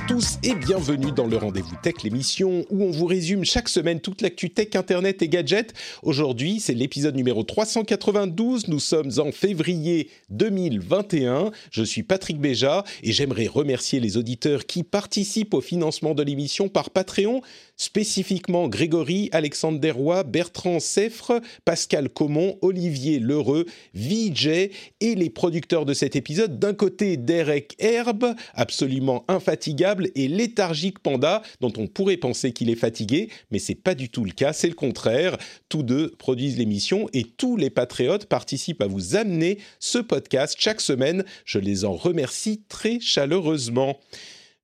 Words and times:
à 0.00 0.06
tous 0.06 0.38
et 0.42 0.54
bienvenue 0.54 1.12
dans 1.12 1.26
le 1.26 1.36
Rendez-vous 1.36 1.74
Tech, 1.82 1.94
l'émission 2.04 2.64
où 2.70 2.84
on 2.84 2.90
vous 2.90 3.06
résume 3.06 3.44
chaque 3.44 3.68
semaine 3.68 4.00
toute 4.00 4.22
l'actu 4.22 4.50
tech, 4.50 4.68
internet 4.74 5.20
et 5.22 5.28
gadgets. 5.28 5.74
Aujourd'hui, 6.02 6.60
c'est 6.60 6.74
l'épisode 6.74 7.16
numéro 7.16 7.42
392. 7.42 8.68
Nous 8.68 8.78
sommes 8.78 9.10
en 9.18 9.32
février 9.32 10.10
2021. 10.30 11.50
Je 11.70 11.82
suis 11.82 12.02
Patrick 12.02 12.40
Béja 12.40 12.84
et 13.02 13.12
j'aimerais 13.12 13.46
remercier 13.46 14.00
les 14.00 14.16
auditeurs 14.16 14.66
qui 14.66 14.84
participent 14.84 15.54
au 15.54 15.60
financement 15.60 16.14
de 16.14 16.22
l'émission 16.22 16.68
par 16.68 16.90
Patreon 16.90 17.42
spécifiquement 17.80 18.68
Grégory, 18.68 19.30
Alexandre 19.32 19.80
Desroy, 19.80 20.22
Bertrand 20.22 20.80
Seffre, 20.80 21.40
Pascal 21.64 22.10
Comon, 22.10 22.58
Olivier 22.60 23.18
Lheureux, 23.18 23.64
VJ 23.94 24.70
et 25.00 25.14
les 25.14 25.30
producteurs 25.30 25.86
de 25.86 25.94
cet 25.94 26.14
épisode. 26.14 26.58
D'un 26.58 26.74
côté, 26.74 27.16
Derek 27.16 27.74
Herbe, 27.78 28.34
absolument 28.52 29.24
infatigable, 29.28 30.10
et 30.14 30.28
léthargique 30.28 30.98
Panda, 30.98 31.40
dont 31.62 31.72
on 31.78 31.86
pourrait 31.86 32.18
penser 32.18 32.52
qu'il 32.52 32.68
est 32.68 32.76
fatigué, 32.76 33.30
mais 33.50 33.58
c'est 33.58 33.74
pas 33.74 33.94
du 33.94 34.10
tout 34.10 34.26
le 34.26 34.32
cas, 34.32 34.52
c'est 34.52 34.68
le 34.68 34.74
contraire. 34.74 35.38
Tous 35.70 35.82
deux 35.82 36.10
produisent 36.18 36.58
l'émission 36.58 37.08
et 37.14 37.24
tous 37.24 37.56
les 37.56 37.70
patriotes 37.70 38.26
participent 38.26 38.82
à 38.82 38.88
vous 38.88 39.16
amener 39.16 39.56
ce 39.78 39.98
podcast 39.98 40.54
chaque 40.58 40.82
semaine. 40.82 41.24
Je 41.46 41.58
les 41.58 41.86
en 41.86 41.94
remercie 41.94 42.60
très 42.68 43.00
chaleureusement. 43.00 43.98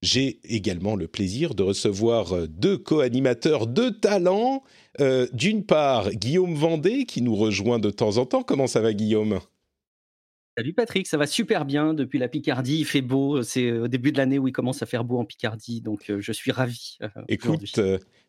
J'ai 0.03 0.41
également 0.45 0.95
le 0.95 1.09
plaisir 1.09 1.55
de 1.55 1.63
recevoir 1.63 2.33
euh, 2.35 2.47
deux 2.47 2.79
co-animateurs 2.79 3.67
de 3.67 3.89
talent. 3.89 4.63
Euh, 5.01 5.27
d'une 5.33 5.65
part, 5.65 6.11
Guillaume 6.11 6.55
Vendée, 6.55 7.05
qui 7.05 7.23
nous 7.23 7.35
rejoint 7.35 7.79
de 7.79 7.91
temps 7.91 8.19
en 8.19 8.27
temps. 8.27 8.43
Comment 8.43 8.67
ça 8.67 8.81
va, 8.81 8.93
Guillaume? 8.93 9.41
Salut 10.59 10.73
Patrick, 10.73 11.07
ça 11.07 11.19
va 11.19 11.27
super 11.27 11.67
bien 11.67 11.93
depuis 11.93 12.19
la 12.19 12.29
Picardie, 12.29 12.79
il 12.79 12.87
fait 12.87 13.03
beau, 13.03 13.43
c'est 13.43 13.71
au 13.73 13.89
début 13.89 14.11
de 14.11 14.17
l'année 14.17 14.39
où 14.39 14.49
il 14.49 14.53
commence 14.53 14.83
à 14.83 14.87
faire 14.87 15.05
beau 15.05 15.19
en 15.19 15.27
Picardie, 15.27 15.83
donc 15.83 16.09
euh, 16.09 16.23
je 16.23 16.33
suis 16.33 16.51
ravi. 16.51 16.97
Écoute, 17.29 17.79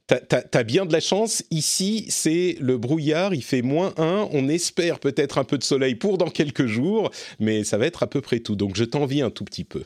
t'as 0.07 0.19
as, 0.51 0.63
bien 0.65 0.85
de 0.85 0.91
la 0.91 0.99
chance, 0.99 1.45
ici 1.51 2.05
c'est 2.09 2.57
le 2.59 2.77
brouillard, 2.77 3.33
il 3.33 3.43
fait 3.43 3.61
moins 3.61 3.93
1, 3.95 4.27
on 4.33 4.49
espère 4.49 4.99
peut-être 4.99 5.37
un 5.37 5.45
peu 5.45 5.57
de 5.57 5.63
soleil 5.63 5.95
pour 5.95 6.17
dans 6.17 6.29
quelques 6.29 6.65
jours, 6.65 7.11
mais 7.39 7.63
ça 7.63 7.77
va 7.77 7.85
être 7.85 8.03
à 8.03 8.07
peu 8.07 8.19
près 8.19 8.41
tout, 8.41 8.57
donc 8.57 8.75
je 8.75 8.83
t'envie 8.83 9.21
un 9.21 9.29
tout 9.29 9.45
petit 9.45 9.63
peu. 9.63 9.85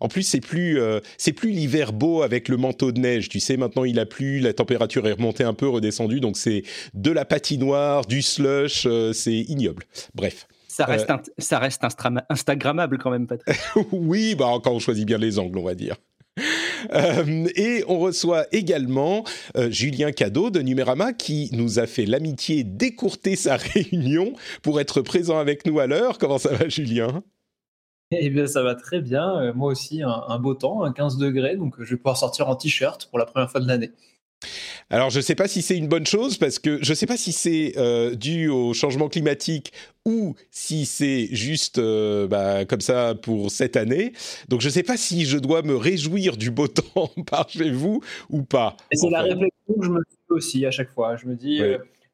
En 0.00 0.08
plus, 0.08 0.22
c'est 0.22 0.40
plus, 0.40 0.80
euh, 0.80 1.00
c'est 1.16 1.32
plus 1.32 1.50
l'hiver 1.50 1.92
beau 1.92 2.22
avec 2.22 2.48
le 2.48 2.56
manteau 2.56 2.92
de 2.92 3.00
neige. 3.00 3.28
Tu 3.28 3.40
sais, 3.40 3.56
maintenant 3.56 3.84
il 3.84 3.98
a 3.98 4.06
plu, 4.06 4.40
la 4.40 4.52
température 4.52 5.06
est 5.06 5.12
remontée 5.12 5.44
un 5.44 5.54
peu, 5.54 5.68
redescendue, 5.68 6.20
donc 6.20 6.36
c'est 6.36 6.62
de 6.94 7.10
la 7.10 7.24
patinoire, 7.24 8.06
du 8.06 8.22
slush, 8.22 8.84
euh, 8.86 9.12
c'est 9.12 9.32
ignoble. 9.32 9.84
Bref. 10.14 10.46
Ça 10.68 10.84
reste, 10.84 11.10
euh, 11.10 11.16
ça 11.38 11.58
reste 11.58 11.82
Instagrammable 12.30 12.98
quand 12.98 13.10
même, 13.10 13.26
Patrick. 13.26 13.56
oui, 13.92 14.36
bah 14.36 14.46
quand 14.62 14.70
on 14.70 14.78
choisit 14.78 15.06
bien 15.06 15.18
les 15.18 15.38
angles, 15.38 15.58
on 15.58 15.64
va 15.64 15.74
dire. 15.74 15.96
et 17.56 17.82
on 17.88 17.98
reçoit 17.98 18.46
également 18.52 19.24
Julien 19.70 20.12
Cadeau 20.12 20.50
de 20.50 20.60
Numérama 20.60 21.12
qui 21.12 21.50
nous 21.52 21.80
a 21.80 21.88
fait 21.88 22.06
l'amitié 22.06 22.62
d'écourter 22.62 23.34
sa 23.34 23.56
réunion 23.74 24.34
pour 24.62 24.80
être 24.80 25.02
présent 25.02 25.38
avec 25.38 25.66
nous 25.66 25.80
à 25.80 25.88
l'heure. 25.88 26.18
Comment 26.18 26.38
ça 26.38 26.50
va, 26.50 26.68
Julien? 26.68 27.24
Eh 28.10 28.30
bien, 28.30 28.46
ça 28.46 28.62
va 28.62 28.74
très 28.74 29.00
bien. 29.00 29.38
Euh, 29.38 29.52
moi 29.54 29.70
aussi, 29.70 30.02
un, 30.02 30.38
beau 30.38 30.54
temps, 30.54 30.82
un 30.82 30.92
15 30.92 31.18
degrés, 31.18 31.56
donc 31.56 31.78
euh, 31.78 31.84
je 31.84 31.90
vais 31.90 31.96
pouvoir 31.96 32.16
sortir 32.16 32.48
en 32.48 32.56
t-shirt 32.56 33.06
pour 33.06 33.18
la 33.18 33.26
première 33.26 33.50
fois 33.50 33.60
de 33.60 33.68
l'année. 33.68 33.90
Alors, 34.88 35.10
je 35.10 35.18
ne 35.18 35.22
sais 35.22 35.34
pas 35.34 35.48
si 35.48 35.62
c'est 35.62 35.76
une 35.76 35.88
bonne 35.88 36.06
chose 36.06 36.38
parce 36.38 36.58
que 36.58 36.78
je 36.82 36.90
ne 36.92 36.94
sais 36.94 37.06
pas 37.06 37.16
si 37.16 37.32
c'est 37.32 37.74
euh, 37.76 38.14
dû 38.14 38.48
au 38.48 38.72
changement 38.72 39.08
climatique 39.08 39.72
ou 40.06 40.36
si 40.50 40.86
c'est 40.86 41.28
juste 41.32 41.78
bah, 41.78 42.64
comme 42.64 42.80
ça 42.80 43.14
pour 43.14 43.50
cette 43.50 43.76
année. 43.76 44.12
Donc, 44.48 44.60
je 44.60 44.68
ne 44.68 44.72
sais 44.72 44.84
pas 44.84 44.96
si 44.96 45.26
je 45.26 45.36
dois 45.36 45.62
me 45.62 45.76
réjouir 45.76 46.36
du 46.36 46.50
beau 46.50 46.68
temps 46.68 47.10
par 47.26 47.50
chez 47.50 47.70
vous 47.70 48.00
ou 48.30 48.42
pas. 48.42 48.76
Et 48.90 48.96
c'est 48.96 49.10
la 49.10 49.22
réflexion 49.22 49.74
que 49.78 49.84
je 49.84 49.90
me 49.90 50.00
fais 50.00 50.34
aussi 50.34 50.64
à 50.64 50.70
chaque 50.70 50.92
fois. 50.92 51.16
Je 51.16 51.26
me 51.26 51.34
dis, 51.34 51.60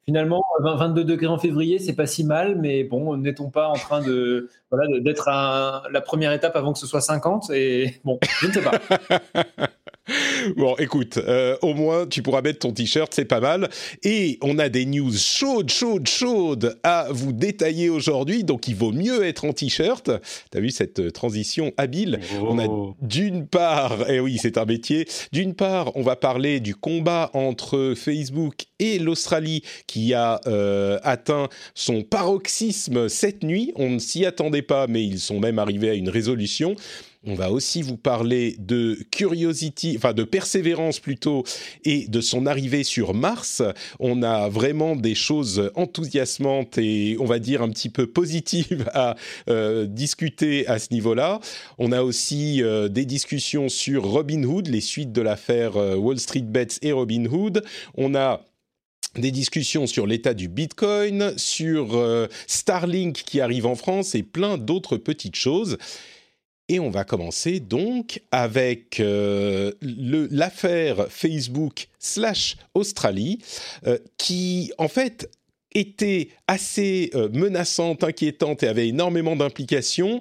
finalement, 0.04 0.44
22 0.60 1.04
degrés 1.04 1.26
en 1.26 1.38
février, 1.38 1.78
c'est 1.78 1.94
pas 1.94 2.06
si 2.06 2.24
mal, 2.24 2.56
mais 2.60 2.84
bon, 2.84 3.16
n'est-on 3.16 3.50
pas 3.50 3.68
en 3.68 3.74
train 3.74 4.02
de 4.02 4.48
voilà, 4.70 5.00
d'être 5.00 5.28
à 5.28 5.84
la 5.90 6.00
première 6.00 6.32
étape 6.32 6.56
avant 6.56 6.72
que 6.72 6.78
ce 6.78 6.86
soit 6.86 7.00
50 7.00 7.50
Et 7.50 8.00
bon, 8.04 8.18
je 8.40 8.46
ne 8.46 8.52
sais 8.52 8.62
pas. 8.62 8.72
Bon, 10.56 10.76
écoute, 10.76 11.18
euh, 11.18 11.56
au 11.62 11.74
moins 11.74 12.06
tu 12.06 12.22
pourras 12.22 12.42
mettre 12.42 12.60
ton 12.60 12.72
t-shirt, 12.72 13.12
c'est 13.14 13.24
pas 13.24 13.40
mal. 13.40 13.70
Et 14.02 14.38
on 14.42 14.58
a 14.58 14.68
des 14.68 14.84
news 14.84 15.12
chaudes, 15.12 15.70
chaudes, 15.70 16.08
chaudes 16.08 16.78
à 16.82 17.08
vous 17.10 17.32
détailler 17.32 17.88
aujourd'hui, 17.88 18.44
donc 18.44 18.68
il 18.68 18.74
vaut 18.74 18.92
mieux 18.92 19.24
être 19.24 19.44
en 19.44 19.52
t-shirt. 19.52 20.10
T'as 20.50 20.60
vu 20.60 20.70
cette 20.70 21.00
euh, 21.00 21.10
transition 21.10 21.72
habile? 21.76 22.20
On 22.42 22.58
a 22.58 22.66
oh. 22.66 22.94
d'une 23.00 23.46
part, 23.46 24.10
et 24.10 24.16
eh 24.16 24.20
oui, 24.20 24.38
c'est 24.40 24.58
un 24.58 24.64
métier. 24.64 25.06
D'une 25.32 25.54
part, 25.54 25.96
on 25.96 26.02
va 26.02 26.16
parler 26.16 26.60
du 26.60 26.74
combat 26.74 27.30
entre 27.32 27.94
Facebook 27.96 28.64
et 28.78 28.98
l'Australie 28.98 29.62
qui 29.86 30.12
a 30.14 30.40
euh, 30.46 30.98
atteint 31.02 31.48
son 31.74 32.02
paroxysme 32.02 33.08
cette 33.08 33.42
nuit. 33.42 33.72
On 33.76 33.90
ne 33.90 33.98
s'y 33.98 34.26
attendait 34.26 34.62
pas, 34.62 34.86
mais 34.86 35.04
ils 35.04 35.20
sont 35.20 35.40
même 35.40 35.58
arrivés 35.58 35.90
à 35.90 35.94
une 35.94 36.08
résolution. 36.08 36.76
On 37.26 37.34
va 37.34 37.50
aussi 37.50 37.80
vous 37.80 37.96
parler 37.96 38.54
de 38.58 38.98
Curiosity, 39.10 39.94
enfin 39.96 40.12
de 40.12 40.24
Persévérance 40.24 41.00
plutôt, 41.00 41.44
et 41.84 42.06
de 42.06 42.20
son 42.20 42.44
arrivée 42.44 42.84
sur 42.84 43.14
Mars. 43.14 43.62
On 43.98 44.22
a 44.22 44.50
vraiment 44.50 44.94
des 44.94 45.14
choses 45.14 45.70
enthousiasmantes 45.74 46.76
et 46.76 47.16
on 47.18 47.24
va 47.24 47.38
dire 47.38 47.62
un 47.62 47.70
petit 47.70 47.88
peu 47.88 48.06
positives 48.06 48.90
à 48.92 49.16
euh, 49.48 49.86
discuter 49.86 50.66
à 50.66 50.78
ce 50.78 50.92
niveau-là. 50.92 51.40
On 51.78 51.92
a 51.92 52.02
aussi 52.02 52.62
euh, 52.62 52.88
des 52.88 53.06
discussions 53.06 53.70
sur 53.70 54.04
Robinhood, 54.04 54.66
les 54.66 54.82
suites 54.82 55.12
de 55.12 55.22
l'affaire 55.22 55.78
euh, 55.78 55.96
Wall 55.96 56.20
Street 56.20 56.42
Bets 56.42 56.78
et 56.82 56.92
Robinhood. 56.92 57.64
On 57.94 58.14
a 58.14 58.42
des 59.16 59.30
discussions 59.30 59.86
sur 59.86 60.06
l'état 60.06 60.34
du 60.34 60.48
Bitcoin, 60.48 61.32
sur 61.38 62.28
Starlink 62.48 63.14
qui 63.14 63.40
arrive 63.40 63.64
en 63.64 63.76
France 63.76 64.16
et 64.16 64.24
plein 64.24 64.58
d'autres 64.58 64.96
petites 64.96 65.36
choses. 65.36 65.78
Et 66.68 66.80
on 66.80 66.88
va 66.90 67.04
commencer 67.04 67.60
donc 67.60 68.22
avec 68.32 68.98
euh, 69.00 69.72
l'affaire 69.82 71.08
Facebook 71.10 71.88
slash 71.98 72.56
Australie, 72.72 73.38
euh, 73.86 73.98
qui 74.16 74.72
en 74.78 74.88
fait 74.88 75.30
était 75.74 76.28
assez 76.46 77.10
euh, 77.14 77.28
menaçante, 77.30 78.02
inquiétante 78.02 78.62
et 78.62 78.68
avait 78.68 78.88
énormément 78.88 79.36
d'implications 79.36 80.20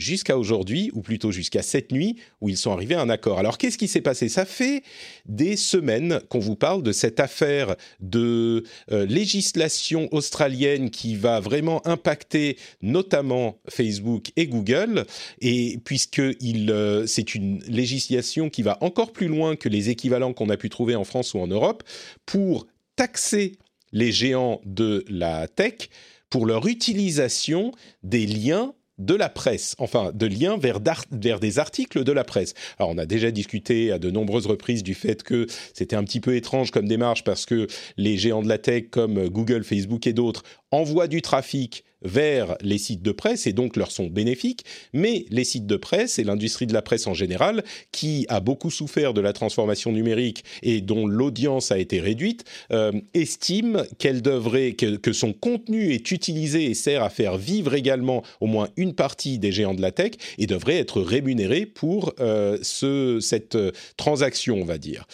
jusqu'à 0.00 0.38
aujourd'hui, 0.38 0.90
ou 0.94 1.02
plutôt 1.02 1.30
jusqu'à 1.30 1.62
cette 1.62 1.92
nuit, 1.92 2.16
où 2.40 2.48
ils 2.48 2.56
sont 2.56 2.72
arrivés 2.72 2.94
à 2.94 3.02
un 3.02 3.10
accord. 3.10 3.38
Alors 3.38 3.58
qu'est-ce 3.58 3.78
qui 3.78 3.88
s'est 3.88 4.00
passé? 4.00 4.28
Ça 4.28 4.44
fait 4.44 4.82
des 5.26 5.56
semaines 5.56 6.20
qu'on 6.28 6.38
vous 6.38 6.56
parle 6.56 6.82
de 6.82 6.92
cette 6.92 7.20
affaire 7.20 7.76
de 8.00 8.64
euh, 8.90 9.06
législation 9.06 10.08
australienne 10.12 10.90
qui 10.90 11.14
va 11.14 11.40
vraiment 11.40 11.86
impacter 11.86 12.56
notamment 12.82 13.58
Facebook 13.68 14.32
et 14.36 14.46
Google, 14.46 15.04
et 15.40 15.78
puisque 15.84 16.20
euh, 16.20 17.06
c'est 17.06 17.34
une 17.34 17.62
législation 17.64 18.50
qui 18.50 18.62
va 18.62 18.78
encore 18.80 19.12
plus 19.12 19.28
loin 19.28 19.56
que 19.56 19.68
les 19.68 19.90
équivalents 19.90 20.32
qu'on 20.32 20.48
a 20.48 20.56
pu 20.56 20.70
trouver 20.70 20.96
en 20.96 21.04
France 21.04 21.34
ou 21.34 21.38
en 21.38 21.46
Europe, 21.46 21.82
pour 22.26 22.66
taxer 22.96 23.52
les 23.92 24.12
géants 24.12 24.60
de 24.64 25.04
la 25.08 25.48
tech 25.48 25.88
pour 26.30 26.46
leur 26.46 26.66
utilisation 26.66 27.72
des 28.02 28.24
liens 28.24 28.72
de 29.00 29.14
la 29.14 29.28
presse, 29.28 29.74
enfin 29.78 30.12
de 30.14 30.26
liens 30.26 30.58
vers, 30.58 30.78
des 31.10 31.58
articles 31.58 32.04
de 32.04 32.12
la 32.12 32.22
presse. 32.22 32.54
Alors 32.78 32.90
on 32.90 32.98
a 32.98 33.06
déjà 33.06 33.30
discuté 33.30 33.90
à 33.90 33.98
de 33.98 34.10
nombreuses 34.10 34.46
reprises 34.46 34.82
du 34.82 34.94
fait 34.94 35.22
que 35.22 35.46
c'était 35.74 35.96
un 35.96 36.04
petit 36.04 36.20
peu 36.20 36.36
étrange 36.36 36.70
comme 36.70 36.86
démarche 36.86 37.24
parce 37.24 37.46
que 37.46 37.66
les 37.96 38.16
géants 38.16 38.42
de 38.42 38.48
la 38.48 38.58
tech 38.58 38.84
comme 38.90 39.28
Google, 39.28 39.64
Facebook 39.64 40.06
et 40.06 40.12
d'autres 40.12 40.42
envoient 40.70 41.08
du 41.08 41.22
trafic 41.22 41.84
vers 42.02 42.56
les 42.60 42.78
sites 42.78 43.02
de 43.02 43.12
presse 43.12 43.46
et 43.46 43.52
donc 43.52 43.76
leur 43.76 43.90
sont 43.90 44.06
bénéfiques, 44.06 44.64
mais 44.92 45.24
les 45.30 45.44
sites 45.44 45.66
de 45.66 45.76
presse 45.76 46.18
et 46.18 46.24
l'industrie 46.24 46.66
de 46.66 46.72
la 46.72 46.82
presse 46.82 47.06
en 47.06 47.14
général, 47.14 47.64
qui 47.92 48.26
a 48.28 48.40
beaucoup 48.40 48.70
souffert 48.70 49.14
de 49.14 49.20
la 49.20 49.32
transformation 49.32 49.92
numérique 49.92 50.44
et 50.62 50.80
dont 50.80 51.06
l'audience 51.06 51.72
a 51.72 51.78
été 51.78 52.00
réduite, 52.00 52.44
euh, 52.72 52.92
estiment 53.14 53.82
qu'elle 53.98 54.22
devrait 54.22 54.72
que, 54.72 54.96
que, 54.96 55.12
son 55.12 55.32
contenu 55.32 55.92
est 55.92 56.10
utilisé 56.10 56.66
et 56.66 56.74
sert 56.74 57.02
à 57.02 57.10
faire 57.10 57.36
vivre 57.36 57.74
également 57.74 58.22
au 58.40 58.46
moins 58.46 58.68
une 58.76 58.94
partie 58.94 59.38
des 59.38 59.52
géants 59.52 59.74
de 59.74 59.82
la 59.82 59.92
tech 59.92 60.12
et 60.38 60.46
devrait 60.46 60.78
être 60.78 61.00
rémunéré 61.00 61.66
pour 61.66 62.14
euh, 62.20 62.58
ce, 62.62 63.18
cette 63.20 63.56
euh, 63.56 63.72
transaction, 63.96 64.56
on 64.60 64.64
va 64.64 64.78
dire. 64.78 65.06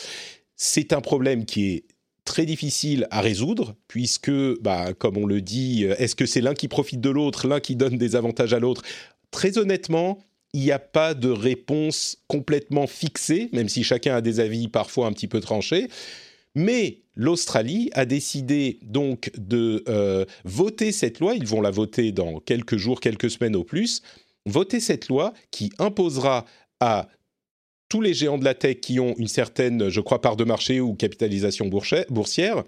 C'est 0.57 0.93
un 0.93 1.01
problème 1.01 1.45
qui 1.45 1.67
est 1.67 1.85
très 2.27 2.45
difficile 2.45 3.07
à 3.11 3.23
résoudre, 3.23 3.75
puisque, 3.89 4.31
bah, 4.61 4.93
comme 4.93 5.17
on 5.17 5.25
le 5.25 5.41
dit, 5.41 5.85
euh, 5.85 5.95
est-ce 5.97 6.15
que 6.15 6.27
c'est 6.27 6.43
l'un 6.43 6.53
qui 6.53 6.69
profite 6.69 7.01
de 7.01 7.09
l'autre, 7.09 7.49
l'un 7.49 7.61
qui 7.61 7.77
donne 7.77 7.97
des 7.97 8.17
avantages 8.17 8.53
à 8.53 8.59
l'autre? 8.59 8.83
Très 9.31 9.57
honnêtement, 9.57 10.19
il 10.53 10.61
n'y 10.61 10.73
a 10.73 10.79
pas 10.79 11.15
de 11.15 11.31
réponse 11.31 12.19
complètement 12.29 12.87
fixée, 12.87 13.49
même 13.53 13.69
si 13.69 13.83
chacun 13.83 14.17
a 14.17 14.21
des 14.21 14.41
avis 14.41 14.69
parfois 14.69 15.07
un 15.07 15.13
petit 15.13 15.29
peu 15.29 15.41
tranchés. 15.41 15.89
Mais 16.55 17.03
l'Australie 17.15 17.91
a 17.93 18.05
décidé 18.05 18.79
donc 18.83 19.31
de 19.37 19.85
euh, 19.89 20.25
voter 20.45 20.93
cette 20.93 21.21
loi, 21.21 21.35
ils 21.35 21.47
vont 21.47 21.61
la 21.61 21.71
voter 21.71 22.13
dans 22.13 22.41
quelques 22.41 22.77
jours, 22.77 23.01
quelques 23.01 23.31
semaines 23.31 23.57
au 23.57 23.65
plus, 23.65 24.03
voter 24.47 24.81
cette 24.81 25.09
loi 25.09 25.33
qui 25.51 25.71
imposera 25.79 26.45
à 26.81 27.09
tous 27.89 28.01
les 28.01 28.15
géants 28.15 28.39
de 28.39 28.45
la 28.45 28.55
tech 28.55 28.81
qui 28.81 29.01
ont 29.01 29.15
une 29.17 29.29
certaine, 29.29 29.89
je 29.89 30.01
crois, 30.01 30.21
part 30.21 30.37
de 30.37 30.45
marché 30.45 30.81
ou 30.81 30.95
capitalisation 30.95 31.69
boursière, 31.69 32.65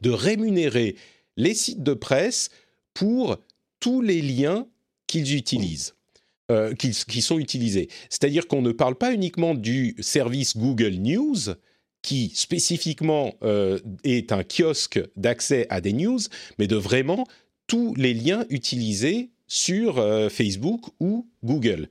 de 0.00 0.10
rémunérer 0.10 0.96
les 1.36 1.54
sites 1.54 1.82
de 1.82 1.94
presse 1.94 2.50
pour 2.94 3.36
tous 3.80 4.00
les 4.00 4.22
liens 4.22 4.66
qu'ils 5.06 5.36
utilisent. 5.36 5.96
Euh, 6.52 6.74
qui, 6.74 7.22
sont 7.22 7.40
utilisés. 7.40 7.88
C'est-à-dire 8.08 8.46
qu'on 8.46 8.62
ne 8.62 8.70
parle 8.70 8.94
pas 8.94 9.12
uniquement 9.12 9.52
du 9.52 9.96
service 9.98 10.56
Google 10.56 10.94
News, 10.94 11.56
qui 12.02 12.30
spécifiquement 12.36 13.34
euh, 13.42 13.80
est 14.04 14.30
un 14.30 14.44
kiosque 14.44 15.00
d'accès 15.16 15.66
à 15.70 15.80
des 15.80 15.92
news, 15.92 16.20
mais 16.60 16.68
de 16.68 16.76
vraiment 16.76 17.26
tous 17.66 17.96
les 17.96 18.14
liens 18.14 18.44
utilisés 18.48 19.30
sur 19.46 19.98
euh, 19.98 20.28
Facebook 20.28 20.82
ou 21.00 21.28
Google. 21.44 21.88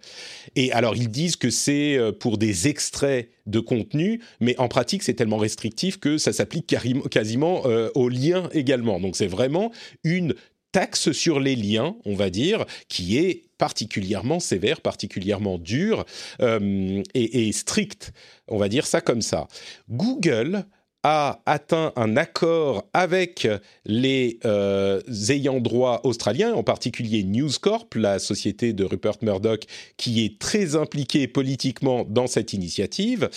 Et 0.56 0.72
alors 0.72 0.96
ils 0.96 1.10
disent 1.10 1.36
que 1.36 1.50
c'est 1.50 1.98
pour 2.20 2.38
des 2.38 2.68
extraits 2.68 3.30
de 3.46 3.60
contenu, 3.60 4.22
mais 4.40 4.58
en 4.58 4.68
pratique 4.68 5.04
c'est 5.04 5.14
tellement 5.14 5.38
restrictif 5.38 6.00
que 6.00 6.18
ça 6.18 6.34
s'applique 6.34 6.76
quasiment 7.10 7.64
aux 7.96 8.10
liens 8.10 8.50
également. 8.54 9.00
Donc 9.00 9.16
c'est 9.16 9.28
vraiment 9.28 9.72
une 10.04 10.34
taxe 10.76 11.14
sur 11.14 11.40
les 11.40 11.56
liens, 11.56 11.96
on 12.04 12.16
va 12.16 12.30
dire, 12.30 12.66
qui 12.90 13.18
est 13.18 13.44
particulièrement 13.58 14.42
sévère, 14.42 14.82
particulièrement 14.82 15.58
dure 15.58 16.04
euh, 16.42 17.02
et, 17.14 17.50
stricte, 17.54 18.12
on 18.50 18.58
va 18.58 18.68
dire 18.68 18.86
ça 18.86 19.00
comme 19.00 19.22
ça. 19.22 19.48
Google 19.90 20.66
a 21.08 21.40
atteint 21.46 21.94
un 21.98 22.18
accord 22.18 22.90
avec 22.92 23.48
les 23.86 24.40
euh, 24.44 25.00
ayants 25.30 25.60
droit 25.60 26.02
australiens, 26.04 26.56
en 26.56 26.64
particulier 26.64 27.24
News 27.24 27.52
Corp, 27.62 27.94
la 27.94 28.18
société 28.18 28.74
de 28.74 28.84
Rupert 28.84 29.18
Murdoch, 29.22 29.66
qui 29.98 30.26
est 30.26 30.40
très 30.40 30.76
impliquée 30.76 31.28
politiquement 31.28 32.06
dans 32.10 32.26
cette 32.26 32.54
initiative. 32.54 33.30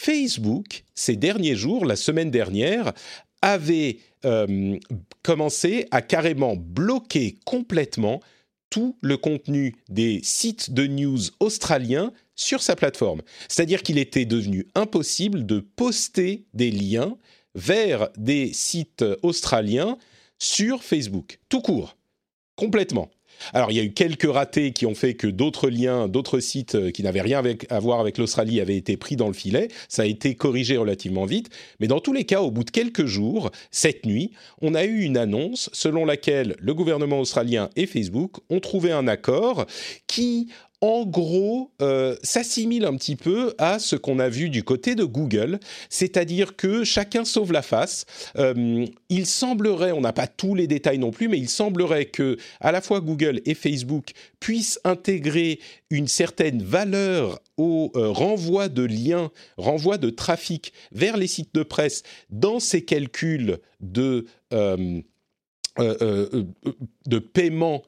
Facebook, 0.00 0.84
ces 0.94 1.16
derniers 1.16 1.56
jours, 1.56 1.84
la 1.84 1.96
semaine 1.96 2.30
dernière, 2.30 2.94
avait 3.42 3.98
euh, 4.24 4.78
commencé 5.22 5.86
à 5.90 6.00
carrément 6.00 6.56
bloquer 6.56 7.36
complètement 7.44 8.20
tout 8.74 8.96
le 9.02 9.16
contenu 9.16 9.76
des 9.88 10.18
sites 10.24 10.72
de 10.72 10.88
news 10.88 11.20
australiens 11.38 12.12
sur 12.34 12.60
sa 12.60 12.74
plateforme. 12.74 13.22
C'est-à-dire 13.46 13.84
qu'il 13.84 13.98
était 13.98 14.24
devenu 14.24 14.66
impossible 14.74 15.46
de 15.46 15.60
poster 15.60 16.44
des 16.54 16.72
liens 16.72 17.16
vers 17.54 18.08
des 18.16 18.52
sites 18.52 19.04
australiens 19.22 19.96
sur 20.40 20.82
Facebook, 20.82 21.38
tout 21.48 21.60
court, 21.60 21.96
complètement. 22.56 23.12
Alors, 23.52 23.70
il 23.70 23.76
y 23.76 23.80
a 23.80 23.82
eu 23.82 23.92
quelques 23.92 24.30
ratés 24.30 24.72
qui 24.72 24.86
ont 24.86 24.94
fait 24.94 25.14
que 25.14 25.26
d'autres 25.26 25.68
liens, 25.68 26.08
d'autres 26.08 26.40
sites 26.40 26.74
euh, 26.74 26.90
qui 26.90 27.02
n'avaient 27.02 27.20
rien 27.20 27.42
à 27.68 27.80
voir 27.80 28.00
avec 28.00 28.18
l'Australie 28.18 28.60
avaient 28.60 28.76
été 28.76 28.96
pris 28.96 29.16
dans 29.16 29.28
le 29.28 29.34
filet. 29.34 29.68
Ça 29.88 30.02
a 30.02 30.06
été 30.06 30.34
corrigé 30.34 30.76
relativement 30.76 31.24
vite. 31.24 31.50
Mais 31.80 31.86
dans 31.86 32.00
tous 32.00 32.12
les 32.12 32.24
cas, 32.24 32.40
au 32.40 32.50
bout 32.50 32.64
de 32.64 32.70
quelques 32.70 33.06
jours, 33.06 33.50
cette 33.70 34.06
nuit, 34.06 34.32
on 34.62 34.74
a 34.74 34.84
eu 34.84 35.02
une 35.02 35.16
annonce 35.16 35.70
selon 35.72 36.04
laquelle 36.04 36.56
le 36.58 36.74
gouvernement 36.74 37.20
australien 37.20 37.70
et 37.76 37.86
Facebook 37.86 38.36
ont 38.50 38.60
trouvé 38.60 38.92
un 38.92 39.08
accord 39.08 39.66
qui 40.06 40.48
en 40.84 41.06
gros, 41.06 41.70
euh, 41.80 42.14
s'assimile 42.22 42.84
un 42.84 42.94
petit 42.96 43.16
peu 43.16 43.54
à 43.56 43.78
ce 43.78 43.96
qu'on 43.96 44.18
a 44.18 44.28
vu 44.28 44.50
du 44.50 44.62
côté 44.64 44.94
de 44.94 45.04
Google, 45.04 45.58
c'est-à-dire 45.88 46.56
que 46.56 46.84
chacun 46.84 47.24
sauve 47.24 47.52
la 47.52 47.62
face. 47.62 48.04
Euh, 48.36 48.84
il 49.08 49.24
semblerait, 49.24 49.92
on 49.92 50.02
n'a 50.02 50.12
pas 50.12 50.26
tous 50.26 50.54
les 50.54 50.66
détails 50.66 50.98
non 50.98 51.10
plus, 51.10 51.28
mais 51.28 51.38
il 51.38 51.48
semblerait 51.48 52.04
que 52.04 52.36
à 52.60 52.70
la 52.70 52.82
fois 52.82 53.00
Google 53.00 53.40
et 53.46 53.54
Facebook 53.54 54.10
puissent 54.40 54.78
intégrer 54.84 55.58
une 55.88 56.06
certaine 56.06 56.62
valeur 56.62 57.40
au 57.56 57.90
euh, 57.96 58.10
renvoi 58.10 58.68
de 58.68 58.82
liens, 58.82 59.30
renvoi 59.56 59.96
de 59.96 60.10
trafic 60.10 60.74
vers 60.92 61.16
les 61.16 61.28
sites 61.28 61.54
de 61.54 61.62
presse 61.62 62.02
dans 62.28 62.60
ces 62.60 62.84
calculs 62.84 63.58
de 63.80 64.26
de 67.06 67.18
paiement 67.18 67.82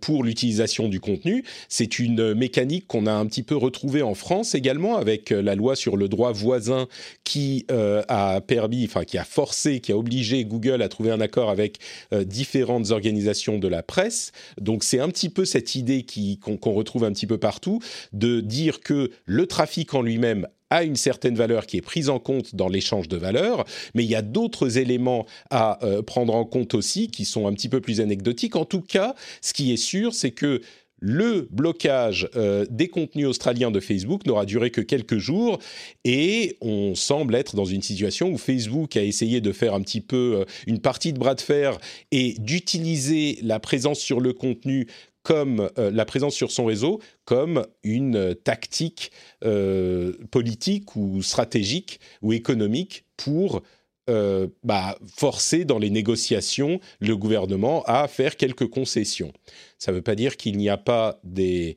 pour 0.00 0.24
l'utilisation 0.24 0.88
du 0.88 1.00
contenu. 1.00 1.44
C'est 1.68 1.98
une 1.98 2.34
mécanique 2.34 2.86
qu'on 2.86 3.06
a 3.06 3.12
un 3.12 3.26
petit 3.26 3.42
peu 3.42 3.56
retrouvée 3.56 4.02
en 4.02 4.14
France 4.14 4.54
également 4.54 4.96
avec 4.96 5.32
euh, 5.32 5.42
la 5.42 5.54
loi 5.54 5.76
sur 5.76 5.96
le 5.96 6.08
droit 6.08 6.32
voisin 6.32 6.88
qui 7.24 7.66
euh, 7.70 8.02
a 8.08 8.40
permis, 8.40 8.84
enfin 8.84 9.04
qui 9.04 9.18
a 9.18 9.24
forcé, 9.24 9.80
qui 9.80 9.92
a 9.92 9.96
obligé 9.96 10.44
Google 10.44 10.82
à 10.82 10.88
trouver 10.88 11.10
un 11.10 11.20
accord 11.20 11.50
avec 11.50 11.78
différentes 12.12 12.90
organisations 12.90 13.58
de 13.58 13.68
la 13.68 13.82
presse. 13.82 14.32
Donc 14.60 14.84
c'est 14.84 15.00
un 15.00 15.08
petit 15.08 15.28
peu 15.28 15.44
cette 15.44 15.74
idée 15.74 16.04
qu'on 16.40 16.72
retrouve 16.72 17.04
un 17.04 17.12
petit 17.12 17.26
peu 17.26 17.38
partout 17.38 17.80
de 18.12 18.40
dire 18.40 18.80
que 18.80 19.10
le 19.24 19.46
trafic 19.46 19.94
en 19.94 20.02
lui-même 20.02 20.46
a 20.70 20.84
une 20.84 20.96
certaine 20.96 21.34
valeur 21.34 21.66
qui 21.66 21.76
est 21.76 21.82
prise 21.82 22.08
en 22.08 22.18
compte 22.18 22.54
dans 22.54 22.68
l'échange 22.68 23.08
de 23.08 23.16
valeurs, 23.16 23.64
mais 23.94 24.04
il 24.04 24.10
y 24.10 24.14
a 24.14 24.22
d'autres 24.22 24.78
éléments 24.78 25.26
à 25.50 25.84
euh, 25.84 26.02
prendre 26.02 26.34
en 26.34 26.44
compte 26.44 26.74
aussi 26.74 27.08
qui 27.08 27.24
sont 27.24 27.46
un 27.46 27.52
petit 27.52 27.68
peu 27.68 27.80
plus 27.80 28.00
anecdotiques. 28.00 28.56
En 28.56 28.64
tout 28.64 28.82
cas, 28.82 29.14
ce 29.42 29.52
qui 29.52 29.72
est 29.72 29.76
sûr, 29.76 30.14
c'est 30.14 30.30
que 30.30 30.60
le 31.00 31.48
blocage 31.50 32.28
euh, 32.36 32.66
des 32.70 32.88
contenus 32.88 33.26
australiens 33.26 33.70
de 33.70 33.80
Facebook 33.80 34.26
n'aura 34.26 34.44
duré 34.44 34.70
que 34.70 34.82
quelques 34.82 35.16
jours 35.16 35.58
et 36.04 36.58
on 36.60 36.94
semble 36.94 37.34
être 37.34 37.56
dans 37.56 37.64
une 37.64 37.80
situation 37.82 38.30
où 38.30 38.36
Facebook 38.36 38.96
a 38.96 39.02
essayé 39.02 39.40
de 39.40 39.52
faire 39.52 39.74
un 39.74 39.80
petit 39.80 40.02
peu 40.02 40.40
euh, 40.40 40.44
une 40.66 40.78
partie 40.78 41.14
de 41.14 41.18
bras 41.18 41.34
de 41.34 41.40
fer 41.40 41.78
et 42.12 42.34
d'utiliser 42.38 43.38
la 43.42 43.58
présence 43.60 43.98
sur 43.98 44.20
le 44.20 44.34
contenu 44.34 44.86
comme 45.22 45.70
euh, 45.78 45.90
la 45.90 46.04
présence 46.04 46.34
sur 46.34 46.50
son 46.50 46.64
réseau 46.64 47.00
comme 47.24 47.66
une 47.82 48.34
tactique 48.34 49.12
euh, 49.44 50.12
politique 50.30 50.96
ou 50.96 51.22
stratégique 51.22 52.00
ou 52.22 52.32
économique 52.32 53.04
pour 53.16 53.62
euh, 54.08 54.48
bah, 54.64 54.98
forcer 55.14 55.64
dans 55.64 55.78
les 55.78 55.90
négociations 55.90 56.80
le 57.00 57.16
gouvernement 57.16 57.84
à 57.84 58.08
faire 58.08 58.36
quelques 58.36 58.68
concessions. 58.68 59.32
Ça 59.80 59.90
ne 59.90 59.96
veut 59.96 60.02
pas 60.02 60.14
dire 60.14 60.36
qu'il 60.36 60.56
n'y 60.56 60.68
a 60.68 60.76
pas 60.76 61.18
des 61.24 61.76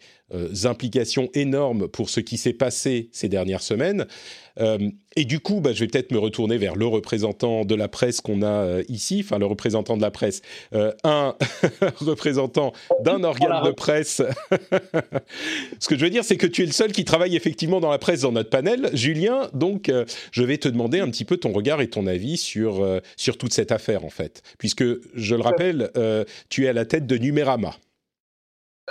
implications 0.63 1.29
énormes 1.35 1.88
pour 1.88 2.09
ce 2.09 2.19
qui 2.19 2.38
s'est 2.38 2.53
passé 2.53 3.09
ces 3.11 3.29
dernières 3.29 3.61
semaines, 3.61 4.07
euh, 4.59 4.89
et 5.15 5.25
du 5.25 5.39
coup, 5.39 5.61
bah, 5.61 5.71
je 5.73 5.79
vais 5.81 5.88
peut-être 5.88 6.11
me 6.11 6.17
retourner 6.17 6.57
vers 6.57 6.75
le 6.75 6.85
représentant 6.85 7.65
de 7.65 7.75
la 7.75 7.88
presse 7.88 8.21
qu'on 8.21 8.41
a 8.41 8.47
euh, 8.47 8.83
ici, 8.88 9.21
enfin 9.23 9.39
le 9.39 9.45
représentant 9.45 9.97
de 9.97 10.01
la 10.01 10.11
presse, 10.11 10.41
euh, 10.73 10.91
un 11.03 11.35
représentant 11.97 12.73
d'un 13.01 13.23
organe 13.23 13.63
de 13.63 13.72
presse. 13.72 14.22
Ce 15.79 15.88
que 15.88 15.98
je 15.98 16.03
veux 16.03 16.10
dire, 16.10 16.24
c'est 16.24 16.38
que 16.38 16.48
tu 16.48 16.63
es 16.63 16.65
le 16.65 16.72
seul 16.72 16.91
qui 16.91 17.05
travaille 17.05 17.36
effectivement 17.36 17.79
dans 17.79 17.91
la 17.91 18.00
presse 18.00 18.22
dans 18.22 18.31
notre 18.31 18.50
panel, 18.50 18.89
Julien. 18.93 19.50
Donc, 19.53 19.91
je 20.31 20.43
vais 20.43 20.57
te 20.57 20.67
demander 20.67 21.00
un 21.00 21.10
petit 21.10 21.25
peu 21.25 21.38
ton 21.38 21.51
regard 21.51 21.81
et 21.81 21.89
ton 21.89 22.07
avis 22.07 22.38
sur, 22.38 22.86
sur 23.17 23.38
toute 23.38 23.53
cette 23.53 23.72
affaire, 23.72 24.05
en 24.05 24.10
fait. 24.10 24.41
Puisque, 24.57 24.83
je 25.15 25.36
le 25.36 25.41
rappelle, 25.41 25.91
tu 26.50 26.65
es 26.65 26.67
à 26.67 26.74
la 26.74 26.86
tête 26.86 27.05
de 27.05 27.17
Numérama. 27.17 27.75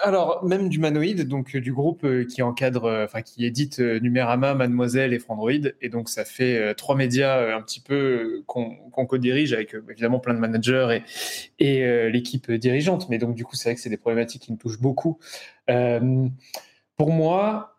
Alors, 0.01 0.43
même 0.43 0.71
d'Humanoid, 0.71 1.25
donc 1.25 1.55
euh, 1.55 1.61
du 1.61 1.73
groupe 1.73 2.05
euh, 2.05 2.25
qui 2.25 2.41
encadre, 2.41 2.87
euh, 2.87 3.05
enfin 3.05 3.21
qui 3.21 3.45
édite 3.45 3.79
Numérama, 3.79 4.55
Mademoiselle 4.55 5.13
et 5.13 5.19
Frandroid. 5.19 5.69
Et 5.83 5.91
donc, 5.91 6.09
ça 6.09 6.25
fait 6.25 6.75
trois 6.77 6.97
médias 6.97 7.55
un 7.55 7.61
petit 7.61 7.81
peu 7.81 8.43
qu'on 8.47 8.91
co-dirige 8.91 9.53
avec 9.53 9.77
évidemment 9.91 10.19
plein 10.19 10.33
de 10.33 10.39
managers 10.39 11.01
et, 11.59 11.83
et 11.83 12.11
l'équipe 12.11 12.51
dirigeante. 12.51 13.09
Mais 13.11 13.19
donc, 13.19 13.35
du 13.35 13.45
coup, 13.45 13.55
c'est 13.55 13.69
vrai 13.69 13.75
que 13.75 13.81
c'est 13.81 13.91
des 13.91 13.99
problématiques 13.99 14.43
qui 14.43 14.53
nous 14.53 14.59
touchent 14.59 14.81
beaucoup. 14.81 15.19
pour 15.67 17.11
moi, 17.11 17.77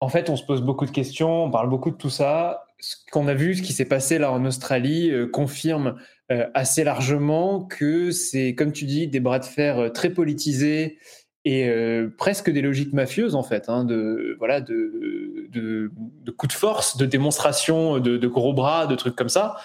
en 0.00 0.08
fait, 0.08 0.30
on 0.30 0.36
se 0.36 0.44
pose 0.44 0.62
beaucoup 0.62 0.86
de 0.86 0.90
questions, 0.90 1.44
on 1.44 1.50
parle 1.50 1.70
beaucoup 1.70 1.90
de 1.90 1.96
tout 1.96 2.10
ça. 2.10 2.66
Ce 2.80 2.96
qu'on 3.12 3.28
a 3.28 3.34
vu, 3.34 3.54
ce 3.54 3.62
qui 3.62 3.72
s'est 3.72 3.84
passé 3.84 4.18
là 4.18 4.32
en 4.32 4.44
Australie, 4.44 5.12
confirme 5.32 5.96
assez 6.28 6.82
largement 6.82 7.64
que 7.64 8.10
c'est, 8.10 8.54
comme 8.54 8.72
tu 8.72 8.86
dis, 8.86 9.06
des 9.06 9.20
bras 9.20 9.38
de 9.38 9.44
fer 9.44 9.92
très 9.92 10.10
politisés 10.10 10.98
et 11.44 11.68
euh, 11.68 12.08
presque 12.16 12.50
des 12.50 12.62
logiques 12.62 12.92
mafieuses 12.92 13.34
en 13.34 13.42
fait, 13.42 13.68
hein, 13.68 13.84
de 13.84 14.34
voilà, 14.38 14.60
de, 14.60 15.48
de, 15.50 15.90
coups 16.30 16.54
de 16.54 16.58
force, 16.58 16.96
de 16.96 17.04
démonstration, 17.04 17.98
de, 17.98 18.26
gros 18.26 18.54
bras, 18.54 18.86
de 18.86 18.94
trucs 18.94 19.14
comme 19.14 19.28
ça, 19.28 19.56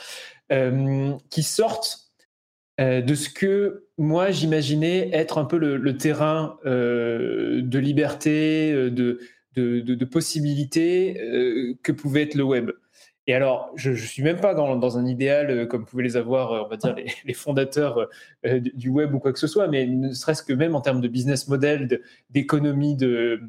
euh, 0.51 1.13
qui 1.29 1.41
sortent 1.41 2.11
euh, 2.81 3.01
de 3.01 3.15
ce 3.15 3.29
que 3.29 3.85
moi 3.97 4.31
j'imaginais 4.31 5.09
être 5.13 5.37
un 5.37 5.45
peu 5.45 5.57
le, 5.57 5.97
terrain 5.97 6.57
de 6.65 7.79
liberté, 7.79 8.73
de, 8.73 9.19
de 9.55 10.05
possibilités 10.05 11.77
que 11.81 11.91
pouvait 11.91 12.23
être 12.23 12.35
le 12.35 12.43
web. 12.43 12.71
Et 13.29 13.33
alors, 13.35 13.69
je 13.75 13.91
ne 13.91 13.95
suis 13.95 14.23
même 14.23 14.41
pas 14.41 14.55
dans, 14.55 14.75
dans, 14.75 14.97
un 14.97 15.05
idéal 15.05 15.51
euh, 15.51 15.65
comme 15.67 15.85
pouvaient 15.85 16.01
les 16.01 16.17
avoir, 16.17 16.51
euh, 16.51 16.63
on 16.65 16.67
va 16.67 16.77
dire, 16.77 16.95
les, 17.25 17.33
fondateurs 17.35 18.07
euh, 18.43 18.59
du 18.59 18.89
web 18.89 19.13
ou 19.13 19.19
quoi 19.19 19.31
que 19.31 19.37
ce 19.37 19.45
soit, 19.45 19.67
mais 19.67 19.85
ne 19.85 20.11
serait-ce 20.13 20.41
que 20.41 20.51
même 20.51 20.73
en 20.73 20.81
termes 20.81 20.99
de 20.99 21.07
business 21.07 21.47
model, 21.47 22.01
d'économie 22.31 22.95
de, 22.95 23.39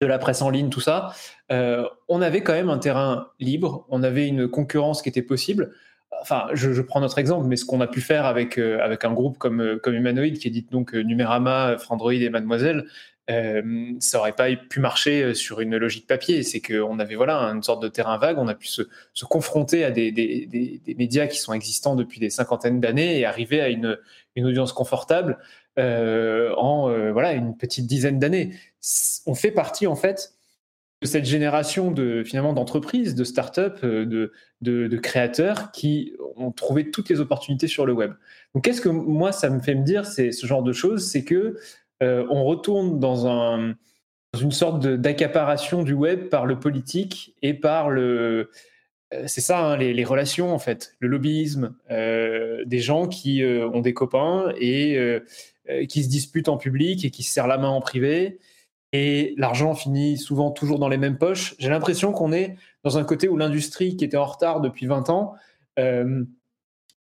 de, 0.00 0.06
la 0.06 0.18
presse 0.18 0.42
en 0.42 0.50
ligne, 0.50 0.70
tout 0.70 0.80
ça, 0.80 1.10
on 1.50 2.22
avait 2.22 2.42
quand 2.44 2.52
même 2.52 2.70
un 2.70 2.78
terrain 2.78 3.26
libre, 3.40 3.84
on 3.88 4.04
avait 4.04 4.28
une 4.28 4.46
concurrence 4.46 5.02
qui 5.02 5.08
était 5.08 5.22
possible. 5.22 5.72
Enfin, 6.22 6.46
je, 6.52 6.72
je 6.72 6.80
prends 6.80 7.00
notre 7.00 7.18
exemple, 7.18 7.48
mais 7.48 7.56
ce 7.56 7.64
qu'on 7.64 7.80
a 7.80 7.88
pu 7.88 8.00
faire 8.00 8.26
avec, 8.26 8.58
avec 8.58 9.04
un 9.04 9.12
groupe 9.12 9.38
comme, 9.38 9.80
comme 9.82 9.94
Humanoid, 9.94 10.34
qui 10.34 10.46
édite 10.46 10.70
donc 10.70 10.94
Numérama, 10.94 11.78
Frandroid 11.78 12.12
et 12.12 12.30
Mademoiselle, 12.30 12.84
euh, 13.28 13.92
ça 13.98 14.20
aurait 14.20 14.34
pas 14.34 14.54
pu 14.54 14.78
marcher 14.78 15.22
euh, 15.22 15.34
sur 15.34 15.60
une 15.60 15.76
logique 15.76 16.06
papier. 16.06 16.42
C'est 16.42 16.60
qu'on 16.60 16.98
avait 16.98 17.16
voilà 17.16 17.40
une 17.42 17.62
sorte 17.62 17.82
de 17.82 17.88
terrain 17.88 18.18
vague, 18.18 18.38
on 18.38 18.46
a 18.46 18.54
pu 18.54 18.68
se, 18.68 18.82
confronter 19.28 19.84
à 19.84 19.90
des, 19.90 20.80
médias 20.96 21.26
qui 21.26 21.38
sont 21.38 21.52
existants 21.52 21.96
depuis 21.96 22.20
des 22.20 22.30
cinquantaines 22.30 22.80
d'années 22.80 23.18
et 23.18 23.24
arriver 23.24 23.60
à 23.60 23.68
une, 23.68 23.98
audience 24.36 24.72
confortable 24.72 25.38
euh, 25.78 26.54
en 26.56 26.88
voilà 27.12 27.32
une 27.32 27.56
petite 27.56 27.86
dizaine 27.86 28.18
d'années. 28.18 28.54
On 29.26 29.34
fait 29.34 29.50
partie 29.50 29.86
en 29.86 29.96
fait 29.96 30.34
de 31.02 31.06
cette 31.06 31.24
génération 31.24 31.90
de 31.90 32.22
finalement 32.24 32.52
d'entreprises, 32.52 33.14
de 33.14 33.24
start-up, 33.24 33.84
de, 33.84 34.32
de, 34.62 34.96
créateurs 34.96 35.72
qui 35.72 36.12
ont 36.36 36.52
trouvé 36.52 36.90
toutes 36.90 37.08
les 37.08 37.20
opportunités 37.20 37.66
sur 37.66 37.86
le 37.86 37.92
web. 37.92 38.12
Donc 38.54 38.64
qu'est-ce 38.64 38.80
que 38.80 38.88
moi 38.88 39.32
ça 39.32 39.50
me 39.50 39.60
fait 39.60 39.74
me 39.74 39.84
dire, 39.84 40.06
c'est 40.06 40.32
ce 40.32 40.46
genre 40.46 40.62
de 40.62 40.72
choses, 40.72 41.10
c'est 41.10 41.24
que 41.24 41.56
euh, 42.02 42.26
on 42.30 42.44
retourne 42.44 42.98
dans, 42.98 43.74
une 44.40 44.52
sorte 44.52 44.86
d'accaparation 44.86 45.82
du 45.82 45.94
web 45.94 46.28
par 46.28 46.46
le 46.46 46.58
politique 46.58 47.34
et 47.42 47.54
par 47.54 47.90
le. 47.90 48.50
Euh, 49.14 49.24
c'est 49.26 49.40
ça, 49.40 49.64
hein, 49.64 49.76
les, 49.76 50.04
relations 50.04 50.52
en 50.52 50.58
fait, 50.58 50.94
le 50.98 51.08
lobbyisme, 51.08 51.76
euh, 51.90 52.64
des 52.66 52.80
gens 52.80 53.06
qui 53.06 53.42
ont 53.44 53.80
des 53.80 53.94
copains 53.94 54.52
et 54.58 54.98
qui 55.88 56.04
se 56.04 56.08
disputent 56.08 56.48
en 56.48 56.56
public 56.56 57.04
et 57.04 57.10
qui 57.10 57.22
se 57.22 57.32
serrent 57.32 57.46
la 57.46 57.58
main 57.58 57.68
en 57.68 57.80
privé. 57.80 58.38
Et 58.92 59.34
l'argent 59.36 59.74
finit 59.74 60.16
souvent 60.16 60.50
toujours 60.50 60.78
dans 60.78 60.88
les 60.88 60.96
mêmes 60.96 61.18
poches. 61.18 61.54
J'ai 61.58 61.68
l'impression 61.68 62.12
qu'on 62.12 62.32
est 62.32 62.56
dans 62.84 62.98
un 62.98 63.04
côté 63.04 63.28
où 63.28 63.36
l'industrie 63.36 63.96
qui 63.96 64.04
était 64.04 64.16
en 64.16 64.24
retard 64.24 64.60
depuis 64.60 64.86
20 64.86 65.10
ans 65.10 65.34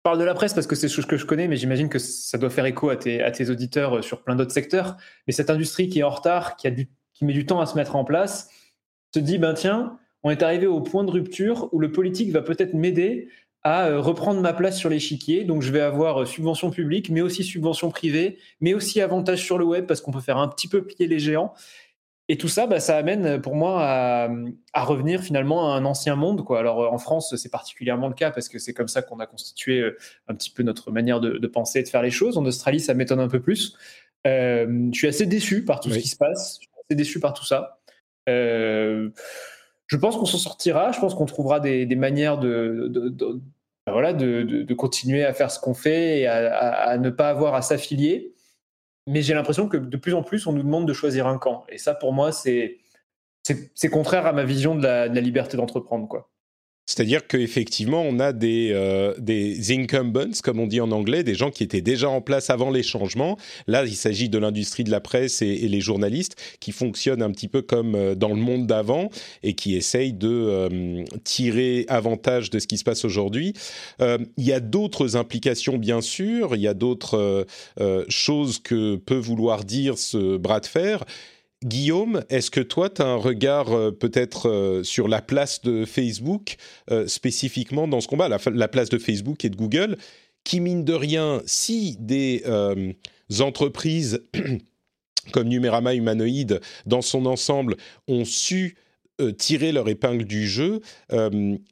parle 0.03 0.19
de 0.19 0.24
la 0.24 0.33
presse 0.33 0.53
parce 0.53 0.67
que 0.67 0.75
c'est 0.75 0.89
ce 0.89 1.01
que 1.01 1.17
je 1.17 1.25
connais, 1.25 1.48
mais 1.48 1.55
j'imagine 1.55 1.89
que 1.89 2.00
ça 2.00 2.38
doit 2.38 2.50
faire 2.50 2.65
écho 2.65 2.89
à 2.89 2.98
tes, 2.98 3.50
auditeurs 3.50 3.98
euh, 3.98 4.01
sur 4.01 4.22
plein 4.22 4.36
d'autres 4.36 4.51
secteurs. 4.51 4.98
Mais 5.27 5.33
cette 5.33 5.50
industrie 5.50 5.89
qui 5.89 6.00
est 6.00 6.03
en 6.03 6.10
retard, 6.10 6.57
qui 6.57 6.69
met 7.22 7.33
du 7.33 7.45
temps 7.45 7.62
à 7.62 7.65
se 7.65 7.75
mettre 7.75 7.95
en 7.95 8.03
place, 8.03 8.50
se 9.13 9.19
dit, 9.19 9.38
ben 9.38 9.53
tiens, 9.53 9.98
on 10.24 10.29
est 10.29 10.43
arrivé 10.43 10.67
au 10.67 10.81
point 10.81 11.03
de 11.03 11.12
rupture 11.12 11.69
où 11.72 11.79
le 11.79 11.91
politique 11.91 12.31
va 12.31 12.41
peut-être 12.41 12.74
m'aider 12.74 13.29
à 13.63 13.88
euh, 13.88 14.01
reprendre 14.01 14.41
ma 14.41 14.53
place 14.53 14.77
sur 14.77 14.89
l'échiquier. 14.89 15.45
Donc 15.45 15.62
je 15.62 15.72
vais 15.72 15.81
avoir 15.81 16.22
euh, 16.22 16.25
subvention 16.25 16.69
publique, 16.69 17.10
mais 17.10 17.22
aussi 17.22 17.43
subvention 17.43 17.89
privée, 17.89 18.38
mais 18.60 18.74
aussi 18.74 19.01
avantage 19.01 19.41
sur 19.41 19.57
le 19.57 19.65
web 19.65 19.86
parce 19.86 20.01
qu'on 20.01 20.12
peut 20.12 20.19
faire 20.19 20.38
un 20.38 20.48
petit 20.50 20.67
peu 20.67 20.83
plier 20.83 21.07
les 21.07 21.19
géants. 21.19 21.53
Et 22.30 22.38
tout 22.38 22.48
ça, 22.48 22.68
bah, 22.68 22.80
ça 22.80 22.96
amène 22.96 23.42
pour 23.42 23.56
moi 23.56 23.84
à, 23.84 24.84
revenir 24.84 25.22
finalement 25.22 25.74
à 25.74 25.77
un 25.77 25.84
ancien 25.84 26.15
monde. 26.15 26.44
Quoi. 26.46 26.60
Alors 26.60 26.92
en 26.92 26.98
France, 26.98 27.36
c'est 27.36 27.51
particulièrement 27.51 28.08
le 28.08 28.13
cas 28.13 28.32
parce 28.32 28.48
que 28.48 28.60
c'est 28.60 28.74
comme 28.74 28.88
ça 28.88 29.01
qu'on 29.01 29.20
a 29.20 29.25
constitué 29.25 29.80
euh, 29.82 29.98
un 30.30 30.36
petit 30.36 30.50
peu 30.50 30.63
notre 30.63 30.92
manière 30.92 31.20
de, 31.20 31.48
penser 31.48 31.80
et 31.80 31.84
de 31.84 31.89
faire 31.89 32.01
les 32.01 32.12
choses. 32.12 32.38
En 32.38 32.46
Australie, 32.46 32.80
ça 32.80 32.94
m'étonne 32.94 33.20
un 33.20 33.27
peu 33.27 33.42
plus. 33.42 33.75
Euh, 34.25 34.89
je 34.94 34.98
suis 34.98 35.08
assez 35.08 35.25
déçu 35.25 35.65
par 35.65 35.82
tout 35.82 35.92
ce 35.92 36.00
qui 36.00 36.08
se 36.08 36.15
passe. 36.15 36.60
Je 36.62 36.68
suis 36.68 36.72
assez 36.88 36.96
déçu 36.96 37.20
par 37.20 37.34
tout 37.34 37.46
ça. 37.46 37.80
Euh, 38.30 39.10
je 39.88 39.98
pense 39.98 40.15
qu'on 40.15 40.25
s'en 40.25 40.38
sortira. 40.38 40.94
Je 40.94 41.01
pense 41.01 41.15
qu'on 41.15 41.25
trouvera 41.25 41.60
des, 41.60 41.86
manières 41.98 42.38
de, 42.38 42.89
bah, 43.86 43.92
voilà, 43.92 44.13
de, 44.13 44.74
continuer 44.75 45.25
à 45.25 45.34
faire 45.34 45.51
ce 45.51 45.60
qu'on 45.60 45.74
fait 45.74 46.22
et 46.22 46.27
à 46.27 46.98
ne 46.98 47.10
pas 47.10 47.27
avoir 47.27 47.53
à 47.53 47.62
s'affilier 47.62 48.33
mais 49.07 49.22
j'ai 49.22 49.33
l'impression 49.33 49.67
que 49.67 49.77
de 49.77 49.98
plus 49.98 50.13
en 50.13 50.24
plus, 50.24 50.48
on 50.48 50.53
nous 50.53 50.63
demande 50.63 50.88
de 50.88 50.93
choisir 50.93 51.27
un 51.27 51.38
camp. 51.38 51.65
Et 51.69 51.77
ça, 51.77 51.93
pour 51.93 52.13
moi, 52.13 52.31
c'est 52.31 52.79
contraire 53.91 54.25
à 54.25 54.33
ma 54.33 54.43
vision 54.43 54.75
de 54.75 54.83
la, 54.83 55.10
de 55.10 55.15
la 55.15 55.22
liberté 55.22 55.57
d'entreprendre. 55.57 56.07
quoi. 56.07 56.33
C'est-à-dire 56.86 57.28
qu'effectivement, 57.28 58.02
on 58.02 58.20
a 58.20 58.34
des, 58.34 58.72
euh, 58.74 59.13
des 59.18 59.72
incumbents, 59.72 60.34
comme 60.44 60.60
on 60.60 60.68
dit 60.68 60.82
en 60.82 60.92
anglais, 60.92 61.24
des 61.24 61.34
gens 61.34 61.50
qui 61.50 61.63
étaient 61.63 61.82
déjà 61.82 62.10
en 62.10 62.20
place 62.20 62.50
avant 62.50 62.72
les 62.72 62.84
changements. 62.84 63.38
Là, 63.68 63.86
il 63.86 63.96
s'agit 63.96 64.28
de 64.28 64.38
l'industrie 64.38 64.84
de 64.84 64.92
la 64.92 65.00
presse 65.00 65.42
et, 65.42 65.56
les 65.56 65.80
journalistes 65.80 66.36
qui 66.60 66.74
fonctionnent 66.74 67.22
un 67.22 67.32
petit 67.32 67.48
peu 67.48 67.62
comme 67.62 67.96
euh, 67.96 68.16
dans 68.16 68.30
le 68.30 68.36
monde 68.36 68.68
d'avant 68.68 69.10
et 69.44 69.54
qui 69.54 69.75
essayent 69.75 70.12
de 70.12 70.28
euh, 70.30 71.04
tirer 71.24 71.86
avantage 71.88 72.50
de 72.50 72.60
ce 72.60 72.68
qui 72.68 72.78
se 72.78 72.84
passe 72.84 73.06
aujourd'hui. 73.06 73.54
il 74.00 74.44
y 74.44 74.52
a 74.52 74.60
d'autres 74.60 75.16
implications, 75.16 75.78
bien 75.78 76.02
sûr. 76.02 76.56
Il 76.56 76.62
y 76.62 76.68
a 76.68 76.74
d'autres 76.74 77.46
choses 78.10 78.60
que 78.60 78.96
peut 78.96 79.18
vouloir 79.18 79.63
dire 79.63 79.98
ce 79.98 80.38
bras 80.38 80.60
de 80.60 80.66
fer. 80.66 81.06
Guillaume, 81.63 82.24
est-ce 82.29 82.51
que 82.51 82.60
toi, 82.60 82.89
tu 82.89 83.01
as 83.01 83.05
un 83.05 83.15
regard 83.15 83.72
euh, 83.72 83.91
peut-être 83.91 84.50
euh, 84.50 84.84
sur 84.84 85.08
la 85.08 85.22
place 85.22 85.62
de 85.62 85.86
Facebook, 85.86 86.58
euh, 86.91 87.08
spécifiquement 87.08 87.88
dans 87.88 88.01
ce 88.01 88.08
combat, 88.08 88.27
la, 88.29 88.67
place 88.67 88.89
de 88.89 88.98
Facebook 88.98 89.46
et 89.46 89.50
de 89.50 89.55
Google, 89.55 89.98
qui, 90.43 90.60
mine 90.60 90.84
de 90.84 90.93
rien, 90.93 91.41
si 91.46 91.96
des 92.00 92.43
entreprises 93.39 94.22
comme 95.32 95.48
Numérama 95.48 95.93
Humanoïde, 95.93 96.60
dans 96.86 97.01
son 97.01 97.25
ensemble, 97.25 97.77
ont 98.08 98.25
su 98.25 98.75
tirer 99.38 99.72
leur 99.72 99.88
épingle 99.88 100.25
du 100.25 100.48
jeu, 100.50 100.82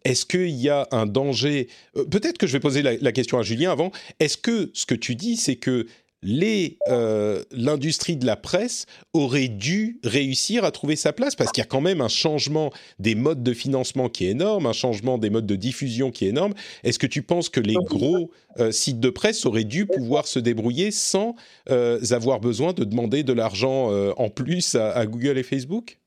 est-ce 0.05 0.25
qu'il 0.25 0.51
y 0.51 0.69
a 0.69 0.87
un 0.91 1.05
danger? 1.05 1.67
Peut-être 1.93 2.37
que 2.37 2.47
je 2.47 2.53
vais 2.53 2.61
poser 2.61 2.81
la, 2.81 3.11
question 3.11 3.39
à 3.39 3.43
Julien 3.43 3.73
avant. 3.73 3.91
Est-ce 4.21 4.37
que 4.37 4.69
ce 4.73 4.85
que 4.85 4.95
tu 4.95 5.15
dis, 5.15 5.35
c'est 5.35 5.57
que 5.57 5.85
euh, 6.23 7.43
l'industrie 7.51 8.15
de 8.15 8.25
la 8.25 8.35
presse 8.35 8.85
aurait 9.13 9.47
dû 9.47 9.99
réussir 10.03 10.63
à 10.63 10.71
trouver 10.71 10.95
sa 10.95 11.13
place 11.13 11.35
parce 11.35 11.51
qu'il 11.51 11.61
y 11.61 11.65
a 11.65 11.67
quand 11.67 11.81
même 11.81 12.01
un 12.01 12.07
changement 12.07 12.71
des 12.99 13.15
modes 13.15 13.41
de 13.41 13.53
financement 13.53 14.07
qui 14.07 14.25
est 14.25 14.29
énorme, 14.29 14.67
un 14.67 14.73
changement 14.73 15.17
des 15.17 15.31
modes 15.31 15.47
de 15.47 15.55
diffusion 15.55 16.11
qui 16.11 16.25
est 16.25 16.29
énorme. 16.29 16.53
Est-ce 16.83 16.99
que 16.99 17.07
tu 17.07 17.23
penses 17.23 17.49
que 17.49 17.59
les 17.59 17.73
gros 17.73 18.31
euh, 18.59 18.71
sites 18.71 18.99
de 18.99 19.09
presse 19.09 19.45
auraient 19.45 19.63
dû 19.63 19.87
pouvoir 19.87 20.27
se 20.27 20.37
débrouiller 20.37 20.91
sans 20.91 21.35
euh, 21.69 21.99
avoir 22.11 22.39
besoin 22.39 22.73
de 22.73 22.83
demander 22.83 23.23
de 23.23 23.33
l'argent 23.33 23.91
en 24.17 24.29
plus 24.29 24.75
à, 24.75 25.05
Google 25.05 25.37
et 25.37 25.43
Facebook? 25.43 25.97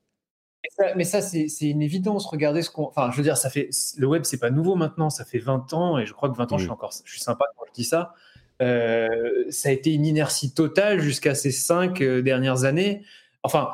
Mais 0.95 1.03
ça, 1.03 1.21
c'est 1.21 1.47
une 1.61 1.81
évidence. 1.81 2.25
Regardez 2.25 2.61
ce 2.61 2.69
qu'on. 2.69 2.87
Enfin, 2.87 3.11
je 3.11 3.17
veux 3.17 3.23
dire, 3.23 3.37
ça 3.37 3.49
fait 3.49 3.69
le 3.97 4.07
web, 4.07 4.23
c'est 4.23 4.39
pas 4.39 4.49
nouveau 4.49 4.75
maintenant. 4.75 5.09
Ça 5.09 5.23
fait 5.23 5.37
20 5.39 5.73
ans, 5.73 5.97
et 5.99 6.05
je 6.05 6.13
crois 6.13 6.29
que 6.29 6.35
20 6.35 6.53
ans, 6.53 6.57
je 6.57 6.63
suis 6.63 6.71
encore, 6.71 6.91
je 7.03 7.11
suis 7.11 7.21
sympa 7.21 7.45
quand 7.55 7.65
je 7.67 7.73
dis 7.73 7.83
ça. 7.83 8.13
Euh, 8.61 9.45
ça 9.49 9.69
a 9.69 9.71
été 9.71 9.93
une 9.93 10.05
inertie 10.05 10.53
totale 10.53 11.01
jusqu'à 11.01 11.35
ces 11.35 11.51
cinq 11.51 12.01
euh, 12.01 12.21
dernières 12.21 12.63
années. 12.63 13.03
Enfin, 13.43 13.69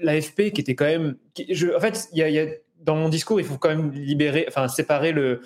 l'AFP 0.00 0.52
qui 0.52 0.60
était 0.60 0.74
quand 0.74 0.86
même. 0.86 1.16
en 1.38 1.80
fait, 1.80 2.08
il 2.12 2.18
y 2.18 2.38
a, 2.38 2.46
dans 2.80 2.96
mon 2.96 3.08
discours, 3.08 3.40
il 3.40 3.46
faut 3.46 3.58
quand 3.58 3.68
même 3.68 3.92
libérer, 3.92 4.46
enfin 4.48 4.68
séparer 4.68 5.12
le, 5.12 5.42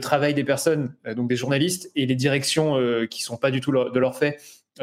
travail 0.00 0.34
des 0.34 0.44
personnes, 0.44 0.94
euh, 1.06 1.14
donc 1.14 1.28
des 1.28 1.36
journalistes, 1.36 1.90
et 1.94 2.06
les 2.06 2.16
directions 2.16 2.76
qui 3.10 3.22
sont 3.22 3.36
pas 3.36 3.50
du 3.50 3.60
tout 3.60 3.72
de 3.72 3.98
leur 3.98 4.16
fait, 4.16 4.38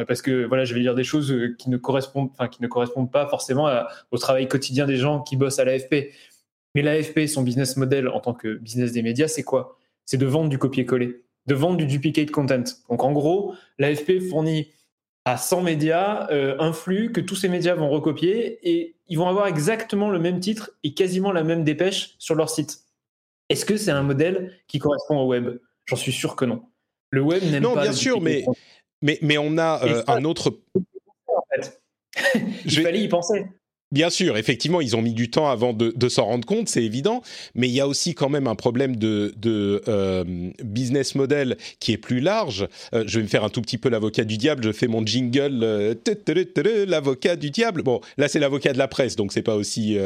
parce 0.08 0.22
que 0.22 0.46
voilà, 0.46 0.64
je 0.64 0.74
vais 0.74 0.82
dire 0.82 0.96
des 0.96 1.04
choses 1.04 1.36
qui 1.58 1.70
ne 1.70 1.78
correspondent, 1.78 2.30
qui 2.52 2.62
ne 2.62 2.68
correspondent 2.68 3.12
pas 3.12 3.28
forcément 3.28 3.68
au 4.12 4.18
travail 4.18 4.48
quotidien 4.48 4.86
des 4.86 4.98
gens 4.98 5.22
qui 5.22 5.36
bossent 5.36 5.60
à 5.60 5.66
l'AFP. 5.66 6.12
Mais 6.76 6.84
l'AFP, 6.84 7.28
son 7.28 7.42
business 7.42 7.76
model 7.76 8.08
en 8.08 8.20
tant 8.20 8.34
que 8.34 8.56
business 8.56 8.92
des 8.92 9.02
médias, 9.02 9.28
c'est 9.28 9.44
quoi? 9.44 9.78
C'est 10.06 10.18
de 10.18 10.26
vendre 10.26 10.50
du 10.50 10.60
copier-coller 10.60 11.24
de 11.48 11.56
vendre 11.56 11.78
du 11.78 11.86
duplicate 11.86 12.32
content. 12.32 12.64
Donc 12.90 13.04
en 13.04 13.12
gros, 13.12 13.56
l'AFP 13.80 14.20
fournit 14.30 14.72
à 15.26 15.38
100 15.38 15.62
médias 15.62 16.28
euh, 16.32 16.56
un 16.60 16.72
flux 16.72 17.12
que 17.12 17.20
tous 17.20 17.36
ces 17.36 17.50
médias 17.50 17.76
vont 17.76 17.90
recopier 17.90 18.60
et 18.64 18.96
ils 19.08 19.18
vont 19.18 19.28
avoir 19.28 19.48
exactement 19.48 20.10
le 20.10 20.20
même 20.20 20.40
titre 20.40 20.72
et 20.84 20.94
quasiment 20.94 21.32
la 21.32 21.44
même 21.44 21.64
dépêche 21.64 22.16
sur 22.18 22.36
leur 22.36 22.50
site. 22.50 22.84
Est-ce 23.50 23.66
que 23.66 23.78
c'est 23.78 23.92
un 23.92 24.04
modèle 24.04 24.54
qui 24.68 24.80
correspond 24.80 25.20
au 25.20 25.28
web? 25.28 25.60
J'en 25.86 25.96
suis 25.96 26.12
sûr 26.12 26.36
que 26.36 26.46
non. 26.46 26.64
Le 27.10 27.22
web 27.22 27.44
n'aime 27.44 27.64
pas. 27.64 27.76
Non, 27.76 27.82
bien 27.82 27.94
sûr, 27.94 28.22
mais, 28.22 28.46
mais, 29.02 29.18
mais 29.22 29.38
on 29.38 29.58
a 29.58 29.84
euh, 29.86 30.04
un 30.08 30.24
autre. 30.26 30.60
En 31.28 31.44
fait. 31.54 31.82
Il 32.66 32.82
fallait 32.82 33.02
y 33.02 33.08
penser. 33.08 33.46
Bien 33.94 34.10
sûr, 34.10 34.36
effectivement, 34.36 34.82
ils 34.82 34.98
ont 34.98 35.02
mis 35.02 35.14
du 35.14 35.32
temps 35.32 35.50
avant 35.50 35.72
de, 35.72 36.10
s'en 36.10 36.26
rendre 36.26 36.46
compte, 36.46 36.68
c'est 36.68 36.84
évident, 36.84 37.22
mais 37.56 37.70
il 37.70 37.74
y 37.74 37.80
a 37.80 37.88
aussi 37.88 38.16
quand 38.16 38.28
même 38.28 38.46
un 38.46 38.56
problème 38.56 38.98
de, 38.98 39.34
euh, 39.88 40.26
business 40.62 41.16
model 41.16 41.58
qui 41.80 41.94
est 41.94 41.98
plus 41.98 42.20
large. 42.20 42.68
Euh, 42.94 43.06
je 43.08 43.20
vais 43.20 43.24
me 43.24 43.30
faire 43.30 43.46
un 43.46 43.50
tout 43.50 43.62
petit 43.62 43.78
peu 43.78 43.88
l'avocat 43.88 44.26
du 44.26 44.38
diable, 44.38 44.62
je 44.62 44.74
fais 44.74 44.88
mon 44.88 45.06
jingle, 45.06 45.64
euh, 45.64 45.96
l'avocat 46.86 47.38
du 47.38 47.50
diable. 47.50 47.82
Bon, 47.82 48.02
là 48.18 48.28
c'est 48.28 48.40
l'avocat 48.40 48.74
de 48.74 48.78
la 48.78 48.90
presse, 48.90 49.16
donc 49.16 49.32
c'est 49.32 49.42
pas 49.42 49.56
aussi, 49.56 49.98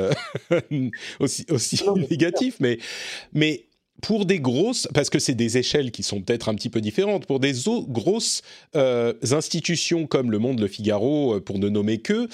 aussi, 1.20 1.46
aussi 1.50 1.82
négatif, 2.12 2.58
mais, 2.60 2.78
mais 3.34 3.66
pour 4.04 4.26
des 4.26 4.40
grosses, 4.40 4.88
parce 4.94 5.10
que 5.10 5.20
c'est 5.20 5.36
des 5.36 5.58
échelles 5.58 5.92
qui 5.92 6.04
sont 6.04 6.22
peut-être 6.22 6.50
un 6.50 6.56
petit 6.56 6.70
peu 6.70 6.82
différentes, 6.82 7.26
pour 7.26 7.40
des 7.40 7.54
grosses 7.88 8.44
institutions 8.76 10.06
comme 10.06 10.30
Le 10.30 10.38
Monde, 10.38 10.60
Le 10.60 10.68
Figaro, 10.68 11.40
pour 11.42 11.58
ne 11.58 11.70
nommer 11.70 11.98
que, 12.00 12.28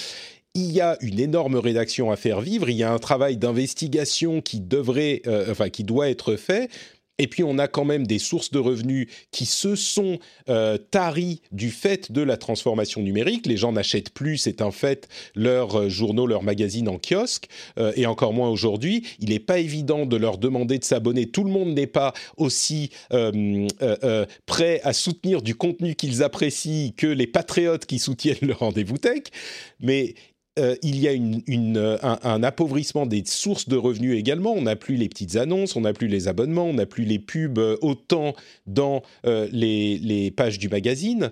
il 0.57 0.71
y 0.71 0.81
a 0.81 0.97
une 1.01 1.19
énorme 1.19 1.55
rédaction 1.55 2.11
à 2.11 2.15
faire 2.15 2.41
vivre, 2.41 2.67
il 2.67 2.75
y 2.75 2.83
a 2.83 2.91
un 2.91 2.97
travail 2.97 3.37
d'investigation 3.37 4.41
qui 4.41 4.59
devrait, 4.59 5.21
euh, 5.27 5.51
enfin 5.51 5.69
qui 5.69 5.83
doit 5.83 6.09
être 6.09 6.35
fait. 6.35 6.69
Et 7.19 7.27
puis 7.27 7.43
on 7.43 7.57
a 7.57 7.67
quand 7.67 7.85
même 7.85 8.05
des 8.05 8.19
sources 8.19 8.51
de 8.51 8.59
revenus 8.59 9.07
qui 9.31 9.45
se 9.45 9.75
sont 9.75 10.19
euh, 10.49 10.77
taries 10.77 11.41
du 11.51 11.71
fait 11.71 12.11
de 12.11 12.21
la 12.21 12.37
transformation 12.37 13.01
numérique. 13.01 13.47
Les 13.47 13.57
gens 13.57 13.71
n'achètent 13.71 14.11
plus, 14.11 14.37
c'est 14.37 14.61
un 14.61 14.69
fait, 14.69 15.07
leurs 15.35 15.79
euh, 15.79 15.89
journaux, 15.89 16.27
leurs 16.27 16.43
magazines 16.43 16.89
en 16.89 16.99
kiosque, 16.99 17.47
et 17.95 18.05
encore 18.07 18.33
moins 18.33 18.49
aujourd'hui. 18.49 19.03
Il 19.19 19.29
n'est 19.29 19.39
pas 19.39 19.59
évident 19.59 20.05
de 20.05 20.15
leur 20.17 20.37
demander 20.39 20.79
de 20.79 20.83
s'abonner. 20.83 21.27
Tout 21.29 21.43
le 21.43 21.51
monde 21.51 21.73
n'est 21.73 21.87
pas 21.87 22.13
aussi 22.35 22.89
prêt 24.45 24.81
à 24.83 24.93
soutenir 24.93 25.41
du 25.41 25.55
contenu 25.55 25.95
qu'ils 25.95 26.23
apprécient 26.23 26.91
que 26.95 27.07
les 27.07 27.27
patriotes 27.27 27.85
qui 27.85 27.99
soutiennent 27.99 28.37
le 28.41 28.53
rendez-vous 28.53 28.97
tech. 28.97 29.23
Mais 29.79 30.15
il 30.81 30.99
y 30.99 31.07
a 31.07 31.13
une, 31.13 31.97
un, 32.01 32.43
appauvrissement 32.43 33.05
des 33.05 33.23
sources 33.25 33.69
de 33.69 33.75
revenus 33.75 34.17
également. 34.17 34.53
On 34.53 34.63
n'a 34.63 34.75
plus 34.75 34.95
les 34.95 35.09
petites 35.09 35.35
annonces, 35.35 35.75
on 35.75 35.81
n'a 35.81 35.93
plus 35.93 36.07
les 36.07 36.27
abonnements, 36.27 36.65
on 36.65 36.73
n'a 36.73 36.85
plus 36.85 37.03
les 37.03 37.19
pubs 37.19 37.59
autant 37.81 38.33
dans 38.65 39.03
les, 39.23 39.97
les, 39.97 40.31
pages 40.31 40.59
du 40.59 40.69
magazine. 40.69 41.31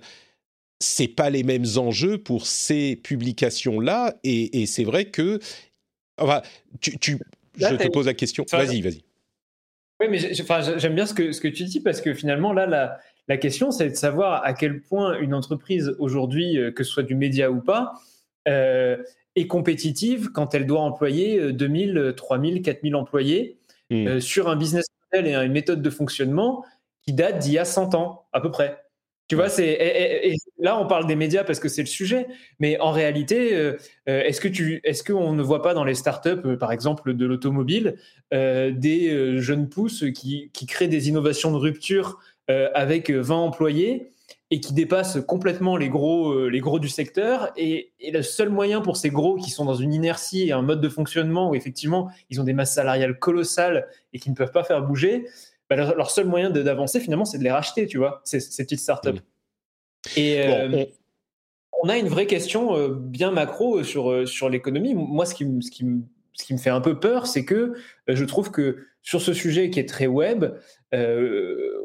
C'est 0.80 1.08
pas 1.08 1.30
les 1.30 1.44
mêmes 1.44 1.66
enjeux 1.78 2.18
pour 2.18 2.46
ces 2.46 2.96
publications-là, 2.98 4.16
et, 4.24 4.62
et 4.62 4.66
c'est 4.66 4.84
vrai 4.84 5.06
que, 5.06 5.40
enfin, 6.18 6.42
tu, 6.82 6.98
tu 7.00 7.18
je 7.58 7.76
te 7.76 7.88
pose 7.88 8.06
la 8.06 8.14
question. 8.14 8.46
Vas-y, 8.52 8.82
vas-y. 8.82 9.02
Oui, 10.02 10.08
mais 10.10 10.18
j'aime 10.18 10.96
bien 10.96 11.06
ce 11.06 11.14
que, 11.14 11.32
ce 11.32 11.40
que 11.40 11.48
tu 11.48 11.64
dis 11.64 11.80
parce 11.80 12.02
que 12.02 12.14
finalement, 12.14 12.52
là, 12.52 12.66
la, 12.66 13.00
la 13.28 13.38
question, 13.38 13.72
c'est 13.72 13.90
de 13.90 13.96
savoir 13.96 14.44
à 14.44 14.54
quel 14.54 14.82
point 14.82 15.18
une 15.20 15.34
entreprise 15.34 15.96
aujourd'hui, 16.00 16.58
euh, 16.58 16.72
que 16.72 16.84
ce 16.84 16.92
soit 16.92 17.04
du 17.04 17.16
média 17.16 17.50
ou 17.50 17.62
pas, 17.62 17.94
euh, 18.48 18.98
est 19.36 19.48
compétitive 19.48 20.32
quand 20.32 20.54
elle 20.56 20.66
doit 20.66 20.82
employer 20.82 21.52
2000, 21.52 22.14
3000, 22.16 22.62
4000 22.62 22.96
employés 22.96 23.58
hmm. 23.90 24.08
euh, 24.08 24.20
sur 24.20 24.50
un 24.50 24.56
business 24.56 24.86
model 25.12 25.28
et 25.32 25.36
une 25.36 25.52
méthode 25.52 25.82
de 25.82 25.90
fonctionnement 25.90 26.64
qui 27.02 27.14
date 27.14 27.40
d'il 27.40 27.54
y 27.54 27.60
a 27.60 27.66
100 27.66 27.96
ans 27.96 28.28
à 28.34 28.42
peu 28.42 28.52
près. 28.52 28.86
Tu 29.28 29.36
vois, 29.36 29.50
c'est 29.50 29.72
et, 29.72 30.36
là 30.60 30.80
on 30.80 30.86
parle 30.86 31.08
des 31.08 31.16
médias 31.16 31.44
parce 31.44 31.60
que 31.60 31.68
c'est 31.68 31.82
le 31.82 31.88
sujet, 31.88 32.28
mais 32.60 32.80
en 32.80 32.92
réalité, 32.92 33.56
euh, 33.56 33.76
euh, 34.08 34.22
est-ce 34.22 34.40
que 34.40 34.48
tu, 34.48 34.82
est-ce 34.84 35.04
qu'on 35.04 35.34
ne 35.34 35.42
voit 35.42 35.64
pas 35.64 35.74
dans 35.74 35.84
les 35.84 35.96
startups, 35.96 36.46
euh, 36.46 36.58
par 36.58 36.72
exemple 36.72 37.16
de 37.16 37.26
l'automobile, 37.26 37.98
des 38.32 39.38
jeunes 39.40 39.70
pousses 39.70 40.04
qui, 40.14 40.52
qui, 40.54 40.66
créent 40.66 40.88
des 40.88 41.10
innovations 41.10 41.52
de 41.52 41.58
rupture 41.58 42.20
avec 42.48 43.10
20 43.10 43.36
employés 43.36 44.12
et 44.52 44.60
qui 44.60 44.74
dépassent 44.74 45.18
complètement 45.28 45.76
les 45.76 45.90
gros, 45.90 46.48
les 46.48 46.60
gros 46.60 46.78
du 46.78 46.88
secteur 46.88 47.52
et, 47.58 47.94
le 48.00 48.22
seul 48.22 48.50
moyen 48.50 48.82
pour 48.82 48.96
ces 48.96 49.10
gros 49.10 49.36
qui 49.36 49.50
sont 49.50 49.66
dans 49.66 49.76
une 49.76 49.94
inertie 49.94 50.48
et 50.48 50.52
un 50.52 50.62
mode 50.62 50.82
de 50.82 50.90
fonctionnement 50.90 51.50
où 51.50 51.56
effectivement 51.56 52.12
ils 52.30 52.40
ont 52.40 52.44
des 52.44 52.54
masses 52.54 52.76
salariales 52.76 53.18
colossales 53.18 53.88
et 54.14 54.20
qui 54.20 54.30
ne 54.30 54.36
peuvent 54.36 54.52
pas 54.52 54.64
faire 54.64 54.84
bouger, 54.84 55.26
bah, 55.70 55.76
leur, 55.76 56.12
seul 56.12 56.28
moyen 56.28 56.52
d'avancer 56.52 57.00
finalement, 57.00 57.26
c'est 57.26 57.40
de 57.40 57.44
les 57.44 57.52
racheter, 57.52 57.88
tu 57.88 57.98
vois, 57.98 58.22
ces, 58.24 58.40
petites 58.40 58.80
startups. 58.80 59.10
Mmh. 59.10 59.20
Et 60.16 60.46
euh, 60.46 60.86
on... 61.82 61.90
a 61.90 61.98
une 61.98 62.08
vraie 62.08 62.28
question 62.28 62.78
euh, 62.78 62.90
bien 62.90 63.32
macro 63.32 63.84
sur, 63.84 64.12
euh, 64.12 64.26
sur 64.28 64.50
l'économie. 64.50 64.94
Moi, 64.94 65.26
ce 65.26 65.34
qui, 65.34 65.46
ce, 65.62 65.72
qui 65.72 65.86
ce 66.34 66.46
qui 66.46 66.54
me 66.54 66.60
fait 66.60 66.70
un 66.70 66.82
peu 66.82 67.00
peur, 67.00 67.26
c'est 67.26 67.46
que 67.46 67.74
je 68.08 68.26
trouve 68.26 68.52
que 68.52 68.86
sur 69.06 69.22
ce 69.22 69.32
sujet 69.32 69.70
qui 69.70 69.80
est 69.80 69.88
très 69.88 70.08
web, 70.08 70.46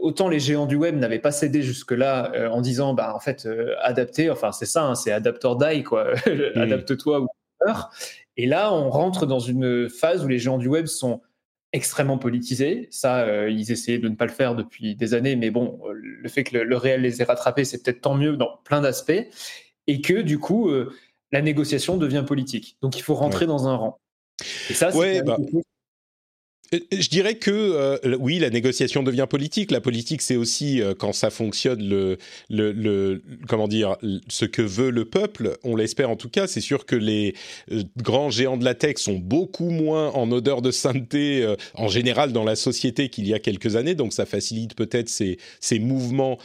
autant 0.01 0.29
les 0.29 0.41
géants 0.41 0.67
du 0.67 0.77
web 0.77 0.97
n'avaient 0.97 1.21
pas 1.21 1.33
cédé 1.33 1.63
jusque-là 1.63 2.51
en 2.51 2.61
disant, 2.61 2.95
bah, 2.95 3.13
en 3.15 3.21
fait, 3.21 3.49
adapter, 3.81 4.31
enfin, 4.31 4.51
c'est 4.51 4.67
ça, 4.67 4.85
hein, 4.85 4.95
c'est 4.95 5.13
adapt 5.13 5.45
or 5.45 5.57
die, 5.57 5.85
quoi. 5.85 6.15
Mmh. 6.27 6.61
Adapte-toi 6.61 7.21
ou 7.21 7.29
peur. 7.59 7.91
Et 8.37 8.47
là, 8.47 8.73
on 8.73 8.91
rentre 8.91 9.27
dans 9.27 9.39
une 9.39 9.89
phase 9.89 10.25
où 10.25 10.29
les 10.29 10.39
géants 10.39 10.59
du 10.59 10.69
web 10.69 10.87
sont 10.87 11.21
extrêmement 11.73 12.19
politisé. 12.19 12.89
Ça, 12.91 13.21
euh, 13.21 13.51
ils 13.51 13.71
essayaient 13.71 13.99
de 13.99 14.09
ne 14.09 14.17
pas 14.17 14.27
le 14.27 14.33
faire 14.33 14.55
depuis 14.55 14.97
des 14.97 15.15
années, 15.15 15.37
mais 15.37 15.51
bon, 15.51 15.81
euh, 15.85 15.93
le 15.95 16.29
fait 16.29 16.45
que 16.45 16.57
le, 16.57 16.77
réel 16.77 17.03
les 17.03 17.23
ait 17.23 17.25
rattrapés, 17.25 17.65
c'est 17.65 17.83
peut-être 17.83 18.01
tant 18.01 18.15
mieux 18.15 18.37
dans 18.37 18.59
plein 18.65 18.81
d'aspects, 18.81 19.27
et 19.87 20.01
que 20.01 20.21
du 20.23 20.39
coup, 20.39 20.69
euh, 20.69 20.93
la 21.33 21.43
négociation 21.43 21.97
devient 21.97 22.25
politique. 22.27 22.77
Donc, 22.83 22.99
il 22.99 23.03
faut 23.03 23.15
rentrer 23.15 23.47
dans 23.47 23.69
un 23.69 23.77
rang. 23.77 24.01
Et 24.69 24.75
ça, 24.75 24.91
c'est 24.91 25.29
euh, 25.29 25.37
je 26.73 27.09
dirais 27.09 27.35
que 27.35 27.51
euh, 27.51 27.99
oui, 28.21 28.39
la 28.39 28.49
négociation 28.49 29.03
devient 29.03 29.27
politique. 29.29 29.73
La 29.73 29.81
politique, 29.81 30.23
c'est 30.23 30.37
aussi 30.37 30.81
euh, 30.81 30.95
quand 30.97 31.13
ça 31.13 31.31
fonctionne 31.31 31.83
le, 31.83 32.17
le, 32.49 32.71
le, 32.71 33.23
comment 33.49 33.67
dire 33.67 33.97
ce 34.29 34.45
que 34.45 34.63
veut 34.63 34.91
le 34.91 35.05
peuple. 35.05 35.59
On 35.65 35.75
l'espère 35.75 36.11
en 36.11 36.17
tout 36.17 36.29
cas. 36.29 36.47
C'est 36.47 36.61
sûr 36.61 36.87
que 36.87 36.95
les 36.95 37.35
grands 37.97 38.31
géants 38.31 38.57
de 38.57 38.65
la 38.65 38.75
tech 38.75 38.99
sont 38.99 39.19
beaucoup 39.19 39.71
moins 39.71 40.11
en 40.11 40.31
odeur 40.31 40.63
de 40.63 40.71
sainteté 40.71 41.57
en 41.75 41.89
général 41.89 42.33
dans 42.33 42.45
la 42.45 42.55
société 42.55 43.09
qu'il 43.09 43.27
y 43.27 43.35
a 43.35 43.41
quelques 43.41 43.75
années. 43.75 43.97
Donc 43.97 44.13
ça 44.13 44.25
facilite 44.25 44.77
peut-être 44.77 45.09
ces, 45.09 45.39
ces 45.59 45.81
mouvements 45.81 46.39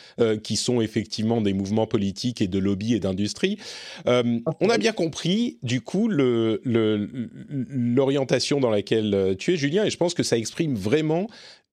qui 0.43 0.55
sont 0.55 0.81
effectivement 0.81 1.41
des 1.41 1.53
mouvements 1.53 1.85
politiques 1.85 2.41
et 2.41 2.47
de 2.47 2.57
lobby 2.57 2.95
et 2.95 2.99
d'industrie. 2.99 3.59
on 4.05 4.69
a 4.69 4.77
bien 4.77 4.91
compris 4.91 5.59
du 5.61 5.81
coup 5.81 6.07
l'orientation 6.07 8.59
dans 8.59 8.71
laquelle 8.71 9.35
tu 9.37 9.53
es, 9.53 9.57
Julien, 9.57 9.85
et 9.85 9.89
je 9.89 9.97
pense 9.97 10.14
que 10.15 10.23
ça 10.23 10.37
exprime 10.37 10.75
vraiment 10.75 11.27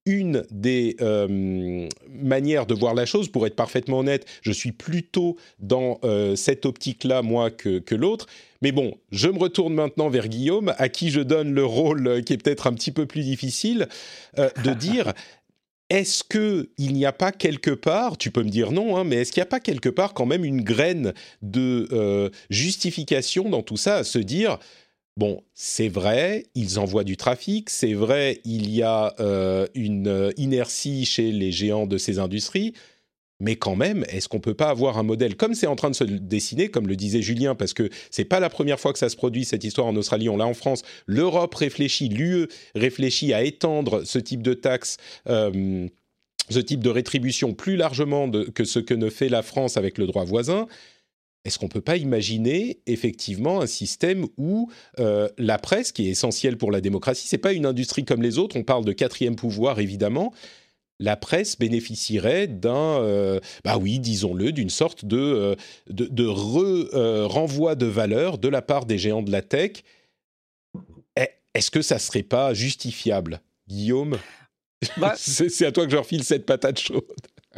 une 0.05 0.45
des 0.51 0.97
euh, 1.01 1.89
manières 2.09 2.67
de 2.67 2.75
voir 2.75 2.95
la 2.95 3.07
chose. 3.07 3.29
Pour 3.29 3.47
être 3.47 3.57
parfaitement 3.57 4.01
honnête, 4.01 4.27
je 4.43 4.53
suis 4.53 4.73
plutôt 4.73 5.37
dans 5.61 6.01
euh, 6.05 6.35
cette 6.35 6.67
optique-là, 6.67 7.23
moi, 7.23 7.51
que, 7.51 7.79
que 7.79 7.95
l'autre. 7.95 8.27
Mais 8.63 8.73
bon, 8.73 8.95
je 9.11 9.29
me 9.29 9.39
retourne 9.39 9.75
maintenant 9.75 10.09
vers 10.09 10.29
Guillaume, 10.29 10.75
à 10.79 10.89
qui 10.89 11.11
je 11.11 11.21
donne 11.21 11.53
le 11.53 11.65
rôle 11.65 12.07
euh, 12.07 12.21
qui 12.21 12.33
est 12.33 12.43
peut-être 12.43 12.67
un 12.67 12.73
petit 12.73 12.93
peu 12.93 13.07
plus 13.07 13.23
difficile, 13.23 13.89
de 14.37 14.75
dire... 14.79 15.13
Est-ce 15.91 16.25
que 16.25 16.71
il 16.79 16.95
n'y 16.95 17.05
a 17.05 17.13
pas 17.13 17.33
quelque 17.33 17.71
part, 17.71 18.17
tu 18.17 18.31
peux 18.31 18.43
me 18.43 18.49
dire 18.49 18.73
non, 18.73 18.97
hein, 18.97 19.05
mais 19.05 19.17
est-ce 19.17 19.31
qu'il 19.31 19.43
n'y 19.43 19.47
a 19.47 19.51
pas 19.51 19.61
quelque 19.61 19.91
part 19.91 20.15
quand 20.15 20.25
même 20.25 20.43
une 20.43 20.63
graine 20.63 21.13
de 21.43 22.31
justification 22.49 23.51
dans 23.51 23.61
tout 23.61 23.77
ça, 23.77 23.97
à 23.97 24.05
se 24.05 24.19
dire 24.19 24.59
Bon, 25.19 25.43
c'est 25.55 25.89
vrai, 25.89 26.47
ils 26.55 26.79
envoient 26.79 27.05
du 27.05 27.19
trafic, 27.19 27.69
c'est 27.69 27.93
vrai, 27.93 28.41
il 28.47 28.71
y 28.71 28.83
a 28.83 29.15
euh, 29.21 29.67
une 29.75 30.09
euh, 30.09 30.31
inertie 30.39 31.05
chez 31.05 31.33
les 31.33 31.53
géants 31.53 31.87
de 31.87 31.99
ces 31.99 32.19
industries, 32.19 32.73
mais 33.39 33.57
quand 33.57 33.77
même, 33.77 34.07
est-ce 34.09 34.27
qu'on 34.27 34.41
peut 34.41 34.55
pas 34.55 34.71
avoir 34.71 34.97
un 34.97 35.03
modèle 35.03 35.37
comme 35.37 35.55
c'est 35.55 35.67
en 35.67 35.77
train 35.77 35.91
de 35.91 35.95
se 35.95 36.05
dessiner, 36.05 36.71
comme 36.71 36.89
le 36.89 36.97
disait 36.97 37.21
Julien, 37.21 37.55
parce 37.55 37.75
que 37.75 37.91
c'est 38.11 38.25
pas 38.25 38.41
la 38.41 38.49
première 38.49 38.81
fois 38.81 38.95
que 38.95 38.99
ça 38.99 39.11
se 39.11 39.17
produit 39.17 39.45
cette 39.45 39.65
histoire 39.65 39.87
en 39.87 39.97
Australie, 39.97 40.31
on 40.31 40.39
l'a 40.39 40.47
en 40.47 40.55
France. 40.55 40.83
L'Europe 41.07 41.55
réfléchit, 41.55 42.09
l'UE 42.09 42.49
réfléchit 42.75 43.35
à 43.35 43.43
étendre 43.43 44.05
ce 44.05 44.19
type 44.19 44.43
de 44.43 44.55
taxe. 44.55 44.97
Euh, 45.29 45.89
ce 46.51 46.59
type 46.59 46.81
de 46.81 46.91
rétribution 46.91 47.55
plus 47.55 47.77
largement 47.77 48.31
que 48.31 48.65
ce 48.65 48.79
que 48.79 48.95
ne 48.95 49.11
fait 49.11 49.29
la 49.29 49.43
France 49.43 49.77
avec 49.77 49.97
le 49.97 50.07
droit 50.07 50.25
voisin 50.25 50.67
est-ce 51.45 51.59
qu'on 51.59 51.67
ne 51.67 51.71
peut 51.71 51.81
pas 51.81 51.97
imaginer 51.97 52.81
effectivement 52.87 53.61
un 53.61 53.67
système 53.67 54.27
où 54.37 54.71
euh, 55.01 55.29
la 55.39 55.59
presse, 55.59 55.93
qui 55.93 56.07
est 56.07 56.11
essentielle 56.11 56.57
pour 56.57 56.71
la 56.71 56.81
démocratie, 56.81 57.27
c'est 57.27 57.39
pas 57.39 57.53
une 57.53 57.67
industrie 57.67 58.05
comme 58.05 58.23
les 58.23 58.39
autres, 58.39 58.57
on 58.57 58.63
parle 58.63 58.85
de 58.85 58.93
quatrième 58.93 59.35
pouvoir 59.35 59.81
évidemment, 59.81 60.33
la 61.01 61.17
presse 61.17 61.59
bénéficierait 61.59 62.47
d'un, 62.47 63.03
euh, 63.03 63.41
bah 63.65 63.77
oui, 63.77 63.99
disons-le, 63.99 64.53
d'une 64.53 64.71
sorte 64.71 65.05
de, 65.05 65.19
euh, 65.19 65.57
de, 65.89 66.27
renvoi 67.25 67.75
de 67.75 67.87
valeur 67.87 68.39
de 68.39 68.49
la 68.49 68.63
part 68.63 68.87
des 68.87 68.99
géants 68.99 69.23
de 69.23 69.33
la 69.33 69.43
tech. 69.43 69.83
Eh, 71.17 71.29
est-ce 71.55 71.73
que 71.73 71.83
ça 71.83 71.99
serait 71.99 72.23
pas 72.23 72.55
justifiable, 72.55 73.41
Guillaume 73.67 74.17
bah 74.97 75.15
C'est 75.17 75.67
à 75.67 75.73
toi 75.73 75.87
que 75.87 75.93
je 75.93 75.97
refile 75.97 76.23
cette 76.23 76.47
patate 76.47 76.79
chaude. 76.79 77.03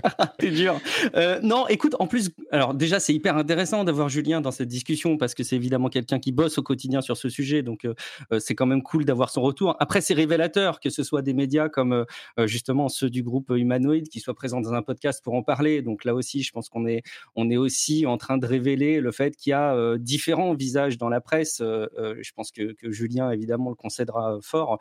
T'es 0.39 0.51
dur. 0.51 0.81
Euh, 1.15 1.41
non, 1.43 1.67
écoute, 1.69 1.95
en 1.99 2.07
plus, 2.07 2.31
alors 2.51 2.75
déjà, 2.75 3.01
c'est 3.01 3.15
hyper 3.15 3.37
intéressant 3.37 3.85
d'avoir 3.85 4.09
Julien 4.09 4.41
dans 4.41 4.51
cette 4.51 4.69
discussion 4.69 5.17
parce 5.17 5.35
que 5.35 5.43
c'est 5.43 5.57
évidemment 5.57 5.89
quelqu'un 5.89 6.19
qui 6.19 6.33
bosse 6.33 6.59
au 6.59 6.63
quotidien 6.63 7.01
sur 7.01 7.17
ce 7.17 7.29
sujet, 7.29 7.63
donc 7.63 7.85
euh, 7.85 7.95
euh, 8.33 8.39
c'est 8.39 8.55
quand 8.55 8.67
même 8.67 8.83
cool 8.83 9.05
d'avoir 9.05 9.31
son 9.31 9.43
retour. 9.43 9.77
Après, 9.81 10.01
c'est 10.01 10.15
révélateur 10.15 10.81
que 10.81 10.91
ce 10.91 11.03
soit 11.03 11.23
des 11.23 11.35
médias 11.35 11.69
comme 11.69 12.05
justement 12.45 12.89
ceux 12.89 13.11
du 13.11 13.23
groupe 13.23 13.51
Humanoid 13.51 14.09
qui 14.09 14.21
soient 14.21 14.35
présents 14.35 14.61
dans 14.61 14.73
un 14.73 14.83
podcast 14.83 15.23
pour 15.23 15.35
en 15.35 15.43
parler. 15.43 15.83
Donc 15.83 16.05
là 16.05 16.15
aussi, 16.15 16.43
je 16.43 16.53
pense 16.53 16.69
qu'on 16.69 16.87
est, 16.87 17.03
on 17.37 17.51
est 17.51 17.57
aussi 17.57 18.07
en 18.07 18.17
train 18.17 18.39
de 18.39 18.47
révéler 18.47 19.01
le 19.01 19.13
fait 19.13 19.37
qu'il 19.37 19.51
y 19.51 19.55
a 19.55 19.97
différents 19.99 20.55
visages 20.55 20.99
dans 20.99 21.09
la 21.09 21.21
presse. 21.21 21.59
je 21.61 22.33
pense 22.35 22.51
que, 22.51 22.73
que, 22.73 22.91
Julien, 22.91 23.31
évidemment, 23.31 23.71
le 23.71 23.77
concédera 23.77 24.39
fort. 24.43 24.79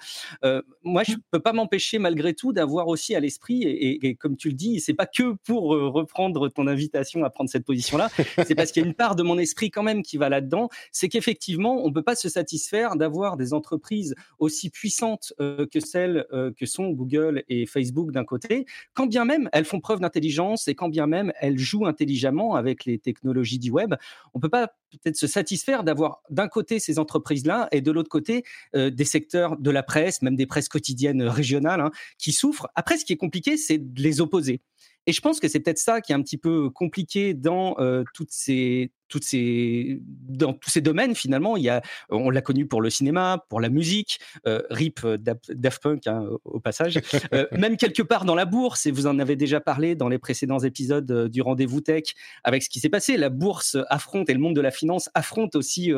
moi, 0.84 1.04
je 1.04 1.14
peux 1.32 1.40
pas 1.40 1.54
m'empêcher, 1.54 2.00
malgré 2.00 2.34
tout, 2.34 2.54
d'avoir 2.54 2.88
aussi 2.88 3.16
à 3.16 3.20
l'esprit, 3.20 3.64
et, 3.64 4.06
et, 4.08 4.16
comme 4.16 4.38
tu 4.38 4.50
le 4.50 4.56
dis, 4.56 4.80
c'est 4.80 4.94
pas 4.94 5.03
que 5.06 5.34
pour 5.46 5.76
euh, 5.76 5.90
reprendre 5.90 6.50
ton 6.50 6.68
invitation 6.68 7.24
à 7.24 7.30
prendre 7.30 7.50
cette 7.50 7.66
position-là. 7.66 8.10
C'est 8.48 8.56
parce 8.56 8.72
qu'il 8.72 8.84
y 8.84 8.86
a 8.86 8.88
une 8.88 8.96
part 8.96 9.16
de 9.16 9.24
mon 9.24 9.38
esprit 9.38 9.72
quand 9.72 9.84
même 9.84 10.04
qui 10.04 10.18
va 10.18 10.30
là-dedans. 10.30 10.70
C'est 10.92 11.10
qu'effectivement, 11.10 11.84
on 11.84 11.90
ne 11.90 11.94
peut 11.94 12.04
pas 12.04 12.16
se 12.16 12.30
satisfaire 12.30 12.96
d'avoir 12.96 13.38
des 13.38 13.54
entreprises 13.54 14.16
aussi 14.40 14.70
puissantes 14.70 15.34
euh, 15.40 15.66
que 15.66 15.80
celles 15.80 16.26
euh, 16.34 16.52
que 16.56 16.66
sont 16.66 16.90
Google 16.90 17.44
et 17.50 17.66
Facebook 17.66 18.12
d'un 18.12 18.26
côté, 18.26 18.66
quand 18.94 19.08
bien 19.08 19.26
même 19.26 19.50
elles 19.52 19.66
font 19.66 19.80
preuve 19.80 20.00
d'intelligence 20.00 20.68
et 20.68 20.76
quand 20.76 20.90
bien 20.90 21.08
même 21.08 21.32
elles 21.40 21.58
jouent 21.58 21.86
intelligemment 21.86 22.56
avec 22.56 22.86
les 22.86 23.00
technologies 23.00 23.60
du 23.60 23.72
web. 23.72 23.96
On 24.34 24.40
ne 24.40 24.42
peut 24.42 24.50
pas 24.50 24.68
peut-être 24.92 25.18
se 25.18 25.28
satisfaire 25.28 25.84
d'avoir 25.84 26.22
d'un 26.30 26.48
côté 26.48 26.80
ces 26.80 27.00
entreprises-là 27.00 27.68
et 27.72 27.82
de 27.82 27.92
l'autre 27.92 28.10
côté 28.10 28.44
des 28.76 29.06
secteurs 29.06 29.58
de 29.58 29.72
la 29.72 29.82
presse, 29.82 30.22
même 30.22 30.36
des 30.36 30.46
presses 30.46 30.70
quotidiennes 30.70 31.24
régionales, 31.24 31.82
hein, 31.82 31.92
qui 32.20 32.32
souffrent. 32.32 32.68
Après, 32.76 32.98
ce 32.98 33.06
qui 33.06 33.14
est 33.14 33.18
compliqué, 33.18 33.58
c'est 33.58 33.78
de 33.78 34.02
les 34.02 34.22
opposer. 34.22 34.62
Et 35.06 35.14
je 35.14 35.22
pense 35.22 35.40
que 35.40 35.48
c'est 35.48 35.60
peut-être 35.60 35.80
ça 35.80 36.02
qui 36.02 36.12
est 36.12 36.16
un 36.16 36.22
petit 36.22 36.38
peu 36.38 36.70
compliqué 36.70 37.34
dans 37.34 37.76
toutes 38.14 38.32
ces 38.32 38.92
toutes 39.10 39.26
ces, 39.26 40.00
dans 40.02 40.54
tous 40.54 40.72
ces 40.72 40.82
domaines 40.82 41.14
finalement. 41.14 41.56
Il 41.56 41.62
y 41.62 41.70
a, 41.70 41.84
on 42.10 42.32
l'a 42.32 42.42
connu 42.42 42.66
pour 42.66 42.82
le 42.82 42.90
cinéma, 42.90 43.46
pour 43.48 43.62
la 43.62 43.70
musique, 43.70 44.18
RIP 44.46 45.06
Daft 45.06 45.84
Punk 45.84 46.08
hein, 46.08 46.28
au 46.46 46.60
passage, 46.60 47.00
même 47.52 47.78
quelque 47.78 48.02
part 48.02 48.26
dans 48.26 48.34
la 48.34 48.46
bourse. 48.46 48.88
Et 48.88 48.92
vous 48.92 49.06
en 49.06 49.20
avez 49.20 49.36
déjà 49.36 49.60
parlé 49.60 49.94
dans 49.94 50.10
les 50.10 50.18
précédents 50.18 50.60
épisodes 50.60 51.30
du 51.30 51.44
rendez-vous 51.44 51.82
tech 51.82 52.16
avec 52.44 52.64
ce 52.64 52.70
qui 52.70 52.80
s'est 52.80 52.90
passé. 52.90 53.18
La 53.18 53.30
bourse 53.30 53.78
affronte 53.90 54.32
et 54.32 54.34
le 54.34 54.40
monde 54.40 54.56
de 54.56 54.62
la 54.62 54.72
finance 54.72 55.12
affronte 55.14 55.56
aussi 55.56 55.92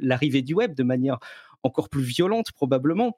l'arrivée 0.00 0.40
du 0.40 0.54
web 0.54 0.74
de 0.74 0.82
manière 0.82 1.18
encore 1.62 1.88
plus 1.88 2.02
violente 2.02 2.52
probablement. 2.52 3.16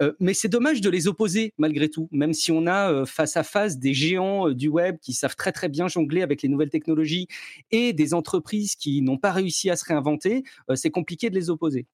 Euh, 0.00 0.12
mais 0.20 0.34
c'est 0.34 0.48
dommage 0.48 0.80
de 0.80 0.88
les 0.90 1.06
opposer 1.06 1.52
malgré 1.58 1.88
tout, 1.88 2.08
même 2.12 2.32
si 2.32 2.50
on 2.50 2.66
a 2.66 2.90
euh, 2.90 3.04
face 3.04 3.36
à 3.36 3.42
face 3.42 3.78
des 3.78 3.92
géants 3.92 4.48
euh, 4.48 4.54
du 4.54 4.68
web 4.68 4.96
qui 5.00 5.12
savent 5.12 5.36
très 5.36 5.52
très 5.52 5.68
bien 5.68 5.88
jongler 5.88 6.22
avec 6.22 6.42
les 6.42 6.48
nouvelles 6.48 6.70
technologies 6.70 7.28
et 7.70 7.92
des 7.92 8.14
entreprises 8.14 8.74
qui 8.74 9.02
n'ont 9.02 9.18
pas 9.18 9.32
réussi 9.32 9.70
à 9.70 9.76
se 9.76 9.84
réinventer, 9.84 10.44
c'est 10.74 10.90
compliqué 10.90 11.30
de 11.30 11.34
les 11.34 11.50
opposer. 11.50 11.86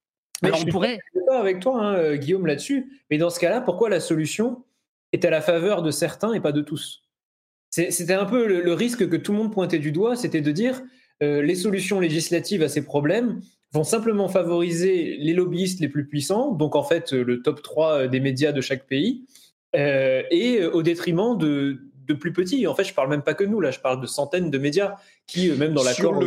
Mais 0.43 0.49
Alors, 0.49 0.61
je 0.61 0.67
on 0.67 0.71
pourrait. 0.71 0.99
pas 1.27 1.41
avec 1.41 1.61
toi, 1.61 1.83
hein, 1.83 2.17
Guillaume, 2.17 2.47
là-dessus. 2.47 3.03
Mais 3.11 3.19
dans 3.19 3.31
ce 3.31 3.41
cas-là, 3.41 3.61
pourquoi 3.61 3.89
la 3.89 4.01
solution 4.01 4.65
est 5.13 5.25
à 5.25 5.31
la 5.31 5.41
faveur 5.41 5.83
de 5.83 5.91
certains 5.91 6.33
et 6.33 6.41
pas 6.41 6.53
de 6.53 6.61
tous? 6.61 7.03
C'était 7.71 8.15
un 8.15 8.25
peu 8.25 8.47
le, 8.47 8.73
risque 8.73 9.09
que 9.09 9.17
tout 9.17 9.33
le 9.33 9.39
monde 9.39 9.53
pointait 9.53 9.79
du 9.79 9.93
doigt, 9.93 10.17
c'était 10.17 10.41
de 10.41 10.53
dire 10.53 10.81
les 11.21 11.55
solutions 11.55 12.01
législatives 12.01 12.63
à 12.63 12.69
ces 12.69 12.85
problèmes, 12.85 13.41
vont 13.73 13.85
simplement 13.85 14.29
favoriser 14.29 15.17
les 15.19 15.35
lobbyistes 15.35 15.81
les 15.81 15.89
plus 15.89 16.07
puissants, 16.07 16.53
donc 16.53 16.75
en 16.75 16.83
fait 16.83 17.13
le 17.13 17.43
top 17.43 17.63
3 17.63 18.09
des 18.09 18.21
médias 18.21 18.53
de 18.53 18.61
chaque 18.61 18.87
pays, 18.87 19.27
euh, 19.77 20.23
et 20.31 20.65
au 20.65 20.83
détriment 20.83 21.37
de, 21.37 21.79
de, 22.07 22.15
plus 22.15 22.33
petits. 22.33 22.67
En 22.67 22.75
fait, 22.75 22.85
je 22.85 22.95
parle 22.95 23.11
même 23.11 23.23
pas 23.23 23.35
que 23.35 23.45
nous, 23.45 23.61
là, 23.61 23.71
je 23.71 23.81
parle 23.81 24.01
de 24.01 24.07
centaines 24.07 24.51
de 24.51 24.59
médias 24.59 24.97
qui, 25.27 25.51
même 25.51 25.75
dans 25.75 25.85
l'accord 25.85 26.19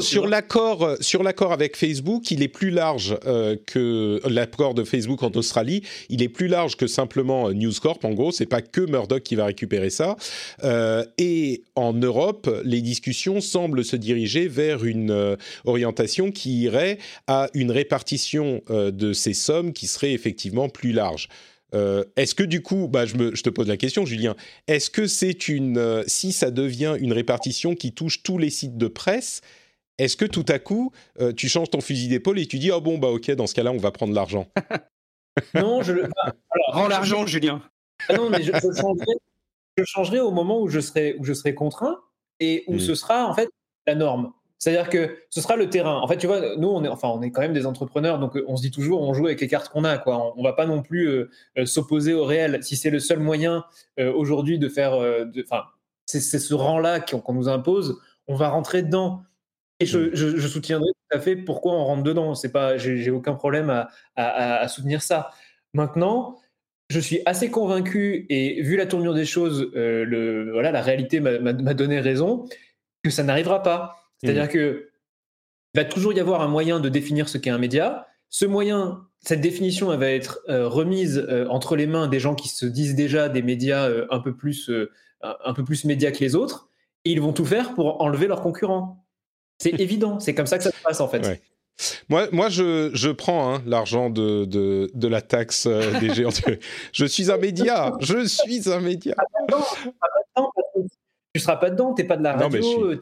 Sur 0.00 0.26
l'accord, 0.26 0.82
euh, 0.82 0.96
sur 1.00 1.22
l'accord 1.22 1.52
avec 1.54 1.74
Facebook, 1.74 2.30
il 2.30 2.42
est 2.42 2.48
plus 2.48 2.68
large 2.68 3.16
euh, 3.24 3.56
que 3.64 4.20
l'accord 4.28 4.74
de 4.74 4.84
Facebook 4.84 5.22
en 5.22 5.30
Australie. 5.30 5.82
Il 6.10 6.22
est 6.22 6.28
plus 6.28 6.48
large 6.48 6.76
que 6.76 6.86
simplement 6.86 7.48
euh, 7.48 7.54
News 7.54 7.72
Corp. 7.80 8.04
En 8.04 8.10
gros, 8.10 8.30
c'est 8.30 8.44
pas 8.44 8.60
que 8.60 8.82
Murdoch 8.82 9.22
qui 9.22 9.36
va 9.36 9.46
récupérer 9.46 9.88
ça. 9.88 10.16
et 11.16 11.62
en 11.76 11.94
Europe, 11.94 12.50
les 12.62 12.82
discussions 12.82 13.40
semblent 13.40 13.82
se 13.82 13.96
diriger 13.96 14.48
vers 14.48 14.84
une 14.84 15.36
orientation 15.64 16.30
qui 16.30 16.60
irait 16.60 16.98
à 17.26 17.48
une 17.54 17.70
répartition 17.70 18.62
de 18.68 19.12
ces 19.12 19.32
sommes 19.32 19.72
qui 19.72 19.86
serait 19.86 20.12
effectivement 20.12 20.68
plus 20.68 20.92
large. 20.92 21.28
est-ce 22.16 22.34
que 22.34 22.42
du 22.42 22.62
coup, 22.62 22.88
bah, 22.88 23.06
je, 23.06 23.16
me, 23.16 23.34
je, 23.34 23.42
te 23.42 23.50
pose 23.50 23.68
la 23.68 23.76
question, 23.76 24.04
Julien, 24.04 24.36
est-ce 24.68 24.90
que 24.90 25.06
c'est 25.06 25.48
une, 25.48 26.04
si 26.06 26.32
ça 26.32 26.50
devient 26.50 26.96
une 27.00 27.12
répartition 27.12 27.74
qui 27.74 27.92
touche 27.92 28.22
tous 28.22 28.38
les 28.38 28.50
sites 28.50 28.76
de 28.76 28.88
presse, 28.88 29.40
est-ce 30.04 30.16
que 30.16 30.24
tout 30.24 30.46
à 30.48 30.58
coup, 30.58 30.92
euh, 31.20 31.32
tu 31.32 31.48
changes 31.48 31.70
ton 31.70 31.80
fusil 31.80 32.08
d'épaule 32.08 32.38
et 32.38 32.46
tu 32.46 32.58
dis, 32.58 32.70
oh 32.70 32.80
bon, 32.80 32.98
bah 32.98 33.08
ok, 33.08 33.30
dans 33.32 33.46
ce 33.46 33.54
cas-là, 33.54 33.72
on 33.72 33.78
va 33.78 33.90
prendre 33.90 34.14
l'argent? 34.14 34.46
Non, 35.54 35.80
je... 35.82 35.92
Rends 36.68 36.88
l'argent, 36.88 37.24
Julien. 37.24 37.62
Ah 38.08 38.14
non, 38.14 38.28
mais 38.30 38.42
je, 38.42 38.52
changerai, 39.84 40.20
au 40.20 40.32
moment 40.32 40.60
où 40.60 40.68
je 40.68 40.80
serai, 40.80 41.14
où 41.18 41.24
je 41.24 41.32
serai 41.32 41.54
contraint 41.54 41.98
et 42.40 42.64
où 42.66 42.74
hmm. 42.74 42.80
ce 42.80 42.94
sera 42.94 43.26
en 43.26 43.34
fait 43.34 43.48
la 43.86 43.94
norme. 43.94 44.32
C'est-à-dire 44.58 44.90
que 44.90 45.16
ce 45.30 45.40
sera 45.40 45.56
le 45.56 45.70
terrain. 45.70 45.98
En 46.00 46.08
fait, 46.08 46.18
tu 46.18 46.26
vois, 46.26 46.56
nous, 46.56 46.68
on 46.68 46.84
est, 46.84 46.88
enfin, 46.88 47.08
on 47.08 47.22
est 47.22 47.30
quand 47.30 47.40
même 47.40 47.54
des 47.54 47.64
entrepreneurs, 47.64 48.18
donc 48.18 48.38
on 48.46 48.56
se 48.56 48.62
dit 48.62 48.70
toujours, 48.70 49.00
on 49.02 49.14
joue 49.14 49.26
avec 49.26 49.40
les 49.40 49.48
cartes 49.48 49.70
qu'on 49.70 49.84
a. 49.84 49.98
Quoi. 49.98 50.34
On, 50.36 50.38
ne 50.38 50.42
va 50.42 50.52
pas 50.52 50.66
non 50.66 50.82
plus 50.82 51.08
euh, 51.08 51.30
euh, 51.56 51.64
s'opposer 51.64 52.12
au 52.12 52.24
réel. 52.24 52.62
Si 52.62 52.76
c'est 52.76 52.90
le 52.90 52.98
seul 52.98 53.20
moyen 53.20 53.64
aujourd'hui 53.98 54.58
de 54.58 54.68
faire, 54.68 54.92
enfin, 55.44 55.64
c'est 56.06 56.20
ce 56.20 56.54
rang-là 56.54 57.00
qu'on 57.00 57.32
nous 57.32 57.48
impose, 57.48 58.00
on 58.26 58.34
va 58.34 58.48
rentrer 58.48 58.82
dedans. 58.82 59.22
Et 59.80 59.86
je, 59.86 60.14
je, 60.14 60.46
soutiendrai 60.46 60.90
tout 60.90 61.16
à 61.16 61.20
fait 61.20 61.36
pourquoi 61.36 61.72
on 61.72 61.84
rentre 61.84 62.02
dedans. 62.02 62.34
C'est 62.34 62.52
pas, 62.52 62.76
j'ai 62.76 63.10
aucun 63.10 63.34
problème 63.34 63.70
à, 63.70 63.88
à, 64.14 64.68
soutenir 64.68 65.00
ça. 65.00 65.30
Maintenant, 65.72 66.38
je 66.90 67.00
suis 67.00 67.20
assez 67.24 67.50
convaincu 67.50 68.26
et 68.28 68.60
vu 68.62 68.76
la 68.76 68.84
tournure 68.84 69.14
des 69.14 69.24
choses, 69.24 69.70
euh, 69.74 70.04
le, 70.04 70.52
voilà, 70.52 70.70
la 70.70 70.82
réalité 70.82 71.18
m'a 71.20 71.74
donné 71.74 71.98
raison 71.98 72.46
que 73.02 73.10
ça 73.10 73.22
n'arrivera 73.22 73.62
pas. 73.62 73.96
C'est-à-dire 74.18 74.44
mmh. 74.44 74.48
que 74.48 74.90
il 75.74 75.80
va 75.80 75.84
toujours 75.86 76.12
y 76.12 76.20
avoir 76.20 76.42
un 76.42 76.48
moyen 76.48 76.78
de 76.80 76.88
définir 76.88 77.28
ce 77.28 77.38
qu'est 77.38 77.48
un 77.48 77.58
média. 77.58 78.06
Ce 78.28 78.44
moyen, 78.44 79.06
cette 79.20 79.40
définition, 79.40 79.92
elle 79.92 80.00
va 80.00 80.10
être 80.10 80.40
euh, 80.48 80.68
remise 80.68 81.24
euh, 81.30 81.46
entre 81.48 81.74
les 81.74 81.86
mains 81.86 82.06
des 82.08 82.20
gens 82.20 82.34
qui 82.34 82.48
se 82.48 82.66
disent 82.66 82.96
déjà 82.96 83.30
des 83.30 83.40
médias 83.40 83.88
un 84.10 84.20
peu 84.20 84.36
plus, 84.36 84.70
un 85.22 85.54
peu 85.54 85.64
plus 85.64 85.84
médias 85.86 86.10
que 86.10 86.18
les 86.18 86.34
autres, 86.34 86.68
et 87.06 87.12
ils 87.12 87.20
vont 87.20 87.32
tout 87.32 87.46
faire 87.46 87.74
pour 87.74 88.02
enlever 88.02 88.26
leurs 88.26 88.42
concurrents. 88.42 88.99
C'est 89.60 89.70
évident, 89.80 90.18
c'est 90.18 90.34
comme 90.34 90.46
ça 90.46 90.58
que 90.58 90.64
ça 90.64 90.70
se 90.70 90.82
passe 90.82 91.00
en 91.00 91.08
fait. 91.08 91.40
Moi, 92.08 92.28
moi, 92.32 92.48
je, 92.48 92.90
je 92.92 93.08
prends 93.10 93.54
hein, 93.54 93.62
l'argent 93.66 94.10
de, 94.10 94.44
de, 94.44 94.90
de, 94.92 95.08
la 95.08 95.22
taxe 95.22 95.66
euh, 95.66 95.98
des 95.98 96.12
géants. 96.14 96.30
je 96.92 97.04
suis 97.06 97.30
un 97.30 97.38
média. 97.38 97.92
Je 98.00 98.26
suis 98.26 98.70
un 98.70 98.80
média. 98.80 99.14
Tu 99.48 99.54
ne 101.36 101.40
seras 101.40 101.56
pas 101.56 101.70
dedans. 101.70 101.94
Tu 101.94 102.02
n'es 102.02 102.08
pas 102.08 102.18
de 102.18 102.22
la 102.22 102.34
radio. 102.34 102.94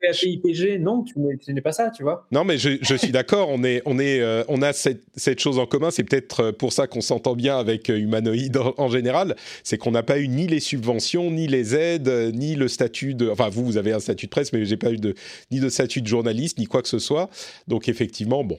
PAPIPG, 0.00 0.80
non, 0.80 1.02
tu 1.02 1.18
n'es 1.52 1.60
pas 1.60 1.72
ça, 1.72 1.90
tu 1.90 2.02
vois. 2.02 2.26
Non, 2.30 2.44
mais 2.44 2.58
je, 2.58 2.78
je 2.80 2.94
suis 2.94 3.12
d'accord, 3.12 3.48
on, 3.50 3.64
est, 3.64 3.82
on, 3.86 3.98
est, 3.98 4.20
euh, 4.20 4.44
on 4.48 4.62
a 4.62 4.72
cette, 4.72 5.02
cette, 5.16 5.40
chose 5.40 5.58
en 5.58 5.66
commun, 5.66 5.90
c'est 5.90 6.04
peut-être 6.04 6.40
euh, 6.40 6.52
pour 6.52 6.72
ça 6.72 6.86
qu'on 6.86 7.00
s'entend 7.00 7.34
bien 7.34 7.58
avec 7.58 7.90
euh, 7.90 7.98
Humanoid 7.98 8.74
en, 8.76 8.88
général, 8.88 9.36
c'est 9.62 9.78
qu'on 9.78 9.90
n'a 9.90 10.02
pas 10.02 10.18
eu 10.18 10.28
ni 10.28 10.46
les 10.46 10.60
subventions, 10.60 11.30
ni 11.30 11.46
les 11.46 11.74
aides, 11.74 12.08
ni 12.34 12.54
le 12.54 12.68
statut 12.68 13.14
de... 13.14 13.28
Enfin, 13.28 13.48
vous, 13.48 13.64
vous 13.64 13.76
avez 13.76 13.92
un 13.92 14.00
statut 14.00 14.26
de 14.26 14.30
presse, 14.30 14.52
mais 14.52 14.64
j'ai 14.64 14.76
pas 14.76 14.92
eu 14.92 14.96
de, 14.96 15.14
ni 15.50 15.60
de 15.60 15.68
statut 15.68 16.02
de 16.02 16.06
journaliste, 16.06 16.58
ni 16.58 16.66
quoi 16.66 16.82
que 16.82 16.88
ce 16.88 16.98
soit. 16.98 17.30
Donc, 17.66 17.88
effectivement, 17.88 18.44
bon. 18.44 18.58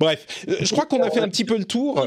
Bref, 0.00 0.46
je 0.48 0.70
crois 0.72 0.86
qu'on 0.86 1.02
a 1.02 1.10
fait 1.10 1.20
un 1.20 1.28
petit 1.28 1.44
peu 1.44 1.58
le 1.58 1.64
tour. 1.64 2.06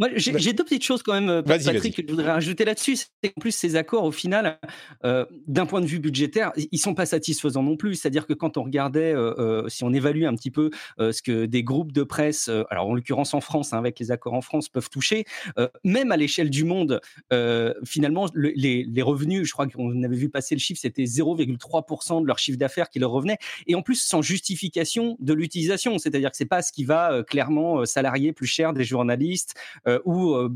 Moi, 0.00 0.08
j'ai 0.16 0.52
deux 0.52 0.64
petites 0.64 0.82
choses 0.82 1.04
quand 1.04 1.12
même, 1.12 1.28
euh, 1.28 1.42
Patrick, 1.42 1.94
que 1.94 2.02
je 2.02 2.10
voudrais 2.10 2.32
rajouter 2.32 2.64
là-dessus. 2.64 2.96
C'est 2.96 3.30
qu'en 3.30 3.40
plus, 3.40 3.52
ces 3.52 3.76
accords, 3.76 4.02
au 4.02 4.10
final, 4.10 4.58
euh, 5.04 5.24
d'un 5.46 5.66
point 5.66 5.80
de 5.80 5.86
vue 5.86 6.00
budgétaire, 6.00 6.52
ils 6.56 6.78
sont 6.78 6.94
pas 6.94 7.06
satisfaisants 7.06 7.62
non 7.62 7.76
plus. 7.76 7.94
C'est-à-dire 7.94 8.26
que 8.26 8.32
quand 8.32 8.56
on 8.56 8.64
regardait, 8.64 9.14
euh, 9.14 9.68
si 9.68 9.84
on 9.84 9.92
évalue 9.92 10.24
un 10.24 10.34
petit 10.34 10.50
peu 10.50 10.70
ce 10.98 11.22
que 11.22 11.46
des 11.46 11.62
groupes 11.62 11.92
de 11.92 12.02
presse, 12.02 12.50
alors 12.70 12.88
en 12.88 12.94
l'occurrence 12.94 13.34
en 13.34 13.40
France, 13.40 13.72
hein, 13.72 13.78
avec 13.78 13.98
les 14.00 14.10
accords 14.10 14.34
en 14.34 14.40
France, 14.40 14.68
peuvent 14.68 14.90
toucher, 14.90 15.24
même 15.84 16.10
à 16.10 16.16
l'échelle 16.16 16.50
du 16.50 16.64
monde, 16.64 17.00
finalement, 17.84 18.26
les, 18.34 18.84
les, 18.84 19.02
revenus, 19.02 19.46
je 19.46 19.52
crois 19.52 19.66
qu'on 19.66 20.02
avait 20.02 20.16
vu 20.16 20.28
passer 20.28 20.54
le 20.54 20.60
chiffre, 20.60 20.80
c'était 20.80 21.04
0,3% 21.04 22.22
de 22.22 22.26
leur 22.26 22.38
chiffre 22.38 22.58
d'affaires 22.58 22.88
qui 22.88 22.98
leur 22.98 23.10
revenait, 23.10 23.38
et 23.66 23.74
en 23.74 23.82
plus 23.82 24.00
sans 24.00 24.22
justification 24.22 25.16
de 25.20 25.32
l'utilisation. 25.34 25.98
C'est-à-dire 25.98 26.30
que 26.30 26.36
c'est 26.36 26.44
pas 26.46 26.62
ce 26.62 26.72
qui 26.72 26.84
va 26.84 27.22
clairement 27.22 27.84
salarier 27.84 28.32
plus 28.32 28.46
cher 28.46 28.72
des 28.72 28.84
journalistes. 28.84 29.54
Euh, 29.86 30.00
ou 30.04 30.34
euh, 30.34 30.48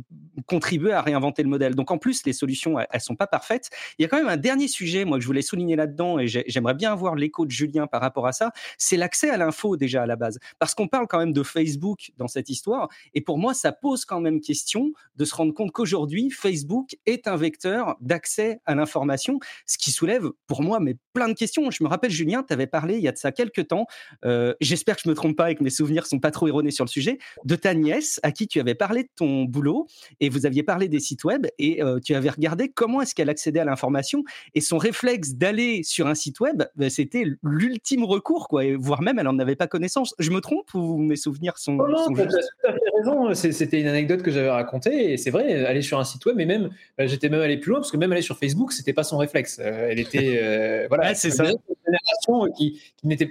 contribuer 0.47 0.93
à 0.93 1.03
réinventer 1.03 1.43
le 1.43 1.49
modèle. 1.49 1.75
Donc 1.75 1.91
en 1.91 1.99
plus, 1.99 2.25
les 2.25 2.33
solutions, 2.33 2.79
elles, 2.79 3.01
sont 3.01 3.17
pas 3.17 3.27
parfaites. 3.27 3.69
Il 3.99 4.03
y 4.03 4.05
a 4.05 4.09
quand 4.09 4.17
même 4.17 4.29
un 4.29 4.37
dernier 4.37 4.69
sujet, 4.69 5.05
moi, 5.05 5.19
que 5.19 5.23
je 5.23 5.27
voulais 5.27 5.43
souligner 5.43 5.77
là-dedans, 5.77 6.19
et 6.19 6.27
j'aimerais 6.27 6.75
bien 6.75 6.93
avoir 6.93 7.15
l'écho 7.15 7.45
de 7.45 7.51
Julien 7.51 7.87
par 7.87 8.01
rapport 8.01 8.27
à 8.27 8.33
ça, 8.33 8.53
c'est 8.79 8.97
l'accès 8.97 9.29
à 9.31 9.37
l'info 9.37 9.77
déjà 9.77 10.03
à 10.03 10.07
la 10.07 10.17
base. 10.17 10.39
Parce 10.59 10.75
qu'on 10.75 10.89
parle 10.89 11.07
quand 11.09 11.19
même 11.19 11.33
de 11.33 11.43
Facebook 11.43 12.13
dans 12.17 12.29
cette 12.29 12.49
histoire, 12.49 12.89
et 13.15 13.21
pour 13.21 13.37
moi, 13.39 13.53
ça 13.53 13.73
pose 13.73 14.05
quand 14.05 14.21
même 14.21 14.41
question 14.41 14.93
de 15.17 15.25
se 15.25 15.35
rendre 15.35 15.53
compte 15.53 15.73
qu'aujourd'hui, 15.73 16.31
Facebook 16.31 16.97
est 17.05 17.27
un 17.27 17.37
vecteur 17.37 17.97
d'accès 18.01 18.61
à 18.65 18.75
l'information, 18.75 19.41
ce 19.67 19.77
qui 19.77 19.91
soulève 19.91 20.31
pour 20.47 20.63
moi 20.63 20.81
mais 20.81 20.97
plein 21.13 21.29
de 21.29 21.35
questions. 21.35 21.71
Je 21.71 21.83
me 21.83 21.89
rappelle, 21.89 22.11
Julien, 22.11 22.43
tu 22.43 22.53
avais 22.53 22.67
parlé 22.67 22.97
il 22.97 23.03
y 23.03 23.09
a 23.09 23.13
de 23.13 23.19
ça 23.19 23.33
quelques 23.33 23.69
temps, 23.69 23.87
euh, 24.25 24.55
j'espère 24.61 24.97
que 24.97 25.03
je 25.05 25.09
me 25.09 25.15
trompe 25.15 25.37
pas 25.37 25.51
et 25.51 25.55
que 25.55 25.65
mes 25.65 25.71
souvenirs 25.71 26.07
sont 26.07 26.21
pas 26.21 26.31
trop 26.31 26.49
erronés 26.49 26.71
sur 26.71 26.85
le 26.85 26.91
sujet, 26.91 27.19
de 27.45 27.57
ta 27.57 27.75
nièce 27.75 28.21
à 28.23 28.33
qui 28.33 28.47
tu 28.47 28.61
avais 28.61 28.75
parlé 28.75 29.11
ton 29.19 29.45
boulot 29.45 29.87
et 30.21 30.29
vous 30.29 30.47
aviez 30.47 30.63
parlé 30.63 30.89
des 30.89 31.01
sites 31.01 31.25
web 31.25 31.47
et 31.59 31.83
euh, 31.83 32.01
tu 32.01 32.15
avais 32.15 32.31
regardé 32.31 32.69
comment 32.69 33.03
est-ce 33.03 33.15
qu'elle 33.15 33.31
accédait 33.31 33.61
à 33.61 33.65
l'information 33.65 34.25
et 34.55 34.61
son 34.61 34.79
réflexe 34.79 35.35
d'aller 35.35 35.83
sur 35.83 36.07
un 36.07 36.15
site 36.15 36.41
web, 36.41 36.65
bah, 36.77 36.91
c'était 36.91 37.25
l'ultime 37.43 38.05
recours, 38.05 38.49
quoi, 38.49 38.65
et 38.65 38.75
voire 38.75 39.03
même 39.03 39.19
elle 39.19 39.25
n'en 39.25 39.39
avait 39.39 39.57
pas 39.57 39.67
connaissance. 39.67 40.15
Je 40.19 40.31
me 40.31 40.41
trompe 40.41 40.73
ou 40.75 40.99
mes 40.99 41.17
souvenirs 41.17 41.59
sont. 41.59 41.79
Oh 41.81 41.89
non, 41.89 42.15
tu 42.15 42.21
as 42.21 42.27
tout 42.27 42.37
à 42.65 42.73
fait 42.73 42.79
raison. 42.97 43.35
C'était 43.35 43.81
une 43.81 43.87
anecdote 43.87 44.23
que 44.23 44.31
j'avais 44.31 44.51
racontée 44.51 45.13
et 45.13 45.17
c'est 45.17 45.31
vrai, 45.31 45.65
aller 45.65 45.83
sur 45.83 45.99
un 45.99 46.05
site 46.05 46.25
web, 46.27 46.37
mais 46.37 46.47
même, 46.47 46.71
bah, 46.97 47.07
j'étais 47.07 47.29
même 47.29 47.41
allé 47.41 47.59
plus 47.59 47.71
loin 47.71 47.81
parce 47.81 47.91
que 47.91 47.97
même 47.97 48.13
aller 48.13 48.23
sur 48.23 48.39
Facebook, 48.39 48.73
c'était 48.73 48.93
pas 48.93 49.05
son 49.05 49.19
réflexe. 49.19 49.59
Euh, 49.61 49.89
elle 49.91 49.99
était. 49.99 50.41
Euh, 50.43 50.87
voilà, 50.89 51.15
c'est 51.15 51.31
ça. 51.31 51.45
Une 51.45 51.59
génération 51.87 52.53
qui, 52.57 52.81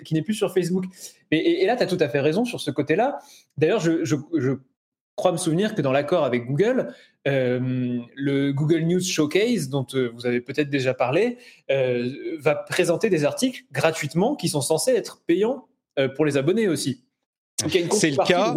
qui 0.04 0.14
n'est 0.14 0.22
plus 0.22 0.34
sur 0.34 0.54
Facebook. 0.54 0.86
Et, 1.32 1.64
et, 1.64 1.66
là, 1.66 1.76
tu 1.76 1.84
as 1.84 1.88
tout 1.88 1.98
à 2.00 2.08
fait 2.08 2.22
raison 2.22 2.46
sur 2.46 2.62
ce 2.62 2.72
côté-là. 2.72 3.20
D'ailleurs, 3.58 3.82
je, 3.82 4.06
je, 4.06 4.16
je 4.36 4.54
crois 5.18 5.32
me 5.32 5.38
souvenir 5.38 5.76
que 5.76 5.82
dans 5.82 5.92
l'accord 5.92 6.24
avec 6.24 6.46
Google, 6.46 6.94
euh, 7.28 8.00
le 8.16 8.52
Google 8.54 8.82
News 8.82 9.02
Showcase, 9.02 9.68
dont 9.68 9.86
euh, 9.96 10.12
vous 10.14 10.26
avez 10.26 10.40
peut-être 10.40 10.70
déjà 10.70 10.94
parlé, 10.94 11.38
euh, 11.70 12.10
va 12.40 12.56
présenter 12.56 13.10
des 13.10 13.26
articles 13.26 13.64
gratuitement 13.72 14.36
qui 14.36 14.48
sont 14.48 14.62
censés 14.62 14.92
être 14.92 15.22
payants 15.26 15.68
pour 16.16 16.26
les 16.26 16.38
abonnés 16.38 16.68
aussi. 16.68 17.04
C'est 17.92 18.12
le 18.12 18.24
cas. 18.24 18.56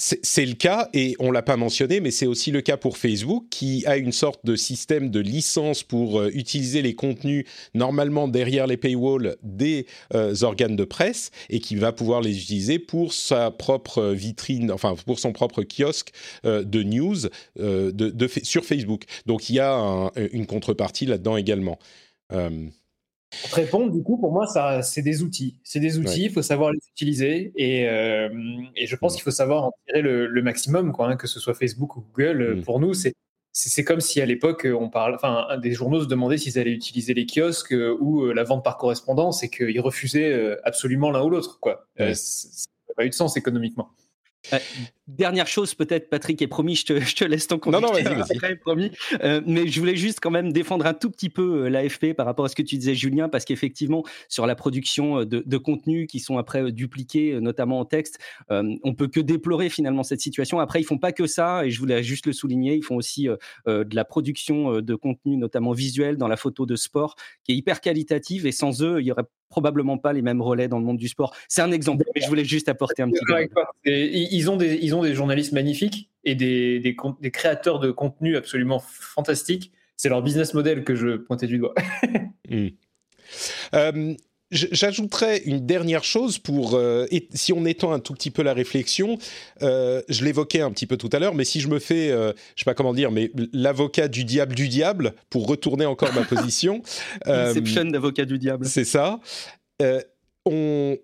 C'est 0.00 0.46
le 0.46 0.54
cas, 0.54 0.88
et 0.94 1.14
on 1.18 1.30
l'a 1.30 1.42
pas 1.42 1.58
mentionné, 1.58 2.00
mais 2.00 2.10
c'est 2.10 2.26
aussi 2.26 2.50
le 2.50 2.62
cas 2.62 2.78
pour 2.78 2.96
Facebook, 2.96 3.44
qui 3.50 3.84
a 3.86 3.98
une 3.98 4.12
sorte 4.12 4.44
de 4.46 4.56
système 4.56 5.10
de 5.10 5.20
licence 5.20 5.82
pour 5.82 6.18
euh, 6.18 6.30
utiliser 6.32 6.80
les 6.80 6.94
contenus 6.94 7.44
normalement 7.74 8.26
derrière 8.26 8.66
les 8.66 8.78
paywalls 8.78 9.36
des 9.42 9.86
euh, 10.14 10.34
organes 10.40 10.76
de 10.76 10.84
presse, 10.84 11.30
et 11.50 11.60
qui 11.60 11.76
va 11.76 11.92
pouvoir 11.92 12.22
les 12.22 12.36
utiliser 12.36 12.78
pour 12.78 13.12
sa 13.12 13.50
propre 13.50 14.12
vitrine, 14.12 14.72
enfin 14.72 14.94
pour 15.04 15.18
son 15.18 15.32
propre 15.32 15.62
kiosque 15.62 16.12
euh, 16.46 16.64
de 16.64 16.82
news 16.82 17.16
de, 17.56 18.28
sur 18.42 18.64
Facebook. 18.64 19.04
Donc 19.26 19.50
il 19.50 19.56
y 19.56 19.60
a 19.60 20.10
une 20.32 20.46
contrepartie 20.46 21.04
là-dedans 21.04 21.36
également. 21.36 21.78
Pour 23.42 23.56
répondre, 23.56 23.92
du 23.92 24.02
coup, 24.02 24.18
pour 24.18 24.32
moi, 24.32 24.46
ça, 24.46 24.82
c'est 24.82 25.02
des 25.02 25.22
outils. 25.22 25.56
C'est 25.62 25.80
des 25.80 25.98
outils, 25.98 26.24
il 26.24 26.32
faut 26.32 26.42
savoir 26.42 26.72
les 26.72 26.80
utiliser 26.92 27.52
et, 27.54 27.88
euh, 27.88 28.28
et 28.74 28.86
je 28.86 28.96
pense 28.96 29.12
mm. 29.12 29.16
qu'il 29.16 29.22
faut 29.24 29.30
savoir 29.30 29.64
en 29.64 29.72
tirer 29.86 30.02
le, 30.02 30.42
maximum, 30.42 30.92
quoi, 30.92 31.08
hein, 31.08 31.16
que 31.16 31.26
ce 31.26 31.38
soit 31.38 31.54
Facebook 31.54 31.96
ou 31.96 32.00
Google. 32.00 32.56
Mm. 32.56 32.62
Pour 32.64 32.80
nous, 32.80 32.94
c'est 32.94 33.14
c'est 33.52 33.82
comme 33.82 34.00
si 34.00 34.20
à 34.20 34.26
l'époque 34.26 34.66
on 34.72 34.88
parle, 34.90 35.16
enfin, 35.16 35.58
des 35.58 35.72
journaux 35.72 36.02
se 36.02 36.06
demandaient 36.06 36.38
s'ils 36.38 36.58
allaient 36.58 36.70
utiliser 36.70 37.14
les 37.14 37.26
kiosques 37.26 37.72
euh, 37.72 37.96
ou 37.98 38.22
euh, 38.22 38.32
la 38.32 38.44
vente 38.44 38.62
par 38.62 38.76
correspondance 38.76 39.42
et 39.42 39.50
qu'ils 39.50 39.80
refusaient 39.80 40.56
absolument 40.62 41.10
l'un 41.10 41.22
ou 41.22 41.30
l'autre. 41.30 41.58
Quoi, 41.58 41.86
ça 41.96 42.04
n'a 42.04 42.94
pas 42.96 43.04
eu 43.04 43.08
de 43.08 43.14
sens 43.14 43.36
économiquement. 43.36 43.90
Euh, 44.52 44.58
dernière 45.16 45.46
chose, 45.46 45.74
peut-être, 45.74 46.08
Patrick, 46.08 46.40
et 46.42 46.46
promis, 46.46 46.76
je 46.76 46.86
te, 46.86 47.00
je 47.00 47.14
te 47.14 47.24
laisse 47.24 47.46
ton 47.46 47.58
compte. 47.58 47.74
Non, 47.74 47.80
non, 47.80 47.92
vas-y, 47.92 48.56
promis. 48.56 48.90
Euh, 49.22 49.40
mais 49.46 49.66
je 49.66 49.78
voulais 49.80 49.96
juste 49.96 50.20
quand 50.20 50.30
même 50.30 50.52
défendre 50.52 50.86
un 50.86 50.94
tout 50.94 51.10
petit 51.10 51.28
peu 51.28 51.64
euh, 51.64 51.68
l'AFP 51.68 52.14
par 52.14 52.26
rapport 52.26 52.44
à 52.44 52.48
ce 52.48 52.56
que 52.56 52.62
tu 52.62 52.76
disais, 52.76 52.94
Julien, 52.94 53.28
parce 53.28 53.44
qu'effectivement, 53.44 54.04
sur 54.28 54.46
la 54.46 54.54
production 54.54 55.24
de, 55.24 55.42
de 55.44 55.56
contenus 55.58 56.06
qui 56.08 56.20
sont 56.20 56.38
après 56.38 56.72
dupliqués, 56.72 57.40
notamment 57.40 57.80
en 57.80 57.84
texte, 57.84 58.18
on 58.48 58.94
peut 58.94 59.08
que 59.08 59.20
déplorer 59.20 59.68
finalement 59.68 60.02
cette 60.02 60.20
situation. 60.20 60.60
Après, 60.60 60.80
ils 60.80 60.84
font 60.84 60.98
pas 60.98 61.12
que 61.12 61.26
ça, 61.26 61.64
et 61.64 61.70
je 61.70 61.78
voulais 61.78 62.02
juste 62.02 62.26
le 62.26 62.32
souligner, 62.32 62.74
ils 62.74 62.84
font 62.84 62.96
aussi 62.96 63.28
de 63.66 63.94
la 63.94 64.04
production 64.04 64.80
de 64.80 64.94
contenu, 64.94 65.36
notamment 65.36 65.72
visuel, 65.72 66.16
dans 66.16 66.28
la 66.28 66.36
photo 66.36 66.66
de 66.66 66.76
sport, 66.76 67.16
qui 67.44 67.52
est 67.52 67.56
hyper 67.56 67.80
qualitative, 67.80 68.46
et 68.46 68.52
sans 68.52 68.82
eux, 68.82 69.00
il 69.00 69.06
y 69.06 69.12
aurait 69.12 69.24
probablement 69.48 69.98
pas 69.98 70.12
les 70.12 70.22
mêmes 70.22 70.40
relais 70.40 70.68
dans 70.68 70.78
le 70.78 70.84
monde 70.84 70.96
du 70.96 71.08
sport. 71.08 71.34
C'est 71.48 71.60
un 71.60 71.72
exemple, 71.72 72.04
mais 72.14 72.20
je 72.20 72.28
voulais 72.28 72.44
juste 72.44 72.68
apporter 72.68 73.02
un 73.02 73.10
petit 73.10 73.24
peu. 73.26 73.48
Ils 73.84 74.48
ont, 74.48 74.56
des, 74.56 74.78
ils 74.80 74.94
ont 74.94 74.99
des 75.02 75.14
journalistes 75.14 75.52
magnifiques 75.52 76.10
et 76.24 76.34
des, 76.34 76.80
des, 76.80 76.96
des 77.20 77.30
créateurs 77.30 77.80
de 77.80 77.90
contenu 77.90 78.36
absolument 78.36 78.78
fantastiques. 78.78 79.72
C'est 79.96 80.08
leur 80.08 80.22
business 80.22 80.54
model 80.54 80.84
que 80.84 80.94
je 80.94 81.16
pointais 81.16 81.46
du 81.46 81.58
doigt. 81.58 81.74
Hmm. 82.52 82.70
Euh, 83.74 84.16
J'ajouterais 84.52 85.38
une 85.44 85.64
dernière 85.64 86.02
chose 86.02 86.38
pour, 86.38 86.74
euh, 86.74 87.06
si 87.34 87.52
on 87.52 87.64
étend 87.64 87.92
un 87.92 88.00
tout 88.00 88.14
petit 88.14 88.32
peu 88.32 88.42
la 88.42 88.52
réflexion, 88.52 89.16
euh, 89.62 90.02
je 90.08 90.24
l'évoquais 90.24 90.60
un 90.60 90.72
petit 90.72 90.86
peu 90.86 90.96
tout 90.96 91.08
à 91.12 91.20
l'heure, 91.20 91.36
mais 91.36 91.44
si 91.44 91.60
je 91.60 91.68
me 91.68 91.78
fais, 91.78 92.10
euh, 92.10 92.32
je 92.56 92.62
sais 92.62 92.64
pas 92.64 92.74
comment 92.74 92.92
dire, 92.92 93.12
mais 93.12 93.30
l'avocat 93.52 94.08
du 94.08 94.24
diable 94.24 94.56
du 94.56 94.66
diable, 94.66 95.14
pour 95.28 95.46
retourner 95.46 95.86
encore 95.86 96.12
ma 96.14 96.22
position. 96.24 96.82
Inception 97.26 97.84
d'avocat 97.84 98.24
du 98.24 98.38
diable. 98.38 98.66
C'est 98.66 98.84
ça. 98.84 99.20
on, 100.44 100.96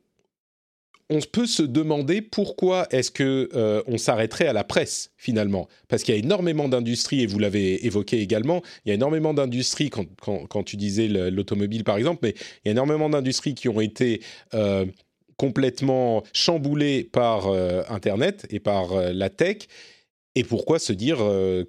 on 1.09 1.21
peut 1.21 1.47
se 1.47 1.62
demander 1.62 2.21
pourquoi 2.21 2.87
est-ce 2.90 3.11
que 3.11 3.49
euh, 3.55 3.83
on 3.87 3.97
s'arrêterait 3.97 4.49
à 4.49 4.53
la 4.53 4.64
presse 4.64 5.12
finalement. 5.16 5.69
Parce 5.88 6.03
qu'il 6.03 6.14
y 6.14 6.16
a 6.16 6.21
énormément 6.21 6.69
d'industries, 6.69 7.23
et 7.23 7.27
vous 7.27 7.38
l'avez 7.38 7.87
évoqué 7.87 8.21
également, 8.21 8.62
il 8.85 8.88
y 8.88 8.92
a 8.92 8.95
énormément 8.95 9.33
d'industries, 9.33 9.90
quand, 9.90 10.62
tu 10.64 10.77
disais 10.77 11.07
l'automobile 11.09 11.85
par 11.85 11.97
exemple, 11.97 12.21
mais 12.23 12.35
il 12.64 12.66
y 12.66 12.69
a 12.69 12.73
énormément 12.73 13.09
d'industries 13.09 13.55
qui 13.55 13.69
ont 13.69 13.81
été 13.81 14.21
euh, 14.55 14.85
complètement 15.37 16.25
chamboulées 16.33 17.05
par 17.05 17.49
euh, 17.49 17.83
Internet 17.88 18.47
et 18.51 18.59
par 18.59 18.95
la 19.12 19.31
tech. 19.31 19.59
Et 20.35 20.45
pourquoi 20.45 20.79
se 20.79 20.92
dire 20.92 21.16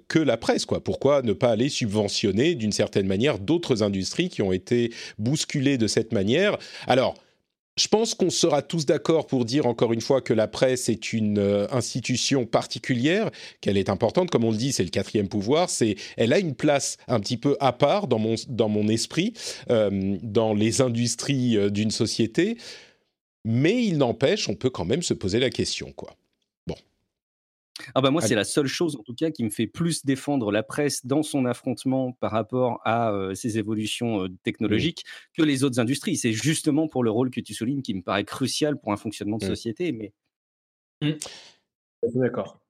que 0.08 0.18
la 0.18 0.36
presse 0.36 0.66
quoi? 0.66 0.84
Pourquoi 0.84 1.22
ne 1.22 1.32
pas 1.32 1.48
aller 1.48 1.70
subventionner 1.70 2.54
d'une 2.54 2.72
certaine 2.72 3.06
manière 3.06 3.38
d'autres 3.38 3.82
industries 3.82 4.28
qui 4.28 4.42
ont 4.42 4.52
été 4.52 4.92
bousculées 5.16 5.78
de 5.78 5.86
cette 5.86 6.12
manière? 6.12 6.58
Alors, 6.86 7.14
je 7.78 7.88
pense 7.88 8.14
qu'on 8.14 8.30
sera 8.30 8.60
tous 8.60 8.86
d'accord 8.86 9.26
pour 9.26 9.44
dire 9.44 9.66
encore 9.66 9.92
une 9.92 10.00
fois 10.00 10.20
que 10.20 10.34
la 10.34 10.48
presse 10.48 10.88
est 10.88 11.12
une 11.12 11.38
euh, 11.38 11.66
institution 11.70 12.44
particulière, 12.44 13.30
qu'elle 13.60 13.76
est 13.76 13.88
importante, 13.88 14.30
comme 14.30 14.44
on 14.44 14.50
le 14.50 14.56
dit, 14.56 14.72
c'est 14.72 14.82
le 14.82 14.90
quatrième 14.90 15.28
pouvoir, 15.28 15.70
c'est, 15.70 15.96
elle 16.16 16.32
a 16.32 16.38
une 16.38 16.54
place 16.54 16.96
un 17.06 17.20
petit 17.20 17.36
peu 17.36 17.56
à 17.60 17.72
part 17.72 18.08
dans 18.08 18.18
mon, 18.18 18.34
dans 18.48 18.68
mon 18.68 18.88
esprit, 18.88 19.32
euh, 19.70 20.16
dans 20.22 20.54
les 20.54 20.80
industries 20.80 21.56
euh, 21.56 21.70
d'une 21.70 21.90
société, 21.90 22.58
mais 23.44 23.84
il 23.84 23.98
n'empêche, 23.98 24.48
on 24.48 24.54
peut 24.54 24.70
quand 24.70 24.84
même 24.84 25.02
se 25.02 25.14
poser 25.14 25.38
la 25.38 25.50
question, 25.50 25.92
quoi. 25.92 26.16
Ah 27.94 28.00
bah 28.00 28.10
moi, 28.10 28.22
c'est 28.22 28.34
la 28.34 28.44
seule 28.44 28.66
chose, 28.66 28.96
en 28.96 29.02
tout 29.02 29.14
cas, 29.14 29.30
qui 29.30 29.44
me 29.44 29.50
fait 29.50 29.66
plus 29.66 30.04
défendre 30.04 30.50
la 30.50 30.62
presse 30.62 31.06
dans 31.06 31.22
son 31.22 31.44
affrontement 31.44 32.12
par 32.12 32.32
rapport 32.32 32.80
à 32.84 33.12
ces 33.34 33.58
évolutions 33.58 34.28
technologiques 34.42 35.04
que 35.36 35.42
les 35.42 35.64
autres 35.64 35.80
industries. 35.80 36.16
C'est 36.16 36.32
justement 36.32 36.88
pour 36.88 37.04
le 37.04 37.10
rôle 37.10 37.30
que 37.30 37.40
tu 37.40 37.54
soulignes 37.54 37.82
qui 37.82 37.94
me 37.94 38.02
paraît 38.02 38.24
crucial 38.24 38.78
pour 38.78 38.92
un 38.92 38.96
fonctionnement 38.96 39.38
de 39.38 39.44
mmh. 39.44 39.48
société. 39.48 39.92
Mais... 39.92 40.12
Mmh. 41.02 41.12
D'accord. 42.14 42.60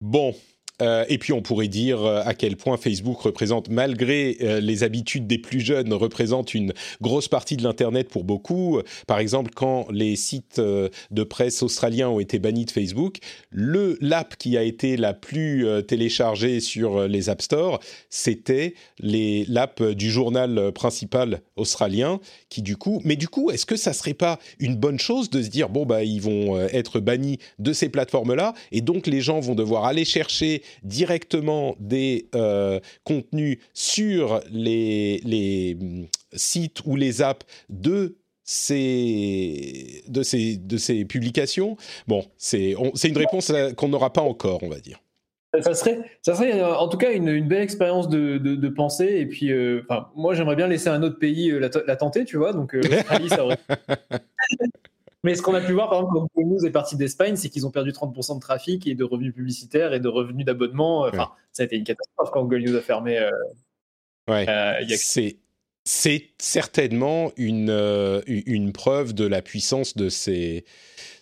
Bon, 0.00 0.34
euh, 0.80 1.04
et 1.08 1.18
puis 1.18 1.32
on 1.32 1.42
pourrait 1.42 1.68
dire 1.68 2.04
euh, 2.04 2.22
à 2.24 2.34
quel 2.34 2.56
point 2.56 2.76
Facebook 2.76 3.20
représente, 3.20 3.68
malgré 3.68 4.36
euh, 4.42 4.60
les 4.60 4.82
habitudes 4.82 5.26
des 5.26 5.38
plus 5.38 5.60
jeunes, 5.60 5.92
représente 5.92 6.54
une 6.54 6.72
grosse 7.00 7.28
partie 7.28 7.56
de 7.56 7.64
l'Internet 7.64 8.08
pour 8.08 8.24
beaucoup. 8.24 8.80
Par 9.06 9.18
exemple, 9.18 9.50
quand 9.54 9.86
les 9.90 10.16
sites 10.16 10.60
de 10.60 11.22
presse 11.22 11.62
australiens 11.62 12.08
ont 12.08 12.20
été 12.20 12.38
bannis 12.38 12.64
de 12.64 12.70
Facebook, 12.70 13.18
le 13.50 13.98
l'app 14.00 14.36
qui 14.36 14.56
a 14.56 14.62
été 14.62 14.96
la 14.96 15.14
plus 15.14 15.66
téléchargée 15.86 16.60
sur 16.60 17.08
les 17.08 17.28
App 17.28 17.42
Store, 17.42 17.80
c'était 18.10 18.74
l'app 19.00 19.82
du 19.82 20.10
journal 20.10 20.72
principal 20.72 21.40
australien, 21.56 22.20
qui 22.48 22.62
du 22.62 22.76
coup, 22.76 23.00
mais 23.04 23.16
du 23.16 23.28
coup, 23.28 23.50
est-ce 23.50 23.66
que 23.66 23.76
ça 23.76 23.92
serait 23.92 24.14
pas 24.14 24.38
une 24.58 24.76
bonne 24.76 24.98
chose 24.98 25.30
de 25.30 25.42
se 25.42 25.48
dire 25.48 25.68
bon 25.68 25.86
bah 25.86 26.04
ils 26.04 26.20
vont 26.20 26.58
être 26.60 27.00
bannis 27.00 27.38
de 27.58 27.72
ces 27.72 27.88
plateformes-là, 27.88 28.54
et 28.72 28.80
donc 28.80 29.06
les 29.06 29.20
gens 29.20 29.40
vont 29.40 29.54
devoir 29.54 29.84
aller 29.84 30.04
chercher 30.04 30.62
directement 30.82 31.76
des 31.78 32.28
euh, 32.34 32.80
contenus 33.04 33.58
sur 33.72 34.40
les, 34.50 35.20
les 35.24 35.74
mm, 35.74 36.06
sites 36.32 36.80
ou 36.84 36.96
les 36.96 37.22
apps 37.22 37.46
de 37.68 38.16
ces, 38.44 40.02
de 40.08 40.22
ces, 40.22 40.56
de 40.56 40.76
ces 40.76 41.04
publications 41.04 41.76
Bon, 42.06 42.24
c'est 42.36 42.74
une 43.04 43.18
réponse 43.18 43.52
qu'on 43.76 43.88
n'aura 43.88 44.12
pas 44.12 44.22
encore, 44.22 44.62
on 44.62 44.68
va 44.68 44.80
dire. 44.80 45.00
Ça 45.62 45.72
serait, 45.72 45.98
ça 46.20 46.34
serait 46.34 46.60
euh, 46.60 46.76
en 46.76 46.88
tout 46.88 46.98
cas 46.98 47.12
une, 47.12 47.28
une 47.28 47.48
belle 47.48 47.62
expérience 47.62 48.08
de, 48.08 48.36
de, 48.36 48.68
pensée. 48.68 49.16
Et 49.18 49.26
puis, 49.26 49.50
euh, 49.50 49.82
moi, 50.14 50.34
j'aimerais 50.34 50.56
bien 50.56 50.66
laisser 50.66 50.88
un 50.88 51.02
autre 51.02 51.18
pays 51.18 51.50
la, 51.50 51.70
la, 51.86 51.96
tenter, 51.96 52.26
tu 52.26 52.36
vois. 52.36 52.52
Donc, 52.52 52.74
l'Australie, 52.74 53.30
ça 53.30 53.44
aurait. 53.44 53.58
Mais 55.24 55.34
ce 55.34 55.42
qu'on 55.42 55.54
a 55.54 55.60
pu 55.60 55.72
voir, 55.72 55.90
par 55.90 55.98
exemple, 55.98 56.14
quand 56.14 56.28
Google 56.34 56.54
News 56.54 56.66
est 56.66 56.70
parti 56.70 56.96
d'Espagne, 56.96 57.34
c'est 57.36 57.48
qu'ils 57.48 57.66
ont 57.66 57.70
perdu 57.70 57.90
30% 57.90 58.36
de 58.36 58.40
trafic 58.40 58.86
et 58.86 58.94
de 58.94 59.04
revenus 59.04 59.34
publicitaires 59.34 59.92
et 59.92 60.00
de 60.00 60.08
revenus 60.08 60.46
d'abonnement. 60.46 61.00
Enfin, 61.02 61.32
ça 61.52 61.64
a 61.64 61.66
été 61.66 61.76
une 61.76 61.84
catastrophe 61.84 62.30
quand 62.32 62.42
Google 62.42 62.62
News 62.62 62.76
a 62.76 62.80
fermé. 62.80 63.18
Euh, 63.18 63.30
ouais. 64.28 64.48
Euh, 64.48 64.84
c'est 64.96 65.38
c'est 65.90 66.26
certainement 66.36 67.32
une, 67.38 67.70
euh, 67.70 68.20
une 68.26 68.72
preuve 68.72 69.14
de 69.14 69.24
la 69.24 69.40
puissance 69.40 69.96
de 69.96 70.10
ces, 70.10 70.66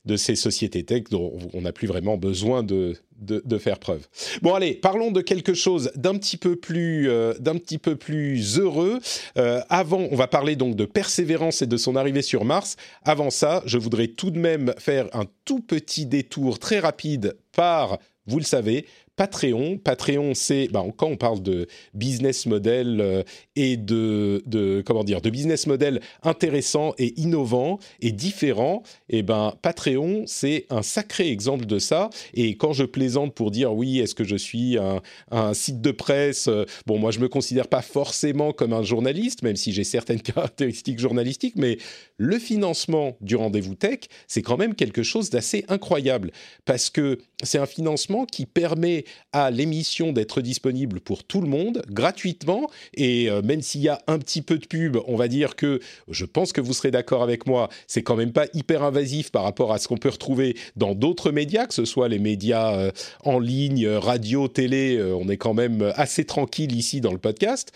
de 0.07 0.17
ces 0.17 0.35
sociétés 0.35 0.83
tech 0.83 1.05
dont 1.09 1.39
on 1.55 1.61
n'a 1.61 1.71
plus 1.71 1.87
vraiment 1.87 2.17
besoin 2.17 2.65
de, 2.65 2.97
de, 3.21 3.59
faire 3.59 3.79
preuve. 3.79 4.09
Bon 4.43 4.55
allez, 4.55 4.75
parlons 4.75 5.13
de 5.13 5.21
quelque 5.21 5.55
chose 5.55 5.93
d'un 5.95 6.19
petit 6.19 6.37
peu 6.37 6.57
plus 6.57 7.09
euh, 7.09 7.35
petit 7.35 7.79
peu 7.79 7.95
plus 7.95 8.59
heureux. 8.59 8.99
Euh, 9.39 9.61
avant, 9.69 10.09
on 10.11 10.17
va 10.17 10.27
parler 10.27 10.57
donc 10.57 10.75
de 10.75 10.85
persévérance 10.85 11.63
et 11.63 11.69
de 11.69 11.77
son 11.77 11.95
arrivée 11.95 12.23
sur 12.23 12.45
Mars. 12.45 12.75
Avant 13.05 13.31
ça, 13.31 13.63
je 13.67 13.79
voudrais 13.79 14.09
tout 14.09 14.33
de 14.33 14.39
même 14.41 14.75
faire 14.79 15.09
un 15.13 15.27
tout 15.45 15.61
petit 15.61 16.07
détour 16.07 16.59
très 16.59 16.81
rapide 16.81 17.37
par 17.53 17.99
vous 18.27 18.39
le 18.39 18.45
savez, 18.45 18.87
Patreon. 19.17 19.79
Patreon, 19.79 20.35
c'est 20.35 20.69
bah, 20.69 20.85
quand 20.97 21.09
on 21.09 21.17
parle 21.17 21.43
de 21.43 21.67
business 21.95 22.47
model 22.47 23.01
euh, 23.01 23.23
et 23.57 23.77
de, 23.77 24.43
comment 24.85 25.05
dire 25.05 25.21
de 25.21 25.31
business 25.31 25.67
model 25.67 26.01
intéressant 26.23 26.95
et 26.99 27.19
innovant 27.21 27.79
et 28.01 28.13
différent. 28.13 28.83
Et 29.09 29.19
eh 29.19 29.23
ben 29.23 29.55
Patreon, 29.63 30.25
c'est 30.27 30.67
un 30.71 30.83
sacré 30.83 31.29
exemple 31.29 31.67
de 31.67 31.79
ça. 31.79 32.11
Et 32.35 32.57
quand 32.57 32.73
je 32.73 32.85
plaisante 32.85 33.35
pour 33.35 33.51
dire 33.51 33.75
oui, 33.75 34.01
est-ce 34.01 34.15
que 34.15 34.25
je 34.25 34.37
suis 34.37 34.77
un, 34.79 35.01
un 35.31 35.55
site 35.55 35.81
de 35.81 35.91
presse 35.91 36.49
euh, 36.49 36.65
Bon, 36.87 36.99
moi 36.99 37.11
je 37.11 37.19
me 37.19 37.29
considère 37.29 37.69
pas 37.69 37.83
forcément 37.83 38.53
comme 38.53 38.73
un 38.73 38.83
journaliste, 38.83 39.43
même 39.43 39.57
si 39.57 39.73
j'ai 39.73 39.85
certaines 39.85 40.21
caractéristiques 40.23 40.99
journalistiques, 40.99 41.55
mais 41.57 41.79
le 42.19 42.39
financement 42.39 43.17
du 43.21 43.37
rendez-vous 43.37 43.75
tech, 43.75 44.01
c'est 44.27 44.43
quand 44.43 44.57
même 44.57 44.75
quelque 44.75 45.03
chose 45.03 45.31
d'assez 45.31 45.65
incroyable 45.69 46.31
parce 46.65 46.91
que 46.91 47.19
c'est 47.43 47.59
un 47.59 47.67
financement 47.67 48.25
qui 48.25 48.47
permet 48.47 49.05
à 49.33 49.51
l'émission 49.51 50.13
d'être 50.13 50.41
disponible 50.41 51.01
pour 51.01 51.25
tout 51.25 51.41
le 51.41 51.49
monde 51.49 51.83
gratuitement 51.91 52.71
et 52.95 53.29
euh, 53.29 53.43
même 53.43 53.61
s'il 53.61 53.83
y 53.83 53.89
a 53.89 54.01
un 54.07 54.19
petit 54.19 54.41
peu 54.41 54.59
de 54.59 54.67
pub, 54.67 54.97
on 55.07 55.17
va 55.17 55.29
dire 55.29 55.57
que 55.57 55.81
je 56.09 56.25
pense 56.25 56.53
que 56.53 56.61
vous 56.61 56.73
serez 56.73 56.91
d'accord 56.91 57.23
avec 57.23 57.47
moi, 57.47 57.69
c'est 57.87 58.03
quand 58.03 58.17
même 58.17 58.33
pas 58.33 58.47
hyper 58.55 58.83
invasif 58.83 59.31
par 59.31 59.43
rapport 59.43 59.73
à 59.73 59.79
ce 59.79 59.89
qu'on 59.89 59.99
peut 59.99 60.09
retrouver 60.09 60.57
dans 60.77 60.95
d'autres 60.95 61.31
médias, 61.31 61.67
que 61.67 61.75
ce 61.75 61.85
soit 61.85 62.09
les 62.09 62.19
médias 62.19 62.75
euh, 62.77 62.91
en 63.25 63.39
ligne, 63.39 63.87
radio, 63.87 64.49
télé, 64.49 64.97
euh, 64.97 65.15
on 65.15 65.29
est 65.29 65.37
quand 65.37 65.55
même 65.55 65.93
assez 65.97 66.25
tranquille 66.25 66.75
ici 66.75 67.01
dans 67.01 67.13
le 67.13 67.19
podcast. 67.19 67.73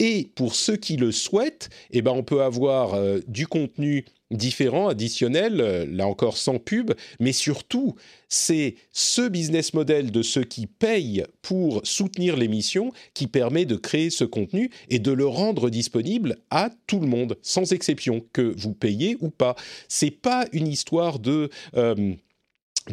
Et 0.00 0.30
pour 0.34 0.56
ceux 0.56 0.76
qui 0.76 0.96
le 0.96 1.12
souhaitent, 1.12 1.68
eh 1.92 2.02
ben 2.02 2.10
on 2.10 2.24
peut 2.24 2.42
avoir 2.42 2.98
du 3.28 3.46
contenu 3.46 4.04
différent, 4.30 4.88
additionnel, 4.88 5.60
euh, 5.60 5.86
là 5.88 6.06
encore 6.06 6.36
sans 6.36 6.58
pub, 6.58 6.92
mais 7.18 7.32
surtout, 7.32 7.96
c'est 8.28 8.76
ce 8.92 9.28
business 9.28 9.74
model 9.74 10.10
de 10.10 10.22
ceux 10.22 10.44
qui 10.44 10.66
payent 10.66 11.24
pour 11.42 11.80
soutenir 11.84 12.36
l'émission 12.36 12.92
qui 13.14 13.26
permet 13.26 13.64
de 13.64 13.76
créer 13.76 14.10
ce 14.10 14.24
contenu 14.24 14.70
et 14.88 14.98
de 14.98 15.12
le 15.12 15.26
rendre 15.26 15.68
disponible 15.68 16.36
à 16.50 16.70
tout 16.86 17.00
le 17.00 17.06
monde, 17.06 17.36
sans 17.42 17.72
exception, 17.72 18.24
que 18.32 18.54
vous 18.56 18.72
payez 18.72 19.16
ou 19.20 19.30
pas. 19.30 19.56
C'est 19.88 20.10
pas 20.10 20.46
une 20.52 20.68
histoire 20.68 21.18
de... 21.18 21.50
Euh, 21.76 22.14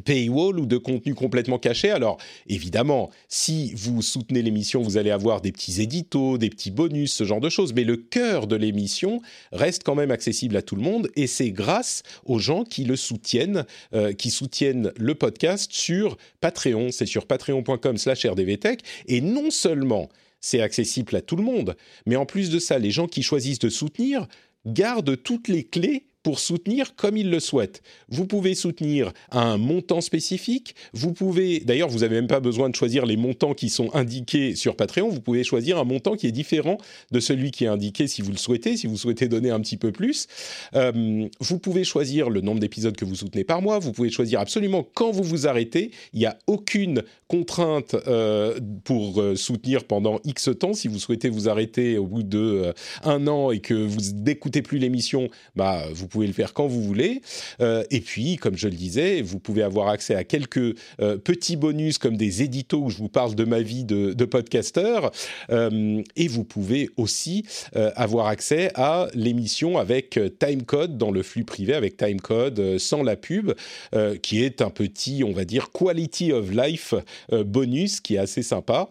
paywall 0.03 0.59
ou 0.59 0.65
de 0.65 0.77
contenu 0.77 1.15
complètement 1.15 1.59
caché. 1.59 1.91
Alors, 1.91 2.17
évidemment, 2.47 3.09
si 3.29 3.73
vous 3.75 4.01
soutenez 4.01 4.41
l'émission, 4.41 4.81
vous 4.81 4.97
allez 4.97 5.11
avoir 5.11 5.41
des 5.41 5.51
petits 5.51 5.81
éditos, 5.81 6.37
des 6.37 6.49
petits 6.49 6.71
bonus, 6.71 7.13
ce 7.13 7.23
genre 7.23 7.39
de 7.39 7.49
choses. 7.49 7.73
Mais 7.73 7.83
le 7.83 7.97
cœur 7.97 8.47
de 8.47 8.55
l'émission 8.55 9.21
reste 9.51 9.83
quand 9.83 9.95
même 9.95 10.11
accessible 10.11 10.55
à 10.55 10.61
tout 10.61 10.75
le 10.75 10.81
monde 10.81 11.09
et 11.15 11.27
c'est 11.27 11.51
grâce 11.51 12.03
aux 12.25 12.39
gens 12.39 12.63
qui 12.63 12.83
le 12.83 12.95
soutiennent, 12.95 13.65
euh, 13.93 14.13
qui 14.13 14.29
soutiennent 14.29 14.91
le 14.97 15.15
podcast 15.15 15.71
sur 15.71 16.17
Patreon. 16.41 16.89
C'est 16.91 17.05
sur 17.05 17.25
patreon.com 17.25 17.97
slash 17.97 18.25
rdvtech. 18.25 18.81
Et 19.07 19.21
non 19.21 19.51
seulement 19.51 20.09
c'est 20.39 20.61
accessible 20.61 21.15
à 21.15 21.21
tout 21.21 21.35
le 21.35 21.43
monde, 21.43 21.75
mais 22.05 22.15
en 22.15 22.25
plus 22.25 22.51
de 22.51 22.59
ça, 22.59 22.77
les 22.77 22.91
gens 22.91 23.07
qui 23.07 23.23
choisissent 23.23 23.59
de 23.59 23.69
soutenir 23.69 24.27
gardent 24.67 25.21
toutes 25.21 25.47
les 25.47 25.63
clés 25.63 26.05
pour 26.23 26.39
soutenir 26.39 26.95
comme 26.95 27.15
il 27.15 27.29
le 27.29 27.39
souhaite. 27.39 27.81
Vous 28.09 28.25
pouvez 28.25 28.53
soutenir 28.53 29.13
à 29.31 29.43
un 29.43 29.57
montant 29.57 30.01
spécifique. 30.01 30.75
Vous 30.93 31.13
pouvez, 31.13 31.61
d'ailleurs, 31.61 31.87
vous 31.87 31.99
n'avez 31.99 32.15
même 32.15 32.27
pas 32.27 32.39
besoin 32.39 32.69
de 32.69 32.75
choisir 32.75 33.05
les 33.05 33.15
montants 33.15 33.53
qui 33.53 33.69
sont 33.69 33.95
indiqués 33.95 34.55
sur 34.55 34.75
Patreon. 34.75 35.09
Vous 35.09 35.21
pouvez 35.21 35.43
choisir 35.43 35.77
un 35.77 35.83
montant 35.83 36.15
qui 36.15 36.27
est 36.27 36.31
différent 36.31 36.79
de 37.11 37.19
celui 37.19 37.51
qui 37.51 37.63
est 37.63 37.67
indiqué 37.67 38.07
si 38.07 38.21
vous 38.21 38.31
le 38.31 38.37
souhaitez, 38.37 38.75
si 38.75 38.87
vous 38.87 38.97
souhaitez 38.97 39.29
donner 39.29 39.51
un 39.51 39.61
petit 39.61 39.77
peu 39.77 39.91
plus. 39.91 40.27
Euh, 40.75 41.27
vous 41.39 41.59
pouvez 41.59 41.83
choisir 41.83 42.29
le 42.29 42.41
nombre 42.41 42.59
d'épisodes 42.59 42.95
que 42.95 43.05
vous 43.05 43.15
soutenez 43.15 43.45
par 43.45 43.61
mois. 43.61 43.79
Vous 43.79 43.93
pouvez 43.93 44.09
choisir 44.09 44.41
absolument 44.41 44.83
quand 44.83 45.11
vous 45.11 45.23
vous 45.23 45.47
arrêtez. 45.47 45.91
Il 46.11 46.19
n'y 46.19 46.25
a 46.25 46.37
aucune 46.47 47.03
contrainte 47.27 47.95
euh, 48.07 48.59
pour 48.83 49.21
euh, 49.21 49.35
soutenir 49.35 49.85
pendant 49.85 50.19
X 50.25 50.49
temps. 50.59 50.73
Si 50.73 50.87
vous 50.87 50.99
souhaitez 50.99 51.29
vous 51.29 51.47
arrêter 51.47 51.97
au 51.97 52.05
bout 52.05 52.23
de 52.23 52.73
un 53.03 53.27
an 53.27 53.51
et 53.51 53.59
que 53.59 53.73
vous 53.73 54.13
n'écoutez 54.13 54.61
plus 54.61 54.77
l'émission, 54.77 55.29
bah 55.55 55.85
vous 55.93 56.07
pouvez 56.07 56.16
pouvez 56.17 56.27
le 56.27 56.33
faire 56.33 56.53
quand 56.53 56.65
vous 56.65 56.81
voulez. 56.81 57.21
Euh, 57.61 57.83
et 57.91 58.01
puis, 58.01 58.37
comme 58.37 58.57
je 58.57 58.67
le 58.67 58.75
disais, 58.75 59.21
vous 59.21 59.39
pouvez 59.39 59.61
avoir 59.61 59.89
accès 59.89 60.15
à 60.15 60.23
quelques 60.23 60.75
euh, 60.99 61.17
petits 61.17 61.55
bonus 61.55 61.99
comme 61.99 62.17
des 62.17 62.41
éditos 62.41 62.79
où 62.79 62.89
je 62.89 62.97
vous 62.97 63.07
parle 63.07 63.35
de 63.35 63.43
ma 63.43 63.61
vie 63.61 63.83
de, 63.83 64.13
de 64.13 64.25
podcasteur. 64.25 65.11
Euh, 65.51 66.01
et 66.15 66.27
vous 66.27 66.43
pouvez 66.43 66.89
aussi 66.97 67.45
avoir 67.73 68.27
accès 68.27 68.71
à 68.75 69.07
l'émission 69.13 69.77
avec 69.77 70.19
timecode 70.39 70.97
dans 70.97 71.11
le 71.11 71.21
flux 71.21 71.43
privé, 71.43 71.73
avec 71.73 71.97
timecode 71.97 72.77
sans 72.77 73.03
la 73.03 73.15
pub, 73.15 73.53
qui 74.21 74.43
est 74.43 74.61
un 74.61 74.69
petit, 74.69 75.23
on 75.23 75.31
va 75.31 75.45
dire, 75.45 75.71
quality 75.71 76.31
of 76.31 76.51
life 76.51 76.93
bonus 77.31 77.99
qui 77.99 78.15
est 78.15 78.19
assez 78.19 78.43
sympa. 78.43 78.89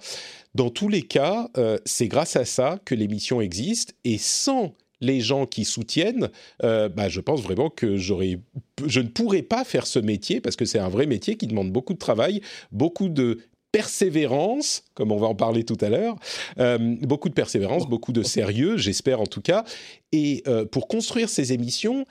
Dans 0.55 0.71
tous 0.71 0.89
les 0.89 1.03
cas, 1.03 1.49
c'est 1.85 2.09
grâce 2.09 2.37
à 2.37 2.45
ça 2.45 2.79
que 2.85 2.95
l'émission 2.95 3.41
existe 3.41 3.95
et 4.05 4.19
sans 4.19 4.75
les 5.01 5.21
gens 5.21 5.47
qui 5.47 5.65
soutiennent, 5.65 6.31
euh, 6.63 6.89
bah, 6.89 7.09
je 7.09 7.21
pense 7.21 7.43
vraiment 7.43 7.71
que 7.71 7.97
j'aurais, 7.97 8.39
je 8.87 9.01
ne 9.01 9.09
pourrais 9.09 9.43
pas 9.43 9.65
faire 9.65 9.87
ce 9.87 9.99
métier 9.99 10.41
parce 10.41 10.57
que 10.57 10.65
c'est 10.65 10.79
un 10.79 10.89
vrai 10.89 11.07
métier 11.07 11.37
qui 11.37 11.47
demande 11.47 11.71
beaucoup 11.71 11.95
de 11.95 11.99
travail, 11.99 12.41
beaucoup 12.73 13.09
de 13.09 13.39
persévérance, 13.73 14.85
comme 14.95 15.13
on 15.13 15.19
va 15.19 15.27
en 15.27 15.35
parler 15.35 15.65
tout 15.65 15.77
à 15.83 15.91
l'heure, 15.91 16.17
euh, 16.59 16.79
beaucoup 17.03 17.29
de 17.29 17.35
persévérance, 17.35 17.87
beaucoup 17.87 18.13
de 18.13 18.23
sérieux, 18.23 18.79
j'espère 18.79 19.21
en 19.21 19.27
tout 19.27 19.43
cas. 19.43 19.65
Et 20.13 20.43
euh, 20.47 20.65
pour 20.65 20.89
construire 20.89 21.29
ces 21.29 21.53
émissions, 21.53 22.07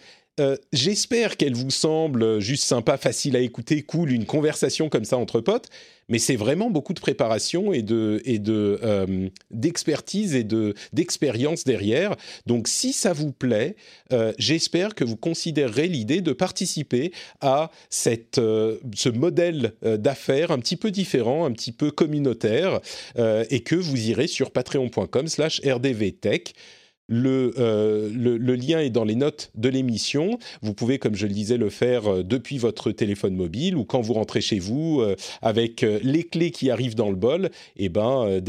j'espère 0.73 1.37
qu'elles 1.37 1.55
vous 1.55 1.71
semblent 1.71 2.39
juste 2.39 2.63
sympa, 2.63 2.97
facile 2.97 3.35
à 3.35 3.39
écouter, 3.39 3.83
cool, 3.83 4.11
une 4.11 4.25
conversation 4.25 4.89
comme 4.89 5.05
ça 5.05 5.17
entre 5.17 5.41
potes 5.41 5.69
mais 6.09 6.19
c'est 6.19 6.35
vraiment 6.35 6.69
beaucoup 6.69 6.93
de 6.93 6.99
préparation 6.99 7.73
et 7.73 7.81
de 7.81 8.21
euh, 8.25 9.29
d'expertise 9.51 10.35
et 10.35 10.43
de 10.43 10.75
d'expérience 10.93 11.63
derrière. 11.63 12.15
Donc 12.45 12.67
si 12.67 12.93
ça 12.93 13.13
vous 13.13 13.31
plaît, 13.31 13.75
euh, 14.13 14.33
j'espère 14.37 14.95
que 14.95 15.03
vous 15.03 15.17
considérerez 15.17 15.87
l'idée 15.87 16.21
de 16.21 16.33
participer 16.33 17.11
à 17.41 17.71
cette 17.89 18.37
euh, 18.37 18.77
ce 18.95 19.09
modèle 19.09 19.73
d'affaires 19.81 20.51
un 20.51 20.59
petit 20.59 20.75
peu 20.75 20.91
différent, 20.91 21.45
un 21.45 21.51
petit 21.51 21.71
peu 21.71 21.91
communautaire, 21.91 22.79
et 23.17 23.61
que 23.61 23.75
vous 23.75 24.09
irez 24.09 24.27
sur 24.27 24.51
patreon.com/rdvtech. 24.51 26.53
Euh, 27.11 28.09
le, 28.11 28.55
lien 28.55 28.79
est 28.79 28.89
dans 28.89 29.03
les 29.03 29.15
notes 29.15 29.51
de 29.55 29.69
l'émission. 29.69 30.39
Vous 30.61 30.73
pouvez, 30.73 30.97
comme 30.97 31.15
je 31.15 31.27
le 31.27 31.33
disais, 31.33 31.57
le 31.57 31.69
faire 31.69 32.07
euh, 32.07 32.23
depuis 32.23 32.57
votre 32.57 32.91
téléphone 32.91 33.35
mobile 33.35 33.77
ou 33.77 33.85
quand 33.85 34.01
vous 34.01 34.13
rentrez 34.13 34.41
chez 34.41 34.59
vous 34.59 35.01
euh, 35.01 35.15
avec 35.41 35.81
les 35.81 36.23
clés 36.23 36.51
qui 36.51 36.69
arrivent 36.69 36.95
dans 36.95 37.09
le 37.09 37.15
bol, 37.15 37.45
et 37.75 37.85
eh 37.85 37.89
ben, 37.89 38.39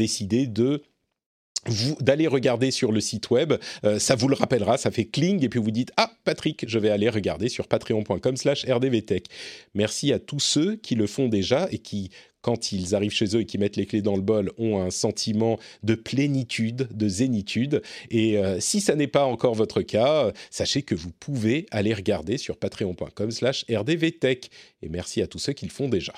d'aller 1.99 2.27
regarder 2.27 2.71
sur 2.71 2.91
le 2.91 3.01
site 3.01 3.29
web, 3.29 3.53
ça 3.97 4.15
vous 4.15 4.27
le 4.29 4.35
rappellera, 4.35 4.77
ça 4.77 4.89
fait 4.89 5.05
cling 5.05 5.43
et 5.43 5.49
puis 5.49 5.59
vous 5.59 5.71
dites 5.71 5.91
ah 5.97 6.09
Patrick, 6.23 6.65
je 6.67 6.79
vais 6.79 6.89
aller 6.89 7.09
regarder 7.09 7.49
sur 7.49 7.67
patreon.com/rdvtech. 7.67 9.25
Merci 9.73 10.13
à 10.13 10.19
tous 10.19 10.39
ceux 10.39 10.75
qui 10.77 10.95
le 10.95 11.07
font 11.07 11.27
déjà 11.27 11.67
et 11.71 11.79
qui 11.79 12.09
quand 12.41 12.71
ils 12.71 12.95
arrivent 12.95 13.11
chez 13.11 13.35
eux 13.35 13.41
et 13.41 13.45
qui 13.45 13.57
mettent 13.57 13.75
les 13.75 13.85
clés 13.85 14.01
dans 14.01 14.15
le 14.15 14.21
bol, 14.21 14.51
ont 14.57 14.79
un 14.79 14.89
sentiment 14.89 15.59
de 15.83 15.95
plénitude, 15.95 16.87
de 16.91 17.07
zénitude. 17.07 17.81
Et 18.09 18.37
euh, 18.37 18.59
si 18.59 18.81
ça 18.81 18.95
n'est 18.95 19.07
pas 19.07 19.25
encore 19.25 19.55
votre 19.55 19.81
cas, 19.81 20.31
sachez 20.49 20.81
que 20.81 20.95
vous 20.95 21.11
pouvez 21.11 21.65
aller 21.71 21.93
regarder 21.93 22.37
sur 22.37 22.57
patreon.com 22.57 23.31
slash 23.31 23.65
rdvtech. 23.69 24.49
Et 24.81 24.89
merci 24.89 25.21
à 25.21 25.27
tous 25.27 25.39
ceux 25.39 25.53
qui 25.53 25.65
le 25.65 25.71
font 25.71 25.89
déjà. 25.89 26.13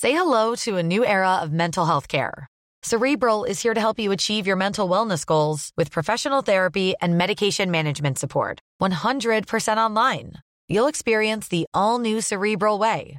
Say 0.00 0.12
hello 0.12 0.54
to 0.64 0.76
a 0.76 0.82
new 0.82 1.04
era 1.04 1.40
of 1.42 1.52
mental 1.52 1.84
health 1.84 2.08
care. 2.08 2.46
Cerebral 2.82 3.44
is 3.44 3.60
here 3.60 3.74
to 3.74 3.80
help 3.80 3.98
you 3.98 4.12
achieve 4.12 4.46
your 4.46 4.56
mental 4.56 4.88
wellness 4.88 5.26
goals 5.26 5.72
with 5.76 5.90
professional 5.90 6.40
therapy 6.40 6.94
and 7.02 7.18
medication 7.18 7.70
management 7.70 8.18
support. 8.18 8.60
100% 8.80 9.76
online. 9.76 10.32
You'll 10.70 10.86
experience 10.86 11.48
the 11.48 11.66
all 11.74 11.98
new 11.98 12.22
Cerebral 12.22 12.78
Way 12.78 13.18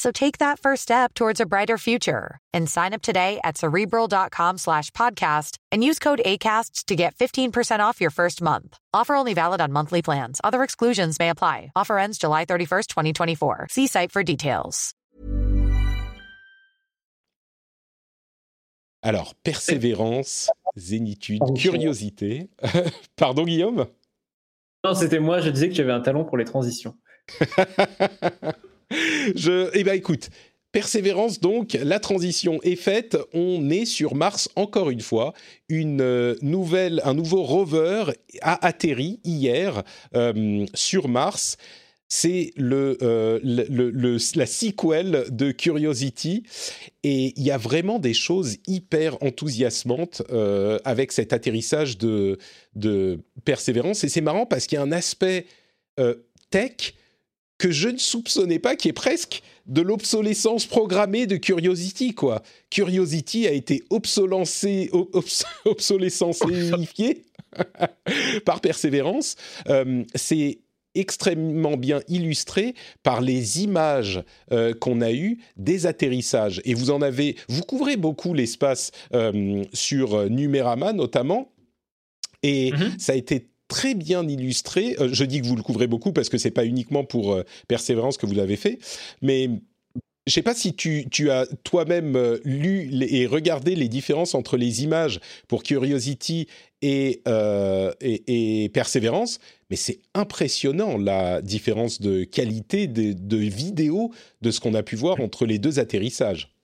So 0.00 0.10
take 0.10 0.38
that 0.38 0.58
first 0.58 0.82
step 0.84 1.12
towards 1.12 1.40
a 1.40 1.46
brighter 1.46 1.76
future 1.76 2.38
and 2.54 2.66
sign 2.70 2.94
up 2.94 3.02
today 3.02 3.38
at 3.44 3.58
cerebral.com 3.58 4.56
slash 4.56 4.90
podcast 4.92 5.58
and 5.70 5.84
use 5.84 5.98
code 5.98 6.22
ACasts 6.24 6.86
to 6.86 6.96
get 6.96 7.14
15% 7.16 7.80
off 7.80 8.00
your 8.00 8.10
first 8.10 8.40
month. 8.40 8.78
Offer 8.94 9.14
only 9.14 9.34
valid 9.34 9.60
on 9.60 9.72
monthly 9.72 10.00
plans. 10.00 10.40
Other 10.42 10.62
exclusions 10.62 11.18
may 11.18 11.28
apply. 11.28 11.70
Offer 11.76 11.98
ends 11.98 12.16
July 12.16 12.46
31st, 12.46 12.86
2024. 12.86 13.66
See 13.68 13.86
site 13.88 14.10
for 14.10 14.22
details. 14.22 14.94
Alors, 19.02 19.34
persévérance, 19.44 20.48
zénitude, 20.78 21.42
curiosité. 21.58 22.48
Pardon, 23.16 23.44
Guillaume? 23.44 23.86
Non, 24.82 24.94
c'était 24.94 25.20
moi, 25.20 25.40
je 25.40 25.50
disais 25.50 25.68
que 25.68 25.74
j'avais 25.74 25.92
un 25.92 26.00
talent 26.00 26.24
pour 26.24 26.38
les 26.38 26.46
transitions. 26.46 26.94
Je, 28.90 29.70
eh 29.74 29.84
ben 29.84 29.94
écoute, 29.94 30.30
Persévérance 30.72 31.40
donc, 31.40 31.76
la 31.82 31.98
transition 31.98 32.60
est 32.62 32.76
faite, 32.76 33.16
on 33.34 33.70
est 33.70 33.86
sur 33.86 34.14
Mars 34.14 34.48
encore 34.54 34.90
une 34.90 35.00
fois, 35.00 35.32
une 35.68 36.00
euh, 36.00 36.36
nouvelle, 36.42 37.00
un 37.04 37.14
nouveau 37.14 37.42
rover 37.42 38.04
a 38.40 38.64
atterri 38.64 39.18
hier 39.24 39.82
euh, 40.14 40.64
sur 40.74 41.08
Mars. 41.08 41.56
c'est 42.06 42.52
le, 42.56 42.98
la 44.36 44.46
sequel 44.46 45.24
de 45.30 45.50
Curiosity. 45.50 46.44
Et 47.02 47.32
il 47.36 47.42
y 47.42 47.50
a 47.50 47.58
vraiment 47.58 47.98
des 47.98 48.14
choses 48.14 48.58
hyper 48.68 49.20
enthousiasmantes 49.24 50.22
avec 50.84 51.10
cet 51.10 51.32
atterrissage 51.32 51.98
de 51.98 52.38
persévérance. 53.44 54.04
Et 54.04 54.08
c'est 54.08 54.20
marrant 54.20 54.46
parce 54.46 54.66
qu'il 54.66 54.76
y 54.76 54.78
a 54.78 54.82
un 54.82 54.92
aspect 54.92 55.46
tech 56.50 56.94
que 57.60 57.70
je 57.70 57.90
ne 57.90 57.98
soupçonnais 57.98 58.58
pas, 58.58 58.74
qui 58.74 58.88
est 58.88 58.94
presque 58.94 59.42
de 59.66 59.82
l'obsolescence 59.82 60.64
programmée 60.64 61.26
de 61.26 61.36
Curiosity, 61.36 62.14
quoi. 62.14 62.42
Curiosity 62.70 63.46
a 63.46 63.52
été 63.52 63.84
obsolescensé 63.90 64.90
par 68.46 68.62
persévérance. 68.62 69.36
Euh, 69.68 70.04
c'est 70.14 70.60
extrêmement 70.94 71.76
bien 71.76 72.00
illustré 72.08 72.74
par 73.02 73.20
les 73.20 73.62
images 73.62 74.24
euh, 74.52 74.72
qu'on 74.72 75.02
a 75.02 75.12
eues 75.12 75.38
des 75.56 75.84
atterrissages. 75.84 76.62
Et 76.64 76.72
vous 76.72 76.90
en 76.90 77.02
avez, 77.02 77.36
vous 77.48 77.62
couvrez 77.62 77.98
beaucoup 77.98 78.32
l'espace 78.32 78.90
euh, 79.12 79.62
sur 79.74 80.30
Numérama 80.30 80.94
notamment. 80.94 81.52
Et 82.42 82.70
mm-hmm. 82.70 82.98
ça 82.98 83.12
a 83.12 83.16
été 83.16 83.49
très 83.70 83.94
bien 83.94 84.28
illustré. 84.28 84.96
Euh, 85.00 85.08
je 85.12 85.24
dis 85.24 85.40
que 85.40 85.46
vous 85.46 85.56
le 85.56 85.62
couvrez 85.62 85.86
beaucoup 85.86 86.12
parce 86.12 86.28
que 86.28 86.36
c'est 86.36 86.50
pas 86.50 86.66
uniquement 86.66 87.04
pour 87.04 87.32
euh, 87.32 87.44
Persévérance 87.68 88.18
que 88.18 88.26
vous 88.26 88.34
l'avez 88.34 88.56
fait, 88.56 88.78
mais 89.22 89.48
je 90.26 90.34
sais 90.34 90.42
pas 90.42 90.54
si 90.54 90.74
tu, 90.74 91.30
as 91.30 91.46
toi-même 91.64 92.14
euh, 92.16 92.38
lu 92.44 92.90
et 93.08 93.26
regardé 93.26 93.74
les 93.74 93.88
différences 93.88 94.34
entre 94.34 94.58
les 94.58 94.82
images 94.84 95.20
pour 95.48 95.62
Curiosity 95.62 96.46
et, 96.82 97.22
et, 98.00 98.70
Persévérance, 98.72 99.38
mais 99.70 99.76
c'est 99.76 100.00
impressionnant 100.14 100.98
la 100.98 101.40
différence 101.40 102.00
de 102.00 102.24
qualité 102.24 102.86
de, 102.86 103.12
de 103.12 103.36
vidéo 103.36 104.12
de 104.42 104.50
ce 104.50 104.60
qu'on 104.60 104.74
a 104.74 104.82
pu 104.82 104.96
voir 104.96 105.20
entre 105.20 105.46
les 105.46 105.58
deux 105.58 105.78
atterrissages. 105.78 106.54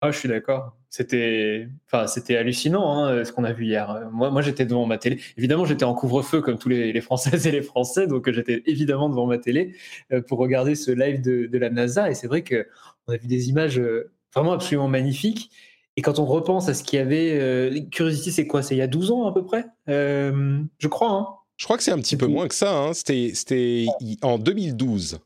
Ah, 0.00 0.10
je 0.10 0.18
suis 0.18 0.28
d'accord. 0.28 0.79
C'était, 0.92 1.68
enfin, 1.86 2.08
c'était 2.08 2.36
hallucinant 2.36 3.04
hein, 3.04 3.24
ce 3.24 3.30
qu'on 3.30 3.44
a 3.44 3.52
vu 3.52 3.64
hier. 3.64 4.08
Moi, 4.10 4.30
moi, 4.30 4.42
j'étais 4.42 4.66
devant 4.66 4.86
ma 4.86 4.98
télé. 4.98 5.20
Évidemment, 5.38 5.64
j'étais 5.64 5.84
en 5.84 5.94
couvre-feu 5.94 6.40
comme 6.40 6.58
tous 6.58 6.68
les, 6.68 7.00
Françaises 7.00 7.46
et 7.46 7.52
les 7.52 7.62
Français, 7.62 8.08
donc 8.08 8.28
j'étais 8.28 8.64
évidemment 8.66 9.08
devant 9.08 9.26
ma 9.26 9.38
télé 9.38 9.76
euh, 10.12 10.20
pour 10.20 10.40
regarder 10.40 10.74
ce 10.74 10.90
live 10.90 11.22
de, 11.22 11.58
la 11.58 11.70
NASA. 11.70 12.10
Et 12.10 12.14
c'est 12.14 12.26
vrai 12.26 12.42
que 12.42 12.66
on 13.06 13.12
a 13.12 13.16
vu 13.16 13.28
des 13.28 13.48
images 13.48 13.78
euh, 13.78 14.10
vraiment 14.34 14.50
absolument 14.52 14.88
magnifiques. 14.88 15.52
Et 15.96 16.02
quand 16.02 16.18
on 16.18 16.24
repense 16.24 16.68
à 16.68 16.74
ce 16.74 16.82
qu'il 16.82 16.98
y 16.98 17.02
avait, 17.02 17.38
euh, 17.38 17.80
Curiosity, 17.92 18.32
c'est 18.32 18.48
quoi? 18.48 18.62
C'est 18.62 18.74
il 18.74 18.78
y 18.78 18.82
a 18.82 18.88
12 18.88 19.12
ans 19.12 19.28
à 19.28 19.32
peu 19.32 19.44
près, 19.44 19.66
je 19.86 20.88
crois. 20.88 21.10
Hein. 21.10 21.26
je 21.56 21.66
crois 21.66 21.76
que 21.76 21.84
c'est 21.84 21.92
un 21.92 22.00
petit 22.00 22.16
peu 22.16 22.26
moins 22.26 22.48
que 22.48 22.54
ça. 22.54 22.76
Hein. 22.76 22.94
C'était, 22.94 23.30
c'était 23.34 23.86
en 24.22 24.38
2012. 24.38 25.20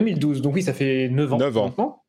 2012, 0.00 0.40
donc 0.40 0.54
oui, 0.54 0.62
ça 0.62 0.72
fait 0.72 1.10
9 1.10 1.32
ans. 1.34 1.38
9 1.38 1.58
ans. 1.58 1.64
Maintenant. 1.66 2.02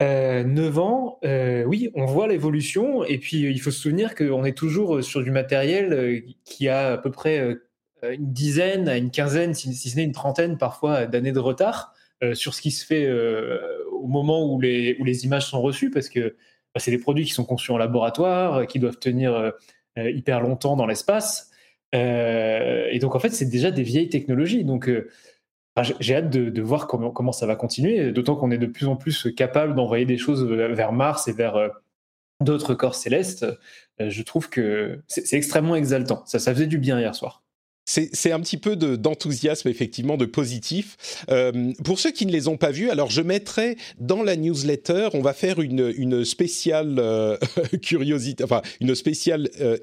Euh, 0.00 0.44
9 0.44 0.78
ans, 0.78 1.18
euh, 1.24 1.64
oui, 1.64 1.90
on 1.94 2.06
voit 2.06 2.28
l'évolution. 2.28 3.04
Et 3.04 3.18
puis, 3.18 3.40
il 3.40 3.60
faut 3.60 3.70
se 3.70 3.80
souvenir 3.80 4.14
qu'on 4.14 4.44
est 4.44 4.56
toujours 4.56 5.02
sur 5.02 5.22
du 5.22 5.30
matériel 5.30 5.92
euh, 5.92 6.20
qui 6.44 6.68
a 6.68 6.92
à 6.92 6.98
peu 6.98 7.10
près 7.10 7.40
euh, 7.40 7.56
une 8.02 8.32
dizaine 8.32 8.88
à 8.88 8.96
une 8.96 9.10
quinzaine, 9.10 9.54
si, 9.54 9.74
ce 9.74 9.96
n'est 9.96 10.04
une 10.04 10.12
trentaine 10.12 10.56
parfois 10.56 11.06
d'années 11.06 11.32
de 11.32 11.40
retard 11.40 11.94
sur 12.34 12.52
ce 12.52 12.60
qui 12.60 12.72
se 12.72 12.84
fait 12.84 13.08
au 13.92 14.08
moment 14.08 14.52
où 14.52 14.60
les, 14.60 14.96
où 14.98 15.04
les 15.04 15.24
images 15.24 15.46
sont 15.46 15.62
reçues, 15.62 15.90
parce 15.90 16.08
que 16.08 16.36
bah, 16.74 16.80
c'est 16.80 16.90
des 16.90 16.98
produits 16.98 17.24
qui 17.24 17.32
sont 17.32 17.44
conçus 17.44 17.70
en 17.70 17.78
laboratoire, 17.78 18.66
qui 18.66 18.80
doivent 18.80 18.98
tenir 18.98 19.52
hyper 19.96 20.40
longtemps 20.40 20.74
dans 20.74 20.86
l'espace. 20.86 21.50
et 21.92 22.98
donc, 23.00 23.14
en 23.14 23.20
fait, 23.20 23.30
c'est 23.30 23.48
déjà 23.48 23.70
des 23.70 23.84
vieilles 23.84 24.08
technologies. 24.08 24.64
Donc, 24.64 24.90
j'ai 25.82 26.16
hâte 26.16 26.30
de, 26.30 26.62
voir 26.62 26.86
comment, 26.86 27.10
comment 27.10 27.32
ça 27.32 27.46
va 27.46 27.56
continuer, 27.56 28.12
d'autant 28.12 28.36
qu'on 28.36 28.50
est 28.50 28.58
de 28.58 28.66
plus 28.66 28.86
en 28.86 28.96
plus 28.96 29.32
capable 29.34 29.74
d'envoyer 29.74 30.04
des 30.04 30.18
choses 30.18 30.44
vers 30.44 30.92
Mars 30.92 31.28
et 31.28 31.32
vers 31.32 31.56
euh, 31.56 31.68
d'autres 32.40 32.74
corps 32.74 32.94
célestes. 32.94 33.46
Euh, 34.00 34.10
je 34.10 34.22
trouve 34.22 34.48
que 34.48 35.00
c'est 35.06 35.36
extrêmement 35.36 35.76
exaltant. 35.76 36.22
Ça, 36.26 36.38
ça 36.38 36.54
faisait 36.54 36.66
du 36.66 36.78
bien 36.78 36.98
hier 36.98 37.14
soir 37.14 37.42
c'est 37.88 38.32
un 38.32 38.40
petit 38.40 38.58
peu 38.58 38.76
d'enthousiasme, 38.76 39.66
effectivement, 39.68 40.18
de 40.18 40.26
positif. 40.26 41.24
Euh, 41.30 41.72
pour 41.84 41.98
ceux 41.98 42.10
qui 42.10 42.26
ne 42.26 42.32
les 42.32 42.46
ont 42.46 42.58
pas 42.58 42.70
vus, 42.70 42.90
alors 42.90 43.10
je 43.10 43.22
mettrai 43.22 43.78
dans 43.98 44.22
la 44.22 44.36
newsletter, 44.36 45.08
on 45.14 45.22
va 45.22 45.32
faire 45.32 45.60
une, 45.60 45.92
une 45.96 46.22
spéciale 46.24 46.96
euh, 46.98 47.38
curiosité, 47.82 48.44
enfin 48.44 48.60
une 48.80 48.94
spéciale, 48.94 49.48
euh, 49.62 49.78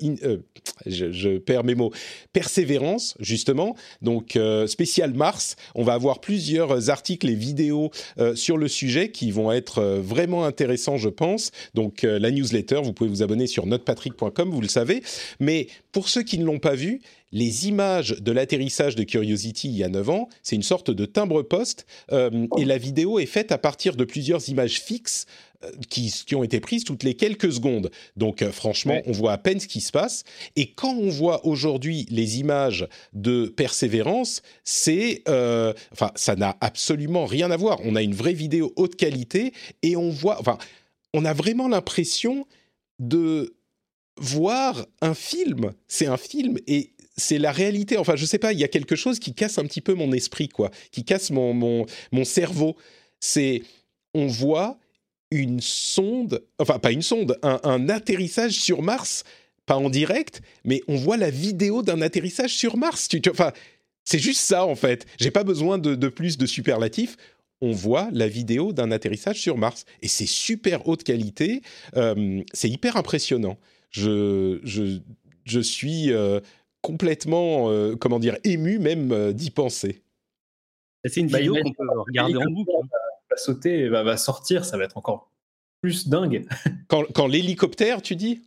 je, 0.86 1.12
je, 1.12 1.38
perds 1.40 1.64
mes 1.64 1.74
mots, 1.74 1.92
persévérance, 2.32 3.16
justement. 3.20 3.76
Donc 4.04 4.38
spéciale 4.68 5.14
Mars, 5.14 5.56
on 5.74 5.84
va 5.84 5.94
avoir 5.94 6.22
plusieurs 6.22 6.92
articles 6.92 7.28
et 7.28 7.36
vidéos 7.36 7.92
sur 8.36 8.58
le 8.58 8.68
sujet 8.68 9.10
qui 9.10 9.32
vont 9.32 9.52
être 9.52 9.84
vraiment 9.84 10.46
intéressants, 10.46 10.98
je 10.98 11.10
pense. 11.10 11.52
Donc 11.74 12.04
la 12.04 12.32
newsletter, 12.32 12.82
vous 12.84 12.94
pouvez 12.94 13.10
vous 13.10 13.24
abonner 13.24 13.48
sur 13.48 13.66
notepatrick.com, 13.66 14.50
vous 14.52 14.62
le 14.62 14.68
savez. 14.68 15.02
Mais 15.40 15.68
pour 15.92 16.10
ceux 16.10 16.24
qui 16.24 16.38
ne 16.38 16.46
l'ont 16.46 16.60
pas 16.60 16.76
vu, 16.76 17.02
les 17.32 17.68
images 17.68 18.16
de 18.22 18.32
l'atterrissage 18.32 18.96
de 18.96 19.04
Curiosity 19.04 19.70
il 19.70 19.78
y 19.78 19.84
a 19.84 19.90
9 19.90 20.10
ans, 20.10 20.30
c'est 20.44 20.56
une 20.56 20.64
sorte 20.64 20.92
de 20.92 21.06
timbre-poste, 21.06 21.86
euh, 22.12 22.48
et 22.58 22.66
la 22.66 22.78
vidéo 22.78 23.20
est 23.20 23.26
faite 23.26 23.52
à 23.52 23.58
partir 23.58 23.96
de 23.96 24.06
plusieurs 24.06 24.48
images 24.50 24.80
fixes 24.80 25.26
euh, 25.64 25.72
qui, 25.90 26.36
ont 26.36 26.44
été 26.44 26.60
prises 26.60 26.84
toutes 26.84 27.04
les 27.04 27.16
quelques 27.16 27.52
secondes. 27.52 27.92
Donc 28.16 28.42
euh, 28.42 28.52
franchement, 28.52 29.02
on 29.06 29.12
voit 29.12 29.34
à 29.34 29.38
peine 29.38 29.60
ce 29.60 29.68
qui 29.68 29.82
se 29.82 29.92
passe. 29.92 30.24
Et 30.56 30.72
quand 30.72 30.94
on 30.94 31.10
voit 31.10 31.46
aujourd'hui 31.46 32.06
les 32.10 32.40
images 32.40 32.88
de 33.14 33.48
Persévérance, 33.48 34.42
c'est, 34.64 35.24
enfin, 35.92 36.12
ça 36.16 36.36
n'a 36.36 36.56
absolument 36.62 37.26
rien 37.26 37.52
à 37.52 37.58
voir. 37.58 37.80
On 37.84 37.96
a 37.96 38.02
une 38.02 38.16
vraie 38.16 38.34
vidéo 38.34 38.74
haute 38.76 38.96
qualité 38.96 39.54
et 39.82 39.96
on 39.96 40.10
voit, 40.10 40.40
enfin, 40.40 40.58
on 41.14 41.26
a 41.26 41.34
vraiment 41.34 41.68
l'impression 41.68 42.46
de 43.00 43.56
voir 44.18 44.86
un 45.02 45.14
film. 45.14 45.74
C'est 45.88 46.08
un 46.08 46.18
film 46.18 46.58
et 46.68 46.95
c'est 47.18 47.38
la 47.38 47.52
réalité. 47.52 47.98
Enfin, 47.98 48.16
je 48.16 48.26
sais 48.26 48.40
pas, 48.40 48.54
il 48.54 48.60
y 48.60 48.64
a 48.64 48.68
quelque 48.68 48.96
chose 48.96 49.20
qui 49.20 49.34
casse 49.34 49.58
un 49.58 49.66
petit 49.66 49.82
peu 49.82 49.94
mon 49.94 50.12
esprit, 50.12 50.50
quoi, 50.50 50.72
qui 50.92 51.04
casse 51.04 51.32
mon, 51.32 51.54
mon, 51.54 51.86
mon 52.12 52.24
cerveau. 52.26 52.76
C'est, 53.20 53.64
on 54.14 54.28
voit 54.28 54.78
une 55.32 55.60
sonde, 55.62 56.44
enfin, 56.60 56.80
pas 56.80 56.92
une 56.92 57.02
sonde, 57.02 57.38
un, 57.42 57.90
atterrissage 57.90 58.54
sur 58.54 58.82
Mars, 58.82 59.24
pas 59.66 59.76
en 59.76 59.90
direct, 59.90 60.42
mais 60.64 60.82
on 60.88 60.96
voit 60.96 61.18
la 61.18 61.30
vidéo 61.30 61.82
d'un 61.82 62.02
atterrissage 62.02 62.56
sur 62.56 62.78
Mars. 62.78 63.08
Tu, 63.08 63.22
enfin, 63.30 63.52
c'est 64.04 64.20
juste 64.20 64.42
ça, 64.42 64.66
en 64.66 64.76
fait. 64.76 65.06
J'ai 65.20 65.32
pas 65.32 65.44
besoin 65.44 65.78
de, 65.78 65.96
de 65.96 66.08
plus 66.08 66.38
de 66.38 66.46
superlatifs 66.46 67.18
on 67.62 67.72
voit 67.72 68.10
la 68.12 68.28
vidéo 68.28 68.74
d'un 68.74 68.92
atterrissage 68.92 69.40
sur 69.40 69.58
Mars. 69.58 69.86
Et 70.02 70.08
c'est 70.08 70.28
super 70.28 70.88
haute 70.88 71.04
qualité, 71.04 71.62
euh, 71.96 72.42
c'est 72.54 72.70
hyper 72.70 72.98
impressionnant. 72.98 73.58
Je, 73.92 74.60
je, 74.64 75.00
je 75.46 75.60
suis 75.60 76.12
euh, 76.12 76.40
complètement, 76.86 77.72
euh, 77.72 77.96
comment 77.96 78.20
dire, 78.20 78.38
ému 78.44 78.78
même 78.78 79.12
euh, 79.12 79.34
d'y 79.34 79.50
penser. 79.50 80.04
C'est 81.04 81.20
une 81.20 81.28
vidéo 81.28 81.56
qu'on 81.56 81.72
peut 81.72 82.00
regarder 82.00 82.38
en 82.38 82.52
boucle. 82.52 82.72
Hein. 82.80 82.88
Va, 83.30 83.38
sauter, 83.38 83.90
va, 83.90 84.04
va, 84.04 84.18
sortir, 84.18 84.66
ça 84.66 84.78
va 84.78 84.84
être 84.84 84.98
encore 84.98 85.32
plus 85.82 86.08
dingue. 86.08 86.46
Quand, 86.88 87.28
l'hélicoptère, 87.28 88.04
tu 88.04 88.16
dis? 88.16 88.44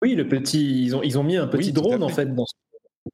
Oui, 0.00 0.14
le 0.14 0.28
petit, 0.28 0.84
ils 0.84 0.94
ont, 0.94 1.02
ils 1.02 1.18
ont 1.18 1.24
mis 1.24 1.36
un 1.36 1.48
petit 1.48 1.72
drone 1.72 2.04
en 2.04 2.08
fait 2.08 2.32
dans 2.32 2.46
ce 2.46 2.54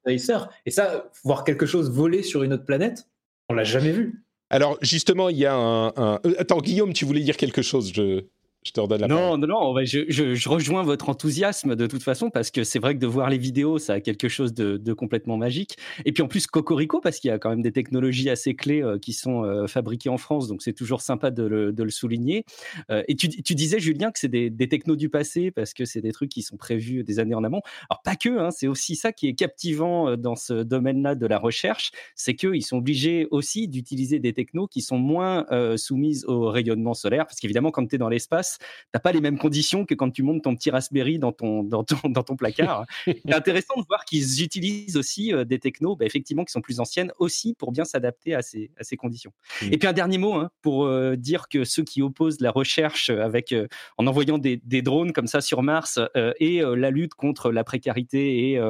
Et 0.09 0.17
ça, 0.19 1.11
voir 1.23 1.43
quelque 1.43 1.65
chose 1.65 1.89
voler 1.89 2.21
sur 2.21 2.43
une 2.43 2.53
autre 2.53 2.65
planète, 2.65 3.07
on 3.49 3.55
l'a 3.55 3.63
jamais 3.63 3.91
vu. 3.91 4.23
Alors 4.51 4.77
justement, 4.81 5.29
il 5.29 5.37
y 5.37 5.47
a 5.47 5.55
un, 5.55 5.87
un... 5.95 6.19
Euh, 6.25 6.35
attends, 6.37 6.59
Guillaume, 6.59 6.93
tu 6.93 7.05
voulais 7.05 7.21
dire 7.21 7.37
quelque 7.37 7.63
chose 7.63 7.91
je... 7.91 8.25
Je 8.65 8.71
te 8.71 8.79
redonne 8.79 9.01
la 9.01 9.07
non, 9.07 9.15
parole. 9.15 9.39
Non, 9.41 9.47
non, 9.47 9.73
non, 9.73 9.85
je, 9.85 10.05
je, 10.07 10.35
je, 10.35 10.49
rejoins 10.49 10.83
votre 10.83 11.09
enthousiasme 11.09 11.75
de 11.75 11.87
toute 11.87 12.03
façon 12.03 12.29
parce 12.29 12.49
que 12.49 12.63
c'est 12.63 12.79
vrai 12.79 12.95
que 12.95 12.99
de 12.99 13.07
voir 13.07 13.29
les 13.29 13.37
vidéos, 13.37 13.77
ça 13.77 13.93
a 13.93 13.99
quelque 13.99 14.29
chose 14.29 14.53
de, 14.53 14.77
de 14.77 14.93
complètement 14.93 15.37
magique. 15.37 15.77
Et 16.05 16.13
puis 16.13 16.23
en 16.23 16.27
plus, 16.27 16.47
Cocorico, 16.47 17.01
parce 17.01 17.19
qu'il 17.19 17.29
y 17.29 17.31
a 17.31 17.39
quand 17.39 17.49
même 17.49 17.61
des 17.61 17.71
technologies 17.71 18.29
assez 18.29 18.55
clés 18.55 18.81
euh, 18.81 18.97
qui 18.97 19.13
sont 19.13 19.43
euh, 19.43 19.67
fabriquées 19.67 20.09
en 20.09 20.17
France, 20.17 20.47
donc 20.47 20.61
c'est 20.61 20.73
toujours 20.73 21.01
sympa 21.01 21.31
de 21.31 21.43
le, 21.43 21.73
de 21.73 21.83
le 21.83 21.89
souligner. 21.89 22.45
Euh, 22.89 23.03
et 23.07 23.15
tu, 23.15 23.27
tu, 23.29 23.55
disais, 23.55 23.79
Julien, 23.79 24.11
que 24.11 24.19
c'est 24.19 24.29
des, 24.29 24.49
des, 24.49 24.67
technos 24.69 24.95
du 24.95 25.09
passé 25.09 25.51
parce 25.51 25.73
que 25.73 25.85
c'est 25.85 26.01
des 26.01 26.11
trucs 26.11 26.29
qui 26.29 26.41
sont 26.41 26.57
prévus 26.57 27.03
des 27.03 27.19
années 27.19 27.35
en 27.35 27.43
amont. 27.43 27.61
Alors 27.89 28.01
pas 28.01 28.15
que, 28.15 28.39
hein, 28.39 28.51
c'est 28.51 28.67
aussi 28.67 28.95
ça 28.95 29.11
qui 29.11 29.27
est 29.27 29.35
captivant 29.35 30.15
dans 30.15 30.35
ce 30.35 30.63
domaine-là 30.63 31.15
de 31.15 31.25
la 31.25 31.37
recherche, 31.37 31.91
c'est 32.15 32.35
qu'ils 32.35 32.65
sont 32.65 32.77
obligés 32.77 33.27
aussi 33.31 33.67
d'utiliser 33.67 34.19
des 34.19 34.33
technos 34.33 34.67
qui 34.67 34.81
sont 34.81 34.97
moins 34.97 35.45
soumises 35.77 36.25
au 36.25 36.49
rayonnement 36.49 36.93
solaire, 36.93 37.25
parce 37.25 37.39
qu'évidemment, 37.39 37.71
quand 37.71 37.85
tu 37.87 37.95
es 37.95 37.97
dans 37.97 38.09
l'espace, 38.09 38.52
Mars, 38.53 38.57
t'as 38.91 38.99
pas 38.99 39.11
les 39.11 39.21
mêmes 39.21 39.37
conditions 39.37 39.85
que 39.85 39.93
quand 39.93 40.11
tu 40.11 40.23
montes 40.23 40.43
ton 40.43 40.55
petit 40.55 40.69
Raspberry 40.69 41.19
dans 41.19 41.31
ton, 41.31 41.63
dans 41.63 41.83
ton, 41.83 41.97
dans 42.09 42.23
ton 42.23 42.35
placard. 42.35 42.85
C'est 43.05 43.33
intéressant 43.33 43.79
de 43.79 43.85
voir 43.87 44.05
qu'ils 44.05 44.43
utilisent 44.43 44.97
aussi 44.97 45.31
des 45.45 45.59
technos, 45.59 45.95
bah, 45.95 46.05
effectivement, 46.05 46.43
qui 46.43 46.51
sont 46.51 46.61
plus 46.61 46.79
anciennes 46.79 47.11
aussi 47.19 47.53
pour 47.53 47.71
bien 47.71 47.85
s'adapter 47.85 48.35
à 48.35 48.41
ces, 48.41 48.71
à 48.77 48.83
ces 48.83 48.97
conditions. 48.97 49.31
Mmh. 49.61 49.65
Et 49.71 49.77
puis 49.77 49.87
un 49.87 49.93
dernier 49.93 50.17
mot 50.17 50.33
hein, 50.33 50.51
pour 50.61 50.89
dire 51.15 51.47
que 51.47 51.63
ceux 51.63 51.83
qui 51.83 52.01
opposent 52.01 52.41
la 52.41 52.51
recherche 52.51 53.09
avec, 53.09 53.53
en 53.97 54.07
envoyant 54.07 54.37
des, 54.37 54.57
des, 54.63 54.81
drones 54.81 55.13
comme 55.13 55.27
ça 55.27 55.41
sur 55.41 55.63
Mars 55.63 55.99
et 56.39 56.61
la 56.61 56.91
lutte 56.91 57.13
contre 57.13 57.51
la 57.51 57.63
précarité 57.63 58.51
et 58.51 58.61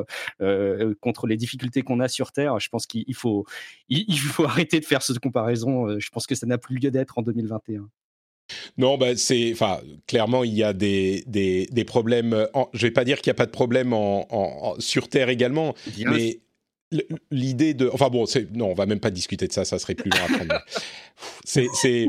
contre 1.01 1.27
les 1.27 1.37
difficultés 1.37 1.81
qu'on 1.81 1.99
a 1.99 2.07
sur 2.07 2.31
Terre, 2.31 2.59
je 2.59 2.69
pense 2.69 2.85
qu'il 2.85 3.15
faut, 3.15 3.45
il, 3.89 4.17
faut 4.19 4.45
arrêter 4.45 4.79
de 4.79 4.85
faire 4.85 5.01
cette 5.01 5.19
comparaison. 5.19 5.99
Je 5.99 6.09
pense 6.09 6.27
que 6.27 6.35
ça 6.35 6.45
n'a 6.45 6.57
plus 6.57 6.77
lieu 6.77 6.91
d'être 6.91 7.17
en 7.17 7.21
2021. 7.21 7.89
Non, 8.77 8.97
bah 8.97 9.15
c'est, 9.15 9.51
enfin, 9.53 9.79
clairement, 10.07 10.43
il 10.43 10.53
y 10.53 10.63
a 10.63 10.73
des, 10.73 11.23
des, 11.27 11.67
des 11.71 11.83
problèmes. 11.83 12.47
En, 12.53 12.69
je 12.73 12.87
vais 12.87 12.91
pas 12.91 13.05
dire 13.05 13.21
qu'il 13.21 13.29
n'y 13.29 13.35
a 13.35 13.37
pas 13.37 13.45
de 13.45 13.51
problème 13.51 13.93
en, 13.93 14.75
sur 14.79 15.09
Terre 15.09 15.29
également, 15.29 15.75
mais 16.05 16.39
l'idée 17.31 17.73
de, 17.73 17.89
enfin 17.91 18.09
bon, 18.09 18.25
c'est, 18.25 18.51
non, 18.55 18.67
on 18.67 18.73
va 18.73 18.85
même 18.85 18.99
pas 18.99 19.11
discuter 19.11 19.47
de 19.47 19.53
ça, 19.53 19.65
ça 19.65 19.79
serait 19.79 19.95
plus 19.95 20.11
long 20.11 20.37
à 20.49 20.63
c'est, 21.43 21.67
c'est, 21.73 22.07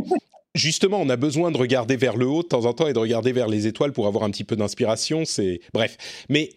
justement, 0.54 1.00
on 1.00 1.08
a 1.08 1.16
besoin 1.16 1.50
de 1.50 1.56
regarder 1.56 1.96
vers 1.96 2.16
le 2.16 2.26
haut 2.26 2.42
de 2.42 2.48
temps 2.48 2.66
en 2.66 2.72
temps 2.72 2.86
et 2.86 2.92
de 2.92 2.98
regarder 2.98 3.32
vers 3.32 3.48
les 3.48 3.66
étoiles 3.66 3.92
pour 3.92 4.06
avoir 4.06 4.24
un 4.24 4.30
petit 4.30 4.44
peu 4.44 4.56
d'inspiration. 4.56 5.24
C'est, 5.24 5.60
bref, 5.72 5.96
mais 6.28 6.50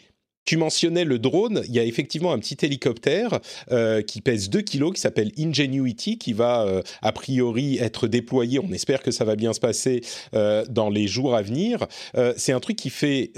tu 0.47 0.57
mentionnais 0.57 1.03
le 1.03 1.19
drone. 1.19 1.61
Il 1.67 1.75
y 1.75 1.79
a 1.79 1.83
effectivement 1.83 2.31
un 2.31 2.39
petit 2.39 2.57
hélicoptère 2.65 3.39
euh, 3.71 4.01
qui 4.01 4.21
pèse 4.21 4.49
2 4.49 4.61
kilos, 4.61 4.93
qui 4.93 5.01
s'appelle 5.01 5.31
Ingenuity, 5.37 6.17
qui 6.17 6.33
va 6.33 6.61
euh, 6.61 6.81
a 7.01 7.11
priori 7.11 7.77
être 7.77 8.07
déployé. 8.07 8.59
On 8.59 8.71
espère 8.71 9.03
que 9.03 9.11
ça 9.11 9.25
va 9.25 9.35
bien 9.35 9.51
se 9.53 9.59
passer 9.59 10.01
euh, 10.33 10.65
dans 10.69 10.89
les 10.89 11.05
jours 11.05 11.35
à 11.35 11.41
venir. 11.41 11.85
c'est 12.37 12.53
un 12.53 12.59
truc 12.61 12.77
qui 12.77 12.89
fait, 12.89 13.31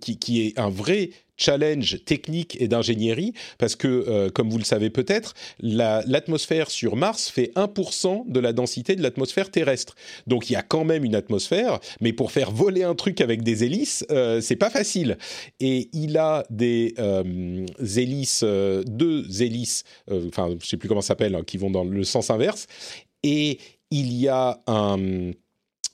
qui, 0.00 0.18
qui, 0.18 0.46
est 0.46 0.58
un 0.58 0.68
vrai 0.68 1.10
challenge 1.36 2.04
technique 2.04 2.56
et 2.60 2.68
d'ingénierie, 2.68 3.32
parce 3.58 3.76
que, 3.76 3.88
euh, 3.88 4.30
comme 4.30 4.50
vous 4.50 4.58
le 4.58 4.64
savez 4.64 4.90
peut-être, 4.90 5.34
l'atmosphère 5.60 6.70
sur 6.70 6.96
Mars 6.96 7.28
fait 7.28 7.52
1% 7.56 8.24
de 8.26 8.40
la 8.40 8.52
densité 8.52 8.96
de 8.96 9.02
l'atmosphère 9.02 9.50
terrestre. 9.50 9.94
Donc 10.26 10.50
il 10.50 10.54
y 10.54 10.56
a 10.56 10.62
quand 10.62 10.84
même 10.84 11.04
une 11.04 11.14
atmosphère, 11.14 11.80
mais 12.00 12.12
pour 12.12 12.32
faire 12.32 12.50
voler 12.50 12.82
un 12.82 12.94
truc 12.94 13.20
avec 13.20 13.42
des 13.42 13.64
hélices, 13.64 14.04
euh, 14.10 14.40
c'est 14.40 14.56
pas 14.56 14.70
facile. 14.70 15.18
Et 15.60 15.88
il 15.92 16.16
a 16.18 16.44
des 16.50 16.94
euh, 16.98 17.66
hélices, 17.96 18.44
deux 18.44 19.42
hélices, 19.42 19.84
enfin 20.10 20.56
je 20.60 20.66
sais 20.66 20.76
plus 20.76 20.88
comment 20.88 21.00
ça 21.00 21.08
s'appelle, 21.08 21.34
hein, 21.34 21.42
qui 21.46 21.58
vont 21.58 21.70
dans 21.70 21.84
le 21.84 22.04
sens 22.04 22.30
inverse, 22.30 22.66
et 23.22 23.58
il 23.90 24.12
y 24.12 24.28
a 24.28 24.60
un, 24.66 25.32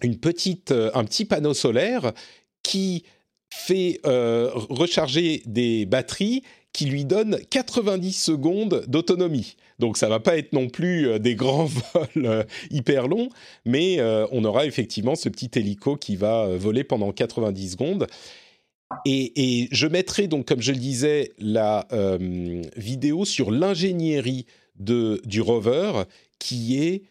une 0.02 0.16
petite, 0.18 0.72
un 0.72 1.04
petit 1.04 1.24
panneau 1.24 1.54
solaire 1.54 2.12
qui 2.62 3.04
fait 3.50 4.00
euh, 4.06 4.50
recharger 4.54 5.42
des 5.46 5.84
batteries 5.86 6.42
qui 6.72 6.86
lui 6.86 7.04
donnent 7.04 7.38
90 7.50 8.12
secondes 8.12 8.84
d'autonomie. 8.86 9.56
Donc 9.80 9.96
ça 9.96 10.08
va 10.08 10.20
pas 10.20 10.38
être 10.38 10.52
non 10.52 10.68
plus 10.68 11.08
euh, 11.08 11.18
des 11.18 11.34
grands 11.34 11.64
vols 11.94 12.26
euh, 12.26 12.44
hyper 12.70 13.08
longs, 13.08 13.28
mais 13.64 14.00
on 14.30 14.44
aura 14.44 14.66
effectivement 14.66 15.16
ce 15.16 15.28
petit 15.28 15.50
hélico 15.56 15.96
qui 15.96 16.16
va 16.16 16.46
voler 16.56 16.84
pendant 16.84 17.12
90 17.12 17.72
secondes. 17.72 18.06
Et, 19.04 19.68
je 19.70 19.86
mettrai 19.86 20.26
donc, 20.26 20.46
comme 20.46 20.60
je 20.60 20.72
le 20.72 20.78
disais, 20.78 21.30
la 21.38 21.86
vidéo 22.76 23.24
sur 23.24 23.52
l'ingénierie 23.52 24.46
du 24.76 25.40
rover 25.40 25.92
qui 26.40 26.82
est 26.82 27.02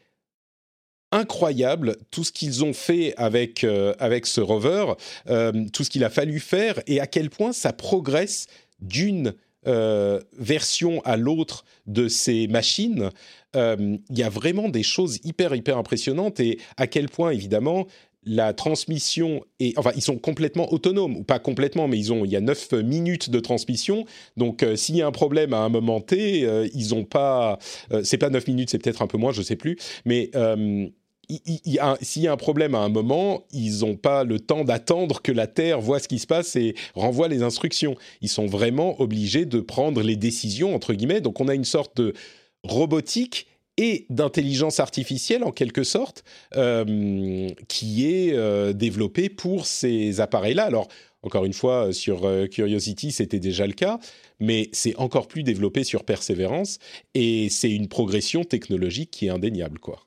incroyable 1.12 1.97
tout 2.12 2.24
ce 2.24 2.32
qu'ils 2.32 2.64
ont 2.64 2.74
fait 2.74 3.14
avec, 3.18 3.64
euh, 3.64 3.93
ce 4.24 4.41
rover, 4.41 4.93
euh, 5.30 5.66
tout 5.74 5.84
ce 5.84 5.89
qu'il 5.89 6.03
a 6.03 6.10
fallu 6.10 6.39
faire 6.39 6.82
et 6.88 6.99
à 6.99 7.07
quel 7.07 7.30
point 7.30 7.53
ça 7.53 7.74
progresse 7.74 8.47
d'une 8.80 9.34
euh, 9.68 10.22
version 10.38 11.01
à 11.03 11.18
l'autre 11.18 11.66
de 11.86 12.07
ces 12.07 12.47
machines. 12.47 13.10
Il 13.55 13.99
y 14.10 14.24
a 14.24 14.30
vraiment 14.30 14.70
des 14.70 14.84
choses 14.84 15.20
hyper, 15.24 15.55
hyper 15.55 15.78
impressionnantes 15.78 16.39
et 16.39 16.60
à 16.78 16.86
quel 16.86 17.10
point, 17.10 17.32
évidemment, 17.32 17.88
la 18.24 18.53
transmission 18.53 19.43
est, 19.59 19.78
enfin, 19.78 19.91
ils 19.95 20.01
sont 20.01 20.17
complètement 20.17 20.72
autonomes 20.74 21.15
ou 21.17 21.24
pas 21.24 21.39
complètement, 21.39 21.88
mais 21.88 21.97
ils 21.97 22.11
ont, 22.11 22.26
il 22.26 22.32
y 22.32 22.36
a 22.36 22.41
9 22.41 22.74
minutes 22.84 23.30
de 23.30 23.39
transmission. 23.39 24.05
Donc, 24.38 24.65
s'il 24.76 24.97
y 24.97 25.01
a 25.01 25.07
un 25.07 25.11
problème 25.11 25.53
à 25.53 25.59
un 25.59 25.70
moment 25.70 26.01
T, 26.01 26.47
ils 26.74 26.93
ont 26.93 27.05
pas, 27.05 27.59
c'est 28.03 28.17
pas 28.17 28.30
9 28.30 28.47
minutes, 28.47 28.70
c'est 28.70 28.80
peut-être 28.80 29.01
un 29.01 29.07
peu 29.07 29.17
moins, 29.17 29.32
je 29.32 29.41
sais 29.41 29.55
plus, 29.55 29.78
mais 30.05 30.32
s'il 32.01 32.24
y 32.24 32.28
a 32.28 32.32
un 32.32 32.38
problème 32.38 32.74
à 32.76 32.80
un 32.80 32.89
moment, 32.89 33.45
ils 33.53 33.82
n'ont 33.82 33.95
pas 33.95 34.24
le 34.24 34.39
temps 34.39 34.63
d'attendre 34.63 35.22
que 35.22 35.32
la 35.32 35.47
Terre 35.47 35.80
voit 35.80 35.99
ce 35.99 36.07
qui 36.07 36.17
se 36.17 36.28
passe 36.28 36.55
et 36.55 36.74
renvoie 36.95 37.28
les 37.28 37.43
instructions. 37.43 37.95
Ils 38.22 38.30
sont 38.30 38.47
vraiment 38.47 38.99
obligés 38.99 39.45
de 39.45 39.59
prendre 39.59 40.01
les 40.01 40.15
décisions, 40.15 40.74
entre 40.74 40.93
guillemets. 40.93 41.22
Donc 41.22 41.39
on 41.39 41.47
a 41.47 41.53
une 41.53 41.65
sorte 41.65 41.95
de 41.97 42.13
robotique 42.63 43.45
et 43.80 44.05
d'intelligence 44.09 44.82
artificielle 44.82 45.45
en 45.45 45.51
quelque 45.51 45.86
sorte 45.86 46.25
euh, 46.57 47.47
qui 47.69 48.05
est 48.13 48.34
euh, 48.34 48.73
développée 48.73 49.30
pour 49.30 49.65
ces 49.65 50.19
appareils-là. 50.19 50.65
Alors 50.65 50.89
encore 51.23 51.45
une 51.45 51.53
fois, 51.53 51.93
sur 51.93 52.25
euh, 52.25 52.45
Curiosity, 52.47 53.13
c'était 53.13 53.39
déjà 53.39 53.65
le 53.65 53.73
cas, 53.73 53.99
mais 54.41 54.69
c'est 54.73 54.95
encore 54.97 55.30
plus 55.30 55.43
développé 55.43 55.86
sur 55.86 56.03
Perseverance 56.03 56.77
et 57.13 57.47
c'est 57.49 57.71
une 57.71 57.88
progression 57.88 58.43
technologique 58.43 59.11
qui 59.11 59.27
est 59.27 59.30
indéniable, 59.30 59.80
quoi. 59.80 60.05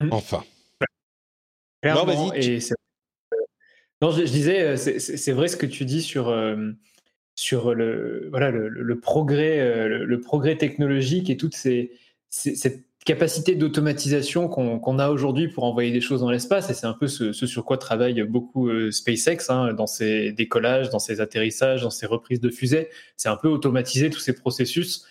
Mmh. 0.00 0.08
Enfin. 0.12 0.44
non, 1.84 2.04
vas-y. 2.04 2.60
Non, 4.00 4.12
je, 4.12 4.22
disais, 4.22 4.76
c'est 4.76 5.32
vrai 5.32 5.48
ce 5.48 5.56
que 5.56 5.66
tu 5.66 5.84
dis 5.84 6.02
sur, 6.02 6.28
sur 7.38 7.72
le, 7.72 8.26
voilà, 8.32 8.50
le, 8.50 8.98
progrès, 8.98 9.60
euh, 9.60 10.04
le, 10.04 10.20
progrès 10.20 10.56
technologique 10.56 11.30
et 11.30 11.36
toute 11.36 11.54
cette 11.54 12.84
capacité 13.04 13.54
d'automatisation 13.54 14.48
qu'on 14.48 14.98
a 14.98 15.08
aujourd'hui 15.10 15.46
pour 15.46 15.62
envoyer 15.62 15.92
des 15.92 16.00
choses 16.00 16.20
dans 16.22 16.32
l'espace. 16.32 16.68
Et 16.68 16.74
c'est 16.74 16.88
un 16.88 16.94
peu 16.94 17.06
ce, 17.06 17.32
sur 17.32 17.64
quoi 17.64 17.78
travaille 17.78 18.20
beaucoup 18.24 18.68
SpaceX 18.90 19.50
hein, 19.50 19.72
dans 19.72 19.86
ses 19.86 20.32
décollages, 20.32 20.90
dans 20.90 20.98
ses 20.98 21.20
atterrissages, 21.20 21.82
dans 21.82 21.90
ses 21.90 22.06
reprises 22.06 22.40
de 22.40 22.50
fusées. 22.50 22.88
C'est 23.16 23.28
un 23.28 23.36
peu 23.36 23.46
automatiser 23.46 24.10
tous 24.10 24.18
ces 24.18 24.34
processus 24.34 25.06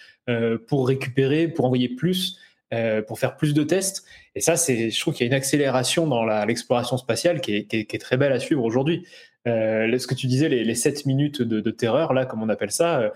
pour 0.67 0.85
récupérer, 0.89 1.47
pour 1.47 1.63
envoyer 1.63 1.87
plus. 1.87 2.39
Euh, 2.73 3.01
pour 3.01 3.17
faire 3.17 3.37
plus 3.37 3.53
de 3.53 3.63
tests. 3.63 4.03
Et 4.35 4.41
ça, 4.41 4.55
je 4.55 4.99
trouve 4.99 5.13
qu'il 5.13 5.25
y 5.25 5.29
a 5.29 5.31
une 5.31 5.37
accélération 5.37 6.05
dans 6.05 6.25
l'exploration 6.43 6.97
spatiale 6.97 7.39
qui 7.39 7.65
est, 7.71 8.01
très 8.01 8.17
belle 8.17 8.33
à 8.33 8.41
suivre 8.41 8.61
aujourd'hui. 8.61 9.05
Euh, 9.47 9.97
ce 9.97 10.07
que 10.07 10.15
tu 10.15 10.27
disais, 10.27 10.49
les, 10.49 10.63
les 10.63 10.75
7 10.75 11.05
minutes 11.05 11.41
de, 11.41 11.71
terreur, 11.71 12.13
là, 12.13 12.25
comme 12.25 12.43
on 12.43 12.49
appelle 12.49 12.71
ça, 12.71 12.99
euh, 12.99 13.09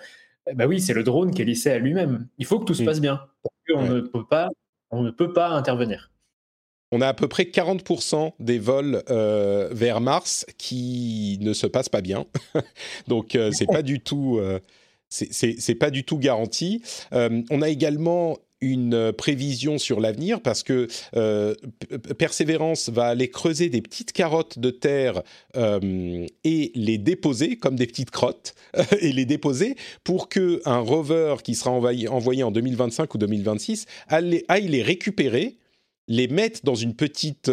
bah 0.56 0.66
oui, 0.66 0.82
c'est 0.82 0.94
le 0.94 1.04
drone 1.04 1.32
qui 1.32 1.42
est 1.42 1.46
lissé 1.46 1.70
à 1.70 1.80
lui-même. 1.80 2.28
Il 2.38 2.46
faut 2.46 2.60
que 2.60 2.66
tout 2.66 2.74
se 2.74 2.84
passe 2.84 3.02
bien. 3.02 3.22
on, 3.76 3.84
ne 3.84 4.00
peut 4.02 4.26
pas, 4.26 4.50
on 4.90 5.04
ne 5.04 5.12
peut 5.12 5.34
pas 5.34 5.50
intervenir. 5.50 6.12
On 6.92 7.00
a 7.02 7.08
à 7.08 7.14
peu 7.14 7.28
près 7.28 7.44
40% 7.44 8.34
des 8.40 8.60
vols 8.60 9.04
vers 9.08 10.02
Mars 10.02 10.46
qui 10.58 11.38
ne 11.42 11.54
se 11.54 11.68
passent 11.68 11.90
pas 11.90 12.02
bien. 12.02 12.26
Donc, 13.08 13.38
c'est 13.52 13.68
pas 13.68 13.84
du 13.84 14.00
tout. 14.00 14.42
c'est 15.10 15.76
pas 15.76 15.92
du 15.92 16.04
tout 16.04 16.18
garanti. 16.18 16.82
on 17.12 17.62
a 17.62 17.70
également 17.70 18.38
une 18.62 18.94
euh, 18.94 19.12
prévision 19.12 19.78
sur 19.78 20.00
l'avenir 20.00 20.40
parce 20.42 20.64
que 20.64 20.88
euh, 21.16 21.56
Persévérance 22.18 22.90
va 22.90 23.08
aller 23.08 23.30
creuser 23.30 23.70
des 23.70 23.82
petites 23.82 24.14
carottes 24.14 24.60
de 24.60 24.70
terre 24.70 25.24
euh, 25.58 26.26
et 26.44 26.72
les 26.76 26.98
déposer 26.98 27.58
comme 27.58 27.76
des 27.76 27.88
petites 27.88 28.12
crottes 28.12 28.54
et 29.02 29.12
les 29.12 29.26
déposer 29.26 29.76
pour 30.04 30.30
que 30.30 30.62
un 30.66 30.80
rover 30.80 31.36
qui 31.44 31.56
sera 31.56 31.72
envoyé, 31.72 32.44
en 32.44 32.52
2025 32.52 33.14
ou 33.14 33.18
2026 33.18 33.86
aille, 34.08 34.44
aille, 34.48 34.68
les 34.68 34.84
récupérer, 34.84 35.58
les 36.08 36.28
mettre 36.28 36.62
dans 36.64 36.76
une 36.76 36.96
petite 36.96 37.52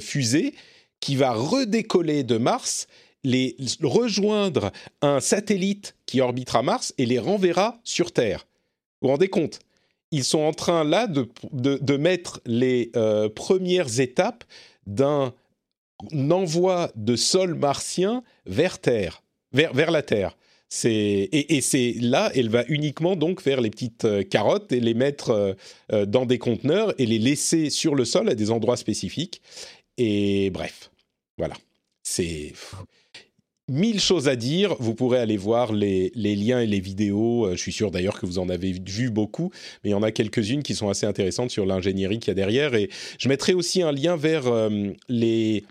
fusée 0.00 0.54
qui 1.00 1.16
va 1.16 1.32
redécoller 1.32 2.24
de 2.24 2.36
Mars 2.36 2.88
les 3.24 3.56
rejoindre 3.82 4.70
un 5.02 5.20
satellite 5.20 5.96
qui 6.06 6.20
orbitera 6.20 6.62
Mars 6.62 6.94
et 6.98 7.06
les 7.06 7.18
renverra 7.18 7.80
sur 7.84 8.12
Terre. 8.12 8.46
Vous 9.00 9.08
vous 9.08 9.12
rendez 9.12 9.28
compte? 9.28 9.60
Ils 10.10 10.24
sont 10.24 10.40
en 10.40 10.52
train 10.52 10.84
là 10.84 11.06
de, 11.06 11.28
de, 11.52 11.96
mettre 11.96 12.40
les 12.46 12.90
euh, 12.96 13.28
premières 13.28 14.00
étapes 14.00 14.44
d'un 14.86 15.34
envoi 16.30 16.90
de 16.96 17.16
sol 17.16 17.54
martien 17.54 18.22
vers 18.46 18.78
Terre, 18.78 19.22
vers, 19.52 19.74
vers 19.74 19.90
la 19.90 20.02
Terre. 20.02 20.36
Et, 20.84 21.56
et 21.56 21.60
c'est 21.62 21.94
là, 21.98 22.30
elle 22.34 22.50
va 22.50 22.64
uniquement 22.68 23.16
donc 23.16 23.40
faire 23.40 23.60
les 23.60 23.70
petites 23.70 24.04
euh, 24.04 24.22
carottes 24.22 24.70
et 24.70 24.80
les 24.80 24.94
mettre 24.94 25.56
euh, 25.92 26.04
dans 26.04 26.26
des 26.26 26.38
conteneurs 26.38 26.92
et 26.98 27.06
les 27.06 27.18
laisser 27.18 27.70
sur 27.70 27.94
le 27.94 28.04
sol 28.04 28.28
à 28.28 28.34
des 28.34 28.50
endroits 28.50 28.76
spécifiques. 28.76 29.40
Et 29.96 30.50
bref, 30.50 30.90
voilà. 31.38 31.54
C'est 32.02 32.52
mille 33.68 34.00
choses 34.00 34.28
à 34.28 34.36
dire. 34.36 34.74
Vous 34.80 34.94
pourrez 34.94 35.18
aller 35.18 35.36
voir 35.36 35.72
les, 35.72 36.10
liens 36.14 36.60
et 36.60 36.66
les 36.66 36.80
vidéos. 36.80 37.46
Euh, 37.46 37.52
je 37.52 37.60
suis 37.60 37.72
sûr 37.72 37.90
d'ailleurs 37.90 38.18
que 38.18 38.26
vous 38.26 38.38
en 38.38 38.48
avez 38.48 38.72
vu 38.72 39.10
beaucoup, 39.10 39.50
mais 39.82 39.90
il 39.90 39.92
y 39.92 39.96
en 39.96 40.02
a 40.02 40.10
quelques-unes 40.10 40.62
qui 40.62 40.74
sont 40.74 40.88
assez 40.88 41.06
intéressantes 41.06 41.50
sur 41.50 41.66
l'ingénierie 41.66 42.18
qu'il 42.18 42.28
y 42.28 42.30
a 42.32 42.34
derrière. 42.34 42.74
Et 42.74 42.88
je 43.18 43.28
mettrai 43.28 43.54
aussi 43.54 43.82
un 43.82 43.92
lien 43.92 44.16
vers 44.16 44.46
euh, 44.46 44.92
les 45.08 45.64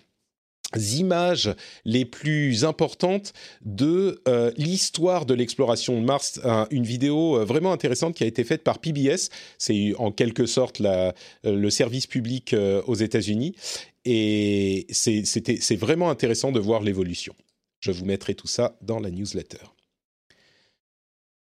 images 0.75 1.55
les 1.85 2.03
plus 2.03 2.65
importantes 2.65 3.31
de 3.63 4.21
euh, 4.27 4.51
l'histoire 4.57 5.25
de 5.25 5.33
l'exploration 5.33 5.99
de 5.99 6.05
Mars. 6.05 6.41
une 6.71 6.83
vidéo 6.83 7.45
vraiment 7.45 7.71
intéressante 7.71 8.15
qui 8.15 8.23
a 8.25 8.27
été 8.27 8.43
faite 8.43 8.63
par 8.63 8.79
PBS. 8.79 9.29
C'est 9.57 9.93
en 9.97 10.11
quelque 10.11 10.45
sorte 10.45 10.81
le 11.43 11.69
service 11.69 12.05
public 12.05 12.53
aux 12.85 12.95
États-Unis. 12.95 13.55
Et 14.03 14.87
c'est 14.91 15.75
vraiment 15.75 16.09
intéressant 16.09 16.51
de 16.51 16.59
voir 16.59 16.81
l'évolution. 16.81 17.33
Je 17.93 17.99
vous 17.99 18.05
mettrai 18.05 18.35
tout 18.35 18.47
ça 18.47 18.75
dans 18.81 18.99
la 18.99 19.09
newsletter. 19.09 19.63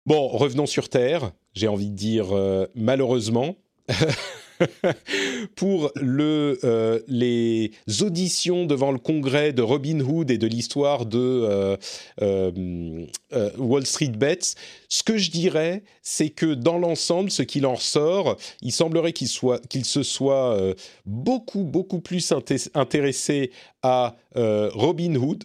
Bon, 0.05 0.27
revenons 0.29 0.65
sur 0.65 0.89
Terre. 0.89 1.31
J'ai 1.53 1.67
envie 1.67 1.89
de 1.89 1.95
dire 1.95 2.35
euh, 2.35 2.67
malheureusement. 2.75 3.55
pour 5.55 5.91
euh, 5.97 6.99
les 7.07 7.71
auditions 8.01 8.67
devant 8.67 8.91
le 8.91 8.99
congrès 8.99 9.53
de 9.53 9.63
Robin 9.63 9.99
Hood 9.99 10.29
et 10.29 10.37
de 10.37 10.45
l'histoire 10.45 11.07
de 11.07 11.77
euh, 12.21 13.07
Wall 13.57 13.85
Street 13.87 14.13
Bets, 14.15 14.53
ce 14.87 15.01
que 15.01 15.17
je 15.17 15.31
dirais, 15.31 15.83
c'est 16.03 16.29
que 16.29 16.53
dans 16.53 16.77
l'ensemble, 16.77 17.31
ce 17.31 17.41
qu'il 17.41 17.65
en 17.65 17.73
ressort, 17.73 18.37
il 18.61 18.71
semblerait 18.71 19.13
qu'il 19.13 19.27
se 19.27 20.03
soit 20.03 20.75
beaucoup, 21.07 21.63
beaucoup 21.63 21.99
plus 21.99 22.31
intéressé 22.75 23.51
à 23.81 24.15
Robin 24.35 25.15
Hood 25.15 25.43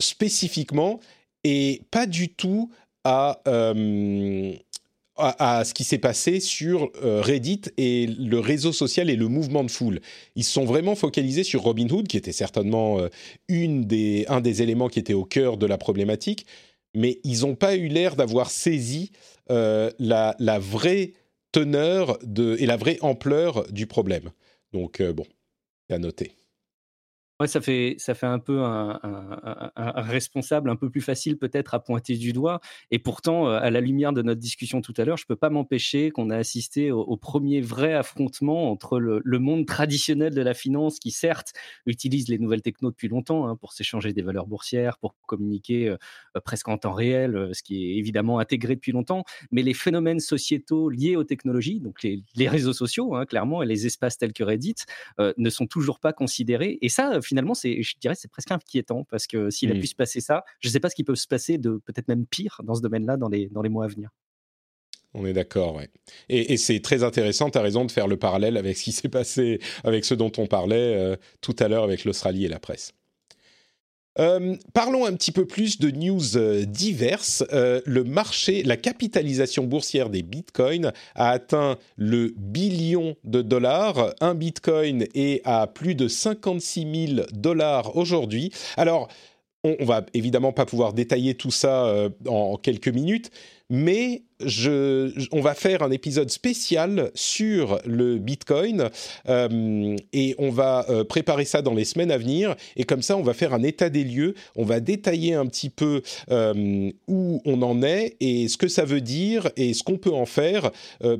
spécifiquement 0.00 1.00
et 1.44 1.82
pas 1.90 2.06
du 2.06 2.30
tout 2.30 2.70
à, 3.04 3.40
euh, 3.46 4.54
à, 5.16 5.64
ce 5.64 5.74
qui 5.74 5.84
s'est 5.84 5.98
passé 5.98 6.40
sur 6.40 6.90
euh, 7.02 7.20
Reddit 7.20 7.62
et 7.76 8.06
le 8.06 8.38
réseau 8.40 8.72
social 8.72 9.10
et 9.10 9.16
le 9.16 9.28
mouvement 9.28 9.62
de 9.62 9.70
foule. 9.70 10.00
Ils 10.34 10.44
sont 10.44 10.64
vraiment 10.64 10.94
focalisés 10.94 11.44
sur 11.44 11.62
Robinhood, 11.62 12.08
qui 12.08 12.16
était 12.16 12.32
certainement 12.32 12.98
euh, 12.98 13.08
une 13.48 13.84
des, 13.84 14.24
un 14.28 14.40
des 14.40 14.62
éléments 14.62 14.88
qui 14.88 14.98
était 14.98 15.14
au 15.14 15.24
cœur 15.24 15.56
de 15.56 15.66
la 15.66 15.78
problématique, 15.78 16.46
mais 16.94 17.20
ils 17.24 17.40
n'ont 17.40 17.56
pas 17.56 17.76
eu 17.76 17.88
l'air 17.88 18.16
d'avoir 18.16 18.50
saisi 18.50 19.12
la, 19.48 20.34
la, 20.38 20.58
vraie 20.58 21.12
teneur 21.52 22.18
de, 22.22 22.56
et 22.58 22.66
la 22.66 22.76
vraie 22.76 22.98
ampleur 23.02 23.70
du 23.70 23.86
problème. 23.86 24.30
Donc, 24.72 25.02
bon, 25.02 25.26
à 25.90 25.98
noter. 25.98 26.32
Ouais, 27.40 27.48
ça 27.48 27.60
fait, 27.60 27.96
ça 27.98 28.14
fait 28.14 28.26
un 28.26 28.38
peu 28.38 28.60
un, 28.62 29.00
responsable 29.96 30.70
un 30.70 30.76
peu 30.76 30.88
plus 30.88 31.00
facile 31.00 31.36
peut-être 31.36 31.74
à 31.74 31.80
pointer 31.80 32.16
du 32.16 32.32
doigt. 32.32 32.60
Et 32.92 33.00
pourtant, 33.00 33.48
euh, 33.48 33.58
à 33.58 33.70
la 33.70 33.80
lumière 33.80 34.12
de 34.12 34.22
notre 34.22 34.40
discussion 34.40 34.80
tout 34.80 34.94
à 34.98 35.04
l'heure, 35.04 35.16
je 35.16 35.24
ne 35.24 35.26
peux 35.26 35.36
pas 35.36 35.50
m'empêcher 35.50 36.12
qu'on 36.12 36.30
a 36.30 36.36
assisté 36.36 36.92
au, 36.92 37.16
premier 37.16 37.60
vrai 37.60 37.92
affrontement 37.92 38.70
entre 38.70 39.00
le, 39.00 39.38
monde 39.40 39.66
traditionnel 39.66 40.32
de 40.32 40.42
la 40.42 40.54
finance, 40.54 41.00
qui 41.00 41.10
certes 41.10 41.54
utilise 41.86 42.28
les 42.28 42.38
nouvelles 42.38 42.62
techno 42.62 42.90
depuis 42.90 43.08
longtemps 43.08 43.48
hein, 43.48 43.56
pour 43.56 43.72
s'échanger 43.72 44.12
des 44.12 44.22
valeurs 44.22 44.46
boursières, 44.46 44.98
pour 44.98 45.16
communiquer 45.26 45.88
euh, 45.88 45.96
euh, 46.36 46.40
presque 46.40 46.68
en 46.68 46.78
temps 46.78 46.92
réel, 46.92 47.50
ce 47.52 47.64
qui 47.64 47.84
est 47.84 47.96
évidemment 47.96 48.38
intégré 48.38 48.76
depuis 48.76 48.92
longtemps, 48.92 49.24
mais 49.50 49.62
les 49.62 49.74
phénomènes 49.74 50.20
sociétaux 50.20 50.88
liés 50.88 51.16
aux 51.16 51.24
technologies, 51.24 51.80
donc 51.80 52.04
les, 52.04 52.48
réseaux 52.48 52.72
sociaux, 52.72 53.16
hein, 53.16 53.26
clairement, 53.26 53.60
et 53.60 53.66
les 53.66 53.86
espaces 53.86 54.18
tels 54.18 54.32
que 54.32 54.44
Reddit, 54.44 54.76
ne 55.18 55.50
sont 55.50 55.66
toujours 55.66 55.98
pas 55.98 56.12
considérés. 56.12 56.78
Et 56.80 56.88
ça, 56.88 57.20
finalement, 57.24 57.54
c'est, 57.54 57.82
je 57.82 57.94
dirais, 58.00 58.14
c'est 58.16 58.30
presque 58.30 58.50
inquiétant 58.50 59.04
parce 59.04 59.26
que 59.26 59.50
s'il 59.50 59.70
a 59.70 59.74
pu 59.74 59.86
se 59.86 59.94
passer 59.94 60.20
ça, 60.20 60.44
je 60.60 60.68
ne 60.68 60.72
sais 60.72 60.80
pas 60.80 60.90
ce 60.90 60.94
qui 60.94 61.04
peut 61.04 61.14
se 61.14 61.26
passer 61.26 61.58
de 61.58 61.80
peut-être 61.84 62.08
même 62.08 62.26
pire 62.26 62.60
dans 62.64 62.74
ce 62.74 62.82
domaine-là 62.82 63.16
dans 63.16 63.28
les, 63.28 63.48
dans 63.48 63.62
les 63.62 63.68
mois 63.68 63.84
à 63.84 63.88
venir. 63.88 64.10
On 65.14 65.24
est 65.24 65.32
d'accord, 65.32 65.76
ouais. 65.76 65.88
Et, 66.28 66.56
c'est 66.56 66.80
très 66.80 67.04
intéressant, 67.04 67.48
tu 67.48 67.58
as 67.58 67.62
raison 67.62 67.84
de 67.84 67.92
faire 67.92 68.08
le 68.08 68.16
parallèle 68.16 68.56
avec 68.56 68.76
ce 68.76 68.82
qui 68.82 68.92
s'est 68.92 69.08
passé, 69.08 69.60
avec 69.84 70.04
ce 70.04 70.14
dont 70.14 70.32
on 70.38 70.46
parlait 70.46 70.96
euh, 70.96 71.16
tout 71.40 71.54
à 71.60 71.68
l'heure 71.68 71.84
avec 71.84 72.04
l'Australie 72.04 72.44
et 72.44 72.48
la 72.48 72.58
presse. 72.58 72.92
Euh, 74.18 74.56
parlons 74.72 75.04
un 75.04 75.14
petit 75.14 75.32
peu 75.32 75.44
plus 75.44 75.78
de 75.78 75.90
news 75.90 76.36
euh, 76.36 76.64
diverses. 76.64 77.44
Euh, 77.52 77.80
le 77.84 78.04
marché, 78.04 78.62
la 78.62 78.76
capitalisation 78.76 79.64
boursière 79.64 80.08
des 80.08 80.22
bitcoins 80.22 80.92
a 81.14 81.30
atteint 81.30 81.78
le 81.96 82.32
billion 82.36 83.16
de 83.24 83.42
dollars. 83.42 84.14
Un 84.20 84.34
bitcoin 84.34 85.06
est 85.14 85.40
à 85.44 85.66
plus 85.66 85.94
de 85.94 86.06
56 86.06 87.08
000 87.16 87.26
dollars 87.32 87.96
aujourd'hui. 87.96 88.52
Alors, 88.76 89.08
on, 89.64 89.76
on, 89.80 89.84
va 89.84 90.04
évidemment 90.14 90.52
pas 90.52 90.66
pouvoir 90.66 90.92
détailler 90.92 91.34
tout 91.34 91.50
ça 91.50 91.90
en 92.28 92.56
quelques 92.56 92.88
minutes, 92.88 93.30
mais 93.70 94.22
on 95.32 95.40
va 95.40 95.54
faire 95.54 95.82
un 95.82 95.90
épisode 95.90 96.30
spécial 96.30 97.10
sur 97.14 97.78
le 97.86 98.18
Bitcoin 98.18 98.90
euh, 99.28 99.96
et 100.12 100.34
on 100.38 100.50
va 100.50 100.86
euh, 100.88 101.04
préparer 101.04 101.44
ça 101.44 101.62
dans 101.62 101.74
les 101.74 101.84
semaines 101.84 102.10
à 102.10 102.18
venir. 102.18 102.56
Et 102.76 102.84
comme 102.84 103.02
ça, 103.02 103.16
on 103.16 103.22
va 103.22 103.34
faire 103.34 103.54
un 103.54 103.62
état 103.62 103.88
des 103.88 104.04
lieux. 104.04 104.34
On 104.56 104.64
va 104.64 104.80
détailler 104.80 105.34
un 105.34 105.46
petit 105.46 105.70
peu 105.70 106.02
euh, 106.30 106.90
où 107.06 107.40
on 107.44 107.62
en 107.62 107.82
est 107.82 108.16
et 108.20 108.48
ce 108.48 108.56
que 108.56 108.68
ça 108.68 108.84
veut 108.84 109.00
dire 109.00 109.50
et 109.56 109.72
ce 109.74 109.82
qu'on 109.82 109.96
peut 109.96 110.12
en 110.12 110.26
faire 110.26 110.70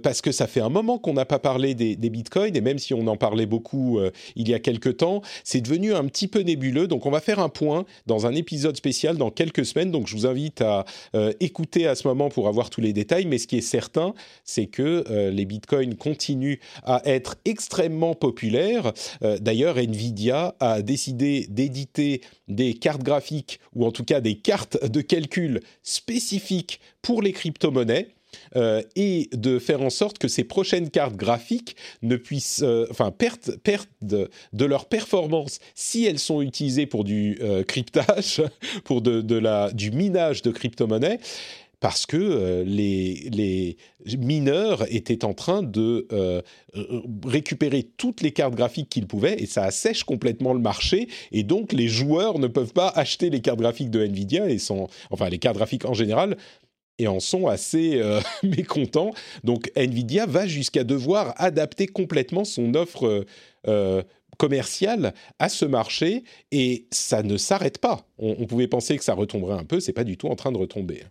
parce 0.02 0.20
que 0.20 0.32
ça 0.32 0.46
fait 0.46 0.60
un 0.60 0.68
moment 0.68 0.98
qu'on 0.98 1.14
n'a 1.14 1.24
pas 1.24 1.38
parlé 1.38 1.74
des, 1.74 1.96
des, 1.96 2.10
Bitcoins 2.10 2.56
et 2.56 2.60
même 2.60 2.78
si 2.78 2.94
on 2.94 3.06
en 3.06 3.16
parlait 3.16 3.46
beaucoup 3.46 3.98
il 4.36 4.48
y 4.48 4.54
a 4.54 4.58
quelques 4.58 4.98
temps, 4.98 5.22
c'est 5.42 5.60
devenu 5.60 5.94
un 5.94 6.04
petit 6.04 6.28
peu 6.28 6.40
nébuleux. 6.40 6.86
Donc 6.86 7.06
on 7.06 7.10
va 7.10 7.20
faire 7.20 7.38
un 7.38 7.48
point 7.48 7.84
dans 8.06 8.26
un 8.26 8.34
épisode 8.34 8.76
spécial 8.76 9.16
dans 9.16 9.30
quelques 9.30 9.64
semaines. 9.64 9.90
Donc 9.90 10.06
je 10.06 10.14
vous 10.14 10.26
invite 10.26 10.60
à 10.60 10.84
écouter 11.40 11.86
à 11.86 11.94
ce 11.94 12.06
moment 12.06 12.28
pour 12.34 12.48
avoir 12.48 12.68
tous 12.68 12.80
les 12.80 12.92
détails 12.92 13.26
mais 13.26 13.38
ce 13.38 13.46
qui 13.46 13.56
est 13.56 13.60
certain, 13.60 14.14
c'est 14.44 14.66
que 14.66 15.04
euh, 15.08 15.30
les 15.30 15.44
bitcoins 15.44 15.94
continuent 15.94 16.58
à 16.82 17.00
être 17.04 17.36
extrêmement 17.44 18.14
populaires. 18.14 18.92
Euh, 19.22 19.38
d'ailleurs, 19.38 19.78
Nvidia 19.78 20.56
a 20.60 20.82
décidé 20.82 21.46
d'éditer 21.48 22.20
des 22.48 22.74
cartes 22.74 23.02
graphiques, 23.02 23.60
ou 23.74 23.86
en 23.86 23.92
tout 23.92 24.04
cas 24.04 24.20
des 24.20 24.36
cartes 24.36 24.84
de 24.84 25.00
calcul 25.00 25.60
spécifiques 25.82 26.80
pour 27.02 27.22
les 27.22 27.32
crypto-monnaies. 27.32 28.08
Euh, 28.56 28.82
et 28.96 29.28
de 29.32 29.60
faire 29.60 29.80
en 29.80 29.90
sorte 29.90 30.18
que 30.18 30.26
ces 30.26 30.42
prochaines 30.42 30.90
cartes 30.90 31.14
graphiques 31.14 31.76
ne 32.02 32.16
puissent, 32.16 32.64
enfin, 32.90 33.12
perdent, 33.12 33.60
de, 34.02 34.64
leur 34.64 34.86
performance 34.86 35.60
si 35.76 36.04
elles 36.04 36.18
sont 36.18 36.42
utilisées 36.42 36.86
pour 36.86 37.04
du 37.04 37.38
cryptage, 37.68 38.42
pour 38.84 39.02
de, 39.02 39.36
la, 39.36 39.70
du 39.70 39.92
minage 39.92 40.42
de 40.42 40.50
crypto-monnaies 40.50 41.20
parce 41.84 42.06
que 42.06 42.16
euh, 42.16 42.64
les, 42.64 43.76
mineurs 44.16 44.86
étaient 44.88 45.22
en 45.22 45.34
train 45.34 45.62
de 45.62 46.08
euh, 46.12 46.40
récupérer 47.26 47.82
toutes 47.82 48.22
les 48.22 48.32
cartes 48.32 48.54
graphiques 48.54 48.88
qu'ils 48.88 49.06
pouvaient 49.06 49.36
et 49.38 49.44
ça 49.44 49.64
assèche 49.64 50.02
complètement 50.02 50.54
le 50.54 50.60
marché 50.60 51.08
et 51.30 51.42
donc 51.42 51.74
les 51.74 51.88
joueurs 51.88 52.38
ne 52.38 52.46
peuvent 52.46 52.72
pas 52.72 52.88
acheter 52.88 53.28
les 53.28 53.42
cartes 53.42 53.58
graphiques 53.58 53.90
de 53.90 54.02
Nvidia 54.02 54.48
et 54.48 54.56
sont 54.56 54.88
enfin 55.10 55.28
les 55.28 55.36
cartes 55.36 55.58
graphiques 55.58 55.84
en 55.84 55.92
général 55.92 56.38
et 56.98 57.06
en 57.06 57.20
sont 57.20 57.48
assez 57.48 57.96
euh, 57.96 58.22
mécontents. 58.42 59.10
Donc 59.42 59.70
Nvidia 59.76 60.24
va 60.24 60.46
jusqu'à 60.46 60.84
devoir 60.84 61.34
adapter 61.36 61.86
complètement 61.86 62.44
son 62.44 62.74
offre 62.74 63.26
commerciale 64.38 65.12
à 65.38 65.50
ce 65.50 65.66
marché 65.66 66.24
et 66.50 66.86
ça 66.90 67.22
ne 67.22 67.36
s'arrête 67.36 67.76
pas. 67.76 68.06
On, 68.16 68.36
on, 68.38 68.46
pouvait 68.46 68.68
penser 68.68 68.96
que 68.96 69.04
ça 69.04 69.12
retomberait 69.12 69.58
un 69.58 69.64
peu, 69.64 69.80
c'est 69.80 69.92
pas 69.92 70.04
du 70.04 70.16
tout 70.16 70.28
en 70.28 70.34
train 70.34 70.50
de 70.50 70.56
retomber 70.56 71.02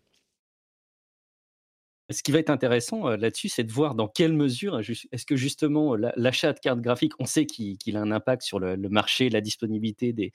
ce 2.14 2.24
qui 2.24 2.32
va 2.32 2.40
être 2.40 2.50
intéressant 2.50 3.10
là-dessus, 3.10 3.50
c'est 3.50 3.64
de 3.64 3.72
voir 3.72 3.96
dans 3.96 4.08
quelle 4.08 4.34
mesure 4.34 4.80
est-ce 4.80 5.26
que 5.26 5.36
justement 5.36 5.96
l'achat 5.96 6.54
de 6.54 6.60
cartes 6.60 6.80
graphiques, 6.80 7.14
on 7.20 7.26
sait 7.26 7.46
qu'il 7.46 7.98
a 7.98 8.02
un 8.02 8.12
impact 8.12 8.44
sur 8.44 8.60
le, 8.60 8.78
marché, 8.90 9.30
la 9.30 9.42
disponibilité 9.42 10.14
des, 10.14 10.32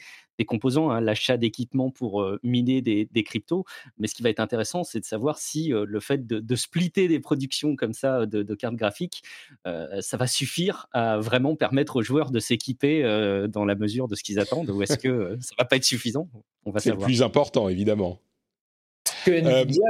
composants, 0.46 0.90
hein, 0.90 1.00
l'achat 1.00 1.36
d'équipements 1.36 1.90
pour 1.90 2.26
miner 2.42 2.82
des, 2.82 3.22
cryptos. 3.24 3.64
Mais 3.98 4.06
ce 4.06 4.14
qui 4.14 4.22
va 4.22 4.30
être 4.30 4.40
intéressant, 4.40 4.84
c'est 4.84 5.00
de 5.00 5.04
savoir 5.04 5.38
si 5.38 5.68
le 5.68 6.00
fait 6.00 6.26
de, 6.26 6.56
splitter 6.56 7.08
des 7.08 7.20
productions 7.20 7.76
comme 7.76 7.92
ça 7.92 8.26
de, 8.26 8.54
cartes 8.54 8.76
graphiques, 8.76 9.22
ça 9.64 10.16
va 10.16 10.26
suffire 10.26 10.86
à 10.92 11.18
vraiment 11.18 11.56
permettre 11.56 11.96
aux 11.96 12.02
joueurs 12.02 12.30
de 12.30 12.40
s'équiper 12.40 13.02
dans 13.48 13.64
la 13.64 13.74
mesure 13.74 14.08
de 14.08 14.14
ce 14.14 14.22
qu'ils 14.22 14.38
attendent, 14.38 14.70
ou 14.70 14.82
est-ce 14.82 14.98
que 14.98 15.36
ça 15.40 15.54
va 15.58 15.64
pas 15.64 15.76
être 15.76 15.84
suffisant? 15.84 16.28
On 16.64 16.70
va 16.70 16.80
C'est 16.80 16.90
le 16.90 16.98
plus 16.98 17.22
important, 17.22 17.68
évidemment. 17.68 18.20
Que 19.24 19.30
Nvidia, 19.30 19.82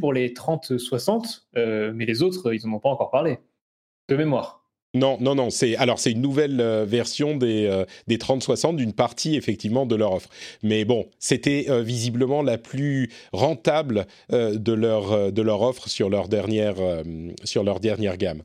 pour 0.00 0.12
les 0.12 0.30
30-60, 0.30 1.42
euh, 1.56 1.92
mais 1.94 2.04
les 2.04 2.22
autres, 2.22 2.52
ils 2.52 2.66
n'en 2.66 2.76
ont 2.76 2.80
pas 2.80 2.90
encore 2.90 3.10
parlé. 3.10 3.38
De 4.08 4.16
mémoire. 4.16 4.64
Non, 4.94 5.18
non, 5.20 5.34
non. 5.34 5.48
Alors 5.76 5.98
c'est 5.98 6.12
une 6.12 6.22
nouvelle 6.22 6.62
euh, 6.62 6.86
version 6.86 7.36
des 7.36 7.66
euh, 7.66 7.84
des 8.06 8.16
30-60 8.16 8.76
d'une 8.76 8.94
partie 8.94 9.36
effectivement 9.36 9.84
de 9.84 9.94
leur 9.94 10.12
offre. 10.12 10.30
Mais 10.62 10.86
bon, 10.86 11.06
c'était 11.18 11.66
visiblement 11.82 12.42
la 12.42 12.56
plus 12.56 13.10
rentable 13.32 14.06
de 14.30 14.72
leur 14.72 15.30
de 15.30 15.42
leur 15.42 15.60
offre 15.60 15.88
sur 15.88 16.08
leur 16.08 16.28
dernière 16.28 16.76
sur 17.44 17.64
leur 17.64 17.80
dernière 17.80 18.16
gamme. 18.16 18.42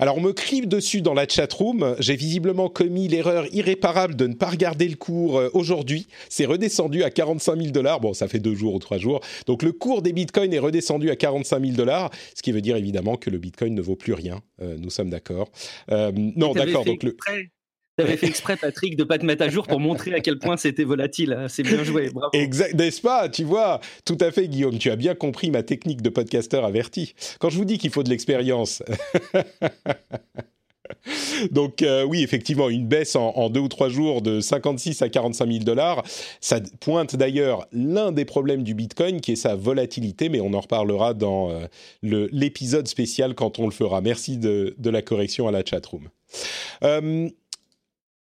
Alors 0.00 0.16
on 0.16 0.20
me 0.20 0.32
crie 0.32 0.60
dessus 0.60 1.02
dans 1.02 1.12
la 1.12 1.26
chatroom, 1.26 1.96
j'ai 1.98 2.14
visiblement 2.14 2.68
commis 2.68 3.08
l'erreur 3.08 3.52
irréparable 3.52 4.14
de 4.14 4.28
ne 4.28 4.34
pas 4.34 4.46
regarder 4.46 4.86
le 4.86 4.94
cours 4.94 5.38
euh, 5.38 5.50
aujourd'hui. 5.54 6.06
C'est 6.28 6.44
redescendu 6.44 7.02
à 7.02 7.10
45 7.10 7.58
000 7.58 7.70
dollars, 7.72 7.98
bon 7.98 8.14
ça 8.14 8.28
fait 8.28 8.38
deux 8.38 8.54
jours 8.54 8.74
ou 8.74 8.78
trois 8.78 8.98
jours. 8.98 9.18
Donc 9.46 9.64
le 9.64 9.72
cours 9.72 10.00
des 10.00 10.12
bitcoins 10.12 10.52
est 10.52 10.60
redescendu 10.60 11.10
à 11.10 11.16
45 11.16 11.60
000 11.60 11.72
dollars, 11.72 12.10
ce 12.36 12.42
qui 12.42 12.52
veut 12.52 12.60
dire 12.60 12.76
évidemment 12.76 13.16
que 13.16 13.28
le 13.28 13.38
bitcoin 13.38 13.74
ne 13.74 13.82
vaut 13.82 13.96
plus 13.96 14.12
rien, 14.12 14.40
euh, 14.62 14.76
nous 14.78 14.90
sommes 14.90 15.10
d'accord. 15.10 15.50
Euh, 15.90 16.12
non 16.14 16.52
d'accord, 16.52 16.84
donc 16.84 17.02
le... 17.02 17.16
avais 18.00 18.16
fait 18.16 18.26
exprès, 18.26 18.56
Patrick, 18.56 18.96
de 18.96 19.04
pas 19.04 19.18
te 19.18 19.26
mettre 19.26 19.44
à 19.44 19.48
jour 19.48 19.66
pour 19.66 19.80
montrer 19.80 20.14
à 20.14 20.20
quel 20.20 20.38
point 20.38 20.56
c'était 20.56 20.84
volatile. 20.84 21.32
Hein. 21.32 21.48
C'est 21.48 21.62
bien 21.62 21.82
joué, 21.84 22.10
bravo. 22.10 22.30
Exact, 22.32 22.74
n'est-ce 22.74 23.00
pas? 23.00 23.28
Tu 23.28 23.44
vois, 23.44 23.80
tout 24.04 24.18
à 24.20 24.30
fait, 24.30 24.48
Guillaume. 24.48 24.78
Tu 24.78 24.90
as 24.90 24.96
bien 24.96 25.14
compris 25.14 25.50
ma 25.50 25.62
technique 25.62 26.02
de 26.02 26.08
podcasteur 26.08 26.64
averti. 26.64 27.14
Quand 27.38 27.50
je 27.50 27.56
vous 27.56 27.64
dis 27.64 27.78
qu'il 27.78 27.90
faut 27.90 28.02
de 28.02 28.10
l'expérience. 28.10 28.82
Donc 31.50 31.82
euh, 31.82 32.04
oui, 32.04 32.22
effectivement, 32.22 32.68
une 32.68 32.86
baisse 32.86 33.16
en, 33.16 33.50
deux 33.50 33.60
ou 33.60 33.68
trois 33.68 33.88
jours 33.88 34.22
de 34.22 34.40
56 34.40 35.02
à 35.02 35.08
45 35.08 35.50
000 35.50 35.64
dollars. 35.64 36.02
Ça 36.40 36.60
pointe 36.80 37.16
d'ailleurs 37.16 37.66
l'un 37.72 38.12
des 38.12 38.24
problèmes 38.24 38.62
du 38.62 38.74
Bitcoin, 38.74 39.20
qui 39.20 39.32
est 39.32 39.36
sa 39.36 39.54
volatilité, 39.54 40.28
mais 40.28 40.40
on 40.40 40.54
en 40.54 40.60
reparlera 40.60 41.14
dans 41.14 41.50
euh, 41.50 41.66
l'épisode 42.02 42.88
spécial 42.88 43.34
quand 43.34 43.58
on 43.58 43.66
le 43.66 43.72
fera. 43.72 44.00
Merci 44.00 44.38
de, 44.38 44.74
de 44.78 44.90
la 44.90 45.02
correction 45.02 45.48
à 45.48 45.50
la 45.50 45.64
chatroom. 45.64 46.08
Euh, 46.84 47.28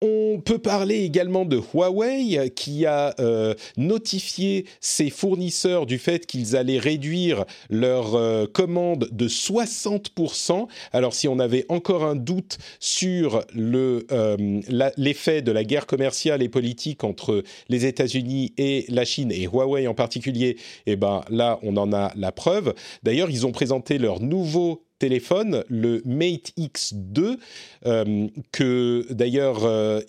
on 0.02 0.40
peut 0.40 0.58
parler 0.58 1.04
également 1.04 1.44
de 1.44 1.58
Huawei 1.58 2.50
qui 2.54 2.86
a 2.86 3.14
euh, 3.20 3.54
notifié 3.76 4.64
ses 4.80 5.10
fournisseurs 5.10 5.84
du 5.84 5.98
fait 5.98 6.26
qu'ils 6.26 6.56
allaient 6.56 6.78
réduire 6.78 7.44
leurs 7.68 8.14
euh, 8.14 8.46
commandes 8.46 9.08
de 9.12 9.28
60%. 9.28 10.68
Alors 10.92 11.12
si 11.12 11.28
on 11.28 11.38
avait 11.38 11.66
encore 11.68 12.04
un 12.04 12.16
doute 12.16 12.58
sur 12.78 13.44
euh, 13.56 14.60
l'effet 14.96 15.42
de 15.42 15.52
la 15.52 15.64
guerre 15.64 15.86
commerciale 15.86 16.42
et 16.42 16.48
politique 16.48 17.04
entre 17.04 17.42
les 17.68 17.84
États-Unis 17.84 18.54
et 18.56 18.86
la 18.88 19.04
Chine 19.04 19.30
et 19.30 19.44
Huawei 19.44 19.86
en 19.86 19.94
particulier, 19.94 20.56
eh 20.86 20.96
ben 20.96 21.22
là 21.28 21.58
on 21.62 21.76
en 21.76 21.92
a 21.92 22.12
la 22.16 22.32
preuve. 22.32 22.74
D'ailleurs 23.02 23.30
ils 23.30 23.46
ont 23.46 23.52
présenté 23.52 23.98
leur 23.98 24.20
nouveau 24.20 24.82
téléphone, 25.00 25.64
le 25.68 26.02
Mate 26.04 26.52
X2, 26.56 27.38
euh, 27.86 28.28
que 28.52 29.06
d'ailleurs 29.10 29.64
euh, 29.64 30.00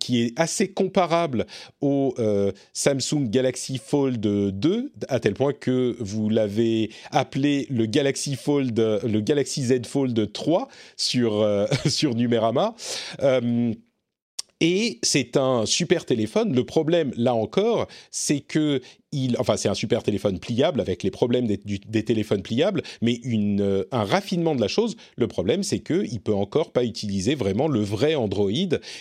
qui 0.00 0.22
est 0.22 0.40
assez 0.40 0.68
comparable 0.68 1.44
au 1.82 2.14
euh, 2.18 2.52
Samsung 2.72 3.28
Galaxy 3.28 3.78
Fold 3.84 4.20
2, 4.20 4.92
à 5.08 5.20
tel 5.20 5.34
point 5.34 5.52
que 5.52 5.96
vous 5.98 6.30
l'avez 6.30 6.90
appelé 7.10 7.66
le 7.68 7.84
Galaxy 7.84 8.36
Fold, 8.36 8.78
le 8.78 9.20
Galaxy 9.20 9.64
Z 9.64 9.84
Fold 9.86 10.32
3 10.32 10.68
sur 10.96 11.46
sur 11.86 12.14
Numérama. 12.14 12.74
Et 14.60 14.98
c'est 15.02 15.36
un 15.36 15.66
super 15.66 16.04
téléphone. 16.04 16.54
Le 16.54 16.64
problème, 16.64 17.12
là 17.16 17.34
encore, 17.34 17.86
c'est 18.10 18.40
que 18.40 18.80
il, 19.12 19.36
enfin, 19.38 19.56
c'est 19.56 19.68
un 19.68 19.74
super 19.74 20.02
téléphone 20.02 20.38
pliable 20.38 20.80
avec 20.80 21.02
les 21.02 21.10
problèmes 21.10 21.46
des, 21.46 22.04
téléphones 22.04 22.42
pliables, 22.42 22.82
mais 23.00 23.20
euh, 23.26 23.84
un 23.90 24.04
raffinement 24.04 24.54
de 24.54 24.60
la 24.60 24.68
chose. 24.68 24.96
Le 25.16 25.28
problème, 25.28 25.62
c'est 25.62 25.78
que 25.78 26.04
il 26.10 26.20
peut 26.20 26.34
encore 26.34 26.72
pas 26.72 26.84
utiliser 26.84 27.34
vraiment 27.34 27.68
le 27.68 27.80
vrai 27.80 28.16
Android, 28.16 28.50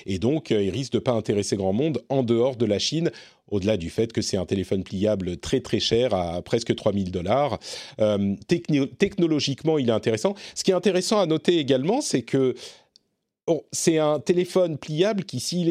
et 0.06 0.20
donc 0.20 0.52
euh, 0.52 0.64
il 0.64 0.70
risque 0.70 0.94
de 0.94 1.00
pas 1.00 1.12
intéresser 1.12 1.58
grand 1.58 1.74
monde 1.74 2.02
en 2.10 2.24
dehors 2.24 2.56
de 2.56 2.66
la 2.66 2.80
Chine. 2.80 3.12
Au-delà 3.50 3.78
du 3.78 3.90
fait 3.90 4.12
que 4.12 4.22
c'est 4.22 4.38
un 4.38 4.46
téléphone 4.46 4.84
pliable 4.84 5.38
très 5.38 5.62
très 5.62 5.80
cher 5.80 6.14
à 6.14 6.42
presque 6.42 6.76
3000 6.76 7.12
dollars. 7.12 7.60
Euh, 8.00 8.36
technologiquement, 8.98 9.78
il 9.78 9.88
est 9.88 9.94
intéressant. 9.94 10.36
Ce 10.54 10.66
qui 10.66 10.72
est 10.72 10.76
intéressant 10.76 11.20
à 11.20 11.26
noter 11.26 11.58
également, 11.58 12.02
c'est 12.02 12.24
que 12.24 12.56
c'est 13.72 13.98
un 13.98 14.20
téléphone 14.20 14.78
pliable 14.78 15.24
qui, 15.24 15.40
s'il, 15.40 15.70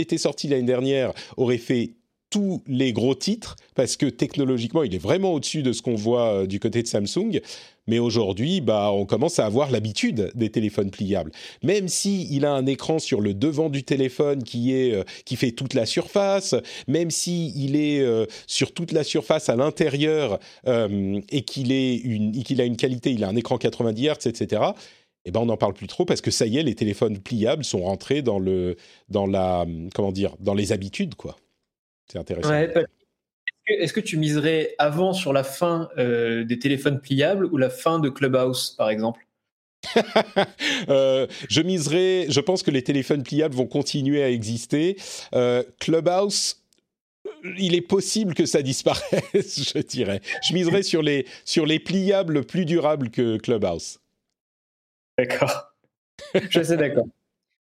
était 0.00 0.18
sorti 0.18 0.48
l'année 0.48 0.62
dernière, 0.62 1.12
aurait 1.36 1.58
fait 1.58 1.92
tous 2.30 2.62
les 2.66 2.92
gros 2.92 3.14
titres, 3.14 3.54
parce 3.76 3.96
que 3.96 4.06
technologiquement, 4.06 4.82
il 4.82 4.92
est 4.92 4.98
vraiment 4.98 5.34
au-dessus 5.34 5.62
de 5.62 5.72
ce 5.72 5.82
qu'on 5.82 5.94
voit 5.94 6.32
euh, 6.32 6.46
du 6.48 6.58
côté 6.58 6.82
de 6.82 6.88
Samsung. 6.88 7.40
Mais 7.86 8.00
aujourd'hui, 8.00 8.60
bah, 8.60 8.90
on 8.92 9.06
commence 9.06 9.38
à 9.38 9.46
avoir 9.46 9.70
l'habitude 9.70 10.32
des 10.34 10.50
téléphones 10.50 10.90
pliables. 10.90 11.30
Même 11.62 11.86
si 11.86 12.26
il 12.34 12.44
a 12.44 12.52
un 12.52 12.66
écran 12.66 12.98
sur 12.98 13.20
le 13.20 13.34
devant 13.34 13.68
du 13.68 13.84
téléphone 13.84 14.42
qui 14.42 14.72
euh, 14.92 15.04
fait 15.36 15.52
toute 15.52 15.74
la 15.74 15.86
surface, 15.86 16.56
même 16.88 17.12
si 17.12 17.52
il 17.54 17.76
est 17.76 18.00
euh, 18.00 18.26
sur 18.48 18.72
toute 18.72 18.90
la 18.90 19.04
surface 19.04 19.48
à 19.48 19.54
l'intérieur 19.54 20.40
et 20.66 21.42
qu'il 21.42 21.68
qu'il 22.42 22.60
a 22.60 22.64
une 22.64 22.76
qualité, 22.76 23.12
il 23.12 23.22
a 23.22 23.28
un 23.28 23.36
écran 23.36 23.58
90 23.58 24.08
Hz, 24.08 24.26
etc 24.26 24.62
eh 25.24 25.30
ben 25.30 25.40
on 25.40 25.46
n'en 25.46 25.56
parle 25.56 25.74
plus 25.74 25.86
trop 25.86 26.04
parce 26.04 26.20
que 26.20 26.30
ça 26.30 26.46
y 26.46 26.58
est, 26.58 26.62
les 26.62 26.74
téléphones 26.74 27.18
pliables 27.18 27.64
sont 27.64 27.82
rentrés 27.82 28.22
dans 28.22 28.38
le, 28.38 28.76
dans 29.08 29.26
la, 29.26 29.66
comment 29.94 30.12
dire, 30.12 30.36
dans 30.40 30.54
les 30.54 30.72
habitudes, 30.72 31.14
quoi. 31.14 31.36
C'est 32.10 32.18
intéressant. 32.18 32.52
Est-ce 33.66 33.94
que, 33.94 34.00
tu 34.00 34.18
miserais 34.18 34.74
avant 34.78 35.14
sur 35.14 35.32
la 35.32 35.42
fin 35.42 35.88
euh, 35.96 36.44
des 36.44 36.58
téléphones 36.58 37.00
pliables 37.00 37.46
ou 37.46 37.56
la 37.56 37.70
fin 37.70 37.98
de 37.98 38.10
Clubhouse, 38.10 38.74
par 38.76 38.90
exemple? 38.90 39.26
Euh, 40.88 41.26
je 41.48 41.62
miserais, 41.62 42.26
je 42.28 42.40
pense 42.40 42.62
que 42.62 42.70
les 42.70 42.82
téléphones 42.82 43.22
pliables 43.22 43.54
vont 43.54 43.66
continuer 43.66 44.22
à 44.22 44.30
exister. 44.30 44.96
Euh, 45.34 45.62
Clubhouse, 45.78 46.62
il 47.58 47.74
est 47.74 47.80
possible 47.80 48.34
que 48.34 48.44
ça 48.44 48.60
disparaisse, 48.60 49.72
je 49.74 49.78
dirais. 49.80 50.20
Je 50.46 50.52
miserais 50.52 50.82
sur 50.82 51.02
les, 51.02 51.26
sur 51.46 51.64
les 51.64 51.78
pliables 51.78 52.44
plus 52.44 52.66
durables 52.66 53.10
que 53.10 53.38
Clubhouse. 53.38 53.98
D'accord. 55.18 55.74
Je 56.50 56.62
suis 56.62 56.76
d'accord. 56.76 57.06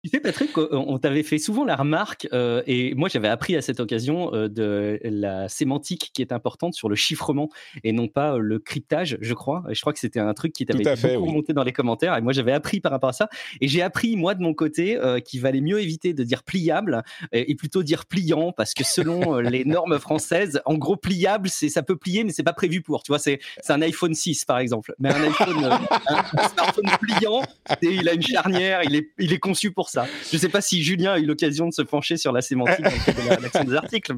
Tu 0.03 0.09
sais, 0.09 0.19
Patrick, 0.19 0.49
on 0.57 0.97
t'avait 0.97 1.21
fait 1.21 1.37
souvent 1.37 1.63
la 1.63 1.75
remarque, 1.75 2.27
euh, 2.33 2.63
et 2.65 2.95
moi 2.95 3.07
j'avais 3.07 3.27
appris 3.27 3.55
à 3.55 3.61
cette 3.61 3.79
occasion 3.79 4.33
euh, 4.33 4.49
de 4.49 4.99
la 5.03 5.47
sémantique 5.47 6.09
qui 6.11 6.23
est 6.23 6.31
importante 6.31 6.73
sur 6.73 6.89
le 6.89 6.95
chiffrement 6.95 7.49
et 7.83 7.91
non 7.91 8.07
pas 8.07 8.33
euh, 8.33 8.39
le 8.39 8.57
cryptage, 8.57 9.19
je 9.21 9.33
crois. 9.35 9.63
Et 9.69 9.75
je 9.75 9.81
crois 9.81 9.93
que 9.93 9.99
c'était 9.99 10.19
un 10.19 10.33
truc 10.33 10.53
qui 10.53 10.65
t'avait 10.65 10.83
beaucoup 10.95 11.27
remonté 11.27 11.53
dans 11.53 11.63
les 11.63 11.71
commentaires, 11.71 12.17
et 12.17 12.21
moi 12.21 12.33
j'avais 12.33 12.51
appris 12.51 12.79
par 12.79 12.91
rapport 12.91 13.09
à 13.09 13.13
ça. 13.13 13.29
Et 13.59 13.67
j'ai 13.67 13.83
appris, 13.83 14.15
moi 14.15 14.33
de 14.33 14.41
mon 14.41 14.55
côté, 14.55 14.99
qu'il 15.23 15.39
valait 15.39 15.61
mieux 15.61 15.79
éviter 15.79 16.15
de 16.15 16.23
dire 16.23 16.41
pliable 16.41 17.03
et, 17.31 17.53
plutôt 17.53 17.83
dire 17.83 18.07
pliant, 18.07 18.53
parce 18.53 18.73
que 18.73 18.83
selon 18.83 19.37
les 19.37 19.65
normes 19.65 19.99
françaises, 19.99 20.63
en 20.65 20.79
gros, 20.79 20.97
pliable, 20.97 21.47
c'est 21.47 21.69
ça 21.69 21.83
peut 21.83 21.95
plier, 21.95 22.23
mais 22.23 22.31
c'est 22.31 22.41
pas 22.41 22.53
prévu 22.53 22.81
pour. 22.81 23.03
Tu 23.03 23.11
vois, 23.11 23.19
c'est 23.19 23.39
un 23.69 23.81
iPhone 23.83 24.15
6 24.15 24.45
par 24.45 24.57
exemple. 24.57 24.95
Mais 24.97 25.09
un 25.09 25.21
iPhone, 25.21 25.63
un, 25.63 26.47
smartphone 26.47 26.89
pliant, 26.99 27.43
il 27.83 28.09
a 28.09 28.13
une 28.13 28.23
charnière, 28.23 28.81
il 28.83 28.95
est, 28.95 29.11
il 29.19 29.31
est 29.31 29.39
conçu 29.39 29.71
pour 29.71 29.90
ça. 29.91 30.05
Je 30.29 30.37
ne 30.37 30.39
sais 30.39 30.49
pas 30.49 30.61
si 30.61 30.81
Julien 30.81 31.13
a 31.13 31.19
eu 31.19 31.25
l'occasion 31.25 31.67
de 31.67 31.73
se 31.73 31.81
pencher 31.81 32.17
sur 32.17 32.31
la 32.31 32.41
sémantique 32.41 32.85
de 32.85 33.29
la 33.29 33.35
rédaction 33.35 33.63
des 33.63 33.75
articles. 33.75 34.13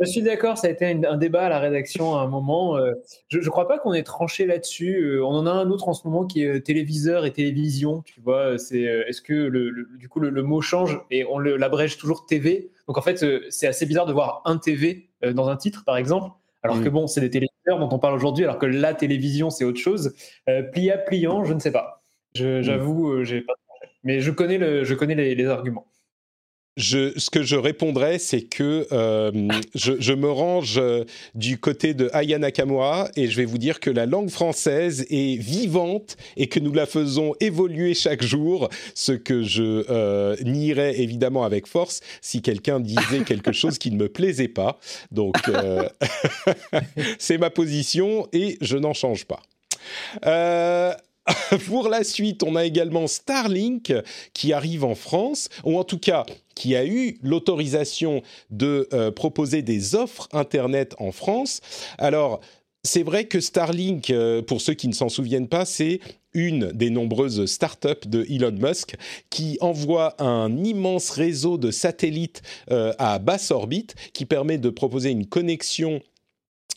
Je 0.00 0.06
suis 0.06 0.22
d'accord, 0.22 0.58
ça 0.58 0.68
a 0.68 0.70
été 0.70 0.86
un 0.86 1.16
débat 1.16 1.46
à 1.46 1.48
la 1.48 1.58
rédaction 1.58 2.16
à 2.16 2.22
un 2.22 2.26
moment. 2.26 2.76
Euh, 2.76 2.94
je 3.28 3.38
ne 3.38 3.48
crois 3.48 3.68
pas 3.68 3.78
qu'on 3.78 3.92
ait 3.92 4.02
tranché 4.02 4.46
là-dessus. 4.46 4.96
Euh, 5.02 5.24
on 5.24 5.34
en 5.34 5.46
a 5.46 5.50
un 5.50 5.70
autre 5.70 5.88
en 5.88 5.92
ce 5.92 6.06
moment 6.06 6.24
qui 6.26 6.42
est 6.42 6.56
euh, 6.56 6.60
téléviseur 6.60 7.26
et 7.26 7.32
télévision. 7.32 8.02
Tu 8.02 8.20
vois, 8.20 8.58
c'est 8.58 8.80
est-ce 8.80 9.22
que 9.22 9.34
le, 9.34 9.86
du 9.98 10.08
coup 10.08 10.20
le, 10.20 10.42
mot 10.42 10.60
change 10.60 11.00
et 11.10 11.24
on 11.24 11.38
l'abrège 11.38 11.98
toujours 11.98 12.26
TV. 12.26 12.70
Donc 12.88 12.98
en 12.98 13.02
fait, 13.02 13.24
c'est 13.50 13.66
assez 13.66 13.86
bizarre 13.86 14.06
de 14.06 14.12
voir 14.12 14.42
un 14.44 14.56
TV 14.56 15.08
dans 15.34 15.48
un 15.48 15.56
titre, 15.56 15.84
par 15.84 15.96
exemple. 15.96 16.30
Alors 16.64 16.80
que 16.80 16.88
mm. 16.88 16.92
bon, 16.92 17.06
c'est 17.06 17.20
des 17.20 17.30
téléviseurs 17.30 17.78
dont 17.78 17.88
on 17.92 17.98
parle 17.98 18.14
aujourd'hui, 18.14 18.44
alors 18.44 18.58
que 18.58 18.66
la 18.66 18.94
télévision, 18.94 19.50
c'est 19.50 19.64
autre 19.64 19.80
chose. 19.80 20.14
pliable, 20.72 21.04
pliant, 21.06 21.44
je 21.44 21.54
ne 21.54 21.60
sais 21.60 21.72
pas. 21.72 22.02
Mm. 22.38 22.62
J'avoue, 22.62 23.24
j'ai 23.24 23.42
pas 23.42 23.54
mais 24.04 24.20
je 24.20 24.30
connais, 24.30 24.58
le, 24.58 24.84
je 24.84 24.94
connais 24.94 25.14
les, 25.14 25.46
arguments. 25.46 25.86
Je, 26.78 27.12
ce 27.18 27.28
que 27.28 27.42
je 27.42 27.56
répondrais, 27.56 28.18
c'est 28.18 28.40
que 28.40 28.86
euh, 28.92 29.30
je, 29.74 30.12
me 30.14 30.30
range 30.30 30.78
euh, 30.78 31.04
du 31.34 31.58
côté 31.58 31.92
de 31.92 32.08
Aya 32.14 32.38
Nakamura 32.38 33.10
et 33.14 33.28
je 33.28 33.36
vais 33.36 33.44
vous 33.44 33.58
dire 33.58 33.78
que 33.78 33.90
la 33.90 34.06
langue 34.06 34.30
française 34.30 35.04
est 35.10 35.38
vivante 35.38 36.16
et 36.38 36.48
que 36.48 36.60
nous 36.60 36.72
la 36.72 36.86
faisons 36.86 37.34
évoluer 37.40 37.92
chaque 37.92 38.22
jour, 38.22 38.70
ce 38.94 39.12
que 39.12 39.42
je 39.42 39.84
euh, 39.90 40.34
nierais 40.44 40.98
évidemment 40.98 41.44
avec 41.44 41.66
force 41.66 42.00
si 42.22 42.40
quelqu'un 42.40 42.80
disait 42.80 43.20
quelque 43.26 43.52
chose 43.52 43.76
qui 43.76 43.90
ne 43.90 43.98
me 43.98 44.08
plaisait 44.08 44.48
pas. 44.48 44.80
Donc, 45.10 45.36
c'est 47.18 47.36
ma 47.36 47.50
position 47.50 48.28
et 48.32 48.56
je 48.62 48.78
n'en 48.78 48.94
change 48.94 49.26
pas. 49.26 49.42
Pour 51.66 51.88
la 51.88 52.04
suite, 52.04 52.42
on 52.42 52.56
a 52.56 52.64
également 52.64 53.06
Starlink 53.06 53.92
qui 54.32 54.52
arrive 54.52 54.84
en 54.84 54.94
France, 54.94 55.48
ou 55.64 55.78
en 55.78 55.84
tout 55.84 55.98
cas 55.98 56.24
qui 56.54 56.76
a 56.76 56.84
eu 56.84 57.18
l'autorisation 57.22 58.22
de 58.50 58.88
euh, 58.92 59.10
proposer 59.10 59.62
des 59.62 59.94
offres 59.94 60.28
Internet 60.32 60.94
en 60.98 61.12
France. 61.12 61.60
Alors, 61.98 62.40
c'est 62.84 63.04
vrai 63.04 63.26
que 63.26 63.40
Starlink, 63.40 64.10
euh, 64.10 64.42
pour 64.42 64.60
ceux 64.60 64.74
qui 64.74 64.88
ne 64.88 64.92
s'en 64.92 65.08
souviennent 65.08 65.48
pas, 65.48 65.64
c'est 65.64 66.00
une 66.34 66.72
des 66.72 66.90
nombreuses 66.90 67.46
startups 67.46 68.08
de 68.08 68.26
Elon 68.28 68.52
Musk 68.52 68.96
qui 69.30 69.58
envoie 69.60 70.20
un 70.20 70.64
immense 70.64 71.10
réseau 71.10 71.58
de 71.58 71.70
satellites 71.70 72.42
euh, 72.70 72.92
à 72.98 73.18
basse 73.18 73.50
orbite 73.50 73.94
qui 74.12 74.26
permet 74.26 74.58
de 74.58 74.70
proposer 74.70 75.10
une 75.10 75.26
connexion 75.26 76.00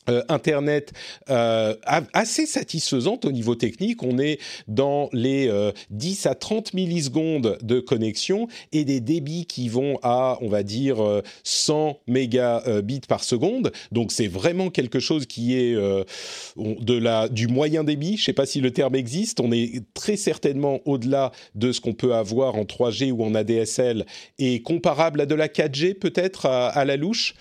euh, 0.10 0.22
Internet 0.30 0.94
euh, 1.30 1.76
assez 2.14 2.46
satisfaisante 2.46 3.26
au 3.26 3.32
niveau 3.32 3.56
technique. 3.56 4.04
On 4.04 4.20
est 4.20 4.40
dans 4.68 5.10
les 5.14 5.52
10 5.90 6.26
à 6.26 6.36
30 6.36 6.74
millisecondes 6.74 7.58
de 7.62 7.80
connexion 7.80 8.48
et 8.72 8.84
des 8.84 9.00
débits 9.00 9.46
qui 9.46 9.70
vont 9.70 10.00
à, 10.04 10.38
on 10.42 10.50
va 10.50 10.64
dire, 10.64 10.98
100 11.44 12.00
mégabits 12.08 13.02
par 13.08 13.24
seconde. 13.24 13.72
Donc 13.92 14.12
c'est 14.12 14.28
vraiment 14.28 14.70
quelque 14.70 15.00
chose 15.00 15.26
qui 15.26 15.56
est 15.56 15.76
de 15.76 16.94
la, 16.98 17.28
du 17.30 17.48
moyen 17.48 17.84
débit. 17.84 18.18
Je 18.18 18.22
ne 18.22 18.26
sais 18.26 18.34
pas 18.34 18.46
si 18.46 18.62
le 18.62 18.72
terme 18.72 18.96
existe. 18.96 19.40
On 19.40 19.52
est 19.52 19.84
très 19.94 20.18
certainement 20.18 20.80
au-delà 20.86 21.32
de 21.56 21.72
ce 21.72 21.82
qu'on 21.82 21.94
peut 21.94 22.14
avoir 22.14 22.56
en 22.56 22.64
3G 22.64 23.12
ou 23.12 23.24
en 23.24 23.36
ADSL 23.36 24.06
et 24.40 24.62
comparable 24.62 25.22
à 25.22 25.26
de 25.26 25.36
la 25.36 25.48
4G 25.48 25.96
peut-être 25.96 26.46
à, 26.46 26.86
la 26.86 26.98
louche. 26.98 27.36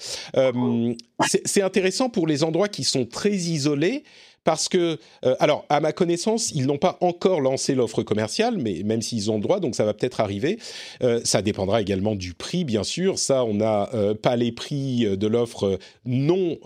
c'est 1.45 1.63
intéressant 1.63 2.09
pour 2.09 2.27
les 2.27 2.43
endroits 2.55 2.69
qui 2.69 2.85
sont 2.85 3.05
très 3.05 3.33
isolés 3.33 4.05
parce 4.45 4.69
que, 4.69 4.99
euh, 5.25 5.35
alors, 5.41 5.65
à 5.71 5.81
ma 5.81 5.93
connaissance, 5.93 6.53
ils 6.53 6.67
n'ont 6.67 6.79
pas 6.79 6.99
encore 7.01 7.41
lancé 7.41 7.75
l'offre 7.75 8.03
commerciale, 8.03 8.59
mais 8.59 8.83
même 8.85 9.01
s'ils 9.01 9.31
ont 9.31 9.37
le 9.37 9.41
droit, 9.41 9.59
donc 9.59 9.75
ça 9.75 9.87
va 9.87 9.95
peut-être 9.95 10.21
arriver. 10.21 10.59
Euh, 11.03 11.21
ça 11.25 11.41
dépendra 11.41 11.81
également 11.81 12.15
du 12.15 12.35
prix, 12.35 12.65
bien 12.65 12.85
sûr. 12.85 13.19
Ça, 13.19 13.45
on 13.45 13.55
n'a 13.55 13.89
euh, 13.95 14.15
pas 14.15 14.37
les 14.37 14.53
prix 14.53 15.07
de 15.17 15.27
l'offre 15.27 15.79
non 16.05 16.59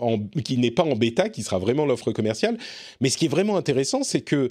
qui 0.43 0.57
n'est 0.57 0.71
pas 0.71 0.83
en 0.83 0.95
bêta, 0.95 1.29
qui 1.29 1.41
sera 1.41 1.57
vraiment 1.57 1.85
l'offre 1.85 2.11
commerciale. 2.11 2.57
Mais 2.99 3.09
ce 3.09 3.17
qui 3.17 3.25
est 3.25 3.29
vraiment 3.29 3.55
intéressant, 3.55 4.03
c'est 4.03 4.21
que, 4.21 4.49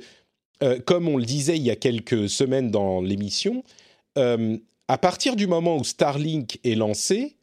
comme 0.87 1.07
on 1.07 1.17
le 1.17 1.25
disait 1.25 1.57
il 1.57 1.63
y 1.63 1.71
a 1.71 1.77
quelques 1.77 2.29
semaines 2.29 2.71
dans 2.71 3.01
l'émission, 3.01 3.63
à 4.17 4.99
partir 4.99 5.37
du 5.37 5.47
moment 5.47 5.77
où 5.77 5.85
Starlink 5.85 6.59
est 6.65 6.75
lancé, 6.75 7.38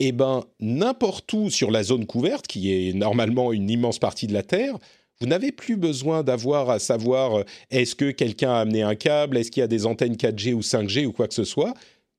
eh 0.00 0.12
ben, 0.12 0.44
n'importe 0.60 1.32
où 1.32 1.50
sur 1.50 1.70
la 1.70 1.82
zone 1.82 2.06
couverte, 2.06 2.46
qui 2.46 2.72
est 2.72 2.92
normalement 2.92 3.52
une 3.52 3.70
immense 3.70 3.98
partie 3.98 4.26
de 4.26 4.34
la 4.34 4.42
Terre, 4.42 4.78
vous 5.20 5.26
n'avez 5.26 5.52
plus 5.52 5.76
besoin 5.76 6.22
d'avoir 6.22 6.68
à 6.68 6.78
savoir 6.78 7.38
euh, 7.38 7.44
est-ce 7.70 7.94
que 7.94 8.10
quelqu'un 8.10 8.50
a 8.50 8.60
amené 8.60 8.82
un 8.82 8.94
câble, 8.94 9.38
est-ce 9.38 9.50
qu'il 9.50 9.62
y 9.62 9.64
a 9.64 9.68
des 9.68 9.86
antennes 9.86 10.16
4G 10.16 10.52
ou 10.52 10.60
5G 10.60 11.06
ou 11.06 11.12
quoi 11.12 11.26
que 11.26 11.34
ce 11.34 11.44
soit. 11.44 11.74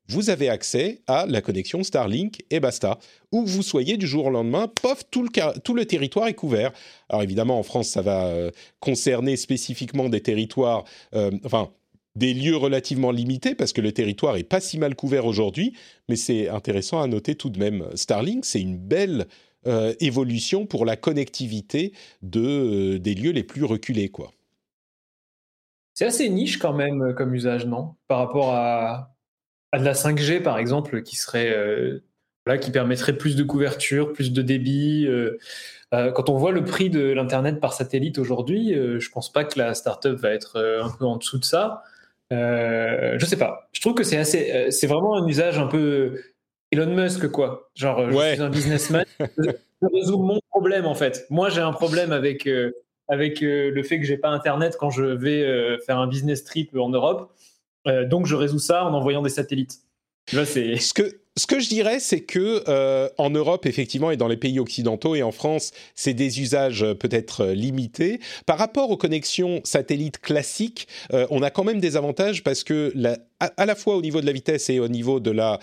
Vous 0.10 0.30
avez 0.30 0.48
accès 0.48 1.02
à 1.06 1.26
la 1.28 1.42
connexion 1.42 1.84
Starlink 1.84 2.42
et 2.50 2.60
basta. 2.60 2.98
Où 3.34 3.46
vous 3.46 3.62
soyez 3.62 3.98
du 3.98 4.08
jour 4.08 4.28
au 4.28 4.30
lendemain, 4.30 4.68
pof, 4.68 5.04
tout 5.12 5.22
le, 5.22 5.30
tout 5.60 5.74
le 5.74 5.86
territoire 5.86 6.28
est 6.28 6.34
couvert. 6.34 6.72
Alors 7.10 7.24
évidemment, 7.24 7.60
en 7.60 7.64
France, 7.64 7.90
ça 7.90 8.02
va 8.02 8.28
euh, 8.28 8.52
concerner 8.80 9.36
spécifiquement 9.36 10.08
des 10.08 10.22
territoires, 10.22 10.86
euh, 11.14 11.32
enfin, 11.44 11.72
des 12.18 12.34
lieux 12.34 12.56
relativement 12.56 13.12
limités 13.12 13.54
parce 13.54 13.74
que 13.74 13.82
le 13.82 13.92
territoire 13.92 14.38
est 14.38 14.44
pas 14.44 14.60
si 14.60 14.80
mal 14.80 14.96
couvert 14.96 15.26
aujourd'hui, 15.26 15.74
mais 16.10 16.16
c'est 16.16 16.50
intéressant 16.50 17.00
à 17.00 17.08
noter 17.08 17.36
tout 17.36 17.50
de 17.50 17.60
même. 17.60 17.86
Starlink, 17.94 18.44
c'est 18.44 18.60
une 18.60 18.78
belle 18.78 19.28
euh, 19.68 19.94
évolution 20.00 20.66
pour 20.66 20.86
la 20.86 20.96
connectivité 20.96 21.94
de, 22.24 22.96
euh, 22.96 23.00
des 23.00 23.14
lieux 23.14 23.32
les 23.32 23.44
plus 23.44 23.66
reculés, 23.66 24.10
quoi. 24.10 24.32
C'est 25.94 26.06
assez 26.06 26.30
niche 26.30 26.58
quand 26.58 26.74
même 26.74 27.02
euh, 27.02 27.14
comme 27.14 27.34
usage, 27.36 27.66
non? 27.68 27.96
Par 28.08 28.20
rapport 28.20 28.54
à, 28.54 29.16
à, 29.72 29.80
de 29.80 29.84
la 29.84 29.94
5G, 29.94 30.42
par 30.42 30.58
exemple, 30.58 31.04
qui 31.04 31.18
serait 31.18 31.56
là, 32.48 32.58
qui 32.58 32.72
permettrait 32.72 33.18
plus 33.18 33.36
de 33.36 33.44
couverture, 33.44 34.14
plus 34.14 34.32
de 34.32 34.42
débit. 34.42 35.08
quand 35.92 36.30
on 36.30 36.38
voit 36.38 36.52
le 36.52 36.64
prix 36.64 36.90
de 36.90 37.12
l'internet 37.12 37.60
par 37.60 37.74
satellite 37.74 38.20
aujourd'hui, 38.20 38.74
je 38.74 39.10
pense 39.10 39.32
pas 39.32 39.44
que 39.44 39.60
la 39.60 39.74
startup 39.74 40.14
va 40.14 40.30
être 40.32 40.58
un 40.82 40.90
peu 40.90 41.06
en 41.06 41.18
dessous 41.18 41.40
de 41.40 41.46
ça. 41.46 41.84
Euh, 42.34 43.18
je 43.18 43.26
sais 43.26 43.38
pas. 43.38 43.70
Je 43.72 43.82
trouve 43.82 43.94
que 43.94 44.04
c'est 44.04 44.18
assez, 44.18 44.52
euh, 44.52 44.72
c'est 44.72 44.88
vraiment 44.88 45.16
un 45.16 45.28
usage 45.28 45.58
un 45.58 45.68
peu 45.68 46.22
Elon 46.72 46.94
Musk 46.94 47.30
quoi. 47.30 47.70
Genre, 47.76 48.12
je 48.12 48.34
suis 48.34 48.42
un 48.42 48.50
businessman, 48.50 49.06
je 49.20 49.88
résous 49.94 50.20
mon 50.20 50.40
problème 50.50 50.86
en 50.86 50.96
fait. 50.96 51.26
Moi, 51.30 51.50
j'ai 51.50 51.62
un 51.62 51.74
problème 51.74 52.12
avec 52.12 52.48
euh, 52.48 52.72
avec 53.08 53.40
le 53.40 53.84
fait 53.84 54.00
que 54.00 54.06
j'ai 54.06 54.18
pas 54.18 54.30
internet 54.30 54.76
quand 54.78 54.90
je 54.90 55.04
vais 55.04 55.78
faire 55.86 55.98
un 55.98 56.08
business 56.08 56.44
trip 56.44 56.76
en 56.76 56.90
Europe. 56.90 57.32
donc, 57.86 58.26
je 58.26 58.36
résous 58.36 58.60
ça 58.60 58.84
en 58.84 58.94
envoyant 58.94 59.22
des 59.22 59.30
satellites. 59.30 59.78
Là, 60.34 60.46
c'est 60.46 60.76
ce 60.76 60.94
que 60.94 61.22
ce 61.38 61.46
que 61.46 61.60
je 61.60 61.70
dirais, 61.70 62.00
c'est 62.00 62.22
que 62.22 62.64
euh, 62.68 63.10
en 63.20 63.30
Europe, 63.30 63.68
effectivement, 63.68 64.10
et 64.10 64.18
dans 64.18 64.28
les 64.28 64.38
pays 64.38 64.60
occidentaux 64.60 65.14
et 65.14 65.22
en 65.22 65.32
France, 65.32 65.72
c'est 65.94 66.16
des 66.16 66.42
usages 66.42 66.84
euh, 66.84 66.96
peut-être 66.96 67.42
euh, 67.42 67.54
limités. 67.54 68.20
Par 68.48 68.58
rapport 68.58 68.90
aux 68.90 68.98
connexions 68.98 69.62
satellites 69.64 70.20
classiques, 70.20 70.88
on 71.12 71.42
a 71.44 71.50
quand 71.52 71.64
même 71.64 71.80
des 71.80 71.96
avantages 71.96 72.44
parce 72.44 72.64
que 72.64 72.92
la, 72.96 73.18
à, 73.40 73.66
la 73.66 73.76
fois 73.76 73.96
au 73.96 74.02
niveau 74.02 74.22
de 74.22 74.26
la 74.26 74.32
vitesse 74.32 74.70
et 74.70 74.80
au 74.80 74.88
niveau 74.88 75.20
de 75.20 75.32
la 75.32 75.60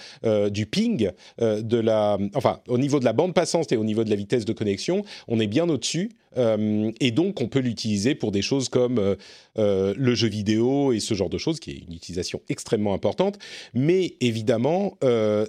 du 0.50 0.66
ping, 0.66 1.10
de 1.38 1.78
la, 1.78 2.18
enfin 2.34 2.60
au 2.68 2.78
niveau 2.78 3.00
de 3.00 3.04
la 3.04 3.12
bande 3.12 3.34
passante 3.34 3.72
et 3.72 3.76
au 3.76 3.84
niveau 3.84 4.04
de 4.04 4.10
la 4.10 4.16
vitesse 4.16 4.44
de 4.44 4.52
connexion, 4.52 5.04
on 5.28 5.40
est 5.40 5.46
bien 5.46 5.68
au-dessus. 5.68 6.10
et 6.36 7.10
donc, 7.10 7.40
on 7.40 7.48
peut 7.48 7.60
l'utiliser 7.60 8.14
pour 8.14 8.32
des 8.32 8.42
choses 8.42 8.68
comme 8.68 9.16
le 9.56 10.14
jeu 10.14 10.28
vidéo 10.28 10.92
et 10.92 11.00
ce 11.00 11.14
genre 11.14 11.30
de 11.30 11.38
choses, 11.38 11.60
qui 11.60 11.70
est 11.72 11.82
une 11.88 11.94
utilisation 11.94 12.40
extrêmement 12.48 12.94
importante. 12.94 13.38
Mais 13.74 14.14
évidemment, 14.20 14.96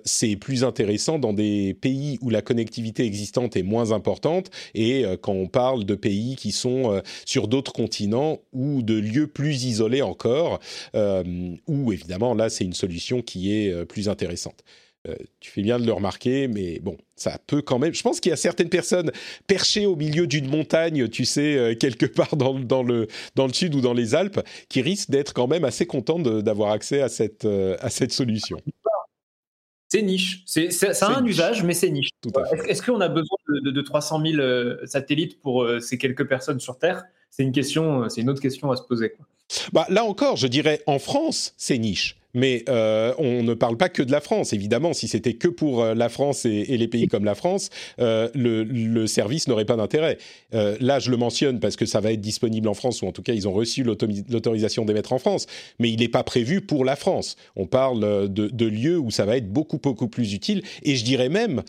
c'est 0.04 0.36
plus 0.36 0.64
intéressant 0.64 1.20
dans 1.20 1.34
des 1.34 1.74
pays 1.74 2.18
où 2.22 2.30
la 2.30 2.42
connectivité 2.42 3.06
existante 3.06 3.56
est 3.56 3.64
moins 3.64 3.92
importante 3.92 4.50
et 4.74 5.06
euh, 5.06 5.18
quand 5.18 5.34
on 5.34 5.48
parle 5.48 5.86
de 5.86 5.96
pays 5.96 6.36
qui 6.36 6.52
sont 6.52 6.92
euh, 6.92 7.02
sur 7.26 7.48
d'autres 7.48 7.74
continents 7.74 8.40
ou 8.54 8.82
de 8.82 8.96
lieux 8.96 9.28
plus 9.28 9.66
isolés 9.66 10.02
encore, 10.02 10.60
euh, 10.96 11.24
où 11.68 11.92
évidemment 11.92 12.15
là 12.18 12.50
c'est 12.50 12.64
une 12.64 12.74
solution 12.74 13.22
qui 13.22 13.54
est 13.54 13.86
plus 13.86 14.10
intéressante. 14.10 14.64
tu 15.40 15.52
fais 15.52 15.62
bien 15.62 15.80
de 15.80 15.86
le 15.86 15.94
remarquer, 15.94 16.48
mais 16.48 16.80
bon, 16.80 16.98
ça 17.16 17.38
peut 17.48 17.62
quand 17.62 17.80
même. 17.80 17.94
Je 17.94 18.02
pense 18.02 18.20
qu'il 18.20 18.32
y 18.32 18.34
a 18.34 18.38
certaines 18.38 18.70
personnes 18.70 19.12
perchées 19.48 19.86
au 19.86 19.96
milieu 19.96 20.28
d'une 20.28 20.48
montagne, 20.50 21.08
tu 21.10 21.26
sais, 21.26 21.78
quelque 21.80 22.06
part 22.06 22.36
dans, 22.36 22.60
dans, 22.60 22.84
le, 22.84 23.08
dans 23.36 23.48
le 23.48 23.54
sud 23.54 23.76
ou 23.76 23.82
dans 23.82 23.94
les 23.94 24.16
Alpes, 24.16 24.42
qui 24.70 24.82
risquent 24.82 25.12
d'être 25.12 25.34
quand 25.34 25.48
même 25.48 25.64
assez 25.64 25.86
contents 25.86 26.20
d'avoir 26.20 26.72
accès 26.72 27.02
à 27.02 27.10
cette, 27.10 27.46
à 27.46 27.90
cette 27.90 28.12
solution. 28.12 28.58
C'est 29.96 30.02
niche. 30.02 30.44
C'est, 30.46 30.72
ça 30.72 31.08
a 31.08 31.18
un 31.18 31.26
usage, 31.26 31.64
mais 31.64 31.74
c'est 31.74 31.90
niche. 31.90 32.10
Est-ce, 32.68 32.82
qu'on 32.82 33.02
a 33.02 33.08
besoin 33.08 33.38
de, 33.48 33.82
300 33.82 34.22
000 34.26 34.40
euh, 34.40 34.86
satellites 34.86 35.40
pour 35.42 35.64
euh, 35.64 35.80
ces 35.80 35.98
quelques 35.98 36.28
personnes 36.28 36.60
sur 36.60 36.78
Terre? 36.78 37.04
C'est 37.30 37.44
une 37.44 37.52
question, 37.52 38.04
euh, 38.04 38.10
c'est 38.10 38.22
une 38.22 38.30
autre 38.30 38.42
question 38.42 38.72
à 38.72 38.76
se 38.76 38.84
poser. 38.84 39.14
Bah, 39.74 39.86
là 39.90 40.04
encore, 40.04 40.38
je 40.38 40.48
dirais 40.48 40.82
en 40.88 41.00
France, 41.00 41.54
c'est 41.58 41.78
niche 41.78 42.18
mais 42.36 42.64
euh, 42.70 43.14
on 43.18 43.42
ne 43.42 43.54
parle 43.56 43.78
pas 43.78 43.90
que 43.90 44.04
de 44.04 44.12
la 44.12 44.22
France. 44.22 44.54
Évidemment, 44.54 44.94
si 44.94 45.08
c'était 45.08 45.34
que 45.34 45.48
pour 45.48 45.82
euh, 45.82 45.96
la 45.96 46.10
France 46.10 46.46
et, 46.46 46.78
les 46.78 46.88
pays 46.88 47.08
comme 47.08 47.26
la 47.26 47.34
France, 47.34 47.70
euh, 48.00 48.30
le, 48.36 49.08
service 49.08 49.48
n'aurait 49.48 49.66
pas 49.66 49.78
d'intérêt. 49.78 50.18
là, 50.52 51.00
je 51.00 51.10
le 51.10 51.18
mentionne 51.18 51.60
parce 51.60 51.78
que 51.78 51.86
ça 51.86 52.02
va 52.02 52.12
être 52.12 52.20
disponible 52.20 52.68
en 52.68 52.74
France, 52.74 53.02
ou 53.02 53.08
en 53.08 53.12
tout 53.14 53.22
cas, 53.22 53.34
ils 53.34 53.48
ont 53.48 53.54
reçu 53.54 53.84
l'autorisation 53.84 54.84
d'émettre 54.84 55.14
en 55.14 55.20
France, 55.20 55.46
mais 55.80 55.90
il 55.90 56.00
n'est 56.00 56.10
pas 56.10 56.24
prévu 56.24 56.60
pour 56.60 56.84
la 56.84 56.98
France. 56.98 57.38
On 57.56 57.66
parle 57.66 58.30
de, 58.30 58.66
lieux 58.66 58.98
où 58.98 59.12
ça 59.12 59.26
va 59.26 59.38
être 59.38 59.48
beaucoup, 59.48 59.78
beaucoup 59.78 60.10
plus 60.10 60.34
utile, 60.34 60.64
et 60.84 60.96
je 60.96 61.06
dirais 61.06 61.30
même 61.30 61.64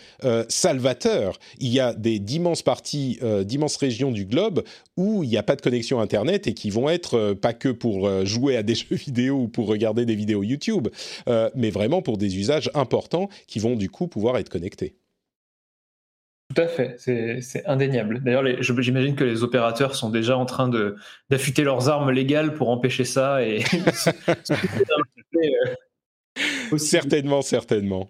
salvateur. 0.48 1.38
Il 1.60 1.68
y 1.68 1.78
a 1.78 1.94
des 1.94 2.18
d'immenses 2.18 2.62
parties, 2.62 3.20
d'immenses 3.44 3.76
régions 3.76 4.10
du 4.10 4.24
globe 4.24 4.64
où 4.96 5.22
il 5.22 5.28
n'y 5.28 5.36
a 5.36 5.42
pas 5.42 5.56
de 5.56 5.62
connexion 5.62 6.00
Internet 6.00 6.46
et 6.46 6.54
qui 6.54 6.70
vont 6.70 6.88
être 6.88 7.34
pas 7.34 7.52
que 7.52 7.68
pour 7.68 8.24
jouer 8.24 8.56
à 8.56 8.62
des 8.62 8.74
jeux 8.74 8.96
vidéo 8.96 9.42
ou 9.42 9.48
pour 9.48 9.68
regarder 9.68 10.04
des 10.04 10.16
vidéos 10.16 10.42
YouTube, 10.42 10.55
YouTube, 10.56 10.88
euh, 11.28 11.50
mais 11.54 11.70
vraiment 11.70 12.00
pour 12.00 12.16
des 12.16 12.38
usages 12.38 12.70
importants 12.74 13.28
qui 13.46 13.58
vont 13.58 13.76
du 13.76 13.90
coup 13.90 14.08
pouvoir 14.08 14.38
être 14.38 14.48
connectés. 14.48 14.96
Tout 16.54 16.62
à 16.62 16.68
fait, 16.68 16.96
c'est 16.98 17.66
indéniable. 17.66 18.22
D'ailleurs, 18.22 18.44
j'imagine 18.60 19.16
que 19.16 19.24
les 19.24 19.42
opérateurs 19.42 19.96
sont 19.96 20.10
déjà 20.10 20.38
en 20.38 20.46
train 20.46 20.70
d'affûter 21.28 21.64
leurs 21.64 21.88
armes 21.88 22.10
légales 22.10 22.54
pour 22.54 22.70
empêcher 22.70 23.04
ça. 23.04 23.44
Et 23.44 23.64
euh, 26.72 26.78
certainement, 26.78 27.42
certainement. 27.42 28.08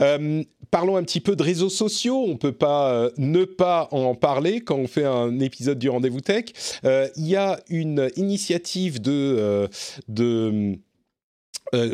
Euh, 0.00 0.42
parlons 0.70 0.96
un 0.96 1.02
petit 1.02 1.20
peu 1.20 1.36
de 1.36 1.42
réseaux 1.42 1.68
sociaux. 1.68 2.24
On 2.24 2.30
ne 2.30 2.38
peut 2.38 2.52
pas 2.52 3.10
ne 3.18 3.44
pas 3.44 3.88
en 3.90 4.14
parler 4.14 4.62
quand 4.62 4.76
on 4.76 4.86
fait 4.86 5.04
un 5.04 5.38
épisode 5.38 5.78
du 5.78 5.90
Rendez-vous 5.90 6.22
Tech. 6.22 6.46
Il 6.84 7.26
y 7.26 7.36
a 7.36 7.60
une 7.68 8.08
initiative 8.16 9.02
de, 9.02 9.68
de 10.08 10.78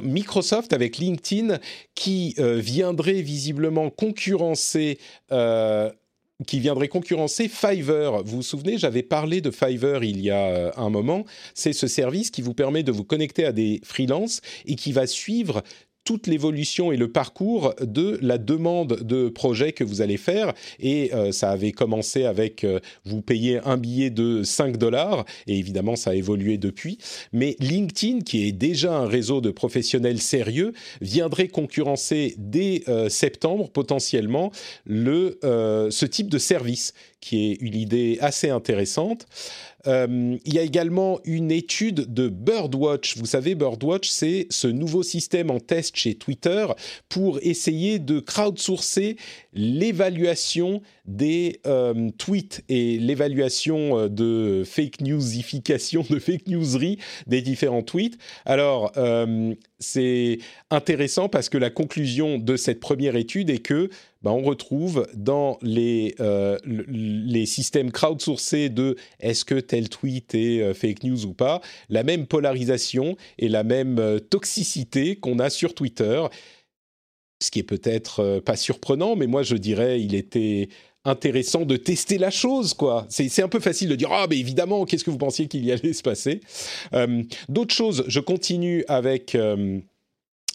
Microsoft 0.02 0.72
avec 0.72 0.98
LinkedIn 0.98 1.58
qui 1.94 2.34
euh, 2.38 2.56
viendrait 2.56 3.22
visiblement 3.22 3.90
concurrencer 3.90 4.98
euh, 5.30 5.90
qui 6.46 6.58
viendrait 6.58 6.88
concurrencer 6.88 7.48
Fiverr. 7.48 8.24
Vous 8.24 8.36
vous 8.36 8.42
souvenez, 8.42 8.76
j'avais 8.76 9.02
parlé 9.02 9.40
de 9.40 9.50
Fiverr 9.50 10.02
il 10.02 10.20
y 10.20 10.30
a 10.30 10.72
un 10.76 10.90
moment. 10.90 11.24
C'est 11.54 11.72
ce 11.72 11.86
service 11.86 12.30
qui 12.30 12.42
vous 12.42 12.54
permet 12.54 12.82
de 12.82 12.90
vous 12.90 13.04
connecter 13.04 13.44
à 13.44 13.52
des 13.52 13.80
freelances 13.84 14.40
et 14.66 14.74
qui 14.74 14.92
va 14.92 15.06
suivre 15.06 15.62
toute 16.04 16.26
l'évolution 16.26 16.92
et 16.92 16.96
le 16.96 17.10
parcours 17.10 17.74
de 17.80 18.18
la 18.22 18.38
demande 18.38 19.02
de 19.02 19.28
projet 19.28 19.72
que 19.72 19.84
vous 19.84 20.00
allez 20.00 20.16
faire. 20.16 20.52
Et 20.80 21.14
euh, 21.14 21.32
ça 21.32 21.50
avait 21.50 21.72
commencé 21.72 22.24
avec 22.24 22.64
euh, 22.64 22.80
vous 23.04 23.22
payez 23.22 23.60
un 23.64 23.76
billet 23.76 24.10
de 24.10 24.42
5 24.42 24.76
dollars, 24.76 25.24
et 25.46 25.58
évidemment 25.58 25.96
ça 25.96 26.10
a 26.10 26.14
évolué 26.14 26.58
depuis. 26.58 26.98
Mais 27.32 27.56
LinkedIn, 27.60 28.20
qui 28.20 28.46
est 28.46 28.52
déjà 28.52 28.94
un 28.94 29.06
réseau 29.06 29.40
de 29.40 29.50
professionnels 29.50 30.20
sérieux, 30.20 30.72
viendrait 31.00 31.48
concurrencer 31.48 32.34
dès 32.38 32.82
euh, 32.88 33.08
septembre 33.08 33.70
potentiellement 33.70 34.50
le, 34.84 35.38
ce 35.42 36.06
type 36.06 36.28
de 36.28 36.38
service, 36.38 36.94
qui 37.20 37.52
est 37.52 37.54
une 37.60 37.76
idée 37.76 38.18
assez 38.20 38.50
intéressante. 38.50 39.26
Euh, 39.86 40.36
il 40.44 40.54
y 40.54 40.58
a 40.58 40.62
également 40.62 41.20
une 41.24 41.50
étude 41.50 42.12
de 42.12 42.28
Birdwatch. 42.28 43.16
Vous 43.16 43.26
savez, 43.26 43.54
Birdwatch, 43.54 44.08
c'est 44.08 44.46
ce 44.50 44.68
nouveau 44.68 45.02
système 45.02 45.50
en 45.50 45.60
test 45.60 45.96
chez 45.96 46.14
Twitter 46.14 46.66
pour 47.08 47.38
essayer 47.42 47.98
de 47.98 48.20
crowdsourcer 48.20 49.16
l'évaluation 49.52 50.82
des 51.04 51.60
euh, 51.66 52.10
tweets 52.18 52.62
et 52.68 52.98
l'évaluation 52.98 53.98
euh, 53.98 54.08
de 54.08 54.62
fake 54.64 55.00
newsification, 55.00 56.04
de 56.08 56.18
fake 56.18 56.46
newserie 56.46 56.98
des 57.26 57.42
différents 57.42 57.82
tweets. 57.82 58.18
Alors, 58.44 58.92
c'est 59.78 60.38
intéressant 60.70 61.28
parce 61.28 61.48
que 61.48 61.58
la 61.58 61.70
conclusion 61.70 62.38
de 62.38 62.56
cette 62.56 62.80
première 62.80 63.16
étude 63.16 63.50
est 63.50 63.58
que 63.58 63.90
ben, 64.22 64.30
on 64.30 64.42
retrouve 64.42 65.06
dans 65.14 65.58
les, 65.62 66.14
euh, 66.20 66.56
les 66.64 67.44
systèmes 67.44 67.90
crowdsourcés 67.90 68.68
de 68.68 68.96
est-ce 69.18 69.44
que 69.44 69.56
tel 69.56 69.88
tweet 69.88 70.34
est 70.34 70.60
euh, 70.60 70.74
fake 70.74 71.02
news 71.02 71.26
ou 71.26 71.34
pas, 71.34 71.60
la 71.88 72.04
même 72.04 72.26
polarisation 72.26 73.16
et 73.38 73.48
la 73.48 73.64
même 73.64 73.98
euh, 73.98 74.20
toxicité 74.20 75.16
qu'on 75.16 75.40
a 75.40 75.50
sur 75.50 75.74
Twitter. 75.74 76.24
Ce 77.42 77.50
qui 77.50 77.58
est 77.58 77.64
peut-être 77.64 78.38
pas 78.38 78.54
surprenant, 78.54 79.16
mais 79.16 79.26
moi 79.26 79.42
je 79.42 79.56
dirais 79.56 80.00
il 80.00 80.14
était 80.14 80.68
intéressant 81.04 81.64
de 81.64 81.76
tester 81.76 82.18
la 82.18 82.30
chose, 82.30 82.74
quoi. 82.74 83.06
C'est 83.08 83.42
un 83.42 83.48
peu 83.48 83.60
facile 83.60 83.88
de 83.88 83.96
dire 83.96 84.10
ah 84.12 84.26
mais 84.28 84.38
évidemment 84.38 84.84
qu'est-ce 84.84 85.04
que 85.04 85.10
vous 85.10 85.18
pensiez 85.18 85.48
qu'il 85.48 85.70
allait 85.70 85.92
se 85.92 86.02
passer? 86.02 86.40
D'autres 87.48 87.74
choses, 87.74 88.04
je 88.06 88.20
continue 88.20 88.84
avec 88.88 89.36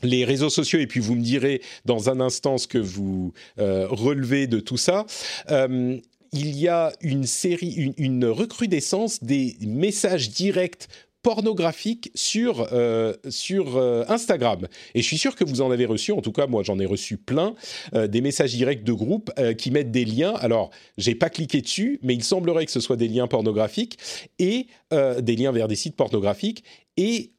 les 0.03 0.25
réseaux 0.25 0.49
sociaux 0.49 0.79
et 0.79 0.87
puis 0.87 0.99
vous 0.99 1.15
me 1.15 1.21
direz 1.21 1.61
dans 1.85 2.09
un 2.09 2.19
instant 2.19 2.57
ce 2.57 2.67
que 2.67 2.77
vous 2.77 3.33
euh, 3.59 3.87
relevez 3.89 4.47
de 4.47 4.59
tout 4.59 4.77
ça. 4.77 5.05
Euh, 5.49 5.97
il 6.33 6.57
y 6.57 6.67
a 6.67 6.91
une 7.01 7.25
série, 7.25 7.93
une, 7.97 8.25
recrudescence 8.25 9.23
des 9.23 9.55
messages 9.61 10.29
directs 10.29 10.87
pornographiques 11.27 12.09
sur, 12.15 12.69
euh, 12.71 13.13
sur 13.27 13.77
Instagram. 14.07 14.69
Et 14.95 15.01
je 15.01 15.05
suis 15.05 15.17
sûr 15.17 15.35
que 15.35 15.43
vous 15.43 15.59
en 15.59 15.71
avez 15.71 15.85
reçu, 15.85 16.13
en 16.13 16.21
tout 16.21 16.31
cas 16.31 16.47
moi 16.47 16.63
j'en 16.63 16.79
ai 16.79 16.85
reçu 16.85 17.17
plein, 17.17 17.53
des 17.93 18.21
messages 18.21 18.51
directs 18.53 18.85
de 18.85 18.93
groupe 18.93 19.29
qui 19.57 19.71
mettent 19.71 19.91
des 19.91 20.05
liens. 20.05 20.35
Alors 20.35 20.69
j'ai 20.97 21.15
pas 21.15 21.29
cliqué 21.29 21.61
dessus, 21.61 21.99
mais 22.01 22.13
il 22.13 22.23
semblerait 22.23 22.65
que 22.65 22.71
ce 22.71 22.79
soit 22.79 22.95
des 22.95 23.09
liens 23.09 23.27
pornographiques 23.27 23.97
et 24.39 24.67
des 24.91 25.35
liens 25.35 25.51
vers 25.51 25.67
des 25.67 25.75
sites 25.75 25.97
pornographiques. 25.97 26.63
Et 26.95 27.33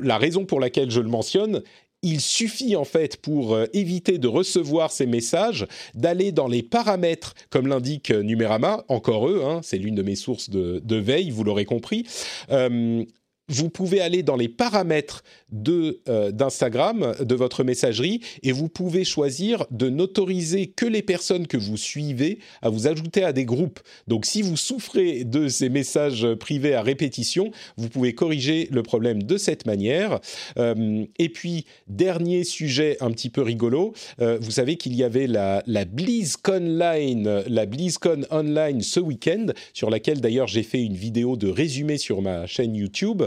la 0.00 0.16
raison 0.16 0.46
pour 0.46 0.58
laquelle 0.58 0.90
je 0.90 1.00
le 1.00 1.08
mentionne, 1.08 1.62
il 2.02 2.20
suffit 2.20 2.76
en 2.76 2.84
fait 2.84 3.16
pour 3.16 3.54
euh, 3.54 3.66
éviter 3.72 4.18
de 4.18 4.28
recevoir 4.28 4.92
ces 4.92 5.06
messages 5.06 5.66
d'aller 5.94 6.30
dans 6.32 6.46
les 6.46 6.62
paramètres, 6.62 7.34
comme 7.50 7.66
l'indique 7.66 8.10
Numérama, 8.10 8.84
encore 8.88 9.28
eux, 9.28 9.42
hein, 9.44 9.60
c'est 9.62 9.78
l'une 9.78 9.94
de 9.94 10.02
mes 10.02 10.14
sources 10.14 10.50
de, 10.50 10.96
veille, 10.96 11.30
vous 11.30 11.44
l'aurez 11.44 11.64
compris. 11.64 12.06
Euh, 12.50 13.04
vous 13.48 13.70
pouvez 13.70 14.00
aller 14.00 14.22
dans 14.22 14.36
les 14.36 14.48
paramètres 14.48 15.22
de 15.52 16.00
euh, 16.08 16.32
d'Instagram 16.32 17.14
de 17.20 17.34
votre 17.34 17.64
messagerie 17.64 18.20
et 18.42 18.52
vous 18.52 18.68
pouvez 18.68 19.04
choisir 19.04 19.64
de 19.70 19.88
n'autoriser 19.88 20.66
que 20.66 20.86
les 20.86 21.02
personnes 21.02 21.46
que 21.46 21.56
vous 21.56 21.76
suivez 21.76 22.38
à 22.62 22.68
vous 22.68 22.86
ajouter 22.86 23.22
à 23.22 23.32
des 23.32 23.44
groupes. 23.44 23.80
Donc 24.08 24.26
si 24.26 24.42
vous 24.42 24.56
souffrez 24.56 25.24
de 25.24 25.48
ces 25.48 25.68
messages 25.68 26.26
privés 26.34 26.74
à 26.74 26.82
répétition, 26.82 27.50
vous 27.76 27.88
pouvez 27.88 28.14
corriger 28.14 28.68
le 28.72 28.82
problème 28.82 29.22
de 29.22 29.36
cette 29.36 29.66
manière. 29.66 30.20
Euh, 30.58 31.04
et 31.18 31.28
puis 31.28 31.66
dernier 31.86 32.44
sujet 32.44 32.96
un 33.00 33.10
petit 33.10 33.30
peu 33.30 33.42
rigolo, 33.42 33.92
euh, 34.20 34.38
vous 34.40 34.50
savez 34.50 34.76
qu'il 34.76 34.94
y 34.94 35.04
avait 35.04 35.26
la, 35.26 35.62
la 35.66 35.84
BlizzCon 35.84 36.78
Line, 36.78 37.44
la 37.48 37.66
BlizzCon 37.66 38.22
Online 38.30 38.80
ce 38.80 39.00
week-end 39.00 39.46
sur 39.72 39.90
laquelle 39.90 40.20
d'ailleurs 40.20 40.46
j'ai 40.46 40.62
fait 40.62 40.82
une 40.82 40.96
vidéo 40.96 41.36
de 41.36 41.48
résumé 41.48 41.98
sur 41.98 42.22
ma 42.22 42.46
chaîne 42.46 42.74
YouTube. 42.74 43.22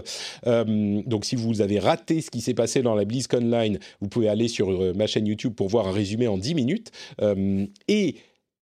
Euh, 0.47 1.01
donc 1.05 1.25
si 1.25 1.35
vous 1.35 1.61
avez 1.61 1.79
raté 1.79 2.08
ce 2.21 2.29
qui 2.29 2.41
s'est 2.41 2.53
passé 2.53 2.81
dans 2.81 2.95
la 2.95 3.05
BlizzCon 3.05 3.39
Line, 3.39 3.79
vous 4.01 4.07
pouvez 4.07 4.29
aller 4.29 4.47
sur 4.47 4.69
euh, 4.69 4.93
ma 4.93 5.07
chaîne 5.07 5.27
YouTube 5.27 5.53
pour 5.53 5.69
voir 5.69 5.87
un 5.87 5.91
résumé 5.91 6.27
en 6.27 6.37
10 6.37 6.55
minutes. 6.55 6.91
Euh, 7.21 7.65
et 7.87 8.15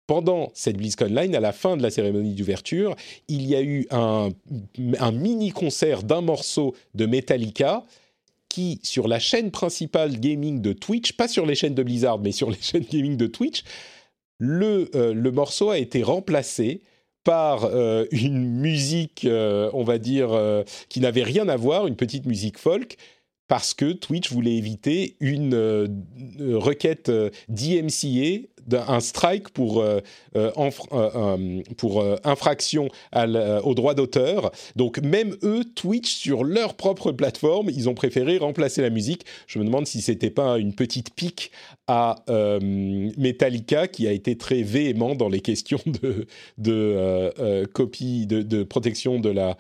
pendant 0.05 0.51
cette 0.53 0.77
BlizzCon 0.77 1.05
Line, 1.05 1.35
à 1.35 1.39
la 1.39 1.51
fin 1.51 1.77
de 1.77 1.83
la 1.83 1.89
cérémonie 1.89 2.33
d'ouverture, 2.33 2.95
il 3.27 3.45
y 3.45 3.55
a 3.55 3.61
eu 3.61 3.87
un, 3.91 4.29
mini-concert 5.11 6.03
d'un 6.03 6.21
morceau 6.21 6.75
de 6.95 7.05
Metallica 7.05 7.85
qui, 8.49 8.79
sur 8.83 9.07
la 9.07 9.19
chaîne 9.19 9.51
principale 9.51 10.19
gaming 10.19 10.61
de 10.61 10.73
Twitch, 10.73 11.13
pas 11.13 11.27
sur 11.27 11.45
les 11.45 11.55
chaînes 11.55 11.75
de 11.75 11.83
Blizzard, 11.83 12.19
mais 12.19 12.31
sur 12.31 12.49
les 12.49 12.57
chaînes 12.61 12.85
gaming 12.89 13.17
de 13.17 13.27
Twitch, 13.27 13.63
le, 14.39 14.89
le 14.93 15.31
morceau 15.31 15.71
a 15.71 15.79
été 15.79 16.03
remplacé 16.03 16.81
par 17.27 17.65
euh, 17.65 18.05
une 18.11 18.41
musique, 18.41 19.25
euh, 19.25 19.69
on 19.73 19.83
va 19.83 19.97
dire, 19.97 20.31
euh, 20.31 20.63
qui 20.87 21.01
n'avait 21.01 21.23
rien 21.23 21.49
à 21.49 21.57
voir, 21.57 21.85
une 21.85 21.97
petite 21.97 22.25
musique 22.25 22.57
folk, 22.57 22.95
parce 23.47 23.73
que 23.73 23.91
Twitch 23.93 24.31
voulait 24.31 24.55
éviter 24.55 25.15
une 25.19 25.55
requête 26.39 27.11
d'IMCA 27.49 28.47
un 28.76 28.99
strike 28.99 29.49
pour, 29.49 29.82
euh, 29.82 29.99
euh, 30.36 30.51
euh, 30.93 31.61
pour 31.78 32.03
infraction 32.24 32.89
au 33.13 33.74
droit 33.76 33.93
d'auteur. 33.93 34.51
Donc 34.76 34.99
même 34.99 35.36
eux, 35.43 35.63
Twitch, 35.76 36.13
sur 36.13 36.43
leur 36.43 36.76
propre 36.76 37.11
plateforme, 37.11 37.70
ils 37.70 37.89
ont 37.89 37.93
préféré 37.93 38.38
remplacer 38.38 38.82
la 38.82 38.89
musique. 38.89 39.26
Je 39.47 39.59
me 39.59 39.65
demande 39.65 39.88
si 39.88 40.01
c'était 40.01 40.30
pas 40.30 40.57
une 40.57 40.74
petite 40.74 41.13
pique 41.13 41.51
à 41.88 42.15
Metallica 42.28 43.88
qui 43.88 44.07
a 44.07 44.11
été 44.11 44.38
très 44.38 44.61
véhément 44.61 45.15
dans 45.15 45.30
les 45.30 45.39
questions 45.39 45.80
de, 45.86 46.28
de 46.57 47.65
copie, 47.74 48.28
de, 48.28 48.63
protection 48.63 49.20
de 49.20 49.30
la 49.30 49.57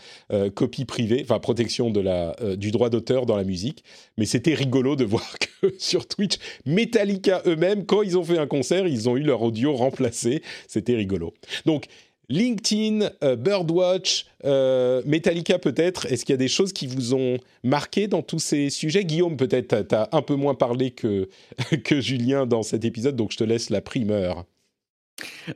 copie 0.53 0.85
privée, 0.85 1.21
enfin 1.23 1.39
protection 1.39 1.89
de 1.89 2.01
la, 2.01 2.35
du 2.57 2.71
droit 2.71 2.89
d'auteur 2.89 3.25
dans 3.25 3.37
la 3.37 3.45
musique. 3.45 3.83
Mais 4.17 4.25
c'était 4.25 4.53
rigolo 4.53 4.95
de 4.95 5.05
voir 5.05 5.37
que 5.39 5.73
sur 5.77 6.07
Twitch, 6.07 6.37
Metallica 6.65 7.41
eux-mêmes, 7.45 7.85
quand 7.85 8.01
ils 8.01 8.17
ont 8.17 8.23
fait 8.23 8.37
un 8.37 8.47
concert, 8.47 8.87
ils 8.87 8.96
ont 9.09 9.17
eu 9.17 9.23
leur 9.23 9.41
audio 9.41 9.75
remplacé. 9.75 10.41
C'était 10.67 10.95
rigolo. 10.95 11.33
Donc, 11.65 11.85
LinkedIn, 12.29 13.09
euh, 13.23 13.35
Birdwatch, 13.35 14.25
euh, 14.43 15.01
Metallica 15.05 15.59
peut-être, 15.59 16.07
est-ce 16.07 16.25
qu'il 16.25 16.33
y 16.33 16.35
a 16.35 16.37
des 16.37 16.49
choses 16.49 16.73
qui 16.73 16.87
vous 16.87 17.13
ont 17.13 17.37
marqué 17.63 18.07
dans 18.07 18.21
tous 18.21 18.39
ces 18.39 18.69
sujets? 18.69 19.05
Guillaume, 19.05 19.37
peut-être, 19.37 19.87
tu 19.87 19.95
as 19.95 20.09
un 20.11 20.21
peu 20.21 20.35
moins 20.35 20.55
parlé 20.55 20.91
que, 20.91 21.29
que 21.83 22.01
Julien 22.01 22.45
dans 22.45 22.63
cet 22.63 22.83
épisode, 22.83 23.15
donc 23.15 23.31
je 23.31 23.37
te 23.37 23.43
laisse 23.43 23.69
la 23.69 23.81
primeur. 23.81 24.45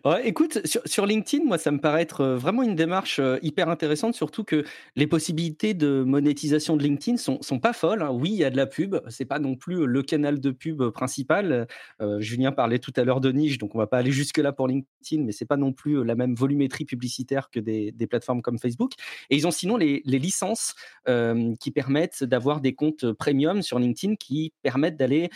Ouais, 0.05 0.27
écoute, 0.27 0.59
sur, 0.65 1.05
LinkedIn, 1.05 1.45
moi, 1.45 1.59
ça 1.59 1.69
me 1.69 1.79
paraît 1.79 2.01
être 2.01 2.21
euh, 2.21 2.37
vraiment 2.37 2.63
une 2.63 2.75
démarche 2.75 3.19
euh, 3.19 3.37
hyper 3.43 3.69
intéressante, 3.69 4.15
surtout 4.15 4.43
que 4.43 4.63
les 4.95 5.05
possibilités 5.05 5.75
de 5.75 6.03
monétisation 6.03 6.77
de 6.77 6.83
LinkedIn 6.83 7.17
sont, 7.17 7.39
sont 7.41 7.59
pas 7.59 7.73
folles. 7.73 8.01
Hein. 8.01 8.09
Oui, 8.11 8.31
il 8.31 8.37
y 8.37 8.43
a 8.43 8.49
de 8.49 8.57
la 8.57 8.65
pub, 8.65 8.95
c'est 9.09 9.25
pas 9.25 9.37
non 9.37 9.55
plus 9.55 9.85
le 9.85 10.01
canal 10.01 10.39
de 10.39 10.49
pub 10.49 10.89
principal. 10.89 11.67
Euh, 12.01 12.19
Julien 12.19 12.51
parlait 12.51 12.79
tout 12.79 12.93
à 12.95 13.03
l'heure 13.03 13.21
de 13.21 13.31
niche, 13.31 13.59
donc 13.59 13.75
on 13.75 13.77
va 13.77 13.85
pas 13.85 13.99
aller 13.99 14.11
jusque 14.11 14.39
là 14.39 14.51
pour 14.51 14.67
LinkedIn, 14.67 15.23
mais 15.23 15.31
c'est 15.31 15.45
pas 15.45 15.57
non 15.57 15.73
plus 15.73 16.03
la 16.03 16.15
même 16.15 16.33
volumétrie 16.33 16.85
publicitaire 16.85 17.49
que 17.51 17.59
des, 17.59 17.93
plateformes 18.09 18.41
comme 18.41 18.57
Facebook. 18.57 18.93
Et 19.29 19.35
ils 19.35 19.45
ont 19.45 19.51
sinon 19.51 19.77
les, 19.77 20.01
licences 20.05 20.73
qui 21.59 21.71
permettent 21.71 22.23
d'avoir 22.23 22.61
des 22.61 22.73
comptes 22.73 23.11
premium 23.13 23.61
sur 23.61 23.79
LinkedIn, 23.79 24.15
qui 24.15 24.53
permettent 24.63 24.97
d'aller 24.97 25.29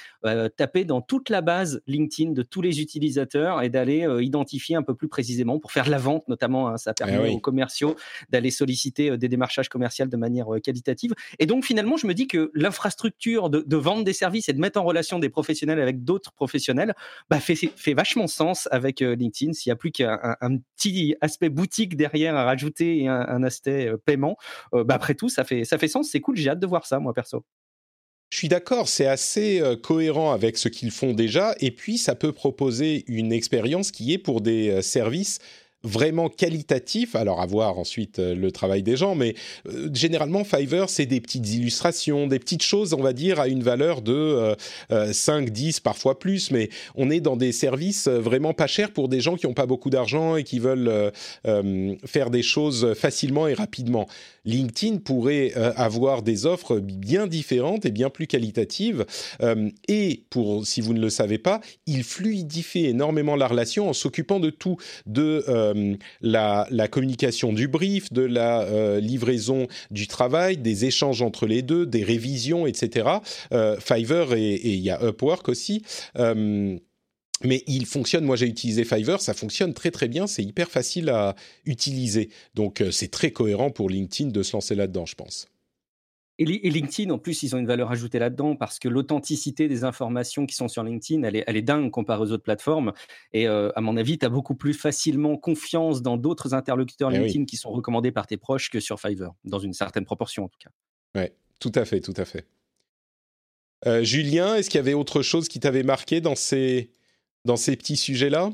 taper 0.58 0.84
dans 0.84 1.02
toute 1.02 1.30
la 1.30 1.42
base 1.42 1.82
LinkedIn 1.88 2.32
de 2.32 2.42
tous 2.42 2.62
les 2.62 2.82
utilisateurs 2.82 3.62
et 3.62 3.70
d'aller 3.70 4.06
euh, 4.15 4.15
identifier 4.22 4.76
un 4.76 4.84
peu 4.84 4.96
plus 4.96 5.08
précisément 5.08 5.60
pour 5.60 5.72
faire 5.72 5.86
de 5.86 5.92
la 5.92 5.98
vente, 5.98 6.28
notamment. 6.28 6.68
Hein, 6.68 6.78
ça 6.78 6.92
eh 6.92 7.04
permet 7.04 7.30
aux 7.30 7.40
commerciaux 7.40 7.96
d'aller 8.30 8.52
solliciter 8.52 9.12
euh, 9.12 9.18
des 9.18 9.30
démarchages 9.30 9.70
commerciaux 9.70 10.06
de 10.06 10.18
manière 10.18 10.54
euh, 10.54 10.60
qualitative. 10.60 11.14
Et 11.40 11.46
donc, 11.46 11.64
finalement, 11.64 11.98
je 11.98 12.08
me 12.08 12.14
dis 12.14 12.28
que 12.28 12.52
l'infrastructure 12.54 13.50
de, 13.50 13.64
de 13.66 13.76
vendre 13.78 14.04
des 14.04 14.14
services 14.14 14.50
et 14.50 14.54
de 14.54 14.60
mettre 14.60 14.80
en 14.80 14.84
relation 14.84 15.20
des 15.20 15.30
professionnels 15.30 15.80
avec 15.80 16.04
d'autres 16.04 16.34
professionnels 16.34 16.94
bah, 17.30 17.40
fait, 17.40 17.56
fait, 17.56 17.94
vachement 17.94 18.28
sens 18.28 18.68
avec 18.72 19.00
LinkedIn. 19.00 19.54
S'il 19.54 19.70
n'y 19.70 19.74
a 19.74 19.78
plus 19.78 19.92
qu'un 19.92 20.36
un 20.42 20.58
petit 20.76 21.16
aspect 21.22 21.50
boutique 21.50 21.96
derrière 21.96 22.36
à 22.36 22.44
rajouter 22.44 23.04
et 23.04 23.08
un, 23.08 23.44
aspect 23.44 23.92
paiement, 24.06 24.38
bah, 24.74 24.96
après 24.96 25.16
tout, 25.16 25.30
ça 25.30 25.44
fait, 25.44 25.64
ça 25.64 25.78
fait 25.78 25.88
sens. 25.88 26.10
C'est 26.10 26.22
cool. 26.22 26.36
J'ai 26.36 26.50
hâte 26.50 26.60
de 26.60 26.68
voir 26.68 26.86
ça, 26.86 27.00
moi, 27.00 27.14
perso. 27.14 27.46
Je 28.36 28.40
suis 28.40 28.50
d'accord, 28.50 28.90
c'est 28.90 29.06
assez 29.06 29.62
euh, 29.62 29.78
cohérent 29.78 30.34
avec 30.34 30.58
ce 30.58 30.68
qu'ils 30.68 30.92
font 30.92 31.14
déjà, 31.14 31.56
et 31.62 31.72
puis 31.72 31.98
ça 31.98 32.16
peut 32.16 32.34
proposer 32.34 33.06
une 33.08 33.32
expérience 33.32 33.92
qui 33.92 34.12
est 34.12 34.18
pour 34.18 34.42
des 34.42 34.72
euh, 34.72 34.82
services 34.82 35.40
vraiment 35.86 36.30
qualitatif. 36.30 37.16
Alors 37.16 37.40
à 37.42 37.46
voir 37.46 37.78
ensuite 37.78 38.20
euh, 38.20 38.36
le 38.36 38.52
travail 38.52 38.84
des 38.84 38.98
gens, 38.98 39.16
mais 39.16 39.36
euh, 39.68 39.90
généralement 39.94 40.44
Fiverr 40.44 40.90
c'est 40.90 41.06
des 41.06 41.22
petites 41.22 41.54
illustrations, 41.54 42.28
des 42.28 42.40
petites 42.40 42.64
choses, 42.64 42.94
on 42.94 43.02
va 43.02 43.14
dire, 43.14 43.40
à 43.40 43.48
une 43.48 43.64
valeur 43.64 44.02
de 44.02 44.56
5, 44.90 45.50
10, 45.50 45.80
parfois 45.80 46.20
plus. 46.20 46.52
Mais 46.52 46.70
on 46.96 47.10
est 47.10 47.20
dans 47.20 47.38
des 47.38 47.52
services 47.52 48.08
vraiment 48.08 48.54
pas 48.54 48.68
chers 48.68 48.92
pour 48.92 49.08
des 49.08 49.22
gens 49.22 49.36
qui 49.36 49.46
n'ont 49.46 49.54
pas 49.54 49.66
beaucoup 49.66 49.90
d'argent 49.90 50.36
et 50.36 50.44
qui 50.44 50.60
veulent 50.60 51.12
faire 52.06 52.30
des 52.30 52.42
choses 52.42 52.94
facilement 52.94 53.48
et 53.48 53.54
rapidement. 53.54 54.08
LinkedIn 54.46 54.98
pourrait 54.98 55.54
avoir 55.76 56.22
des 56.22 56.46
offres 56.46 56.80
bien 56.80 57.28
différentes 57.28 57.86
et 57.86 57.92
bien 57.92 58.10
plus 58.10 58.28
qualitatives. 58.28 59.06
et 59.88 60.24
pour, 60.30 60.66
si 60.66 60.82
vous 60.82 60.94
ne 60.94 61.02
le 61.02 61.10
savez 61.10 61.38
pas, 61.38 61.62
il 61.86 62.04
fluidifie 62.04 62.86
énormément 62.86 63.36
la 63.36 63.48
relation 63.48 63.90
en 63.90 63.94
s'occupant 63.94 64.40
de 64.40 64.50
tout, 64.50 64.78
de 65.06 65.44
euh, 65.76 65.96
la, 66.22 66.88
communication 66.88 67.54
du 67.54 67.68
brief, 67.68 68.12
de 68.12 68.22
la 68.22 68.62
euh, 68.62 69.00
livraison 69.00 69.68
du 69.92 70.08
travail, 70.08 70.58
des 70.58 70.86
échanges 70.86 71.22
entre 71.22 71.46
les 71.46 71.62
deux, 71.62 71.86
des 71.86 72.04
révisions, 72.04 72.68
etc. 72.68 73.10
Euh, 73.52 73.78
Fiverr 73.80 74.34
et 74.34 74.56
il 74.56 74.80
y 74.80 74.90
a 74.90 75.00
Upwork 75.04 75.50
aussi. 75.50 75.82
mais 77.44 77.64
il 77.68 77.86
fonctionne, 77.86 78.24
moi 78.24 78.38
j'ai 78.38 78.48
utilisé 78.48 78.86
Fiverr, 78.86 79.22
ça 79.22 79.34
fonctionne 79.34 79.74
très 79.74 79.92
très 79.92 80.08
bien, 80.08 80.26
c'est 80.26 80.44
hyper 80.44 80.70
facile 80.70 81.10
à 81.10 81.36
utiliser. 81.66 82.30
Donc 82.54 82.84
c'est 82.92 83.12
très 83.12 83.32
cohérent 83.32 83.72
pour 83.72 83.90
LinkedIn 83.90 84.30
de 84.30 84.44
se 84.44 84.54
lancer 84.54 84.76
là-dedans, 84.76 85.06
je 85.06 85.16
pense. 85.16 85.48
Et, 86.38 86.46
LinkedIn, 86.46 87.12
en 87.12 87.18
plus, 87.18 87.44
ils 87.44 87.56
ont 87.56 87.60
une 87.60 87.68
valeur 87.68 87.92
ajoutée 87.92 88.20
là-dedans 88.20 88.56
parce 88.56 88.78
que 88.78 88.90
l'authenticité 88.90 89.70
des 89.70 89.86
informations 89.86 90.46
qui 90.46 90.54
sont 90.54 90.68
sur 90.68 90.84
LinkedIn, 90.84 91.24
elle 91.24 91.38
est, 91.38 91.44
elle 91.48 91.56
est 91.56 91.62
dingue 91.62 91.92
comparée 91.92 92.22
aux 92.22 92.32
autres 92.32 92.44
plateformes. 92.44 92.92
Et 93.32 93.48
euh, 93.48 93.72
à 93.76 93.82
mon 93.82 93.96
avis, 93.96 94.18
tu 94.18 94.26
as 94.26 94.30
beaucoup 94.30 94.56
plus 94.56 94.74
facilement 94.74 95.38
confiance 95.38 96.02
dans 96.02 96.18
d'autres 96.18 96.54
interlocuteurs 96.54 97.12
eh 97.14 97.20
LinkedIn 97.20 97.46
qui 97.46 97.56
sont 97.56 97.72
recommandés 97.72 98.12
par 98.12 98.28
tes 98.28 98.38
proches 98.38 98.70
que 98.70 98.82
sur 98.82 99.00
Fiverr, 99.00 99.32
dans 99.46 99.60
une 99.60 99.74
certaine 99.74 100.04
proportion 100.04 100.44
en 100.44 100.50
tout 100.50 100.60
cas. 100.60 100.72
Oui, 101.16 101.30
tout 101.60 101.72
à 101.76 101.86
fait, 101.86 102.02
tout 102.02 102.14
à 102.18 102.26
fait. 102.26 102.46
Euh, 103.86 104.04
Julien, 104.04 104.56
est-ce 104.56 104.70
qu'il 104.70 104.78
y 104.78 104.80
avait 104.80 104.94
autre 104.94 105.22
chose 105.22 105.48
qui 105.48 105.60
t'avait 105.60 105.84
marqué 105.84 106.20
dans 106.20 106.36
ces, 106.36 106.92
dans 107.46 107.56
ces 107.56 107.76
petits 107.76 107.98
sujets-là? 107.98 108.50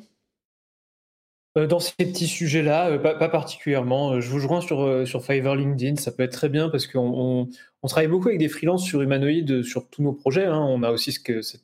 Euh, 1.58 1.68
dans 1.68 1.80
ces 1.80 1.94
petits 1.98 2.28
sujets-là, 2.28 2.98
pas, 3.00 3.30
particulièrement. 3.30 4.22
Je 4.22 4.30
vous 4.30 4.40
joins 4.40 4.62
sur, 4.62 5.08
sur 5.08 5.24
Fiverr 5.26 5.56
LinkedIn, 5.56 5.98
ça 5.98 6.12
peut 6.12 6.24
être 6.24 6.34
très 6.34 6.50
bien 6.50 6.70
parce 6.70 6.88
qu'on 6.88 7.48
on 7.84 7.88
travaille 7.88 8.08
beaucoup 8.08 8.28
avec 8.28 8.40
des 8.40 8.50
freelances 8.50 8.84
sur 8.84 9.02
humanoïdes 9.02 9.64
sur 9.64 9.90
tous 9.90 10.04
nos 10.04 10.14
projets. 10.14 10.46
Hein. 10.46 10.60
On 10.60 10.84
a 10.84 10.92
aussi 10.92 11.12
ce 11.12 11.20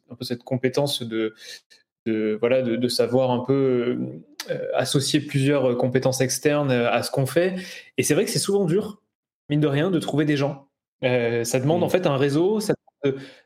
un 0.09 0.15
peu 0.15 0.25
cette 0.25 0.43
compétence 0.43 1.03
de, 1.03 1.33
voilà, 2.39 2.61
de, 2.61 2.87
savoir 2.87 3.31
un 3.31 3.43
peu 3.45 3.97
euh, 4.49 4.57
associer 4.73 5.19
plusieurs 5.19 5.77
compétences 5.77 6.21
externes 6.21 6.71
à 6.71 7.03
ce 7.03 7.11
qu'on 7.11 7.25
fait. 7.25 7.55
Et 7.97 8.03
c'est 8.03 8.13
vrai 8.13 8.25
que 8.25 8.31
c'est 8.31 8.39
souvent 8.39 8.65
dur, 8.65 9.01
mine 9.49 9.59
de 9.59 9.67
rien, 9.67 9.91
de 9.91 9.99
trouver 9.99 10.25
des 10.25 10.37
gens. 10.37 10.67
Euh, 11.03 11.43
ça 11.43 11.59
demande 11.59 11.83
en 11.83 11.87
mmh. 11.87 11.91
fait 11.91 12.07
un 12.07 12.17
réseau, 12.17 12.59
ça 12.59 12.73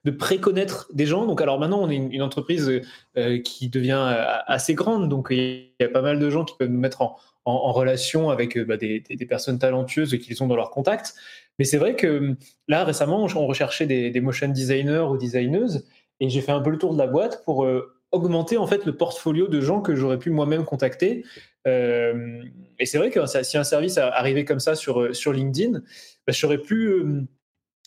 de, 0.03 0.12
préconnaître 0.12 0.89
des 0.93 1.05
gens. 1.05 1.26
Donc 1.26 1.41
alors 1.41 1.59
maintenant, 1.59 1.82
on 1.82 1.89
est 1.89 1.95
une, 1.95 2.22
entreprise 2.22 2.82
euh, 3.18 3.39
qui 3.39 3.70
devient 3.70 4.16
assez 4.47 4.74
grande, 4.74 5.09
donc 5.09 5.28
il 5.32 5.72
y 5.80 5.84
a 5.84 5.89
pas 5.89 6.01
mal 6.01 6.20
de 6.20 6.30
gens 6.30 6.45
qui 6.45 6.55
peuvent 6.57 6.70
nous 6.70 6.80
mettre 6.80 7.01
en, 7.01 7.18
relation 7.45 8.30
avec 8.30 8.57
bah, 8.59 8.78
des, 8.78 9.01
personnes 9.28 9.59
talentueuses 9.59 10.18
qu'ils 10.20 10.43
ont 10.43 10.47
dans 10.47 10.55
leur 10.55 10.70
contact. 10.70 11.16
Mais 11.59 11.66
c'est 11.66 11.78
vrai 11.78 11.95
que 11.95 12.36
là, 12.68 12.84
récemment, 12.84 13.24
on 13.24 13.47
recherchait 13.47 13.86
des, 13.86 14.22
motion 14.22 14.47
designers 14.47 15.05
ou 15.09 15.18
designeuses 15.18 15.86
et 16.22 16.30
j'ai 16.30 16.41
fait 16.41 16.51
un 16.51 16.62
peu 16.62 16.70
le 16.70 16.78
tour 16.78 16.93
de 16.93 16.99
la 16.99 17.07
boîte 17.07 17.43
pour 17.43 17.66
euh, 17.66 17.93
augmenter 18.12 18.57
en 18.57 18.68
fait 18.68 18.86
le 18.86 18.95
portfolio 18.95 19.47
de 19.47 19.59
gens 19.59 19.82
que 19.82 19.95
j'aurais 19.95 20.20
pu 20.20 20.30
moi-même 20.30 20.64
contacter. 20.64 21.26
Euh, 21.68 22.43
et 22.80 22.86
c'est 22.86 22.97
vrai 22.97 23.09
que 23.09 23.20
si 23.43 23.57
un 23.57 23.64
service 23.64 23.97
arrivait 23.97 24.45
comme 24.45 24.59
ça 24.59 24.76
sur, 24.76 25.01
euh, 25.01 25.12
LinkedIn, 25.34 25.80
bah, 25.80 26.34
je 26.34 26.45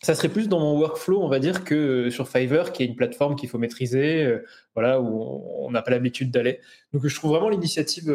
ça 0.05 0.14
serait 0.14 0.28
plus 0.28 0.48
dans 0.48 0.61
mon 0.61 0.78
workflow, 0.78 1.22
on 1.22 1.28
va 1.28 1.38
dire, 1.38 1.64
que 1.64 2.11
sur 2.11 2.28
Fiverr, 2.28 2.72
qui 2.72 2.82
est 2.82 2.86
une 2.86 2.96
plateforme 2.96 3.36
qu'il 3.36 3.48
faut 3.48 3.59
maîtriser, 3.59 4.38
voilà, 4.74 5.00
où 5.00 5.42
on 5.59 5.70
n'a 5.70 5.82
pas 5.82 5.90
l'habitude 5.90 6.30
d'aller. 6.30 6.61
Donc 6.92 7.07
je 7.07 7.14
trouve 7.14 7.32
vraiment 7.32 7.48
l'initiative 7.48 8.14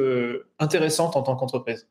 intéressante 0.60 1.16
en 1.16 1.24
tant 1.24 1.36
qu'entreprise. 1.36 1.88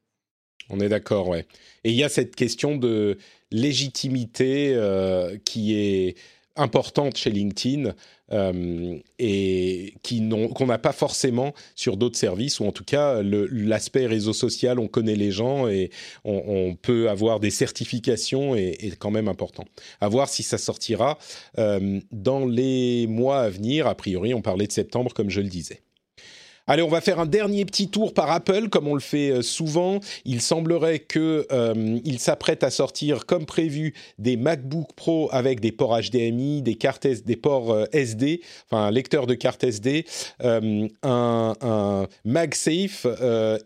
On 0.70 0.80
est 0.80 0.88
d'accord, 0.88 1.28
ouais. 1.28 1.46
Et 1.84 1.90
il 1.90 1.96
y 1.96 2.04
a 2.04 2.08
cette 2.08 2.36
question 2.36 2.76
de 2.76 3.18
légitimité 3.50 4.74
euh, 4.74 5.36
qui 5.44 5.74
est 5.76 6.16
importante 6.56 7.16
chez 7.16 7.30
LinkedIn 7.30 7.94
euh, 8.32 8.98
et 9.18 9.94
qu'on 10.02 10.66
n'a 10.66 10.78
pas 10.78 10.92
forcément 10.92 11.54
sur 11.74 11.96
d'autres 11.96 12.18
services, 12.18 12.60
ou 12.60 12.66
en 12.66 12.72
tout 12.72 12.84
cas 12.84 13.22
l'aspect 13.22 14.06
réseau 14.06 14.32
social, 14.32 14.78
on 14.78 14.88
connaît 14.88 15.16
les 15.16 15.30
gens 15.30 15.68
et 15.68 15.90
on, 16.24 16.76
peut 16.80 17.08
avoir 17.08 17.40
des 17.40 17.50
certifications 17.50 18.54
est, 18.54 18.96
quand 18.98 19.10
même 19.10 19.28
important. 19.28 19.64
À 20.00 20.08
voir 20.08 20.28
si 20.28 20.42
ça 20.42 20.58
sortira 20.58 21.18
euh, 21.58 22.00
dans 22.12 22.46
les 22.46 23.06
mois 23.06 23.40
à 23.40 23.48
venir. 23.48 23.86
A 23.86 23.94
priori, 23.94 24.34
on 24.34 24.42
parlait 24.42 24.66
de 24.66 24.72
septembre, 24.72 25.12
comme 25.14 25.30
je 25.30 25.40
le 25.40 25.48
disais. 25.48 25.82
Allez, 26.70 26.82
on 26.82 26.88
va 26.88 27.00
faire 27.00 27.18
un 27.18 27.24
dernier 27.24 27.64
petit 27.64 27.88
tour 27.88 28.12
par 28.12 28.30
Apple, 28.30 28.68
comme 28.68 28.88
on 28.88 28.94
le 28.94 29.00
fait 29.00 29.30
euh, 29.30 29.40
souvent. 29.40 30.00
Il 30.26 30.42
semblerait 30.42 30.98
que 30.98 31.46
euh, 31.50 31.98
il 32.04 32.18
s'apprête 32.18 32.62
à 32.62 32.68
sortir, 32.68 33.24
comme 33.24 33.46
prévu, 33.46 33.94
des 34.18 34.36
MacBook 34.36 34.92
Pro 34.94 35.30
avec 35.32 35.60
des 35.60 35.72
ports 35.72 35.98
HDMI, 35.98 36.60
des 36.60 37.36
ports 37.36 37.72
euh, 37.72 37.86
SD, 37.92 38.42
enfin 38.66 38.84
un 38.84 38.90
lecteur 38.90 39.26
de 39.26 39.32
carte 39.32 39.64
SD, 39.64 40.04
un, 40.44 40.88
un, 41.02 42.06
MagSafe 42.26 43.06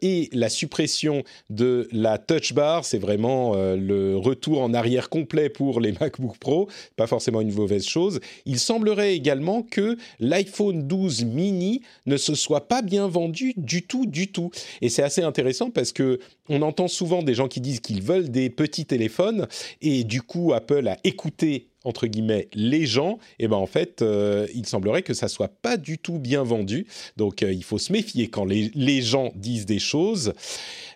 et 0.01 0.29
la 0.33 0.49
suppression 0.49 1.25
de 1.51 1.89
la 1.91 2.19
Touch 2.19 2.53
Bar. 2.53 2.85
C'est 2.85 2.99
vraiment 2.99 3.55
le 3.57 4.17
retour 4.17 4.63
en 4.63 4.75
arrière 4.75 5.09
complet 5.09 5.49
pour 5.49 5.81
les 5.81 5.93
MacBook 6.01 6.39
Pro. 6.39 6.69
Pas 6.97 7.09
forcément 7.09 7.41
une 7.41 7.53
mauvaise 7.53 7.85
chose. 7.85 8.21
Il 8.47 8.61
semblerait 8.61 9.15
également 9.15 9.63
que 9.63 9.97
l'iPhone 10.21 10.87
12 10.87 11.25
mini 11.25 11.83
ne 12.07 12.17
se 12.17 12.37
soit 12.37 12.69
pas 12.69 12.81
bien 12.93 13.09
vendu 13.09 13.55
du 13.57 13.87
tout, 13.87 14.05
du 14.05 14.31
tout. 14.31 14.51
Et 14.83 14.91
c'est 14.91 15.03
assez 15.03 15.23
intéressant 15.23 15.71
parce 15.71 15.93
que 15.93 16.19
on 16.51 16.61
entend 16.61 16.89
souvent 16.89 17.23
des 17.23 17.33
gens 17.33 17.49
qui 17.49 17.63
disent 17.63 17.81
qu'ils 17.81 18.03
veulent 18.03 18.31
des 18.31 18.51
petits 18.51 18.85
téléphones 18.85 19.49
et 19.81 20.05
du 20.05 20.21
coup 20.21 20.53
Apple 20.53 20.87
a 20.89 20.99
écouté 21.03 21.69
entre 21.85 22.07
guillemets 22.07 22.49
les 22.55 22.87
gens, 22.87 23.19
et 23.41 23.49
ben 23.49 23.57
en 23.57 23.67
fait, 23.67 24.03
euh, 24.03 24.47
il 24.55 24.67
semblerait 24.67 25.03
que 25.03 25.15
ça 25.15 25.27
soit 25.27 25.49
pas 25.49 25.77
du 25.77 25.99
tout 25.99 26.21
bien 26.21 26.45
vendu. 26.45 26.87
Donc 27.17 27.43
euh, 27.43 27.53
il 27.53 27.65
faut 27.65 27.79
se 27.79 27.93
méfier 27.93 28.29
quand 28.29 28.45
les, 28.45 28.71
les 28.77 29.03
gens 29.03 29.33
disent 29.35 29.67
des 29.67 29.81
choses. 29.81 30.33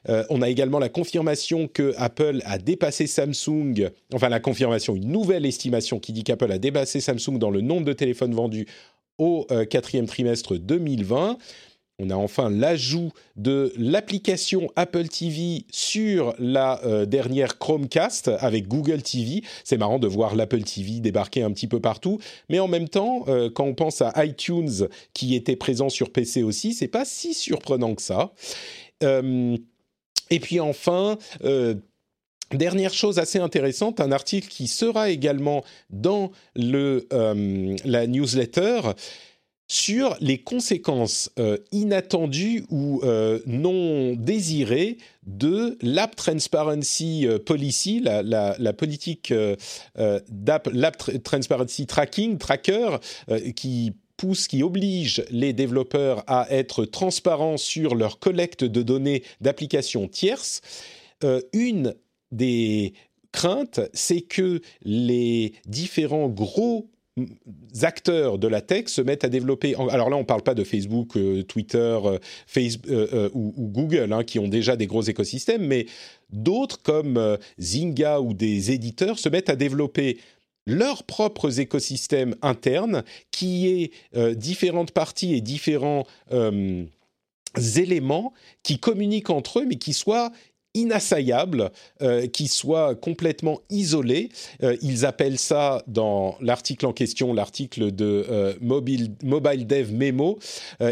Euh, 0.09 0.23
on 0.31 0.43
a 0.43 0.49
également 0.49 0.79
la 0.79 0.89
confirmation 0.89 1.67
que 1.67 1.93
Apple 1.97 2.41
a 2.45 2.59
dépassé 2.59 3.09
Samsung, 3.09 3.91
enfin 4.15 4.29
la 4.29 4.39
confirmation, 4.39 4.95
une 4.95 5.11
nouvelle 5.11 5.45
estimation 5.45 5.99
qui 5.99 6.13
dit 6.13 6.23
qu'Apple 6.23 6.53
a 6.53 6.59
dépassé 6.59 7.01
Samsung 7.01 7.39
dans 7.39 7.51
le 7.51 7.63
nombre 7.63 7.85
de 7.85 7.93
téléphones 7.93 8.35
vendus 8.35 8.67
au 9.19 9.47
quatrième 9.71 10.07
trimestre 10.07 10.59
2020. 10.59 11.39
On 11.99 12.11
a 12.11 12.15
enfin 12.15 12.51
l'ajout 12.51 13.11
de 13.37 13.73
l'application 13.79 14.71
Apple 14.77 15.09
TV 15.09 15.65
sur 15.71 16.35
la 16.39 16.85
euh, 16.85 17.07
dernière 17.07 17.57
Chromecast 17.59 18.29
avec 18.29 18.69
Google 18.69 19.01
TV. 19.01 19.43
C'est 19.65 19.79
marrant 19.79 19.99
de 19.99 20.07
voir 20.07 20.37
l'Apple 20.37 20.63
TV 20.63 21.01
débarquer 21.01 21.43
un 21.43 21.51
petit 21.53 21.67
peu 21.67 21.81
partout, 21.81 22.19
mais 22.51 22.59
en 22.59 22.69
même 22.69 22.91
temps, 22.91 23.25
euh, 23.29 23.49
quand 23.49 23.65
on 23.65 23.75
pense 23.75 24.03
à 24.03 24.13
iTunes 24.27 24.89
qui 25.15 25.35
était 25.35 25.57
présent 25.57 25.89
sur 25.89 26.13
PC 26.13 26.43
aussi, 26.43 26.75
c'est 26.75 26.87
pas 26.87 27.07
si 27.07 27.33
surprenant 27.33 27.95
que 27.95 28.03
ça. 28.03 28.33
Euh, 29.03 29.57
et 30.31 30.41
puis 30.41 30.61
enfin. 30.61 31.19
Dernière 32.53 32.95
chose 32.95 33.19
assez 33.19 33.41
intéressante, 33.41 33.99
un 33.99 34.13
article 34.13 34.47
qui 34.47 34.69
sera 34.69 35.11
également 35.11 35.65
dans 35.91 36.31
le, 36.55 37.05
la 37.85 38.07
newsletter 38.07 38.93
sur 39.69 40.17
les 40.21 40.39
conséquences 40.39 41.31
euh, 41.39 41.59
inattendues 41.73 42.64
ou 42.71 43.01
euh, 43.03 43.41
non 43.47 44.14
désirées 44.14 44.99
de 45.27 45.77
l'App 45.83 46.14
Transparency 46.14 47.27
euh, 47.27 47.39
Policy, 47.39 48.01
la, 48.01 48.73
politique 48.73 49.33
d'App 50.29 50.69
Transparency 51.25 51.87
Tracking, 51.87 52.39
Tracker, 52.39 52.99
qui 53.55 53.93
pousse, 54.17 54.47
qui 54.47 54.62
oblige 54.62 55.25
les 55.31 55.53
développeurs 55.53 56.23
à 56.27 56.47
être 56.51 56.85
transparents 56.85 57.57
sur 57.57 57.95
leur 57.95 58.19
collecte 58.19 58.64
de 58.64 58.83
données 58.83 59.23
d'applications 59.41 60.09
tierces. 60.09 60.61
une 61.53 61.95
des 62.33 62.93
craintes, 63.33 63.81
c'est 63.93 64.23
que 64.23 64.61
les 64.83 65.53
différents 65.67 66.29
gros 66.29 66.91
acteurs 67.83 68.39
de 68.39 68.49
la 68.49 68.61
tech 68.61 68.89
se 68.89 69.01
mettent 69.01 69.25
à 69.25 69.29
développer. 69.29 69.75
Alors 69.75 70.11
là, 70.11 70.17
on 70.17 70.21
ne 70.21 70.25
parle 70.25 70.43
pas 70.43 70.55
de 70.55 70.64
Facebook, 70.64 71.17
euh, 71.17 71.43
Twitter 71.43 71.79
euh, 72.05 72.19
Facebook, 72.47 72.91
euh, 72.91 73.31
ou, 73.33 73.69
Google, 73.69 74.12
hein, 74.12 74.25
qui 74.25 74.39
ont 74.39 74.49
déjà 74.49 74.77
des 74.77 74.87
gros 74.87 75.03
écosystèmes, 75.03 75.67
mais 75.67 75.87
d'autres 76.31 76.83
comme 76.83 77.39
Zynga 77.59 78.21
ou 78.21 78.35
des 78.35 78.71
éditeurs 78.73 79.19
se 79.19 79.29
mettent 79.29 79.51
à 79.51 79.57
développer 79.57 80.19
leurs 80.67 81.05
propres 81.05 81.61
écosystèmes 81.61 82.35
internes, 82.43 83.05
qui 83.31 83.69
est 83.69 83.93
différentes 84.35 84.91
parties 84.91 85.35
et 85.35 85.41
différents 85.41 86.05
éléments 87.77 88.33
qui 88.64 88.81
communiquent 88.81 89.31
entre 89.31 89.61
eux, 89.61 89.64
mais 89.64 89.77
qui 89.77 89.93
soient 89.93 90.33
inassaillable, 90.77 91.70
euh, 92.03 92.27
qui 92.27 92.47
soit 92.47 92.95
complètement 92.95 93.61
isolé. 93.70 94.29
Euh, 94.62 94.77
ils 94.83 95.05
appellent 95.07 95.39
ça 95.39 95.83
dans 95.87 96.37
l'article 96.41 96.87
en 96.87 96.93
question, 96.93 97.33
l'article 97.33 97.91
de 97.93 98.27
euh, 98.31 98.55
Mobile, 98.61 99.14
Mobile 99.24 99.66
Dev 99.66 99.93
Memo, 99.93 100.39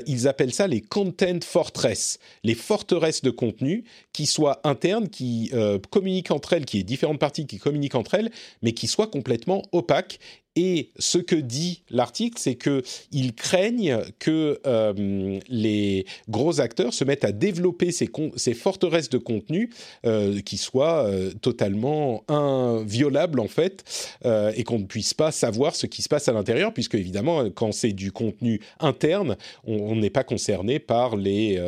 ils 0.07 0.27
appellent 0.27 0.55
ça 0.55 0.67
les 0.67 0.81
content 0.81 1.41
fortress, 1.45 2.19
les 2.43 2.55
forteresses 2.55 3.23
de 3.23 3.31
contenu 3.31 3.85
qui 4.13 4.27
soient 4.27 4.61
internes, 4.65 5.09
qui 5.09 5.53
communiquent 5.91 6.31
entre 6.31 6.55
elles, 6.55 6.65
qui 6.65 6.79
est 6.79 6.83
différentes 6.83 7.19
parties 7.19 7.47
qui 7.47 7.59
communiquent 7.59 7.95
entre 7.95 8.15
elles, 8.15 8.31
mais 8.63 8.73
qui 8.73 8.87
soient 8.87 9.07
complètement 9.07 9.63
opaques 9.73 10.19
et 10.57 10.91
ce 10.99 11.19
que 11.19 11.35
dit 11.35 11.83
l'article, 11.91 12.39
c'est 12.39 12.55
qu'ils 12.55 13.35
craignent 13.35 13.99
que 14.21 14.61
euh, 14.67 15.41
les 15.49 16.07
gros 16.29 16.61
acteurs 16.61 16.95
se 16.95 17.05
mettent 17.05 17.25
à 17.25 17.33
développer 17.33 17.91
ces, 17.91 18.55
forteresses 18.55 19.11
de 19.11 19.19
contenu 19.19 19.71
euh, 20.07 20.41
qui 20.41 20.57
soient 20.57 21.07
euh, 21.07 21.33
totalement 21.41 22.23
inviolables 22.29 23.41
en 23.41 23.49
fait, 23.49 23.85
et 24.25 24.65
qu'on 24.65 24.79
ne 24.79 24.85
puisse 24.85 25.15
pas 25.15 25.33
savoir 25.33 25.75
ce 25.75 25.87
qui 25.87 26.03
se 26.03 26.09
passe 26.09 26.29
à 26.29 26.33
l'intérieur, 26.33 26.73
puisque 26.73 26.95
évidemment, 26.95 27.51
quand 27.51 27.73
c'est 27.73 27.93
du 27.93 28.13
contenu 28.13 28.61
interne, 28.79 29.37
on 29.65 29.97
n'est 29.97 30.11
pas 30.11 30.25
concerné 30.25 30.79
par 30.79 31.17
les 31.17 31.61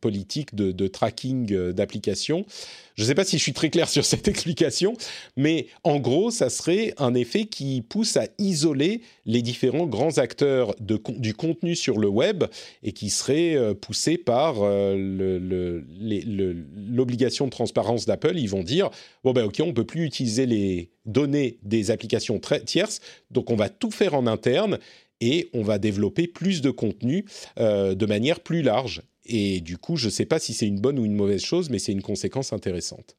politiques 0.00 0.54
de, 0.54 0.72
de 0.72 0.86
tracking 0.86 1.72
d'applications. 1.72 2.44
Je 2.98 3.04
ne 3.04 3.06
sais 3.06 3.14
pas 3.14 3.24
si 3.24 3.38
je 3.38 3.42
suis 3.44 3.52
très 3.52 3.70
clair 3.70 3.88
sur 3.88 4.04
cette 4.04 4.26
explication, 4.26 4.96
mais 5.36 5.68
en 5.84 6.00
gros, 6.00 6.32
ça 6.32 6.50
serait 6.50 6.94
un 6.98 7.14
effet 7.14 7.44
qui 7.44 7.80
pousse 7.80 8.16
à 8.16 8.26
isoler 8.38 9.02
les 9.24 9.40
différents 9.40 9.86
grands 9.86 10.18
acteurs 10.18 10.74
du 10.80 11.32
contenu 11.32 11.76
sur 11.76 11.98
le 11.98 12.08
web 12.08 12.42
et 12.82 12.90
qui 12.90 13.10
serait 13.10 13.54
euh, 13.54 13.72
poussé 13.72 14.18
par 14.18 14.56
euh, 14.62 14.96
l'obligation 16.76 17.44
de 17.44 17.50
transparence 17.50 18.04
d'Apple. 18.04 18.36
Ils 18.36 18.50
vont 18.50 18.64
dire 18.64 18.90
bon 19.22 19.32
ben 19.32 19.44
ok, 19.44 19.62
on 19.64 19.72
peut 19.72 19.86
plus 19.86 20.04
utiliser 20.04 20.46
les 20.46 20.90
données 21.06 21.60
des 21.62 21.92
applications 21.92 22.40
tierces, 22.66 23.00
donc 23.30 23.50
on 23.50 23.56
va 23.56 23.68
tout 23.68 23.92
faire 23.92 24.14
en 24.14 24.26
interne 24.26 24.80
et 25.20 25.50
on 25.52 25.62
va 25.62 25.78
développer 25.78 26.26
plus 26.26 26.62
de 26.62 26.70
contenu 26.70 27.26
euh, 27.60 27.94
de 27.94 28.06
manière 28.06 28.40
plus 28.40 28.62
large. 28.62 29.02
Et 29.28 29.60
du 29.60 29.76
coup, 29.76 29.96
je 29.96 30.06
ne 30.06 30.10
sais 30.10 30.24
pas 30.24 30.38
si 30.38 30.54
c'est 30.54 30.66
une 30.66 30.80
bonne 30.80 30.98
ou 30.98 31.04
une 31.04 31.14
mauvaise 31.14 31.42
chose, 31.42 31.68
mais 31.70 31.78
c'est 31.78 31.92
une 31.92 32.02
conséquence 32.02 32.52
intéressante. 32.52 33.16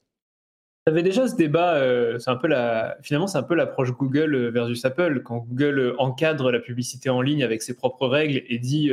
Tu 0.86 0.92
avais 0.92 1.04
déjà 1.04 1.28
ce 1.28 1.36
débat, 1.36 1.76
euh, 1.76 2.18
un 2.26 2.36
peu 2.36 2.48
la, 2.48 2.98
finalement 3.04 3.28
c'est 3.28 3.38
un 3.38 3.44
peu 3.44 3.54
l'approche 3.54 3.92
Google 3.92 4.34
euh, 4.34 4.50
versus 4.50 4.84
Apple, 4.86 5.22
quand 5.24 5.38
Google 5.38 5.80
euh, 5.80 5.96
encadre 6.00 6.52
la 6.52 6.60
publicité 6.60 7.10
en 7.10 7.22
ligne 7.22 7.44
avec 7.44 7.62
ses 7.62 7.76
propres 7.76 8.08
règles 8.08 8.42
et 8.48 8.58
dit 8.58 8.92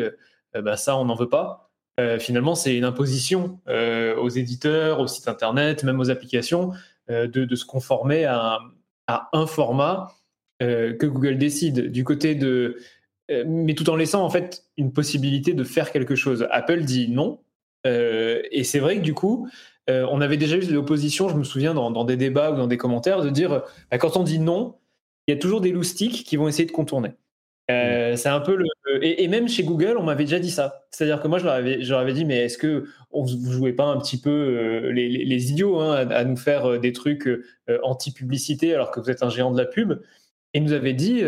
bah, 0.55 0.77
ça 0.77 0.97
on 0.97 1.07
n'en 1.07 1.15
veut 1.15 1.29
pas. 1.29 1.71
finalement 2.19 2.55
c'est 2.55 2.77
une 2.77 2.85
imposition 2.85 3.61
aux 3.67 4.29
éditeurs, 4.29 5.01
aux 5.01 5.07
sites 5.07 5.29
internet, 5.29 5.85
même 5.85 6.01
aux 6.01 6.11
applications, 6.11 6.73
de, 7.09 7.55
se 7.55 7.65
conformer 7.65 8.25
à, 8.25 8.61
à 9.07 9.29
un 9.33 9.47
format 9.47 10.13
que 10.61 11.07
Google 11.07 11.39
décide. 11.39 11.91
Du 11.91 12.05
côté 12.05 12.35
de, 12.35 12.79
mais 13.29 13.75
tout 13.75 13.91
en 13.91 13.97
laissant 13.97 14.25
en 14.25 14.31
fait 14.31 14.65
une 14.77 14.93
possibilité 14.93 15.53
de 15.53 15.65
faire 15.65 15.91
quelque 15.91 16.15
chose. 16.15 16.47
Apple 16.51 16.83
dit 16.83 17.09
non. 17.09 17.41
Euh, 17.87 18.43
et 18.51 18.65
c'est 18.65 18.79
vrai 18.79 18.97
que 18.97 19.03
du 19.03 19.15
coup, 19.15 19.49
euh, 19.91 20.07
on 20.11 20.21
avait 20.21 20.37
déjà 20.37 20.57
eu 20.57 20.67
de 20.67 20.73
l'opposition, 20.73 21.29
je 21.29 21.37
me 21.37 21.45
souviens, 21.45 21.75
dans, 21.75 22.05
des 22.05 22.17
débats 22.17 22.53
ou 22.53 22.57
dans 22.57 22.67
des 22.67 22.77
commentaires, 22.77 23.23
de 23.23 23.31
dire 23.31 23.63
bah, 23.91 23.99
quand 23.99 24.17
on 24.17 24.23
dit 24.23 24.39
non, 24.39 24.77
il 25.27 25.35
y 25.35 25.37
a 25.37 25.41
toujours 25.41 25.61
des 25.61 25.73
loustiques 25.73 26.25
qui 26.25 26.37
vont 26.37 26.49
essayer 26.49 26.67
de 26.67 26.73
contourner. 26.73 27.11
Mm. 27.69 28.17
C'est 28.17 28.29
un 28.29 28.41
peu 28.41 28.55
le. 28.55 28.65
Et, 29.03 29.27
même 29.29 29.49
chez 29.49 29.65
Google, 29.65 29.97
on 29.99 30.05
m'avait 30.05 30.25
déjà 30.25 30.39
dit 30.39 30.51
ça. 30.51 30.87
C'est-à-dire 30.91 31.21
que 31.21 31.29
moi, 31.29 31.39
je 31.39 31.45
leur 31.45 31.55
avais, 31.55 31.83
je 31.83 31.91
leur 31.91 31.99
avais 31.99 32.13
dit, 32.13 32.25
mais 32.25 32.39
est-ce 32.45 32.59
que 32.59 32.87
on, 33.11 33.25
vous 33.25 33.53
jouez 33.53 33.73
pas 33.73 33.85
un 33.85 33.99
petit 33.99 34.21
peu 34.21 34.89
les, 34.91 35.51
idiots 35.51 35.81
hein, 35.81 36.09
à, 36.09 36.25
nous 36.25 36.37
faire 36.37 36.79
des 36.79 36.93
trucs 36.93 37.29
anti-publicité 37.83 38.73
alors 38.73 38.93
que 38.93 39.01
vous 39.01 39.11
êtes 39.11 39.25
un 39.25 39.31
géant 39.31 39.51
de 39.51 39.59
la 39.59 39.67
pub? 39.67 40.01
Et 40.55 40.59
ils 40.59 40.65
nous 40.65 40.73
avaient 40.73 40.95
dit, 40.95 41.23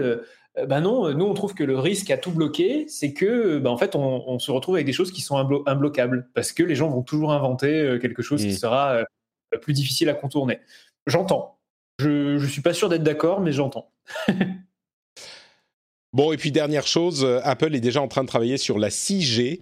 ben 0.67 0.81
non, 0.81 1.13
nous 1.15 1.25
on 1.25 1.35
trouve 1.35 1.55
que 1.55 1.65
le 1.65 1.79
risque 1.79 2.11
à 2.11 2.17
tout 2.17 2.31
bloquer, 2.31 2.87
c'est 2.89 3.13
que 3.13 3.59
ben 3.59 3.71
en 3.71 3.77
fait 3.77 3.95
on, 3.95 4.39
se 4.39 4.51
retrouve 4.51 4.77
avec 4.77 4.87
des 4.87 4.93
choses 4.93 5.13
qui 5.13 5.21
sont 5.21 5.37
imbloquables 5.67 6.29
parce 6.35 6.53
que 6.53 6.63
les 6.63 6.75
gens 6.75 6.89
vont 6.89 7.03
toujours 7.03 7.33
inventer 7.33 7.81
euh, 7.81 7.99
quelque 7.99 8.23
chose 8.23 8.43
qui 8.43 8.53
mmh. 8.53 8.59
sera 8.59 8.93
euh, 8.95 9.59
plus 9.61 9.73
difficile 9.73 10.09
à 10.09 10.15
contourner. 10.15 10.61
J'entends. 11.07 11.59
Je 11.99 12.41
ne 12.41 12.47
suis 12.47 12.63
pas 12.63 12.75
sûr 12.75 12.89
d'être 12.89 13.03
d'accord, 13.03 13.41
mais 13.41 13.53
j'entends. 13.53 13.91
bon, 16.13 16.33
et 16.33 16.37
puis 16.37 16.53
dernière 16.53 16.87
chose, 16.87 17.27
Apple 17.43 17.75
est 17.75 17.81
déjà 17.81 18.01
en 18.01 18.09
train 18.09 18.23
de 18.23 18.29
travailler 18.29 18.57
sur 18.57 18.79
la 18.79 18.89
6G. 18.89 19.61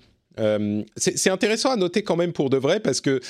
c'est 0.97 1.31
intéressant 1.31 1.70
à 1.70 1.77
noter 1.77 2.02
quand 2.02 2.16
même 2.16 2.32
pour 2.32 2.51
de 2.51 2.59
vrai 2.59 2.81
parce 2.81 3.01
que 3.01 3.20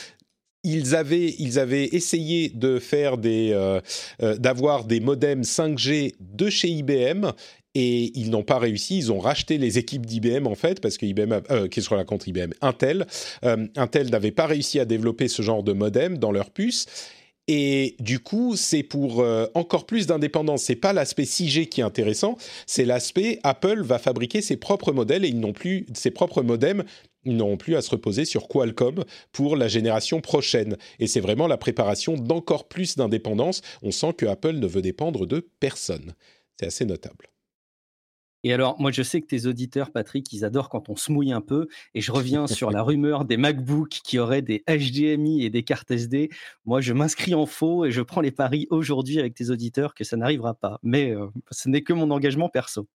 ils 0.66 0.96
avaient, 0.96 1.34
ils 1.38 1.58
avaient 1.60 1.86
essayé 1.92 2.48
de 2.48 2.80
faire 2.80 3.18
des, 3.18 3.50
euh, 3.52 3.80
euh, 4.20 4.36
d'avoir 4.36 4.84
des 4.84 4.98
modems 4.98 5.42
5G 5.42 6.14
de 6.18 6.50
chez 6.50 6.68
IBM 6.68 7.30
et 7.76 8.10
ils 8.18 8.30
n'ont 8.30 8.42
pas 8.42 8.58
réussi. 8.58 8.98
Ils 8.98 9.12
ont 9.12 9.20
racheté 9.20 9.58
les 9.58 9.78
équipes 9.78 10.04
d'IBM 10.04 10.46
en 10.46 10.56
fait 10.56 10.80
parce 10.80 10.98
que 10.98 11.06
IBM, 11.06 11.40
euh, 11.50 11.68
qu'est-ce 11.68 11.88
qu'on 11.88 12.04
contre 12.04 12.26
IBM 12.28 12.52
Intel, 12.62 13.06
Intel 13.76 14.10
n'avait 14.10 14.32
pas 14.32 14.46
réussi 14.46 14.80
à 14.80 14.84
développer 14.84 15.28
ce 15.28 15.42
genre 15.42 15.62
de 15.62 15.72
modem 15.72 16.18
dans 16.18 16.32
leur 16.32 16.50
puce. 16.50 16.86
Et 17.48 17.94
du 18.00 18.18
coup, 18.18 18.56
c'est 18.56 18.82
pour 18.82 19.24
encore 19.54 19.86
plus 19.86 20.06
d'indépendance. 20.06 20.64
C'est 20.64 20.74
pas 20.74 20.92
l'aspect 20.92 21.22
6G 21.22 21.68
qui 21.68 21.80
est 21.80 21.84
intéressant, 21.84 22.36
c'est 22.66 22.84
l'aspect 22.84 23.38
Apple 23.44 23.82
va 23.82 23.98
fabriquer 23.98 24.42
ses 24.42 24.56
propres 24.56 24.92
modèles 24.92 25.24
et 25.24 25.28
ils 25.28 25.38
n'ont 25.38 25.52
plus 25.52 25.86
ses 25.94 26.10
propres 26.10 26.42
modems 26.42 26.84
ils 27.26 27.36
n'auront 27.36 27.56
plus 27.56 27.76
à 27.76 27.82
se 27.82 27.90
reposer 27.90 28.24
sur 28.24 28.48
Qualcomm 28.48 29.04
pour 29.32 29.56
la 29.56 29.68
génération 29.68 30.20
prochaine. 30.20 30.76
Et 31.00 31.06
c'est 31.06 31.20
vraiment 31.20 31.48
la 31.48 31.58
préparation 31.58 32.14
d'encore 32.14 32.68
plus 32.68 32.96
d'indépendance. 32.96 33.60
On 33.82 33.90
sent 33.90 34.14
que 34.16 34.26
Apple 34.26 34.52
ne 34.52 34.66
veut 34.66 34.82
dépendre 34.82 35.26
de 35.26 35.46
personne. 35.60 36.14
C'est 36.58 36.66
assez 36.66 36.84
notable. 36.86 37.28
Et 38.46 38.52
alors, 38.52 38.80
moi, 38.80 38.92
je 38.92 39.02
sais 39.02 39.20
que 39.20 39.26
tes 39.26 39.46
auditeurs, 39.46 39.90
Patrick, 39.90 40.32
ils 40.32 40.44
adorent 40.44 40.68
quand 40.68 40.88
on 40.88 40.94
se 40.94 41.10
mouille 41.10 41.32
un 41.32 41.40
peu. 41.40 41.66
Et 41.94 42.00
je 42.00 42.12
reviens 42.12 42.46
sur 42.46 42.70
la 42.70 42.80
rumeur 42.80 43.24
des 43.24 43.36
MacBooks 43.36 43.98
qui 44.04 44.20
auraient 44.20 44.40
des 44.40 44.62
HDMI 44.68 45.44
et 45.44 45.50
des 45.50 45.64
cartes 45.64 45.90
SD. 45.90 46.30
Moi, 46.64 46.80
je 46.80 46.92
m'inscris 46.92 47.34
en 47.34 47.46
faux 47.46 47.84
et 47.86 47.90
je 47.90 48.02
prends 48.02 48.20
les 48.20 48.30
paris 48.30 48.68
aujourd'hui 48.70 49.18
avec 49.18 49.34
tes 49.34 49.50
auditeurs 49.50 49.96
que 49.96 50.04
ça 50.04 50.16
n'arrivera 50.16 50.54
pas. 50.54 50.78
Mais 50.84 51.10
euh, 51.10 51.26
ce 51.50 51.68
n'est 51.68 51.82
que 51.82 51.92
mon 51.92 52.08
engagement 52.12 52.48
perso. 52.48 52.86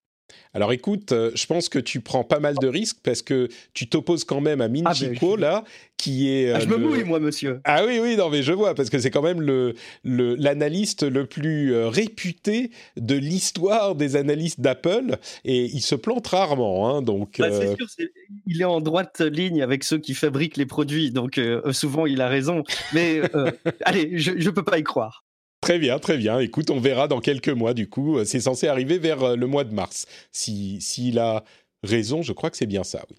Alors 0.53 0.74
écoute, 0.74 1.12
euh, 1.14 1.32
je 1.34 1.45
pense 1.45 1.70
que 1.70 1.80
tu 1.80 2.02
prends 2.02 2.24
pas 2.24 2.40
mal 2.40 2.56
de 2.56 2.68
risques 2.68 2.98
parce 3.03 3.22
que 3.22 3.48
tu 3.74 3.88
t'opposes 3.88 4.26
quand 4.26 4.41
même 4.41 4.60
à 4.60 4.66
ah, 4.66 4.68
ben, 4.68 4.84
Minchiko 4.84 5.38
là, 5.38 5.64
qui 5.98 6.30
est. 6.30 6.52
Ah, 6.52 6.60
je 6.60 6.68
me 6.68 6.78
mouille 6.78 7.03
moi, 7.06 7.20
monsieur. 7.20 7.62
Ah 7.64 7.86
oui 7.86 7.99
oui 8.02 8.18
non 8.18 8.30
mais 8.30 8.44
je 8.44 8.52
vois 8.52 8.76
parce 8.76 8.90
que 8.90 8.99
c'est 8.99 9.12
quand 9.12 9.22
même 9.22 9.41
le 9.41 9.76
l'analyste 10.03 11.03
le, 11.03 11.26
plus 11.26 11.74
euh, 11.74 11.88
réputé 11.88 12.72
de 12.98 13.16
l'histoire 13.16 13.95
des 13.95 14.16
analystes 14.16 14.60
d'Apple 14.60 15.18
et 15.45 15.66
il 15.66 15.82
se 15.82 15.95
plante 15.95 16.28
rarement 16.28 16.90
hein, 16.90 17.02
donc. 17.02 17.36
Bah, 17.40 17.48
c'est 17.52 17.70
euh, 17.70 17.76
sûr, 17.76 18.08
il 18.45 18.62
est 18.62 18.66
en 18.66 18.82
droite 18.82 19.22
ligne 19.22 19.62
avec 19.62 19.84
ceux 19.84 19.99
qui 19.99 20.14
fabriquent 20.14 20.58
les 20.58 20.66
produits 20.66 21.12
donc 21.12 21.40
souvent 21.72 22.06
il 22.06 22.22
a 22.22 22.28
raison 22.28 22.64
mais 22.94 23.22
allez 23.86 24.18
je 24.18 24.34
je 24.38 24.49
peux 24.49 24.64
pas 24.64 24.80
y 24.80 24.84
croire. 24.84 25.24
Très 25.61 25.77
bien, 25.77 25.99
très 25.99 26.17
bien. 26.17 26.39
Écoute, 26.39 26.71
on 26.71 26.79
verra 26.79 27.07
dans 27.07 27.19
quelques 27.19 27.49
mois, 27.49 27.73
du 27.75 27.88
coup. 27.88 28.23
C'est 28.25 28.39
censé 28.39 28.67
arriver 28.67 28.97
vers 28.97 29.21
euh, 29.23 29.35
le 29.35 29.45
mois 29.45 29.63
de 29.63 29.73
mars. 29.73 30.07
S'il 30.31 30.81
si, 30.81 31.17
a 31.19 31.43
raison, 31.83 32.23
je 32.23 32.33
crois 32.33 32.49
que 32.49 32.57
c'est 32.57 32.65
bien 32.65 32.83
ça, 32.83 33.03
oui. 33.09 33.17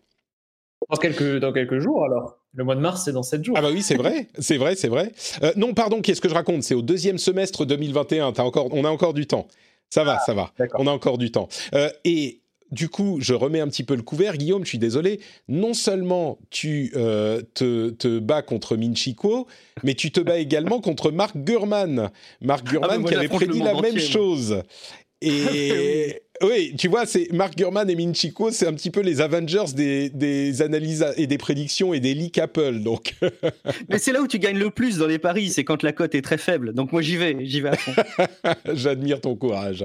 Dans 0.90 0.96
quelques, 0.96 1.38
dans 1.38 1.52
quelques 1.52 1.78
jours, 1.78 2.04
alors 2.04 2.38
le 2.54 2.64
mois 2.64 2.74
de 2.74 2.80
mars, 2.80 3.02
c'est 3.04 3.12
dans 3.12 3.22
7 3.22 3.44
jours. 3.44 3.54
Ah 3.56 3.62
bah 3.62 3.70
oui, 3.72 3.82
c'est 3.82 3.94
vrai, 3.94 4.26
c'est 4.38 4.56
vrai, 4.56 4.74
c'est 4.74 4.88
vrai. 4.88 5.12
Euh, 5.44 5.52
non, 5.56 5.72
pardon, 5.72 6.02
qu'est-ce 6.02 6.20
que 6.20 6.28
je 6.28 6.34
raconte? 6.34 6.64
C'est 6.64 6.74
au 6.74 6.82
deuxième 6.82 7.18
semestre 7.18 7.64
2021. 7.64 8.32
As 8.36 8.42
encore, 8.42 8.68
on 8.72 8.84
a 8.84 8.90
encore 8.90 9.14
du 9.14 9.26
temps. 9.26 9.46
Ça 9.88 10.04
va, 10.04 10.18
ça 10.20 10.34
va. 10.34 10.52
On 10.74 10.86
a 10.86 10.90
encore 10.90 11.18
du 11.18 11.30
temps. 11.30 11.48
Euh, 11.74 11.90
et 12.04 12.41
du 12.72 12.88
coup, 12.88 13.18
je 13.20 13.34
remets 13.34 13.60
un 13.60 13.68
petit 13.68 13.84
peu 13.84 13.94
le 13.94 14.02
couvert. 14.02 14.36
Guillaume, 14.36 14.64
je 14.64 14.70
suis 14.70 14.78
désolé. 14.78 15.20
Non 15.46 15.74
seulement 15.74 16.38
tu 16.50 16.90
euh, 16.96 17.42
te, 17.54 18.18
bats 18.18 18.42
contre 18.42 18.76
Minchiko, 18.76 19.46
mais 19.84 19.94
tu 19.94 20.10
te 20.10 20.20
bats 20.20 20.38
également 20.38 20.80
contre 20.80 21.12
Mark 21.12 21.36
Gurman. 21.36 22.10
Mark 22.40 22.64
ah, 22.66 22.70
Gurman 22.70 23.04
qui 23.04 23.14
avait 23.14 23.28
prédit 23.28 23.60
la 23.60 23.80
même 23.80 23.98
chose. 23.98 24.62
Et 25.20 26.21
oui, 26.40 26.74
tu 26.76 26.88
vois, 26.88 27.06
c'est 27.06 27.30
Mark 27.30 27.56
Gurman 27.56 27.88
et 27.88 27.94
Minchiko, 27.94 28.50
c'est 28.50 28.66
un 28.66 28.72
petit 28.72 28.90
peu 28.90 29.00
les 29.00 29.20
Avengers 29.20 29.72
des, 29.74 30.62
analyses 30.62 31.06
et 31.16 31.26
des 31.26 31.38
prédictions 31.38 31.92
et 31.92 32.00
des 32.00 32.14
leaks 32.14 32.38
Apple. 32.38 32.80
Donc. 32.80 33.14
Mais 33.88 33.98
c'est 33.98 34.12
là 34.12 34.22
où 34.22 34.26
tu 34.26 34.38
gagnes 34.38 34.58
le 34.58 34.70
plus 34.70 34.98
dans 34.98 35.06
les 35.06 35.18
paris, 35.18 35.50
c'est 35.50 35.62
quand 35.62 35.82
la 35.82 35.92
cote 35.92 36.14
est 36.14 36.22
très 36.22 36.38
faible. 36.38 36.72
Donc 36.72 36.92
moi 36.92 37.02
j'y 37.02 37.16
vais, 37.16 37.44
j'y 37.44 37.60
vais 37.60 37.70
à 37.70 37.76
fond. 37.76 37.92
J'admire 38.72 39.20
ton 39.20 39.36
courage. 39.36 39.84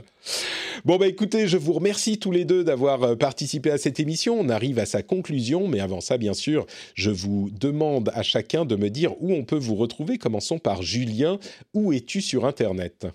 Bon 0.86 0.98
bah 0.98 1.08
écoutez, 1.08 1.48
je 1.48 1.58
vous 1.58 1.74
remercie 1.74 2.18
tous 2.18 2.32
les 2.32 2.46
deux 2.46 2.64
d'avoir 2.64 3.04
euh, 3.04 3.16
participé 3.16 3.70
à 3.70 3.78
cette 3.78 4.00
émission. 4.00 4.40
On 4.40 4.50
arrive 4.50 4.80
à 4.80 4.86
sa 4.86 5.04
conclusion, 5.04 5.68
mais 5.68 5.80
avant 5.80 6.02
ça, 6.02 6.18
bien 6.18 6.34
sûr, 6.34 6.66
je 6.96 7.12
vous 7.12 7.50
demande 7.52 8.10
à 8.14 8.24
chacun 8.24 8.66
de 8.66 8.76
me 8.76 8.90
dire 8.90 9.14
où 9.22 9.34
on 9.34 9.44
peut 9.44 9.58
vous 9.58 9.76
retrouver. 9.76 10.18
Commençons 10.18 10.60
par 10.60 10.82
Julien. 10.82 11.40
Où 11.74 11.94
es-tu 11.94 12.22
sur 12.22 12.46
Internet? 12.46 13.06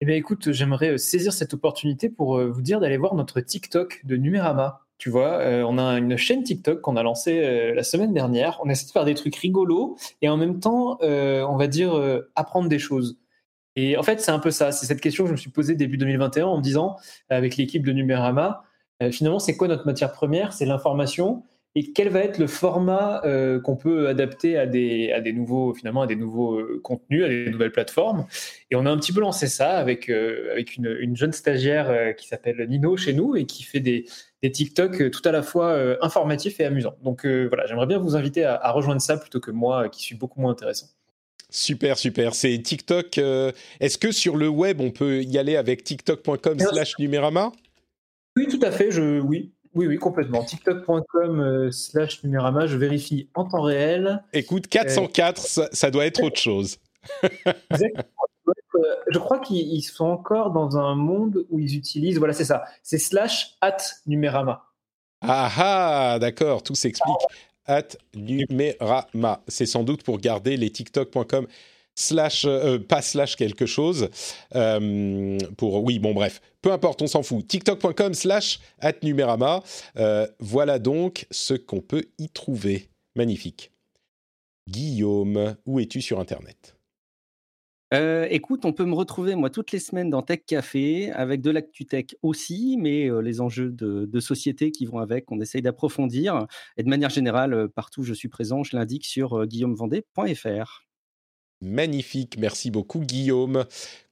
Eh 0.00 0.06
bien, 0.06 0.14
écoute, 0.14 0.52
j'aimerais 0.52 0.90
euh, 0.90 0.96
saisir 0.96 1.32
cette 1.32 1.54
opportunité 1.54 2.08
pour 2.08 2.38
euh, 2.38 2.48
vous 2.48 2.62
dire 2.62 2.80
d'aller 2.80 2.96
voir 2.96 3.14
notre 3.14 3.40
TikTok 3.40 4.02
de 4.04 4.16
Numérama. 4.16 4.82
Tu 4.98 5.10
vois, 5.10 5.38
on 5.64 5.78
a 5.78 5.96
une 5.96 6.16
chaîne 6.16 6.42
TikTok 6.42 6.80
qu'on 6.80 6.96
a 6.96 7.04
lancée 7.04 7.72
la 7.72 7.84
semaine 7.84 8.12
dernière. 8.12 8.58
On 8.64 8.68
essaie 8.68 8.84
de 8.84 8.90
faire 8.90 9.04
des 9.04 9.14
trucs 9.14 9.36
rigolos 9.36 9.96
et 10.22 10.28
en 10.28 10.36
même 10.36 10.58
temps, 10.58 10.98
on 11.00 11.56
va 11.56 11.68
dire, 11.68 11.94
apprendre 12.34 12.68
des 12.68 12.80
choses. 12.80 13.16
Et 13.76 13.96
en 13.96 14.02
fait, 14.02 14.20
c'est 14.20 14.32
un 14.32 14.40
peu 14.40 14.50
ça. 14.50 14.72
C'est 14.72 14.86
cette 14.86 15.00
question 15.00 15.22
que 15.22 15.28
je 15.28 15.34
me 15.34 15.36
suis 15.36 15.50
posée 15.50 15.76
début 15.76 15.98
2021 15.98 16.46
en 16.46 16.56
me 16.56 16.62
disant, 16.62 16.96
avec 17.28 17.56
l'équipe 17.56 17.86
de 17.86 17.92
Numérama, 17.92 18.64
finalement, 19.12 19.38
c'est 19.38 19.56
quoi 19.56 19.68
notre 19.68 19.86
matière 19.86 20.10
première? 20.10 20.52
C'est 20.52 20.66
l'information 20.66 21.44
et 21.78 21.92
quel 21.92 22.08
va 22.08 22.20
être 22.24 22.38
le 22.38 22.48
format 22.48 23.22
euh, 23.24 23.60
qu'on 23.60 23.76
peut 23.76 24.08
adapter 24.08 24.58
à 24.58 24.66
des, 24.66 25.12
à 25.12 25.20
des 25.20 25.32
nouveaux 25.32 25.72
finalement 25.74 26.02
à 26.02 26.08
des 26.08 26.16
nouveaux 26.16 26.58
euh, 26.58 26.80
contenus, 26.82 27.24
à 27.24 27.28
des 27.28 27.48
nouvelles 27.50 27.70
plateformes? 27.70 28.26
Et 28.72 28.74
on 28.74 28.84
a 28.84 28.90
un 28.90 28.96
petit 28.96 29.12
peu 29.12 29.20
lancé 29.20 29.46
ça 29.46 29.78
avec 29.78 30.08
euh, 30.08 30.50
avec 30.50 30.74
une, 30.74 30.96
une, 30.98 31.16
jeune 31.16 31.32
stagiaire 31.32 32.16
qui 32.16 32.26
s'appelle 32.26 32.66
Nino 32.68 32.96
chez 32.96 33.12
nous 33.12 33.36
et 33.36 33.46
qui 33.46 33.62
fait 33.62 33.78
des, 33.78 34.06
des 34.42 34.50
TikTok 34.50 35.12
tout 35.12 35.22
à 35.24 35.30
la 35.30 35.42
fois 35.42 35.78
informatifs 36.02 36.58
et 36.58 36.64
amusants. 36.64 36.96
Donc 37.04 37.24
voilà, 37.24 37.66
j'aimerais 37.66 37.86
bien 37.86 37.98
vous 37.98 38.16
inviter 38.16 38.42
à, 38.42 38.56
à, 38.56 38.72
rejoindre 38.72 39.00
ça 39.00 39.16
plutôt 39.16 39.38
que 39.38 39.52
moi 39.52 39.88
qui 39.88 40.02
suis 40.02 40.16
beaucoup 40.16 40.40
moins 40.40 40.50
intéressant. 40.50 40.88
Super, 41.48 41.96
super. 41.96 42.34
C'est 42.34 42.58
TikTok. 42.58 43.18
Est-ce 43.18 43.98
que 43.98 44.10
sur 44.10 44.36
le 44.36 44.48
web, 44.48 44.80
on 44.80 44.90
peut 44.90 45.22
y 45.22 45.38
aller 45.38 45.54
avec 45.54 45.84
tiktok.com 45.84 46.58
slash 46.58 46.98
numérama? 46.98 47.52
Oui, 48.36 48.46
tout 48.46 48.60
à 48.62 48.70
fait. 48.70 48.90
Je, 48.90 49.20
oui, 49.20 49.52
oui, 49.78 49.86
oui, 49.86 49.96
complètement. 49.96 50.42
TikTok.com 50.42 51.38
euh, 51.38 51.70
slash 51.70 52.24
numérama, 52.24 52.66
je 52.66 52.76
vérifie 52.76 53.28
en 53.36 53.44
temps 53.44 53.62
réel. 53.62 54.24
Écoute, 54.32 54.66
404, 54.66 55.70
ça, 55.72 55.90
doit 55.92 56.04
être 56.04 56.22
autre 56.22 56.38
chose. 56.38 56.78
Euh, 58.74 58.94
je 59.10 59.18
crois 59.18 59.40
qu'ils 59.40 59.82
sont 59.82 60.04
encore 60.04 60.52
dans 60.52 60.76
un 60.76 60.94
monde 60.94 61.44
où 61.50 61.58
ils 61.58 61.74
utilisent, 61.74 62.18
voilà, 62.18 62.32
c'est 62.32 62.44
ça, 62.44 62.64
c'est 62.82 62.98
slash 62.98 63.56
at 63.60 63.78
numérama. 64.06 64.62
Ah 65.20 65.50
ah, 65.56 66.18
d'accord, 66.20 66.62
tout 66.62 66.74
s'explique. 66.74 67.16
At 67.66 67.88
numérama. 68.14 69.42
C'est 69.48 69.66
sans 69.66 69.82
doute 69.82 70.04
pour 70.04 70.18
garder 70.18 70.56
les 70.56 70.70
TikTok.com 70.70 71.46
slash, 71.98 72.44
euh, 72.46 72.78
pas 72.78 73.02
slash 73.02 73.36
quelque 73.36 73.66
chose. 73.66 74.08
pour, 74.52 75.84
oui, 75.84 75.98
bon, 75.98 76.14
bref 76.14 76.40
peu 76.62 76.72
importe, 76.72 77.02
on 77.02 77.06
s'en 77.06 77.22
fout. 77.22 77.46
TikTok.com 77.46 78.14
slash. 78.14 78.60
Euh, 79.96 80.26
voilà 80.38 80.78
donc 80.78 81.26
ce 81.30 81.54
qu'on 81.54 81.80
peut 81.80 82.04
y 82.18 82.28
trouver. 82.28 82.88
Magnifique. 83.16 83.72
Guillaume, 84.68 85.56
où 85.66 85.80
es-tu 85.80 86.00
sur 86.00 86.20
Internet? 86.20 86.74
Euh, 87.94 88.26
écoute, 88.28 88.66
on 88.66 88.74
peut 88.74 88.84
me 88.84 88.94
retrouver 88.94 89.34
moi 89.34 89.48
toutes 89.48 89.72
les 89.72 89.78
semaines 89.78 90.10
dans 90.10 90.20
Tech 90.20 90.40
Café 90.46 91.10
avec 91.12 91.40
de 91.40 91.50
l'actu 91.50 91.86
tech 91.86 92.04
aussi, 92.20 92.76
mais 92.78 93.08
euh, 93.08 93.20
les 93.20 93.40
enjeux 93.40 93.70
de, 93.70 94.20
société 94.20 94.70
qui 94.70 94.84
vont 94.84 94.98
avec, 94.98 95.32
on 95.32 95.40
essaye 95.40 95.62
d'approfondir. 95.62 96.46
Et 96.76 96.82
de 96.82 96.88
manière 96.90 97.08
générale, 97.08 97.68
partout 97.70 98.02
où 98.02 98.04
je 98.04 98.12
suis 98.12 98.28
présent, 98.28 98.62
je 98.62 98.76
l'indique 98.76 99.06
sur 99.06 99.46
guillaumevendée.fr. 99.46 100.87
Magnifique, 101.60 102.36
merci 102.38 102.70
beaucoup 102.70 103.00
Guillaume. 103.00 103.64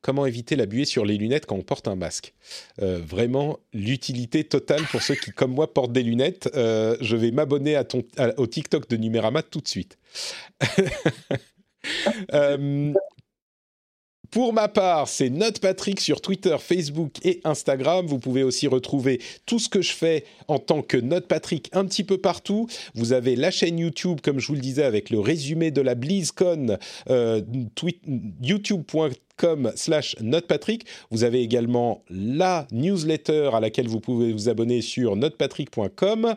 Comment 0.03 0.27
éviter 0.27 0.57
la 0.57 0.67
buée 0.67 0.85
sur 0.85 1.05
les 1.05 1.17
lunettes 1.17 1.47
quand 1.47 1.55
on 1.55 1.63
porte 1.63 1.87
un 1.87 1.95
masque? 1.95 2.35
Euh, 2.83 2.99
Vraiment, 2.99 3.59
l'utilité 3.73 4.43
totale 4.43 4.83
pour 4.91 5.01
ceux 5.01 5.15
qui, 5.15 5.31
comme 5.31 5.53
moi, 5.53 5.73
portent 5.73 5.93
des 5.93 6.03
lunettes. 6.03 6.51
Euh, 6.57 6.97
je 7.01 7.17
vais 7.17 7.31
m'abonner 7.31 7.77
à 7.77 7.85
au 8.37 8.47
TikTok 8.47 8.89
de 8.89 8.97
Numérama 8.97 9.43
tout 9.43 9.61
de 9.61 9.69
suite. 9.69 9.97
euh, 12.33 12.93
pour 14.31 14.53
ma 14.53 14.69
part, 14.69 15.09
c'est 15.09 15.31
Note 15.31 15.61
Patrick 15.61 16.01
sur 16.01 16.21
Twitter, 16.21 16.57
Facebook 16.59 17.13
et 17.23 17.41
Instagram. 17.45 18.07
Vous 18.07 18.19
pouvez 18.19 18.43
aussi 18.43 18.67
retrouver 18.67 19.21
tout 19.47 19.59
ce 19.59 19.69
que 19.69 19.83
je 19.83 19.93
fais 19.93 20.25
en 20.49 20.59
tant 20.59 20.83
que 20.83 20.97
Note 20.97 21.27
Patrick 21.27 21.71
un 21.73 21.85
petit 21.85 22.05
peu 22.05 22.19
partout. 22.19 22.69
Vous 22.95 23.13
avez 23.13 23.37
la 23.37 23.51
chaîne 23.51 23.79
YouTube, 23.79 24.21
comme 24.23 24.39
je 24.39 24.47
vous 24.49 24.55
le 24.55 24.61
disais, 24.61 24.85
avec 24.85 25.11
le 25.11 25.21
résumé 25.21 25.71
de 25.71 25.81
la 25.81 25.95
BlizzCon, 25.95 26.79
euh, 27.11 27.43
youtube.com 28.43 29.13
slash 29.75 30.17
notepatrick. 30.21 30.87
Vous 31.11 31.25
avez 31.25 31.43
également 31.43 32.03
la 32.11 32.67
newsletter 32.73 33.51
à 33.53 33.61
laquelle 33.61 33.89
vous 33.89 34.01
pouvez 34.01 34.33
vous 34.33 34.49
abonner 34.49 34.81
sur 34.81 35.17
notepatrick.com. 35.17 36.35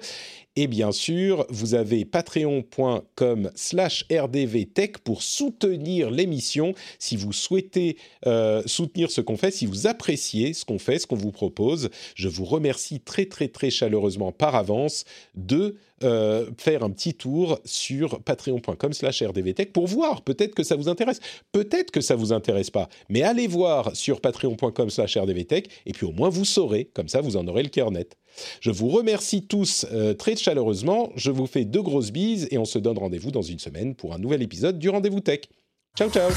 Et 0.55 0.67
bien 0.67 0.91
sûr, 0.91 1.45
vous 1.49 1.73
avez 1.73 2.03
patreon.com 2.03 3.51
slash 3.55 4.05
rdvtech 4.11 4.97
pour 4.97 5.21
soutenir 5.21 6.11
l'émission 6.11 6.73
si 6.97 7.15
vous 7.15 7.31
souhaitez 7.31 7.95
euh, 8.25 8.61
soutenir 8.65 9.09
ce 9.09 9.21
qu'on 9.21 9.37
fait, 9.37 9.51
si 9.51 9.65
vous 9.65 9.87
appréciez 9.87 10.53
ce 10.53 10.65
qu'on 10.65 10.79
fait, 10.79 10.99
ce 10.99 11.07
qu'on 11.07 11.15
vous 11.15 11.31
propose. 11.31 11.89
Je 12.15 12.27
vous 12.27 12.45
remercie 12.45 12.99
très 12.99 13.25
très 13.25 13.47
très 13.47 13.69
chaleureusement 13.69 14.31
par 14.33 14.55
avance 14.55 15.05
de 15.35 15.77
euh, 16.03 16.49
faire 16.57 16.83
un 16.83 16.89
petit 16.89 17.13
tour 17.13 17.59
sur 17.65 18.21
patreon.com 18.21 18.93
slash 18.93 19.23
rdvtech 19.23 19.73
pour 19.73 19.87
voir, 19.87 20.21
peut-être 20.21 20.55
que 20.55 20.63
ça 20.63 20.75
vous 20.75 20.89
intéresse, 20.89 21.19
peut-être 21.51 21.91
que 21.91 22.01
ça 22.01 22.15
vous 22.15 22.33
intéresse 22.33 22.69
pas, 22.69 22.89
mais 23.09 23.21
allez 23.21 23.47
voir 23.47 23.95
sur 23.95 24.21
patreon.com 24.21 24.89
slash 24.89 25.17
rdvtech 25.17 25.69
et 25.85 25.91
puis 25.91 26.05
au 26.05 26.11
moins 26.11 26.29
vous 26.29 26.45
saurez, 26.45 26.85
comme 26.85 27.07
ça 27.07 27.21
vous 27.21 27.37
en 27.37 27.47
aurez 27.47 27.63
le 27.63 27.69
cœur 27.69 27.91
net. 27.91 28.17
Je 28.61 28.71
vous 28.71 28.89
remercie 28.89 29.45
tous 29.45 29.85
euh, 29.91 30.13
très 30.13 30.35
chaleureusement. 30.35 31.11
Je 31.15 31.31
vous 31.31 31.47
fais 31.47 31.65
de 31.65 31.79
grosses 31.79 32.11
bises 32.11 32.47
et 32.51 32.57
on 32.57 32.65
se 32.65 32.79
donne 32.79 32.97
rendez-vous 32.97 33.31
dans 33.31 33.41
une 33.41 33.59
semaine 33.59 33.95
pour 33.95 34.13
un 34.13 34.19
nouvel 34.19 34.41
épisode 34.41 34.79
du 34.79 34.89
Rendez-vous 34.89 35.19
Tech. 35.19 35.41
Ciao, 35.97 36.09
ciao 36.09 36.29